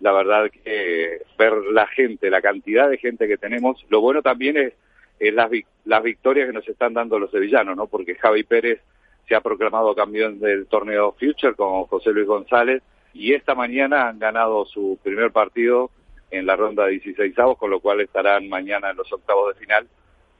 la 0.00 0.12
verdad 0.12 0.50
que 0.50 1.22
ver 1.38 1.52
la 1.72 1.86
gente, 1.86 2.30
la 2.30 2.40
cantidad 2.40 2.88
de 2.88 2.98
gente 2.98 3.28
que 3.28 3.36
tenemos, 3.36 3.84
lo 3.90 4.00
bueno 4.00 4.22
también 4.22 4.56
es, 4.56 4.72
es 5.18 5.34
las, 5.34 5.50
las 5.84 6.02
victorias 6.02 6.46
que 6.46 6.54
nos 6.54 6.68
están 6.68 6.94
dando 6.94 7.18
los 7.18 7.30
sevillanos, 7.30 7.76
¿no? 7.76 7.86
Porque 7.86 8.14
Javi 8.14 8.44
Pérez 8.44 8.80
se 9.28 9.34
ha 9.34 9.40
proclamado 9.40 9.94
campeón 9.94 10.40
del 10.40 10.66
torneo 10.66 11.12
Future 11.12 11.54
con 11.54 11.84
José 11.84 12.10
Luis 12.12 12.26
González, 12.26 12.82
y 13.12 13.34
esta 13.34 13.54
mañana 13.54 14.08
han 14.08 14.18
ganado 14.18 14.64
su 14.64 14.98
primer 15.02 15.32
partido 15.32 15.90
en 16.30 16.46
la 16.46 16.56
ronda 16.56 16.86
de 16.86 16.92
16 16.92 17.38
avos, 17.38 17.58
con 17.58 17.70
lo 17.70 17.80
cual 17.80 18.00
estarán 18.00 18.48
mañana 18.48 18.90
en 18.90 18.96
los 18.96 19.12
octavos 19.12 19.54
de 19.54 19.60
final 19.60 19.86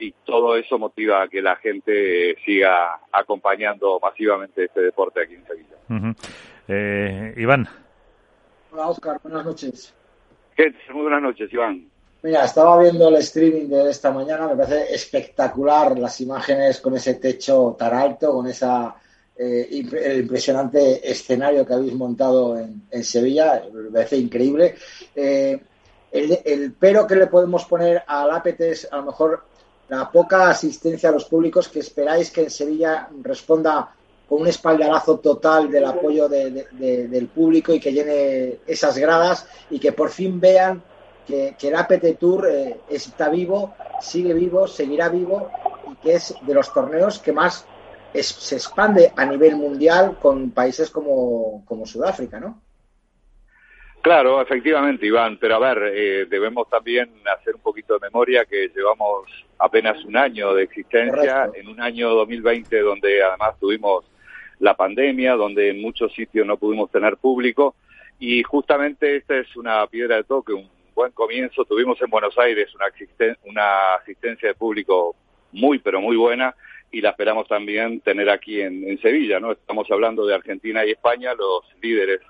y 0.01 0.13
todo 0.25 0.55
eso 0.57 0.79
motiva 0.79 1.21
a 1.21 1.27
que 1.27 1.41
la 1.41 1.55
gente 1.57 2.35
siga 2.43 2.99
acompañando 3.11 3.99
masivamente 4.01 4.65
este 4.65 4.81
deporte 4.81 5.21
aquí 5.21 5.35
en 5.35 5.45
Sevilla. 5.45 5.75
Uh 5.89 5.93
-huh. 5.93 6.15
eh, 6.67 7.33
Iván. 7.37 7.67
Hola 8.71 8.87
Oscar, 8.87 9.19
buenas 9.21 9.45
noches. 9.45 9.93
¿Qué? 10.55 10.73
Muy 10.91 11.03
buenas 11.03 11.21
noches, 11.21 11.53
Iván. 11.53 11.87
Mira, 12.23 12.45
estaba 12.45 12.81
viendo 12.81 13.09
el 13.09 13.15
streaming 13.15 13.67
de 13.67 13.89
esta 13.89 14.11
mañana, 14.11 14.47
me 14.47 14.55
parece 14.55 14.93
espectacular 14.93 15.97
las 15.97 16.19
imágenes 16.21 16.79
con 16.79 16.95
ese 16.95 17.15
techo 17.15 17.75
tan 17.77 17.93
alto, 17.93 18.33
con 18.33 18.47
esa 18.47 18.95
eh, 19.37 19.67
el 19.71 20.21
impresionante 20.21 21.09
escenario 21.09 21.65
que 21.65 21.73
habéis 21.73 21.93
montado 21.93 22.57
en, 22.59 22.83
en 22.91 23.03
Sevilla, 23.03 23.63
me 23.73 23.89
parece 23.91 24.17
increíble. 24.17 24.75
Eh, 25.15 25.59
el, 26.11 26.39
el, 26.43 26.73
pero 26.73 27.07
que 27.07 27.15
le 27.15 27.27
podemos 27.27 27.65
poner 27.65 28.03
al 28.05 28.31
APT 28.31 28.61
es 28.61 28.87
a 28.91 28.97
lo 28.97 29.03
mejor 29.03 29.45
la 29.91 30.09
poca 30.09 30.49
asistencia 30.49 31.09
a 31.09 31.11
los 31.11 31.25
públicos 31.25 31.67
que 31.67 31.79
esperáis 31.79 32.31
que 32.31 32.43
en 32.43 32.49
Sevilla 32.49 33.09
responda 33.21 33.93
con 34.27 34.41
un 34.41 34.47
espaldarazo 34.47 35.19
total 35.19 35.69
del 35.69 35.83
apoyo 35.83 36.29
de, 36.29 36.49
de, 36.49 36.67
de, 36.71 37.07
del 37.09 37.27
público 37.27 37.73
y 37.73 37.79
que 37.81 37.91
llene 37.91 38.59
esas 38.65 38.97
gradas 38.97 39.45
y 39.69 39.79
que 39.79 39.91
por 39.91 40.09
fin 40.09 40.39
vean 40.39 40.81
que, 41.27 41.57
el 41.61 41.75
APT 41.75 42.17
Tour 42.17 42.47
eh, 42.49 42.79
está 42.89 43.27
vivo, 43.27 43.73
sigue 43.99 44.33
vivo, 44.33 44.65
seguirá 44.65 45.09
vivo 45.09 45.51
y 45.91 45.95
que 45.97 46.13
es 46.13 46.35
de 46.41 46.53
los 46.53 46.73
torneos 46.73 47.19
que 47.19 47.33
más 47.33 47.65
se 48.13 48.55
expande 48.55 49.11
a 49.13 49.25
nivel 49.25 49.57
mundial 49.57 50.17
con 50.21 50.51
países 50.51 50.89
como, 50.89 51.65
como 51.65 51.85
Sudáfrica, 51.85 52.39
¿no? 52.39 52.61
Claro, 54.01 54.41
efectivamente, 54.41 55.05
Iván, 55.05 55.37
pero 55.37 55.55
a 55.55 55.59
ver, 55.59 55.93
eh, 55.93 56.25
debemos 56.25 56.67
también 56.67 57.11
hacer 57.37 57.53
un 57.53 57.61
poquito 57.61 57.93
de 57.93 58.07
memoria 58.07 58.45
que 58.45 58.71
llevamos 58.75 59.29
apenas 59.59 60.03
un 60.05 60.17
año 60.17 60.55
de 60.55 60.63
existencia, 60.63 61.45
Correcto. 61.45 61.59
en 61.59 61.67
un 61.67 61.79
año 61.79 62.09
2020 62.09 62.79
donde 62.79 63.21
además 63.21 63.59
tuvimos 63.59 64.05
la 64.57 64.75
pandemia, 64.75 65.35
donde 65.35 65.69
en 65.69 65.81
muchos 65.81 66.11
sitios 66.13 66.47
no 66.47 66.57
pudimos 66.57 66.89
tener 66.89 67.17
público, 67.17 67.75
y 68.17 68.41
justamente 68.41 69.17
esta 69.17 69.37
es 69.37 69.55
una 69.55 69.85
piedra 69.85 70.15
de 70.15 70.23
toque, 70.23 70.53
un 70.53 70.67
buen 70.95 71.11
comienzo. 71.11 71.63
Tuvimos 71.65 72.01
en 72.01 72.09
Buenos 72.09 72.37
Aires 72.39 72.73
una, 72.73 72.85
asisten 72.87 73.37
una 73.45 73.95
asistencia 73.95 74.49
de 74.49 74.55
público 74.55 75.15
muy, 75.51 75.77
pero 75.77 76.01
muy 76.01 76.15
buena, 76.15 76.55
y 76.91 77.01
la 77.01 77.11
esperamos 77.11 77.47
también 77.47 78.01
tener 78.01 78.31
aquí 78.31 78.61
en, 78.61 78.83
en 78.83 78.99
Sevilla, 78.99 79.39
¿no? 79.39 79.51
Estamos 79.51 79.89
hablando 79.91 80.25
de 80.25 80.33
Argentina 80.33 80.83
y 80.85 80.91
España, 80.91 81.35
los 81.35 81.63
líderes 81.81 82.21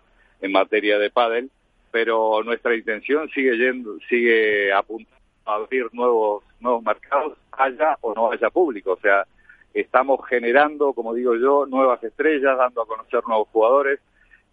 en 0.41 0.51
materia 0.51 0.99
de 0.99 1.09
pádel, 1.09 1.49
pero 1.91 2.41
nuestra 2.43 2.75
intención 2.75 3.29
sigue 3.29 3.57
yendo, 3.57 3.97
sigue 4.09 4.71
apuntando 4.73 5.17
a 5.45 5.55
abrir 5.55 5.87
nuevos 5.93 6.43
nuevos 6.59 6.83
mercados, 6.83 7.37
haya 7.51 7.97
o 8.01 8.13
no 8.13 8.31
haya 8.31 8.49
público, 8.49 8.93
o 8.93 8.99
sea, 8.99 9.25
estamos 9.73 10.19
generando, 10.27 10.93
como 10.93 11.13
digo 11.13 11.35
yo, 11.35 11.65
nuevas 11.65 12.03
estrellas, 12.03 12.57
dando 12.57 12.81
a 12.81 12.87
conocer 12.87 13.21
nuevos 13.27 13.47
jugadores 13.49 13.99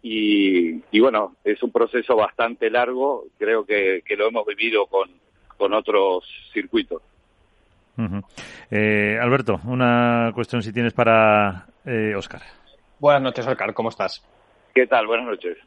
y, 0.01 0.81
y, 0.91 0.99
bueno, 0.99 1.35
es 1.43 1.61
un 1.61 1.71
proceso 1.71 2.15
bastante 2.15 2.69
largo, 2.69 3.25
creo 3.37 3.65
que, 3.65 4.01
que 4.05 4.15
lo 4.15 4.27
hemos 4.27 4.45
vivido 4.45 4.85
con, 4.87 5.09
con 5.57 5.73
otros 5.73 6.23
circuitos. 6.53 7.01
eh, 8.71 9.19
Alberto, 9.21 9.59
una 9.65 10.31
cuestión 10.33 10.63
si 10.63 10.71
tienes 10.71 10.93
para 10.93 11.67
eh, 11.85 12.15
Oscar. 12.15 12.41
Buenas 12.97 13.21
noches, 13.21 13.45
Oscar, 13.45 13.73
¿cómo 13.73 13.89
estás? 13.89 14.25
¿Qué 14.73 14.87
tal? 14.87 15.05
Buenas 15.05 15.27
noches. 15.27 15.57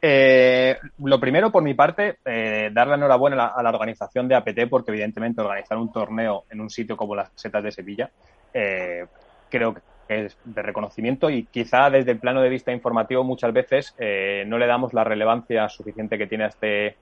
Eh, 0.00 0.78
lo 0.98 1.18
primero, 1.18 1.50
por 1.50 1.62
mi 1.62 1.74
parte, 1.74 2.18
eh, 2.24 2.70
dar 2.72 2.86
la 2.86 2.94
enhorabuena 2.94 3.46
a 3.46 3.62
la, 3.62 3.70
organización 3.70 4.28
de 4.28 4.36
APT, 4.36 4.68
porque 4.70 4.92
evidentemente 4.92 5.40
organizar 5.40 5.76
un 5.76 5.92
torneo 5.92 6.44
en 6.50 6.60
un 6.60 6.70
sitio 6.70 6.96
como 6.96 7.16
las 7.16 7.30
Setas 7.34 7.64
de 7.64 7.72
Sevilla, 7.72 8.10
eh, 8.54 9.06
creo 9.50 9.74
que 9.74 9.80
es 10.08 10.38
de 10.44 10.62
reconocimiento 10.62 11.28
y 11.28 11.44
quizá 11.44 11.90
desde 11.90 12.12
el 12.12 12.18
plano 12.18 12.40
de 12.40 12.48
vista 12.48 12.72
informativo 12.72 13.24
muchas 13.24 13.52
veces 13.52 13.94
eh, 13.98 14.44
no 14.46 14.56
le 14.56 14.66
damos 14.66 14.94
la 14.94 15.04
relevancia 15.04 15.68
suficiente 15.68 16.16
que 16.16 16.26
tiene 16.26 16.44
a 16.44 16.48
este 16.48 16.96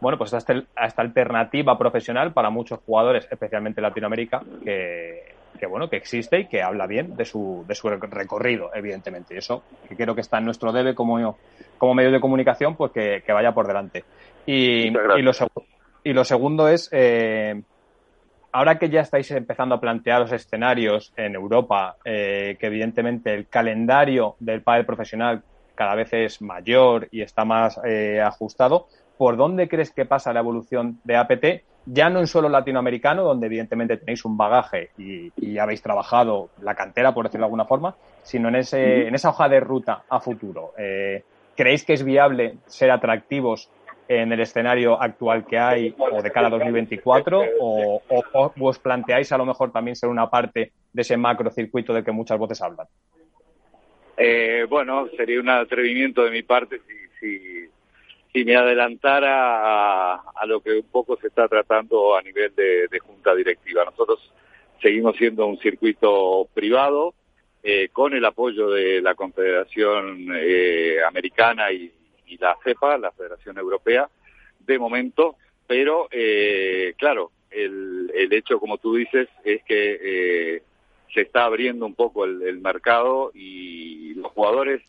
bueno 0.00 0.16
pues 0.16 0.32
a, 0.32 0.38
este, 0.38 0.62
a 0.76 0.86
esta 0.86 1.02
alternativa 1.02 1.76
profesional 1.76 2.32
para 2.32 2.50
muchos 2.50 2.78
jugadores 2.86 3.26
especialmente 3.28 3.80
en 3.80 3.82
Latinoamérica 3.82 4.42
que, 4.62 5.31
que, 5.58 5.66
bueno 5.66 5.88
que 5.88 5.96
existe 5.96 6.40
y 6.40 6.46
que 6.46 6.62
habla 6.62 6.86
bien 6.86 7.16
de 7.16 7.24
su, 7.24 7.64
de 7.66 7.74
su 7.74 7.88
recorrido 7.88 8.70
evidentemente. 8.74 9.34
Y 9.34 9.38
eso 9.38 9.62
que 9.88 9.96
creo 9.96 10.14
que 10.14 10.20
está 10.20 10.38
en 10.38 10.44
nuestro 10.44 10.72
debe 10.72 10.94
como 10.94 11.36
como 11.78 11.94
medios 11.94 12.12
de 12.12 12.20
comunicación 12.20 12.76
pues 12.76 12.92
que, 12.92 13.22
que 13.26 13.32
vaya 13.32 13.52
por 13.52 13.66
delante. 13.66 14.04
Y, 14.46 14.88
y, 14.88 14.90
lo, 14.90 15.34
y 16.04 16.12
lo 16.12 16.24
segundo 16.24 16.68
es 16.68 16.88
eh, 16.92 17.62
ahora 18.52 18.78
que 18.78 18.90
ya 18.90 19.00
estáis 19.00 19.30
empezando 19.30 19.74
a 19.74 19.80
plantear 19.80 20.20
los 20.20 20.32
escenarios 20.32 21.12
en 21.16 21.34
Europa, 21.34 21.96
eh, 22.04 22.56
que 22.60 22.66
evidentemente 22.66 23.34
el 23.34 23.48
calendario 23.48 24.36
del 24.38 24.62
pádel 24.62 24.86
profesional 24.86 25.42
cada 25.74 25.94
vez 25.94 26.12
es 26.12 26.42
mayor 26.42 27.08
y 27.10 27.22
está 27.22 27.44
más 27.44 27.80
eh, 27.84 28.20
ajustado, 28.20 28.88
¿por 29.16 29.36
dónde 29.36 29.68
crees 29.68 29.90
que 29.90 30.04
pasa 30.04 30.32
la 30.32 30.40
evolución 30.40 31.00
de 31.04 31.16
APT? 31.16 31.44
Ya 31.86 32.08
no 32.08 32.20
en 32.20 32.26
solo 32.26 32.48
latinoamericano, 32.48 33.24
donde 33.24 33.46
evidentemente 33.46 33.96
tenéis 33.96 34.24
un 34.24 34.36
bagaje 34.36 34.90
y, 34.98 35.32
y 35.36 35.58
habéis 35.58 35.82
trabajado 35.82 36.50
la 36.60 36.74
cantera, 36.74 37.12
por 37.12 37.26
decirlo 37.26 37.44
de 37.44 37.46
alguna 37.46 37.64
forma, 37.64 37.96
sino 38.22 38.48
en, 38.48 38.56
ese, 38.56 39.08
en 39.08 39.14
esa 39.14 39.30
hoja 39.30 39.48
de 39.48 39.60
ruta 39.60 40.04
a 40.08 40.20
futuro. 40.20 40.72
Eh, 40.78 41.22
¿Creéis 41.56 41.84
que 41.84 41.94
es 41.94 42.04
viable 42.04 42.54
ser 42.66 42.90
atractivos 42.90 43.68
en 44.08 44.32
el 44.32 44.40
escenario 44.40 45.00
actual 45.00 45.46
que 45.46 45.58
hay 45.58 45.94
o 45.96 46.22
de 46.22 46.30
cara 46.30 46.48
a 46.48 46.50
2024 46.50 47.42
o, 47.60 48.02
o, 48.08 48.52
os 48.60 48.78
planteáis 48.78 49.32
a 49.32 49.38
lo 49.38 49.46
mejor 49.46 49.72
también 49.72 49.96
ser 49.96 50.08
una 50.08 50.28
parte 50.28 50.72
de 50.92 51.02
ese 51.02 51.16
macro 51.16 51.50
circuito 51.50 51.92
del 51.92 52.04
que 52.04 52.12
muchas 52.12 52.38
voces 52.38 52.60
hablan? 52.60 52.86
Eh, 54.16 54.66
bueno, 54.68 55.08
sería 55.16 55.40
un 55.40 55.48
atrevimiento 55.48 56.24
de 56.24 56.30
mi 56.30 56.42
parte 56.42 56.80
si, 56.86 56.94
si, 57.18 57.68
si 58.32 58.44
me 58.44 58.56
adelantara 58.56 60.14
a, 60.14 60.22
a, 60.34 60.46
lo 60.46 60.60
que 60.60 60.72
un 60.72 60.88
poco 60.90 61.16
se 61.18 61.28
está 61.28 61.48
tratando 61.48 62.16
a 62.16 62.22
nivel 62.22 62.54
de, 62.54 62.98
junta 63.00 63.34
directiva. 63.34 63.84
Nosotros 63.84 64.32
seguimos 64.80 65.16
siendo 65.16 65.46
un 65.46 65.58
circuito 65.58 66.48
privado 66.54 67.14
eh, 67.62 67.90
con 67.92 68.14
el 68.14 68.24
apoyo 68.24 68.70
de 68.70 69.02
la 69.02 69.14
Confederación 69.14 70.28
eh, 70.34 70.96
Americana 71.06 71.70
y, 71.72 71.92
y 72.26 72.38
la 72.38 72.56
CEPA, 72.64 72.96
la 72.98 73.12
Federación 73.12 73.58
Europea, 73.58 74.08
de 74.60 74.78
momento, 74.78 75.36
pero 75.66 76.08
eh, 76.10 76.94
claro, 76.96 77.30
el, 77.50 78.10
el, 78.14 78.32
hecho, 78.32 78.58
como 78.58 78.78
tú 78.78 78.94
dices, 78.94 79.28
es 79.44 79.62
que 79.64 79.98
eh, 80.02 80.62
se 81.12 81.20
está 81.22 81.44
abriendo 81.44 81.84
un 81.84 81.94
poco 81.94 82.24
el, 82.24 82.42
el, 82.42 82.60
mercado 82.60 83.30
y 83.34 84.14
los 84.14 84.32
jugadores, 84.32 84.82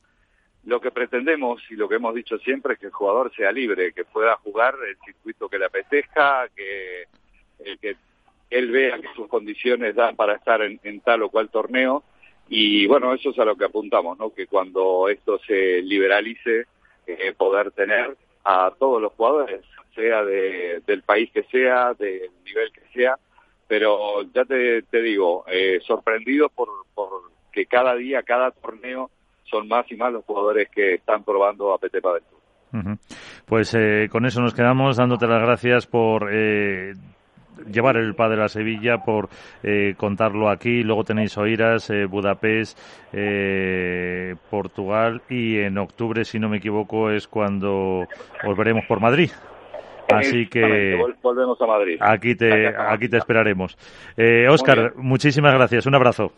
lo 0.65 0.80
que 0.80 0.91
pretendemos 0.91 1.61
y 1.69 1.76
lo 1.76 1.90
que 1.90 1.95
hemos 1.95 2.15
dicho 2.15 2.38
siempre 2.40 2.73
es 2.73 2.80
que 2.80 2.85
el 2.88 2.91
jugador 2.91 3.34
sea 3.35 3.52
libre, 3.52 3.94
que 3.94 4.06
pueda 4.06 4.38
jugar 4.38 4.76
el 4.88 4.98
circuito 5.06 5.49
que 5.49 5.60
le 5.60 5.65
apetezca, 5.65 6.48
que, 6.56 7.03
eh, 7.60 7.77
que 7.81 7.95
él 8.49 8.72
vea 8.72 8.99
que 8.99 9.14
sus 9.15 9.27
condiciones 9.27 9.95
dan 9.95 10.15
para 10.15 10.35
estar 10.35 10.61
en, 10.61 10.80
en 10.84 11.02
tal 11.02 11.23
o 11.23 11.30
cual 11.30 11.49
torneo. 11.49 12.03
Y 12.48 12.85
bueno, 12.88 13.14
eso 13.14 13.31
es 13.31 13.40
a 13.40 13.45
lo 13.45 13.56
que 13.56 13.65
apuntamos, 13.65 14.18
¿no? 14.18 14.34
Que 14.34 14.48
cuando 14.48 15.10
esto 15.10 15.40
se 15.40 15.81
liberalice, 15.81 16.68
eh, 17.07 17.34
poder 17.35 17.72
tener 17.72 18.15
a 18.45 18.72
todos 18.77 19.02
los 19.02 19.14
jugadores, 19.14 19.61
sea 19.95 20.23
de, 20.23 20.81
del 20.85 21.03
país 21.03 21.31
que 21.31 21.44
sea, 21.44 21.94
del 21.94 22.30
nivel 22.45 22.72
que 22.72 22.81
sea, 22.94 23.18
pero 23.68 24.23
ya 24.34 24.45
te, 24.45 24.84
te 24.84 25.02
digo, 25.02 25.45
eh, 25.48 25.80
sorprendidos 25.85 26.52
por, 26.52 26.69
por 26.94 27.31
que 27.52 27.65
cada 27.65 27.95
día, 27.95 28.23
cada 28.23 28.52
torneo 28.52 29.10
son 29.45 29.67
más 29.67 29.89
y 29.91 29.95
más 29.95 30.11
los 30.11 30.23
jugadores 30.25 30.69
que 30.69 30.95
están 30.95 31.23
probando 31.23 31.73
a 31.73 31.77
PT 31.77 32.01
Padel 32.01 32.23
Tour. 32.23 32.39
Uh 32.73 32.85
-huh. 32.85 32.97
Pues 33.45 33.75
eh, 33.75 34.07
con 34.11 34.25
eso 34.25 34.41
nos 34.41 34.53
quedamos 34.53 34.97
dándote 34.97 35.27
las 35.27 35.41
gracias 35.41 35.85
por 35.85 36.29
eh, 36.31 36.93
llevar 37.71 37.97
el 37.97 38.15
padre 38.15 38.43
a 38.43 38.47
Sevilla 38.47 38.99
por 38.99 39.29
eh, 39.63 39.93
contarlo 39.97 40.49
aquí. 40.49 40.83
Luego 40.83 41.03
tenéis 41.03 41.37
Oiras, 41.37 41.89
eh, 41.89 42.05
Budapest, 42.05 42.77
eh, 43.11 44.35
Portugal 44.49 45.21
y 45.29 45.59
en 45.59 45.77
octubre, 45.77 46.23
si 46.25 46.39
no 46.39 46.49
me 46.49 46.57
equivoco, 46.57 47.11
es 47.11 47.27
cuando 47.27 48.07
os 48.45 48.57
veremos 48.57 48.85
por 48.87 48.99
Madrid. 48.99 49.29
Así 50.09 50.47
que 50.47 50.95
volvemos 51.21 51.59
a 51.61 51.65
Madrid. 51.65 51.97
Aquí 51.99 52.35
te, 52.35 52.67
aquí 52.67 53.07
te 53.07 53.17
esperaremos. 53.17 53.77
Eh, 54.17 54.47
Oscar, 54.49 54.93
muchísimas 54.97 55.53
gracias. 55.53 55.85
Un 55.85 55.95
abrazo. 55.95 56.33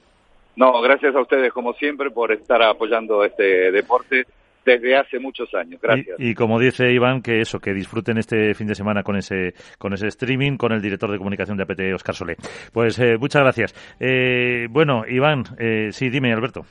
No, 0.55 0.81
gracias 0.81 1.15
a 1.15 1.21
ustedes 1.21 1.51
como 1.51 1.73
siempre 1.73 2.11
por 2.11 2.31
estar 2.31 2.61
apoyando 2.61 3.23
este 3.23 3.71
deporte 3.71 4.25
desde 4.65 4.95
hace 4.95 5.19
muchos 5.19 5.53
años. 5.53 5.79
Gracias. 5.81 6.19
Y, 6.19 6.29
y, 6.29 6.33
como 6.33 6.59
dice 6.59 6.91
Iván, 6.91 7.21
que 7.21 7.41
eso, 7.41 7.59
que 7.59 7.73
disfruten 7.73 8.17
este 8.17 8.53
fin 8.55 8.67
de 8.67 8.75
semana 8.75 9.03
con 9.03 9.15
ese, 9.15 9.53
con 9.77 9.93
ese 9.93 10.07
streaming, 10.07 10.57
con 10.57 10.71
el 10.71 10.81
director 10.81 11.11
de 11.11 11.17
comunicación 11.17 11.57
de 11.57 11.63
APT, 11.63 11.81
Oscar 11.93 12.15
Solé. 12.15 12.35
Pues 12.73 12.97
eh, 12.99 13.17
muchas 13.17 13.43
gracias. 13.43 13.75
Eh, 13.99 14.67
bueno, 14.69 15.03
Iván, 15.07 15.43
eh, 15.59 15.89
sí, 15.91 16.09
dime, 16.09 16.33
Alberto. 16.33 16.65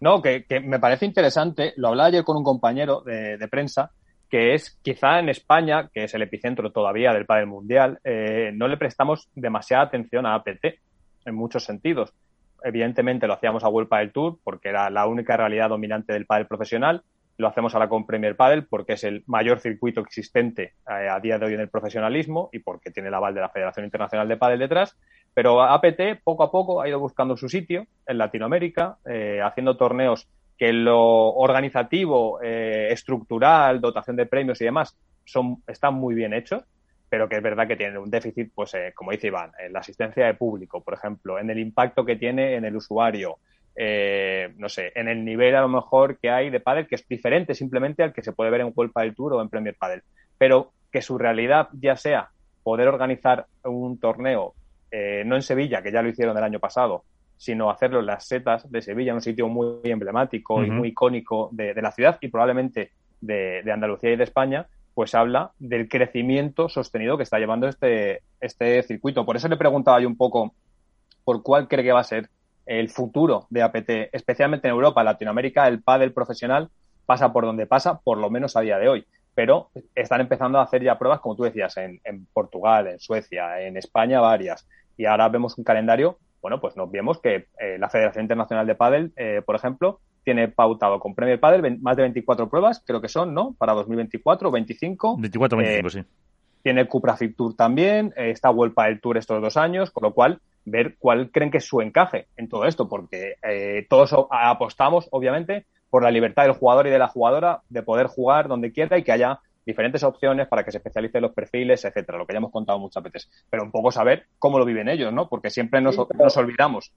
No, 0.00 0.20
que, 0.20 0.44
que, 0.44 0.60
me 0.60 0.80
parece 0.80 1.06
interesante, 1.06 1.72
lo 1.76 1.88
hablaba 1.88 2.10
yo 2.10 2.24
con 2.24 2.36
un 2.36 2.42
compañero 2.42 3.02
de, 3.02 3.38
de, 3.38 3.48
prensa, 3.48 3.92
que 4.28 4.54
es 4.54 4.78
quizá 4.82 5.20
en 5.20 5.28
España, 5.28 5.90
que 5.92 6.04
es 6.04 6.14
el 6.14 6.22
epicentro 6.22 6.72
todavía 6.72 7.12
del 7.12 7.24
pádel 7.24 7.46
mundial, 7.46 8.00
eh, 8.02 8.50
no 8.52 8.66
le 8.66 8.78
prestamos 8.78 9.28
demasiada 9.34 9.84
atención 9.84 10.26
a 10.26 10.34
APT 10.34 10.64
en 11.26 11.34
muchos 11.34 11.64
sentidos. 11.64 12.12
Evidentemente 12.64 13.26
lo 13.26 13.34
hacíamos 13.34 13.64
a 13.64 13.68
World 13.68 13.88
Padel 13.88 14.12
Tour 14.12 14.38
porque 14.42 14.68
era 14.68 14.90
la 14.90 15.06
única 15.06 15.36
realidad 15.36 15.68
dominante 15.68 16.12
del 16.12 16.26
pádel 16.26 16.46
profesional, 16.46 17.02
lo 17.38 17.48
hacemos 17.48 17.74
ahora 17.74 17.88
con 17.88 18.06
Premier 18.06 18.36
Padel 18.36 18.66
porque 18.66 18.94
es 18.94 19.04
el 19.04 19.22
mayor 19.26 19.60
circuito 19.60 20.00
existente 20.00 20.74
eh, 20.88 21.08
a 21.08 21.18
día 21.20 21.38
de 21.38 21.46
hoy 21.46 21.54
en 21.54 21.60
el 21.60 21.68
profesionalismo 21.68 22.50
y 22.52 22.60
porque 22.60 22.90
tiene 22.90 23.08
el 23.08 23.14
aval 23.14 23.34
de 23.34 23.40
la 23.40 23.48
Federación 23.48 23.84
Internacional 23.84 24.28
de 24.28 24.36
Padel 24.36 24.58
detrás. 24.58 24.96
Pero 25.34 25.62
APT 25.62 26.22
poco 26.22 26.42
a 26.44 26.50
poco 26.50 26.82
ha 26.82 26.88
ido 26.88 27.00
buscando 27.00 27.36
su 27.36 27.48
sitio 27.48 27.86
en 28.06 28.18
Latinoamérica, 28.18 28.98
eh, 29.06 29.40
haciendo 29.42 29.76
torneos 29.76 30.28
que 30.58 30.72
lo 30.72 31.00
organizativo, 31.34 32.40
eh, 32.42 32.88
estructural, 32.90 33.80
dotación 33.80 34.16
de 34.16 34.26
premios 34.26 34.60
y 34.60 34.66
demás 34.66 34.96
son, 35.24 35.62
están 35.66 35.94
muy 35.94 36.14
bien 36.14 36.34
hechos, 36.34 36.62
pero 37.12 37.28
que 37.28 37.36
es 37.36 37.42
verdad 37.42 37.68
que 37.68 37.76
tienen 37.76 37.98
un 37.98 38.10
déficit, 38.10 38.52
pues 38.54 38.72
eh, 38.72 38.94
como 38.94 39.10
dice 39.10 39.26
Iván, 39.26 39.50
en 39.58 39.74
la 39.74 39.80
asistencia 39.80 40.24
de 40.24 40.32
público, 40.32 40.82
por 40.82 40.94
ejemplo, 40.94 41.38
en 41.38 41.50
el 41.50 41.58
impacto 41.58 42.06
que 42.06 42.16
tiene 42.16 42.54
en 42.54 42.64
el 42.64 42.74
usuario, 42.74 43.36
eh, 43.76 44.54
no 44.56 44.70
sé, 44.70 44.92
en 44.94 45.08
el 45.08 45.22
nivel 45.22 45.54
a 45.54 45.60
lo 45.60 45.68
mejor 45.68 46.16
que 46.18 46.30
hay 46.30 46.48
de 46.48 46.60
pádel, 46.60 46.86
que 46.86 46.94
es 46.94 47.06
diferente 47.06 47.54
simplemente 47.54 48.02
al 48.02 48.14
que 48.14 48.22
se 48.22 48.32
puede 48.32 48.50
ver 48.50 48.62
en 48.62 48.72
World 48.74 48.94
Padel 48.94 49.14
Tour 49.14 49.34
o 49.34 49.42
en 49.42 49.50
Premier 49.50 49.76
Padel, 49.78 50.02
pero 50.38 50.72
que 50.90 51.02
su 51.02 51.18
realidad 51.18 51.68
ya 51.78 51.96
sea 51.96 52.30
poder 52.62 52.88
organizar 52.88 53.44
un 53.62 54.00
torneo, 54.00 54.54
eh, 54.90 55.22
no 55.26 55.36
en 55.36 55.42
Sevilla, 55.42 55.82
que 55.82 55.92
ya 55.92 56.00
lo 56.00 56.08
hicieron 56.08 56.38
el 56.38 56.44
año 56.44 56.60
pasado, 56.60 57.04
sino 57.36 57.68
hacerlo 57.68 58.00
en 58.00 58.06
las 58.06 58.26
setas 58.26 58.72
de 58.72 58.80
Sevilla, 58.80 59.12
un 59.12 59.20
sitio 59.20 59.48
muy 59.48 59.80
emblemático 59.84 60.54
uh 60.54 60.60
-huh. 60.60 60.66
y 60.66 60.70
muy 60.70 60.88
icónico 60.88 61.50
de, 61.52 61.74
de, 61.74 61.82
la 61.82 61.92
ciudad 61.92 62.16
y 62.22 62.28
probablemente 62.28 62.92
de, 63.20 63.60
de 63.62 63.70
Andalucía 63.70 64.12
y 64.12 64.16
de 64.16 64.24
España, 64.24 64.66
pues 64.94 65.14
habla 65.14 65.52
del 65.58 65.88
crecimiento 65.88 66.68
sostenido 66.68 67.16
que 67.16 67.22
está 67.22 67.38
llevando 67.38 67.68
este, 67.68 68.22
este 68.40 68.82
circuito. 68.82 69.24
Por 69.24 69.36
eso 69.36 69.48
le 69.48 69.56
preguntaba 69.56 70.00
yo 70.00 70.08
un 70.08 70.16
poco 70.16 70.54
por 71.24 71.42
cuál 71.42 71.68
cree 71.68 71.84
que 71.84 71.92
va 71.92 72.00
a 72.00 72.04
ser 72.04 72.28
el 72.66 72.90
futuro 72.90 73.46
de 73.50 73.62
APT, 73.62 73.90
especialmente 74.12 74.68
en 74.68 74.74
Europa, 74.74 75.02
Latinoamérica, 75.02 75.66
el 75.66 75.82
pádel 75.82 76.12
profesional 76.12 76.68
pasa 77.06 77.32
por 77.32 77.44
donde 77.44 77.66
pasa, 77.66 78.00
por 78.00 78.18
lo 78.18 78.30
menos 78.30 78.56
a 78.56 78.60
día 78.60 78.78
de 78.78 78.88
hoy. 78.88 79.06
Pero 79.34 79.70
están 79.94 80.20
empezando 80.20 80.58
a 80.58 80.62
hacer 80.62 80.82
ya 80.82 80.98
pruebas, 80.98 81.20
como 81.20 81.36
tú 81.36 81.44
decías, 81.44 81.76
en, 81.78 82.00
en 82.04 82.26
Portugal, 82.26 82.86
en 82.86 83.00
Suecia, 83.00 83.60
en 83.62 83.76
España 83.76 84.20
varias. 84.20 84.68
Y 84.96 85.06
ahora 85.06 85.28
vemos 85.28 85.56
un 85.56 85.64
calendario, 85.64 86.18
bueno, 86.42 86.60
pues 86.60 86.76
nos 86.76 86.90
vemos 86.90 87.20
que 87.20 87.46
eh, 87.58 87.78
la 87.78 87.88
Federación 87.88 88.24
Internacional 88.24 88.66
de 88.66 88.74
Pádel, 88.74 89.12
eh, 89.16 89.40
por 89.46 89.56
ejemplo, 89.56 90.00
tiene 90.24 90.48
pautado 90.48 91.00
con 91.00 91.14
Premier 91.14 91.40
Padel 91.40 91.80
más 91.80 91.96
de 91.96 92.02
24 92.02 92.48
pruebas, 92.48 92.82
creo 92.86 93.00
que 93.00 93.08
son, 93.08 93.34
¿no? 93.34 93.54
Para 93.58 93.74
2024 93.74 94.48
o 94.48 94.52
25. 94.52 95.16
24 95.18 95.58
25, 95.58 95.88
eh, 95.88 95.90
sí. 95.90 96.04
Tiene 96.62 96.86
Cupra 96.86 97.16
Fit 97.16 97.36
Tour 97.36 97.54
también, 97.56 98.12
eh, 98.16 98.30
está 98.30 98.50
World 98.50 98.74
Padel 98.74 99.00
Tour 99.00 99.18
estos 99.18 99.42
dos 99.42 99.56
años, 99.56 99.90
con 99.90 100.04
lo 100.04 100.14
cual 100.14 100.40
ver 100.64 100.96
cuál 100.98 101.30
creen 101.30 101.50
que 101.50 101.58
es 101.58 101.64
su 101.64 101.80
encaje 101.80 102.28
en 102.36 102.48
todo 102.48 102.66
esto, 102.66 102.88
porque 102.88 103.34
eh, 103.42 103.86
todos 103.88 104.14
apostamos, 104.30 105.08
obviamente, 105.10 105.66
por 105.90 106.04
la 106.04 106.10
libertad 106.10 106.44
del 106.44 106.52
jugador 106.52 106.86
y 106.86 106.90
de 106.90 107.00
la 107.00 107.08
jugadora 107.08 107.62
de 107.68 107.82
poder 107.82 108.06
jugar 108.06 108.46
donde 108.46 108.72
quiera 108.72 108.96
y 108.96 109.02
que 109.02 109.12
haya 109.12 109.40
diferentes 109.64 110.02
opciones 110.02 110.48
para 110.48 110.64
que 110.64 110.72
se 110.72 110.78
especialicen 110.78 111.22
los 111.22 111.32
perfiles, 111.32 111.84
etcétera, 111.84 112.18
lo 112.18 112.26
que 112.26 112.32
ya 112.32 112.38
hemos 112.38 112.52
contado 112.52 112.78
muchas 112.78 113.02
veces. 113.02 113.30
Pero 113.48 113.62
un 113.62 113.70
poco 113.70 113.92
saber 113.92 114.26
cómo 114.38 114.58
lo 114.58 114.64
viven 114.64 114.88
ellos, 114.88 115.12
¿no? 115.12 115.28
Porque 115.28 115.50
siempre 115.50 115.80
nos, 115.80 115.96
nos 116.14 116.36
olvidamos 116.36 116.92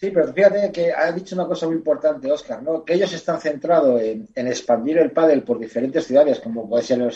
Sí, 0.00 0.10
pero 0.12 0.32
fíjate 0.32 0.72
que 0.72 0.94
ha 0.94 1.12
dicho 1.12 1.34
una 1.34 1.46
cosa 1.46 1.66
muy 1.66 1.76
importante, 1.76 2.32
Oscar, 2.32 2.62
¿no? 2.62 2.82
Que 2.82 2.94
ellos 2.94 3.12
están 3.12 3.38
centrados 3.38 4.00
en, 4.00 4.26
expandir 4.34 4.96
el 4.96 5.10
pádel 5.10 5.42
por 5.42 5.58
diferentes 5.58 6.06
ciudades, 6.06 6.40
como 6.40 6.66
puede 6.66 6.84
ser 6.84 7.06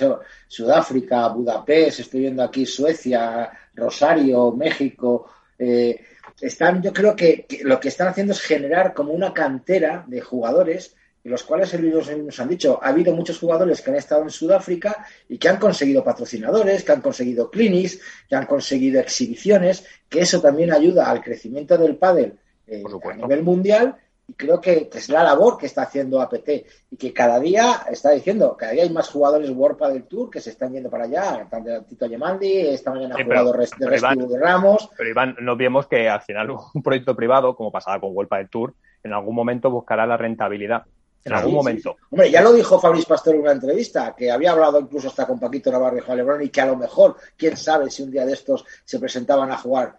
Sudáfrica, 0.49 1.29
Budapest, 1.29 2.01
estoy 2.01 2.21
viendo 2.21 2.43
aquí 2.43 2.67
Suecia, 2.67 3.51
Rosario, 3.73 4.53
México. 4.53 5.31
Eh, 5.59 5.99
están, 6.43 6.83
yo 6.83 6.93
creo 6.93 7.17
que, 7.17 7.47
lo 7.63 7.81
que 7.81 7.89
están 7.89 8.09
haciendo 8.09 8.35
es 8.35 8.43
generar 8.43 8.93
como 8.93 9.15
una 9.15 9.33
cantera 9.33 10.05
de 10.07 10.21
jugadores 10.21 10.95
los 11.25 11.43
cuales 11.43 11.73
nos 11.81 12.41
han 12.41 12.49
dicho, 12.49 12.79
ha 12.83 12.89
habido 12.89 13.15
muchos 13.15 13.39
jugadores 13.39 13.81
que 13.81 13.91
han 13.91 13.97
estado 13.97 14.23
en 14.23 14.31
Sudáfrica 14.31 15.07
y 15.29 15.39
que 15.39 15.49
han 15.49 15.59
conseguido 15.59 16.05
patrocinadores, 16.05 16.85
que 16.85 16.93
han 16.93 17.01
conseguido 17.01 17.51
clinics, 17.51 17.99
que 18.29 18.37
han 18.37 18.47
conseguido 18.47 19.01
exhibiciones, 19.01 19.87
que 20.09 20.21
eso 20.21 20.41
también 20.41 20.73
ayuda 20.73 21.11
al 21.11 21.23
crecimiento 21.23 21.79
del 21.79 21.97
pádel 21.97 22.39
eh, 22.67 22.83
a 23.11 23.17
nivel 23.17 23.43
mundial 23.43 23.97
y 24.27 24.35
creo 24.35 24.61
que, 24.61 24.89
es 24.93 25.09
la 25.11 25.23
labor 25.23 25.59
que 25.59 25.67
está 25.67 25.83
haciendo 25.83 26.21
APT 26.21 26.49
y 26.91 26.97
que 26.97 27.13
cada 27.13 27.39
día 27.39 27.85
está 27.91 28.11
diciendo, 28.11 28.57
cada 28.57 28.73
día 28.73 28.85
hay 28.85 28.91
más 28.91 29.11
jugadores 29.11 29.51
World 29.51 29.93
del 29.93 30.05
Tour 30.05 30.31
que 30.31 30.41
se 30.41 30.51
están 30.51 30.73
yendo 30.73 30.89
para 30.89 31.05
allá, 31.05 31.47
Tito 31.87 32.07
Yemandi, 32.07 32.69
esta 32.69 32.91
mañana 32.91 33.17
ha 33.19 33.25
jugado 33.25 33.53
de 33.53 34.27
de 34.27 34.39
Ramos. 34.39 34.91
Pero 34.97 35.11
Iván, 35.11 35.37
no 35.41 35.57
vemos 35.57 35.87
que 35.87 36.09
al 36.09 36.23
final 36.23 36.51
un 36.75 36.83
proyecto 36.83 37.15
privado, 37.15 37.55
como 37.55 37.71
pasaba 37.71 38.01
con 38.01 38.15
World 38.15 38.31
del 38.31 38.49
Tour, 38.49 38.75
en 39.03 39.13
algún 39.13 39.35
momento 39.35 39.71
buscará 39.71 40.07
la 40.07 40.17
rentabilidad. 40.17 40.85
En 41.25 41.33
algún 41.33 41.55
momento. 41.55 41.97
Hombre, 42.11 42.31
ya 42.31 42.43
lo 42.43 42.53
dijo 42.53 42.79
Fabriz 42.79 43.07
Pastor 43.07 43.35
en 43.35 43.41
una 43.41 43.53
entrevista, 43.53 44.15
que 44.17 44.31
había 44.31 44.53
hablado 44.53 44.79
incluso 44.79 45.09
hasta 45.09 45.27
con 45.27 45.41
Paquito 45.41 45.73
Navarro 45.73 45.97
y 45.97 46.17
Lebrón 46.17 46.43
y 46.43 46.51
que 46.51 46.61
a 46.61 46.67
lo 46.67 46.77
mejor, 46.77 47.17
quién 47.37 47.57
sabe 47.57 47.91
si 47.91 48.03
un 48.03 48.11
día 48.11 48.27
de 48.27 48.35
estos 48.35 48.65
se 48.85 48.99
presentaban 48.99 49.51
a 49.51 49.57
jugar 49.57 49.99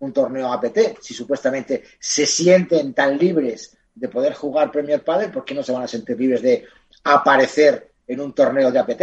un 0.00 0.12
torneo 0.12 0.52
APT, 0.52 1.00
si 1.00 1.14
supuestamente 1.14 1.84
se 1.98 2.26
sienten 2.26 2.92
tan 2.92 3.16
libres 3.16 3.76
de 3.94 4.08
poder 4.08 4.34
jugar 4.34 4.70
Premier 4.70 5.02
Padel, 5.02 5.30
¿por 5.30 5.44
qué 5.44 5.54
no 5.54 5.62
se 5.62 5.72
van 5.72 5.82
a 5.82 5.88
sentir 5.88 6.18
libres 6.18 6.42
de 6.42 6.64
aparecer 7.04 7.92
en 8.06 8.20
un 8.20 8.34
torneo 8.34 8.70
de 8.70 8.78
APT? 8.78 9.02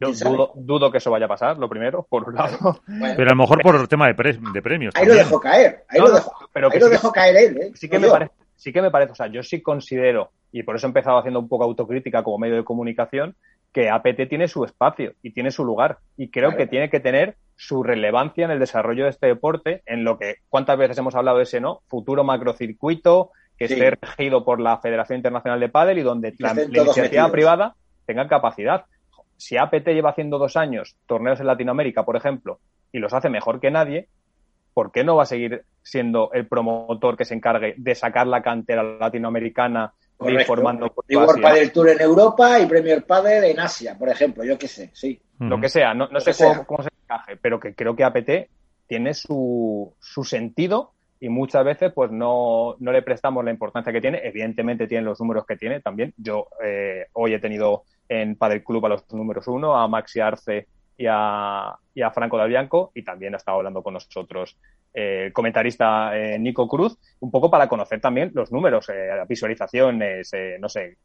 Yo 0.00 0.10
dudo, 0.56 0.90
que 0.90 0.98
eso 0.98 1.10
vaya 1.12 1.26
a 1.26 1.28
pasar, 1.28 1.56
lo 1.56 1.68
primero, 1.68 2.04
por 2.08 2.28
un 2.28 2.34
lado. 2.34 2.80
pero 3.16 3.30
a 3.30 3.34
lo 3.34 3.36
mejor 3.36 3.62
por 3.62 3.76
el 3.76 3.88
tema 3.88 4.08
de, 4.08 4.14
premios. 4.14 4.92
Ahí 4.96 5.06
lo 5.06 5.14
dejo 5.14 5.40
caer, 5.40 5.84
ahí 5.88 6.00
lo 6.00 6.10
dejo, 6.88 7.12
caer 7.12 7.36
él. 7.36 7.58
¿eh? 7.58 7.72
Sí 7.76 7.88
que, 7.88 8.00
me 8.00 8.08
parece, 8.08 8.32
sí 8.56 8.72
que 8.72 8.82
me 8.82 8.90
parece, 8.90 9.12
o 9.12 9.14
sea, 9.14 9.26
yo 9.26 9.42
sí 9.42 9.62
considero, 9.62 10.30
y 10.52 10.62
por 10.62 10.76
eso 10.76 10.86
he 10.86 10.88
empezado 10.88 11.18
haciendo 11.18 11.40
un 11.40 11.48
poco 11.48 11.64
autocrítica 11.64 12.22
como 12.22 12.38
medio 12.38 12.56
de 12.56 12.64
comunicación, 12.64 13.36
que 13.74 13.90
APT 13.90 14.28
tiene 14.28 14.46
su 14.46 14.64
espacio 14.64 15.14
y 15.20 15.32
tiene 15.32 15.50
su 15.50 15.64
lugar. 15.64 15.98
Y 16.16 16.30
creo 16.30 16.56
que 16.56 16.68
tiene 16.68 16.88
que 16.88 17.00
tener 17.00 17.36
su 17.56 17.82
relevancia 17.82 18.44
en 18.44 18.52
el 18.52 18.60
desarrollo 18.60 19.04
de 19.04 19.10
este 19.10 19.26
deporte, 19.26 19.82
en 19.84 20.04
lo 20.04 20.16
que, 20.16 20.36
¿cuántas 20.48 20.78
veces 20.78 20.96
hemos 20.96 21.16
hablado 21.16 21.38
de 21.38 21.42
ese, 21.42 21.60
no? 21.60 21.80
Futuro 21.88 22.22
macrocircuito 22.22 23.32
que 23.58 23.64
esté 23.64 23.90
regido 23.90 24.44
por 24.44 24.60
la 24.60 24.78
Federación 24.78 25.16
Internacional 25.16 25.58
de 25.58 25.68
Pádel 25.68 25.98
y 25.98 26.02
donde 26.02 26.34
la, 26.38 26.52
iniciativa 26.52 27.30
privada 27.32 27.74
tenga 28.06 28.28
capacidad. 28.28 28.84
Si 29.36 29.56
APT 29.56 29.88
lleva 29.88 30.10
haciendo 30.10 30.38
dos 30.38 30.56
años 30.56 30.96
torneos 31.06 31.40
en 31.40 31.46
Latinoamérica, 31.46 32.04
por 32.04 32.16
ejemplo, 32.16 32.60
y 32.92 32.98
los 32.98 33.12
hace 33.12 33.28
mejor 33.28 33.60
que 33.60 33.72
nadie, 33.72 34.08
¿por 34.74 34.92
qué 34.92 35.04
no 35.04 35.16
va 35.16 35.22
a 35.22 35.26
seguir 35.26 35.64
siendo 35.82 36.30
el 36.32 36.46
promotor 36.46 37.16
que 37.16 37.24
se 37.24 37.34
encargue 37.34 37.74
de 37.78 37.94
sacar 37.94 38.26
la 38.26 38.42
cantera 38.42 38.82
latinoamericana 38.82 39.94
informando 40.20 40.92
y 41.08 41.16
World 41.16 41.42
Padel 41.42 41.72
Tour 41.72 41.88
en 41.90 42.00
Europa 42.00 42.60
y 42.60 42.66
Premier 42.66 43.04
Padel 43.04 43.44
en 43.44 43.60
Asia, 43.60 43.96
por 43.98 44.08
ejemplo, 44.08 44.44
yo 44.44 44.58
qué 44.58 44.68
sé, 44.68 44.90
sí. 44.92 45.20
Lo 45.38 45.60
que 45.60 45.68
sea, 45.68 45.94
no, 45.94 46.08
sé 46.20 46.32
cómo, 46.66 46.82
se 46.82 46.90
encaje, 47.02 47.36
pero 47.36 47.58
que 47.58 47.74
creo 47.74 47.94
que 47.96 48.04
APT 48.04 48.30
tiene 48.86 49.14
su, 49.14 49.92
su 49.98 50.24
sentido 50.24 50.92
y 51.20 51.28
muchas 51.28 51.64
veces 51.64 51.92
pues 51.92 52.10
no, 52.10 52.76
no, 52.78 52.92
le 52.92 53.02
prestamos 53.02 53.44
la 53.44 53.50
importancia 53.50 53.92
que 53.92 54.00
tiene. 54.00 54.20
Evidentemente 54.22 54.86
tiene 54.86 55.04
los 55.04 55.20
números 55.20 55.44
que 55.46 55.56
tiene 55.56 55.80
también. 55.80 56.14
Yo 56.16 56.48
eh, 56.64 57.06
hoy 57.14 57.34
he 57.34 57.40
tenido 57.40 57.84
en 58.08 58.36
Padel 58.36 58.62
Club 58.62 58.86
a 58.86 58.90
los 58.90 59.12
números 59.12 59.48
uno, 59.48 59.76
a 59.76 59.88
Maxi 59.88 60.20
Arce 60.20 60.68
y 60.96 61.06
a, 61.08 61.74
y 61.94 62.02
a 62.02 62.10
Franco 62.10 62.38
Dalbianco 62.38 62.92
y 62.94 63.02
también 63.02 63.34
ha 63.34 63.38
estado 63.38 63.58
hablando 63.58 63.82
con 63.82 63.94
nosotros 63.94 64.56
el 64.94 65.32
comentarista 65.32 66.16
eh, 66.16 66.38
Nico 66.38 66.68
Cruz, 66.68 66.96
un 67.18 67.30
poco 67.30 67.50
para 67.50 67.68
conocer 67.68 68.00
también 68.00 68.30
los 68.32 68.52
números, 68.52 68.88
eh, 68.88 69.10
visualizaciones, 69.28 70.32
eh, 70.32 70.56
no 70.60 70.68
sé, 70.68 70.98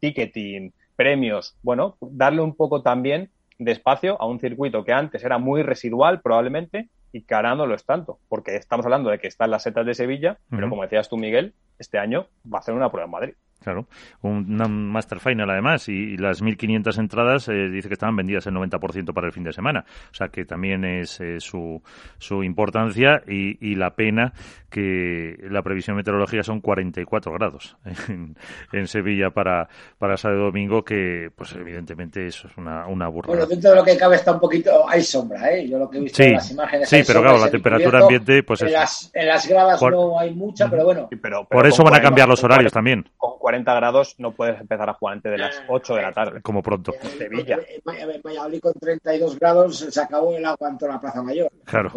ticketing, 0.00 0.72
premios, 0.96 1.56
bueno, 1.62 1.96
darle 2.00 2.42
un 2.42 2.56
poco 2.56 2.82
también 2.82 3.30
de 3.58 3.72
espacio 3.72 4.20
a 4.20 4.26
un 4.26 4.40
circuito 4.40 4.84
que 4.84 4.92
antes 4.92 5.22
era 5.24 5.38
muy 5.38 5.62
residual 5.62 6.20
probablemente 6.20 6.88
y 7.12 7.22
que 7.22 7.34
ahora 7.34 7.54
no 7.54 7.66
lo 7.66 7.74
es 7.74 7.86
tanto, 7.86 8.18
porque 8.28 8.56
estamos 8.56 8.84
hablando 8.84 9.08
de 9.10 9.18
que 9.18 9.28
están 9.28 9.50
las 9.50 9.62
setas 9.62 9.86
de 9.86 9.94
Sevilla, 9.94 10.38
pero 10.50 10.68
como 10.68 10.82
decías 10.82 11.08
tú, 11.08 11.16
Miguel, 11.16 11.54
este 11.78 11.98
año 11.98 12.26
va 12.52 12.58
a 12.58 12.60
hacer 12.60 12.74
una 12.74 12.90
prueba 12.90 13.04
en 13.04 13.10
Madrid. 13.10 13.34
Claro, 13.62 13.86
un 14.22 14.90
Master 14.92 15.18
Final 15.18 15.50
además 15.50 15.88
y, 15.88 16.16
las 16.16 16.42
1.500 16.42 16.98
entradas 16.98 17.48
eh, 17.48 17.68
dice 17.68 17.88
que 17.88 17.94
estaban 17.94 18.14
vendidas 18.14 18.46
el 18.46 18.54
90% 18.54 19.12
para 19.12 19.26
el 19.26 19.32
fin 19.32 19.42
de 19.42 19.52
semana. 19.52 19.84
O 20.12 20.14
sea 20.14 20.28
que 20.28 20.44
también 20.44 20.84
es 20.84 21.20
eh, 21.20 21.40
su, 21.40 21.82
su 22.18 22.44
importancia 22.44 23.22
y, 23.26 23.74
la 23.76 23.90
pena 23.90 24.32
que 24.70 25.36
la 25.50 25.62
previsión 25.62 25.96
meteorológica 25.96 26.42
son 26.42 26.60
44 26.60 27.32
grados 27.32 27.76
en, 28.72 28.86
Sevilla 28.86 29.30
para, 29.30 29.68
para 29.98 30.16
sábado 30.16 30.42
y 30.42 30.44
domingo, 30.44 30.84
que 30.84 31.30
pues 31.34 31.52
evidentemente 31.54 32.26
eso 32.26 32.48
es 32.48 32.56
una, 32.56 32.86
una 32.86 33.08
burrada. 33.08 33.34
Bueno, 33.34 33.46
dentro 33.46 33.70
de 33.70 33.76
lo 33.76 33.84
que 33.84 33.96
cabe 33.96 34.16
está 34.16 34.32
un 34.32 34.40
poquito, 34.40 34.88
hay 34.88 35.02
sombra, 35.02 35.50
¿eh? 35.50 35.68
Yo 35.68 35.78
lo 35.78 35.90
que 35.90 35.98
he 35.98 36.00
visto 36.00 36.22
en 36.22 36.34
las 36.34 36.50
imágenes. 36.50 36.88
Sí, 36.88 37.02
pero 37.06 37.20
claro, 37.20 37.38
la 37.38 37.50
temperatura 37.50 38.00
ambiente, 38.00 38.42
pues 38.42 38.62
en, 38.62 38.72
las, 38.72 39.10
en 39.12 39.26
las 39.26 39.46
gradas 39.46 39.82
no 39.82 40.18
hay 40.18 40.32
mucha, 40.34 40.70
pero 40.70 40.84
bueno. 40.84 41.08
por 41.50 41.66
eso 41.66 41.82
van 41.82 41.96
a 41.96 42.00
cambiar 42.00 42.28
los 42.28 42.42
horarios 42.44 42.72
también. 42.72 43.08
Con 43.16 43.32
40 43.46 43.74
grados 43.74 44.16
no 44.18 44.32
puedes 44.32 44.60
empezar 44.60 44.90
a 44.90 44.94
jugar 44.94 45.14
antes 45.14 45.30
de 45.30 45.38
las 45.38 45.62
8 45.68 45.94
de 45.94 46.02
la 46.02 46.10
tarde. 46.10 46.42
Como 46.42 46.64
pronto. 46.64 46.92
En 47.00 47.10
Sevilla. 47.10 47.60
En 47.70 48.20
Valladolid 48.20 48.58
con 48.58 48.72
32 48.72 49.38
grados 49.38 49.78
se 49.78 50.00
acabó 50.00 50.36
el 50.36 50.44
agua 50.44 50.68
en 50.68 50.78
toda 50.78 50.94
la 50.94 51.00
Plaza 51.00 51.22
Mayor. 51.22 51.48
Claro. 51.64 51.92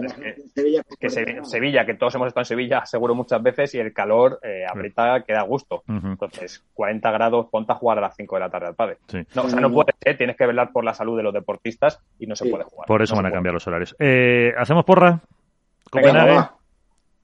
que, 0.99 1.09
Sevilla, 1.09 1.87
que 1.87 1.95
todos 1.95 2.13
hemos 2.13 2.27
estado 2.27 2.41
en 2.41 2.45
Sevilla, 2.45 2.85
seguro 2.85 3.15
muchas 3.15 3.41
veces, 3.41 3.73
y 3.73 3.79
el 3.79 3.91
calor 3.93 4.39
eh, 4.43 4.63
aprieta 4.69 5.23
que 5.25 5.33
da 5.33 5.41
gusto. 5.41 5.81
Entonces, 5.87 6.63
40 6.75 7.09
grados, 7.09 7.47
ponte 7.47 7.71
a 7.71 7.75
jugar 7.75 7.97
a 7.97 8.01
las 8.01 8.15
5 8.15 8.35
de 8.35 8.39
la 8.41 8.49
tarde 8.51 8.67
al 8.67 8.75
padre. 8.75 8.97
No, 9.33 9.41
o 9.41 9.49
sea, 9.49 9.59
no 9.59 9.71
puede 9.71 9.95
ser, 9.99 10.17
tienes 10.19 10.37
que 10.37 10.45
velar 10.45 10.71
por 10.71 10.83
la 10.83 10.93
salud 10.93 11.17
de 11.17 11.23
los 11.23 11.33
deportistas 11.33 11.99
y 12.19 12.27
no 12.27 12.35
se 12.35 12.47
puede 12.47 12.65
jugar. 12.65 12.85
Por 12.85 13.01
eso 13.01 13.15
van 13.15 13.25
a 13.25 13.31
cambiar 13.31 13.55
los 13.55 13.65
horarios. 13.65 13.95
Eh, 13.97 14.53
¿Hacemos 14.55 14.85
porra? 14.85 15.19
va, 15.95 16.53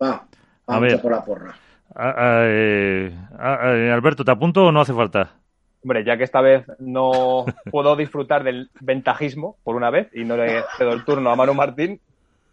va, 0.02 0.26
a 0.66 0.80
ver. 0.80 1.00
por 1.00 1.12
la 1.12 1.24
porra. 1.24 1.56
Eh, 1.98 3.16
Alberto, 3.40 4.26
¿te 4.26 4.32
apunto 4.32 4.66
o 4.66 4.72
no 4.72 4.82
hace 4.82 4.94
falta? 4.94 5.36
Hombre, 5.84 6.04
ya 6.04 6.18
que 6.18 6.24
esta 6.24 6.42
vez 6.42 6.66
no 6.80 7.46
puedo 7.72 7.96
disfrutar 7.96 8.44
del 8.44 8.70
ventajismo 8.82 9.58
por 9.64 9.76
una 9.76 9.90
vez 9.92 10.10
y 10.14 10.24
no 10.24 10.36
le 10.36 10.64
cedo 10.78 10.94
el 10.94 11.06
turno 11.06 11.30
a 11.30 11.36
Manu 11.36 11.54
Martín, 11.54 12.02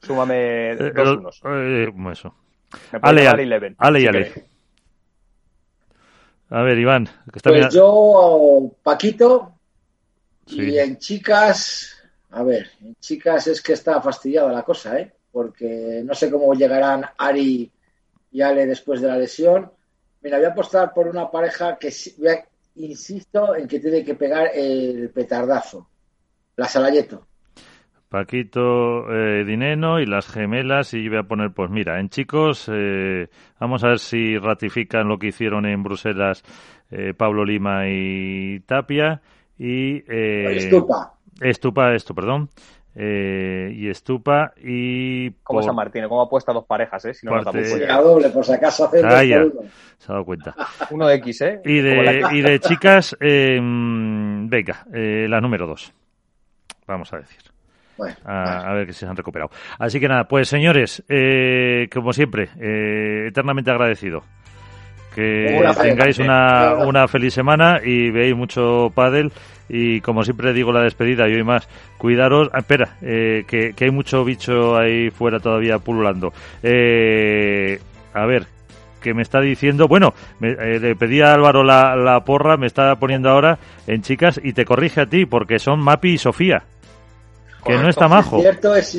súmame 0.03 0.73
eh, 0.73 0.93
dos 0.95 1.17
unos. 1.17 1.41
Eh, 1.45 1.91
eso. 2.13 2.35
Ale, 3.01 3.27
ale, 3.27 3.75
ale, 3.79 4.01
y 4.01 4.07
ale. 4.07 4.33
A 6.51 6.61
ver, 6.61 6.79
Iván. 6.79 7.07
Que 7.33 7.39
está 7.39 7.51
pues 7.51 7.73
yo, 7.73 8.71
Paquito, 8.83 9.55
y 10.47 10.79
en 10.79 10.99
chicas, 10.99 12.03
a 12.31 12.43
ver, 12.43 12.71
en 12.83 12.95
chicas 12.97 13.47
es 13.47 13.63
que 13.63 13.73
está 13.73 14.01
fastidiada 14.03 14.53
la 14.53 14.63
cosa, 14.63 14.99
¿eh? 14.99 15.11
Porque 15.31 16.03
no 16.05 16.15
sé 16.15 16.31
cómo 16.31 16.53
llegarán 16.53 17.07
Ari 17.17 17.71
y 18.33 18.41
Ale 18.41 18.67
después 18.67 19.01
de 19.01 19.09
la 19.09 19.19
lesión. 19.19 19.71
Mira, 20.23 20.39
voy 20.39 20.47
a 20.47 20.51
apostar 20.51 20.93
por 20.93 21.07
una 21.07 21.31
pareja 21.31 21.79
que 21.79 21.93
insisto 22.77 23.55
en 23.55 23.69
que 23.69 23.81
tiene 23.81 24.05
que 24.05 24.15
pegar 24.15 24.51
el 24.55 25.11
petardazo. 25.11 25.89
La 26.57 26.67
Salayeto. 26.67 27.27
Paquito 28.09 29.11
eh, 29.11 29.43
Dineno 29.45 29.99
y 29.99 30.07
las 30.07 30.29
gemelas 30.29 30.93
y 30.93 31.09
voy 31.09 31.19
a 31.19 31.23
poner, 31.23 31.53
pues 31.53 31.71
mira, 31.71 31.99
en 31.99 32.11
chicos, 32.11 32.71
eh, 32.71 33.29
vamos 33.59 33.83
a 33.85 33.89
ver 33.89 33.99
si 33.99 34.37
ratifican 34.37 35.09
lo 35.09 35.19
que 35.19 35.29
hicieron 35.29 35.65
en 35.65 35.83
Bruselas 35.83 36.45
eh, 36.91 37.15
Pablo 37.17 37.45
Lima 37.45 37.89
y 37.89 38.61
Tapia 38.61 39.23
y... 39.59 40.05
Estupa. 40.07 41.15
Estupa, 41.41 41.95
esto, 41.95 42.15
perdón. 42.15 42.51
Eh, 42.95 43.73
y 43.75 43.89
Estupa 43.89 44.53
y... 44.63 45.31
Como 45.43 45.63
San 45.63 45.75
Martín, 45.75 46.07
como 46.09 46.23
ha 46.23 46.29
puesto 46.29 46.53
dos 46.53 46.67
parejas, 46.67 47.05
¿eh? 47.07 47.15
Si 47.15 47.27
no, 47.27 47.43
parte... 47.43 47.87
doble, 47.89 48.29
por 48.29 48.45
si 48.45 48.53
acaso 48.53 48.85
hace 48.85 49.03
ah, 49.03 49.25
ya. 49.25 49.45
Se 49.97 50.11
ha 50.11 50.13
dado 50.13 50.25
cuenta. 50.25 50.55
uno 50.91 51.07
de 51.07 51.15
X, 51.17 51.41
¿eh? 51.41 51.61
Y 51.65 51.81
de, 51.81 52.23
y 52.33 52.43
de 52.43 52.61
chicas, 52.61 53.17
eh, 53.19 53.59
venga, 53.61 54.85
eh, 54.93 55.27
la 55.29 55.41
número 55.41 55.67
dos. 55.67 55.93
Vamos 56.87 57.13
a 57.15 57.19
decir. 57.19 57.41
Bueno, 57.97 58.17
a, 58.25 58.73
ver 58.73 58.87
que 58.87 58.93
se 58.93 59.07
han 59.07 59.17
recuperado. 59.17 59.51
Así 59.79 60.01
que 60.01 60.09
nada, 60.09 60.25
pues 60.25 60.49
señores, 60.49 61.03
eh, 61.09 61.89
como 61.93 62.13
siempre, 62.13 62.49
eh, 62.59 63.27
eternamente 63.29 63.71
agradecido 63.71 64.23
Que 65.15 65.63
tengáis 65.81 66.19
una, 66.19 66.75
una 66.87 67.07
feliz 67.07 67.35
semana 67.35 67.81
y 67.85 68.11
veáis 68.11 68.35
mucho 68.35 68.91
pádel 68.95 69.31
y 69.73 70.03
como 70.03 70.23
siempre 70.23 70.53
digo 70.53 70.71
la 70.71 70.83
despedida 70.83 71.27
y 71.29 71.35
hoy 71.35 71.43
más, 71.43 71.67
cuidaros, 71.97 72.51
ah, 72.53 72.59
espera, 72.59 72.97
eh, 73.01 73.45
que, 73.49 73.75
hay 73.81 73.91
mucho 73.91 74.23
bicho 74.23 74.77
ahí 74.77 75.11
fuera 75.11 75.41
todavía 75.41 75.79
pululando. 75.79 76.35
Eh, 76.63 77.81
a 78.13 78.27
ver, 78.27 78.47
que 79.01 79.15
me 79.15 79.23
está 79.23 79.41
diciendo, 79.41 79.89
bueno, 79.89 80.13
eh, 80.43 80.79
le 80.79 80.95
pedí 80.95 81.23
a 81.23 81.33
Álvaro 81.33 81.65
la, 81.65 81.97
la 81.97 82.21
porra, 82.21 82.59
me 82.59 82.67
está 82.67 82.95
poniendo 82.97 83.31
ahora 83.31 83.59
en 83.87 84.03
chicas 84.03 84.39
y 84.45 84.53
te 84.53 84.67
corrige 84.67 85.01
a 85.01 85.07
ti 85.07 85.25
porque 85.25 85.59
son 85.59 85.81
Mapi 85.81 86.11
y 86.11 86.19
Sofía 86.19 86.65
que 87.65 87.79
no 87.79 87.89
está 87.89 88.09
majo. 88.09 88.43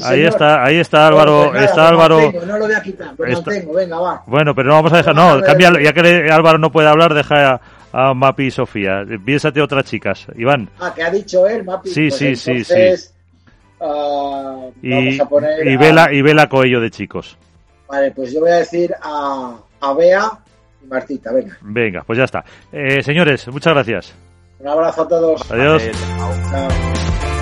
ahí 0.05 0.23
está, 0.23 0.63
ahí 0.63 0.77
está 0.77 1.07
Álvaro, 1.07 1.49
pues 1.51 1.63
está 1.63 1.89
Álvaro. 1.89 2.31
no 2.45 2.57
lo 2.57 2.65
voy 2.65 2.73
a 2.73 2.81
quitar, 2.81 3.13
pues 3.15 3.43
tengo, 3.43 3.73
venga, 3.73 3.99
va. 3.99 4.23
Bueno, 4.25 4.55
pero 4.55 4.69
no 4.69 4.75
vamos 4.75 4.93
a 4.93 4.97
dejar, 4.97 5.13
no, 5.13 5.41
cambia, 5.41 5.71
ya 5.83 5.91
que 5.93 6.31
Álvaro 6.31 6.57
no 6.57 6.71
puede 6.71 6.87
hablar, 6.87 7.13
deja 7.13 7.59
a, 7.93 8.13
Mapi 8.13 8.47
y 8.47 8.51
Sofía. 8.51 9.05
Piénsate 9.23 9.61
otras 9.61 9.85
chicas, 9.85 10.27
Iván. 10.35 10.69
Ah, 10.79 10.91
que 10.93 11.03
ha 11.03 11.09
dicho 11.09 11.47
él, 11.47 11.63
Mapi. 11.63 11.89
Sí, 11.89 12.09
pues 12.09 12.17
sí, 12.17 12.35
sí, 12.35 12.63
sí. 12.63 13.09
Uh, 13.79 14.71
y, 14.81 15.19
a 15.19 15.25
poner 15.25 15.67
y, 15.67 15.75
Vela, 15.75 16.11
y 16.11 16.21
Vela 16.21 16.47
Coello 16.47 16.79
de 16.79 16.89
chicos. 16.89 17.37
Vale, 17.87 18.11
pues 18.11 18.33
yo 18.33 18.39
voy 18.39 18.51
a 18.51 18.57
decir 18.57 18.93
a, 19.01 19.57
a 19.81 19.93
Bea 19.93 20.31
y 20.81 20.87
Martita, 20.87 21.31
venga. 21.31 21.57
Venga, 21.61 22.03
pues 22.05 22.17
ya 22.17 22.23
está. 22.23 22.43
Eh, 22.71 23.03
señores, 23.03 23.47
muchas 23.49 23.73
gracias. 23.73 24.13
Un 24.59 24.67
abrazo 24.69 25.01
a 25.01 25.07
todos. 25.07 25.51
Adiós. 25.51 25.83
Chao. 26.49 27.32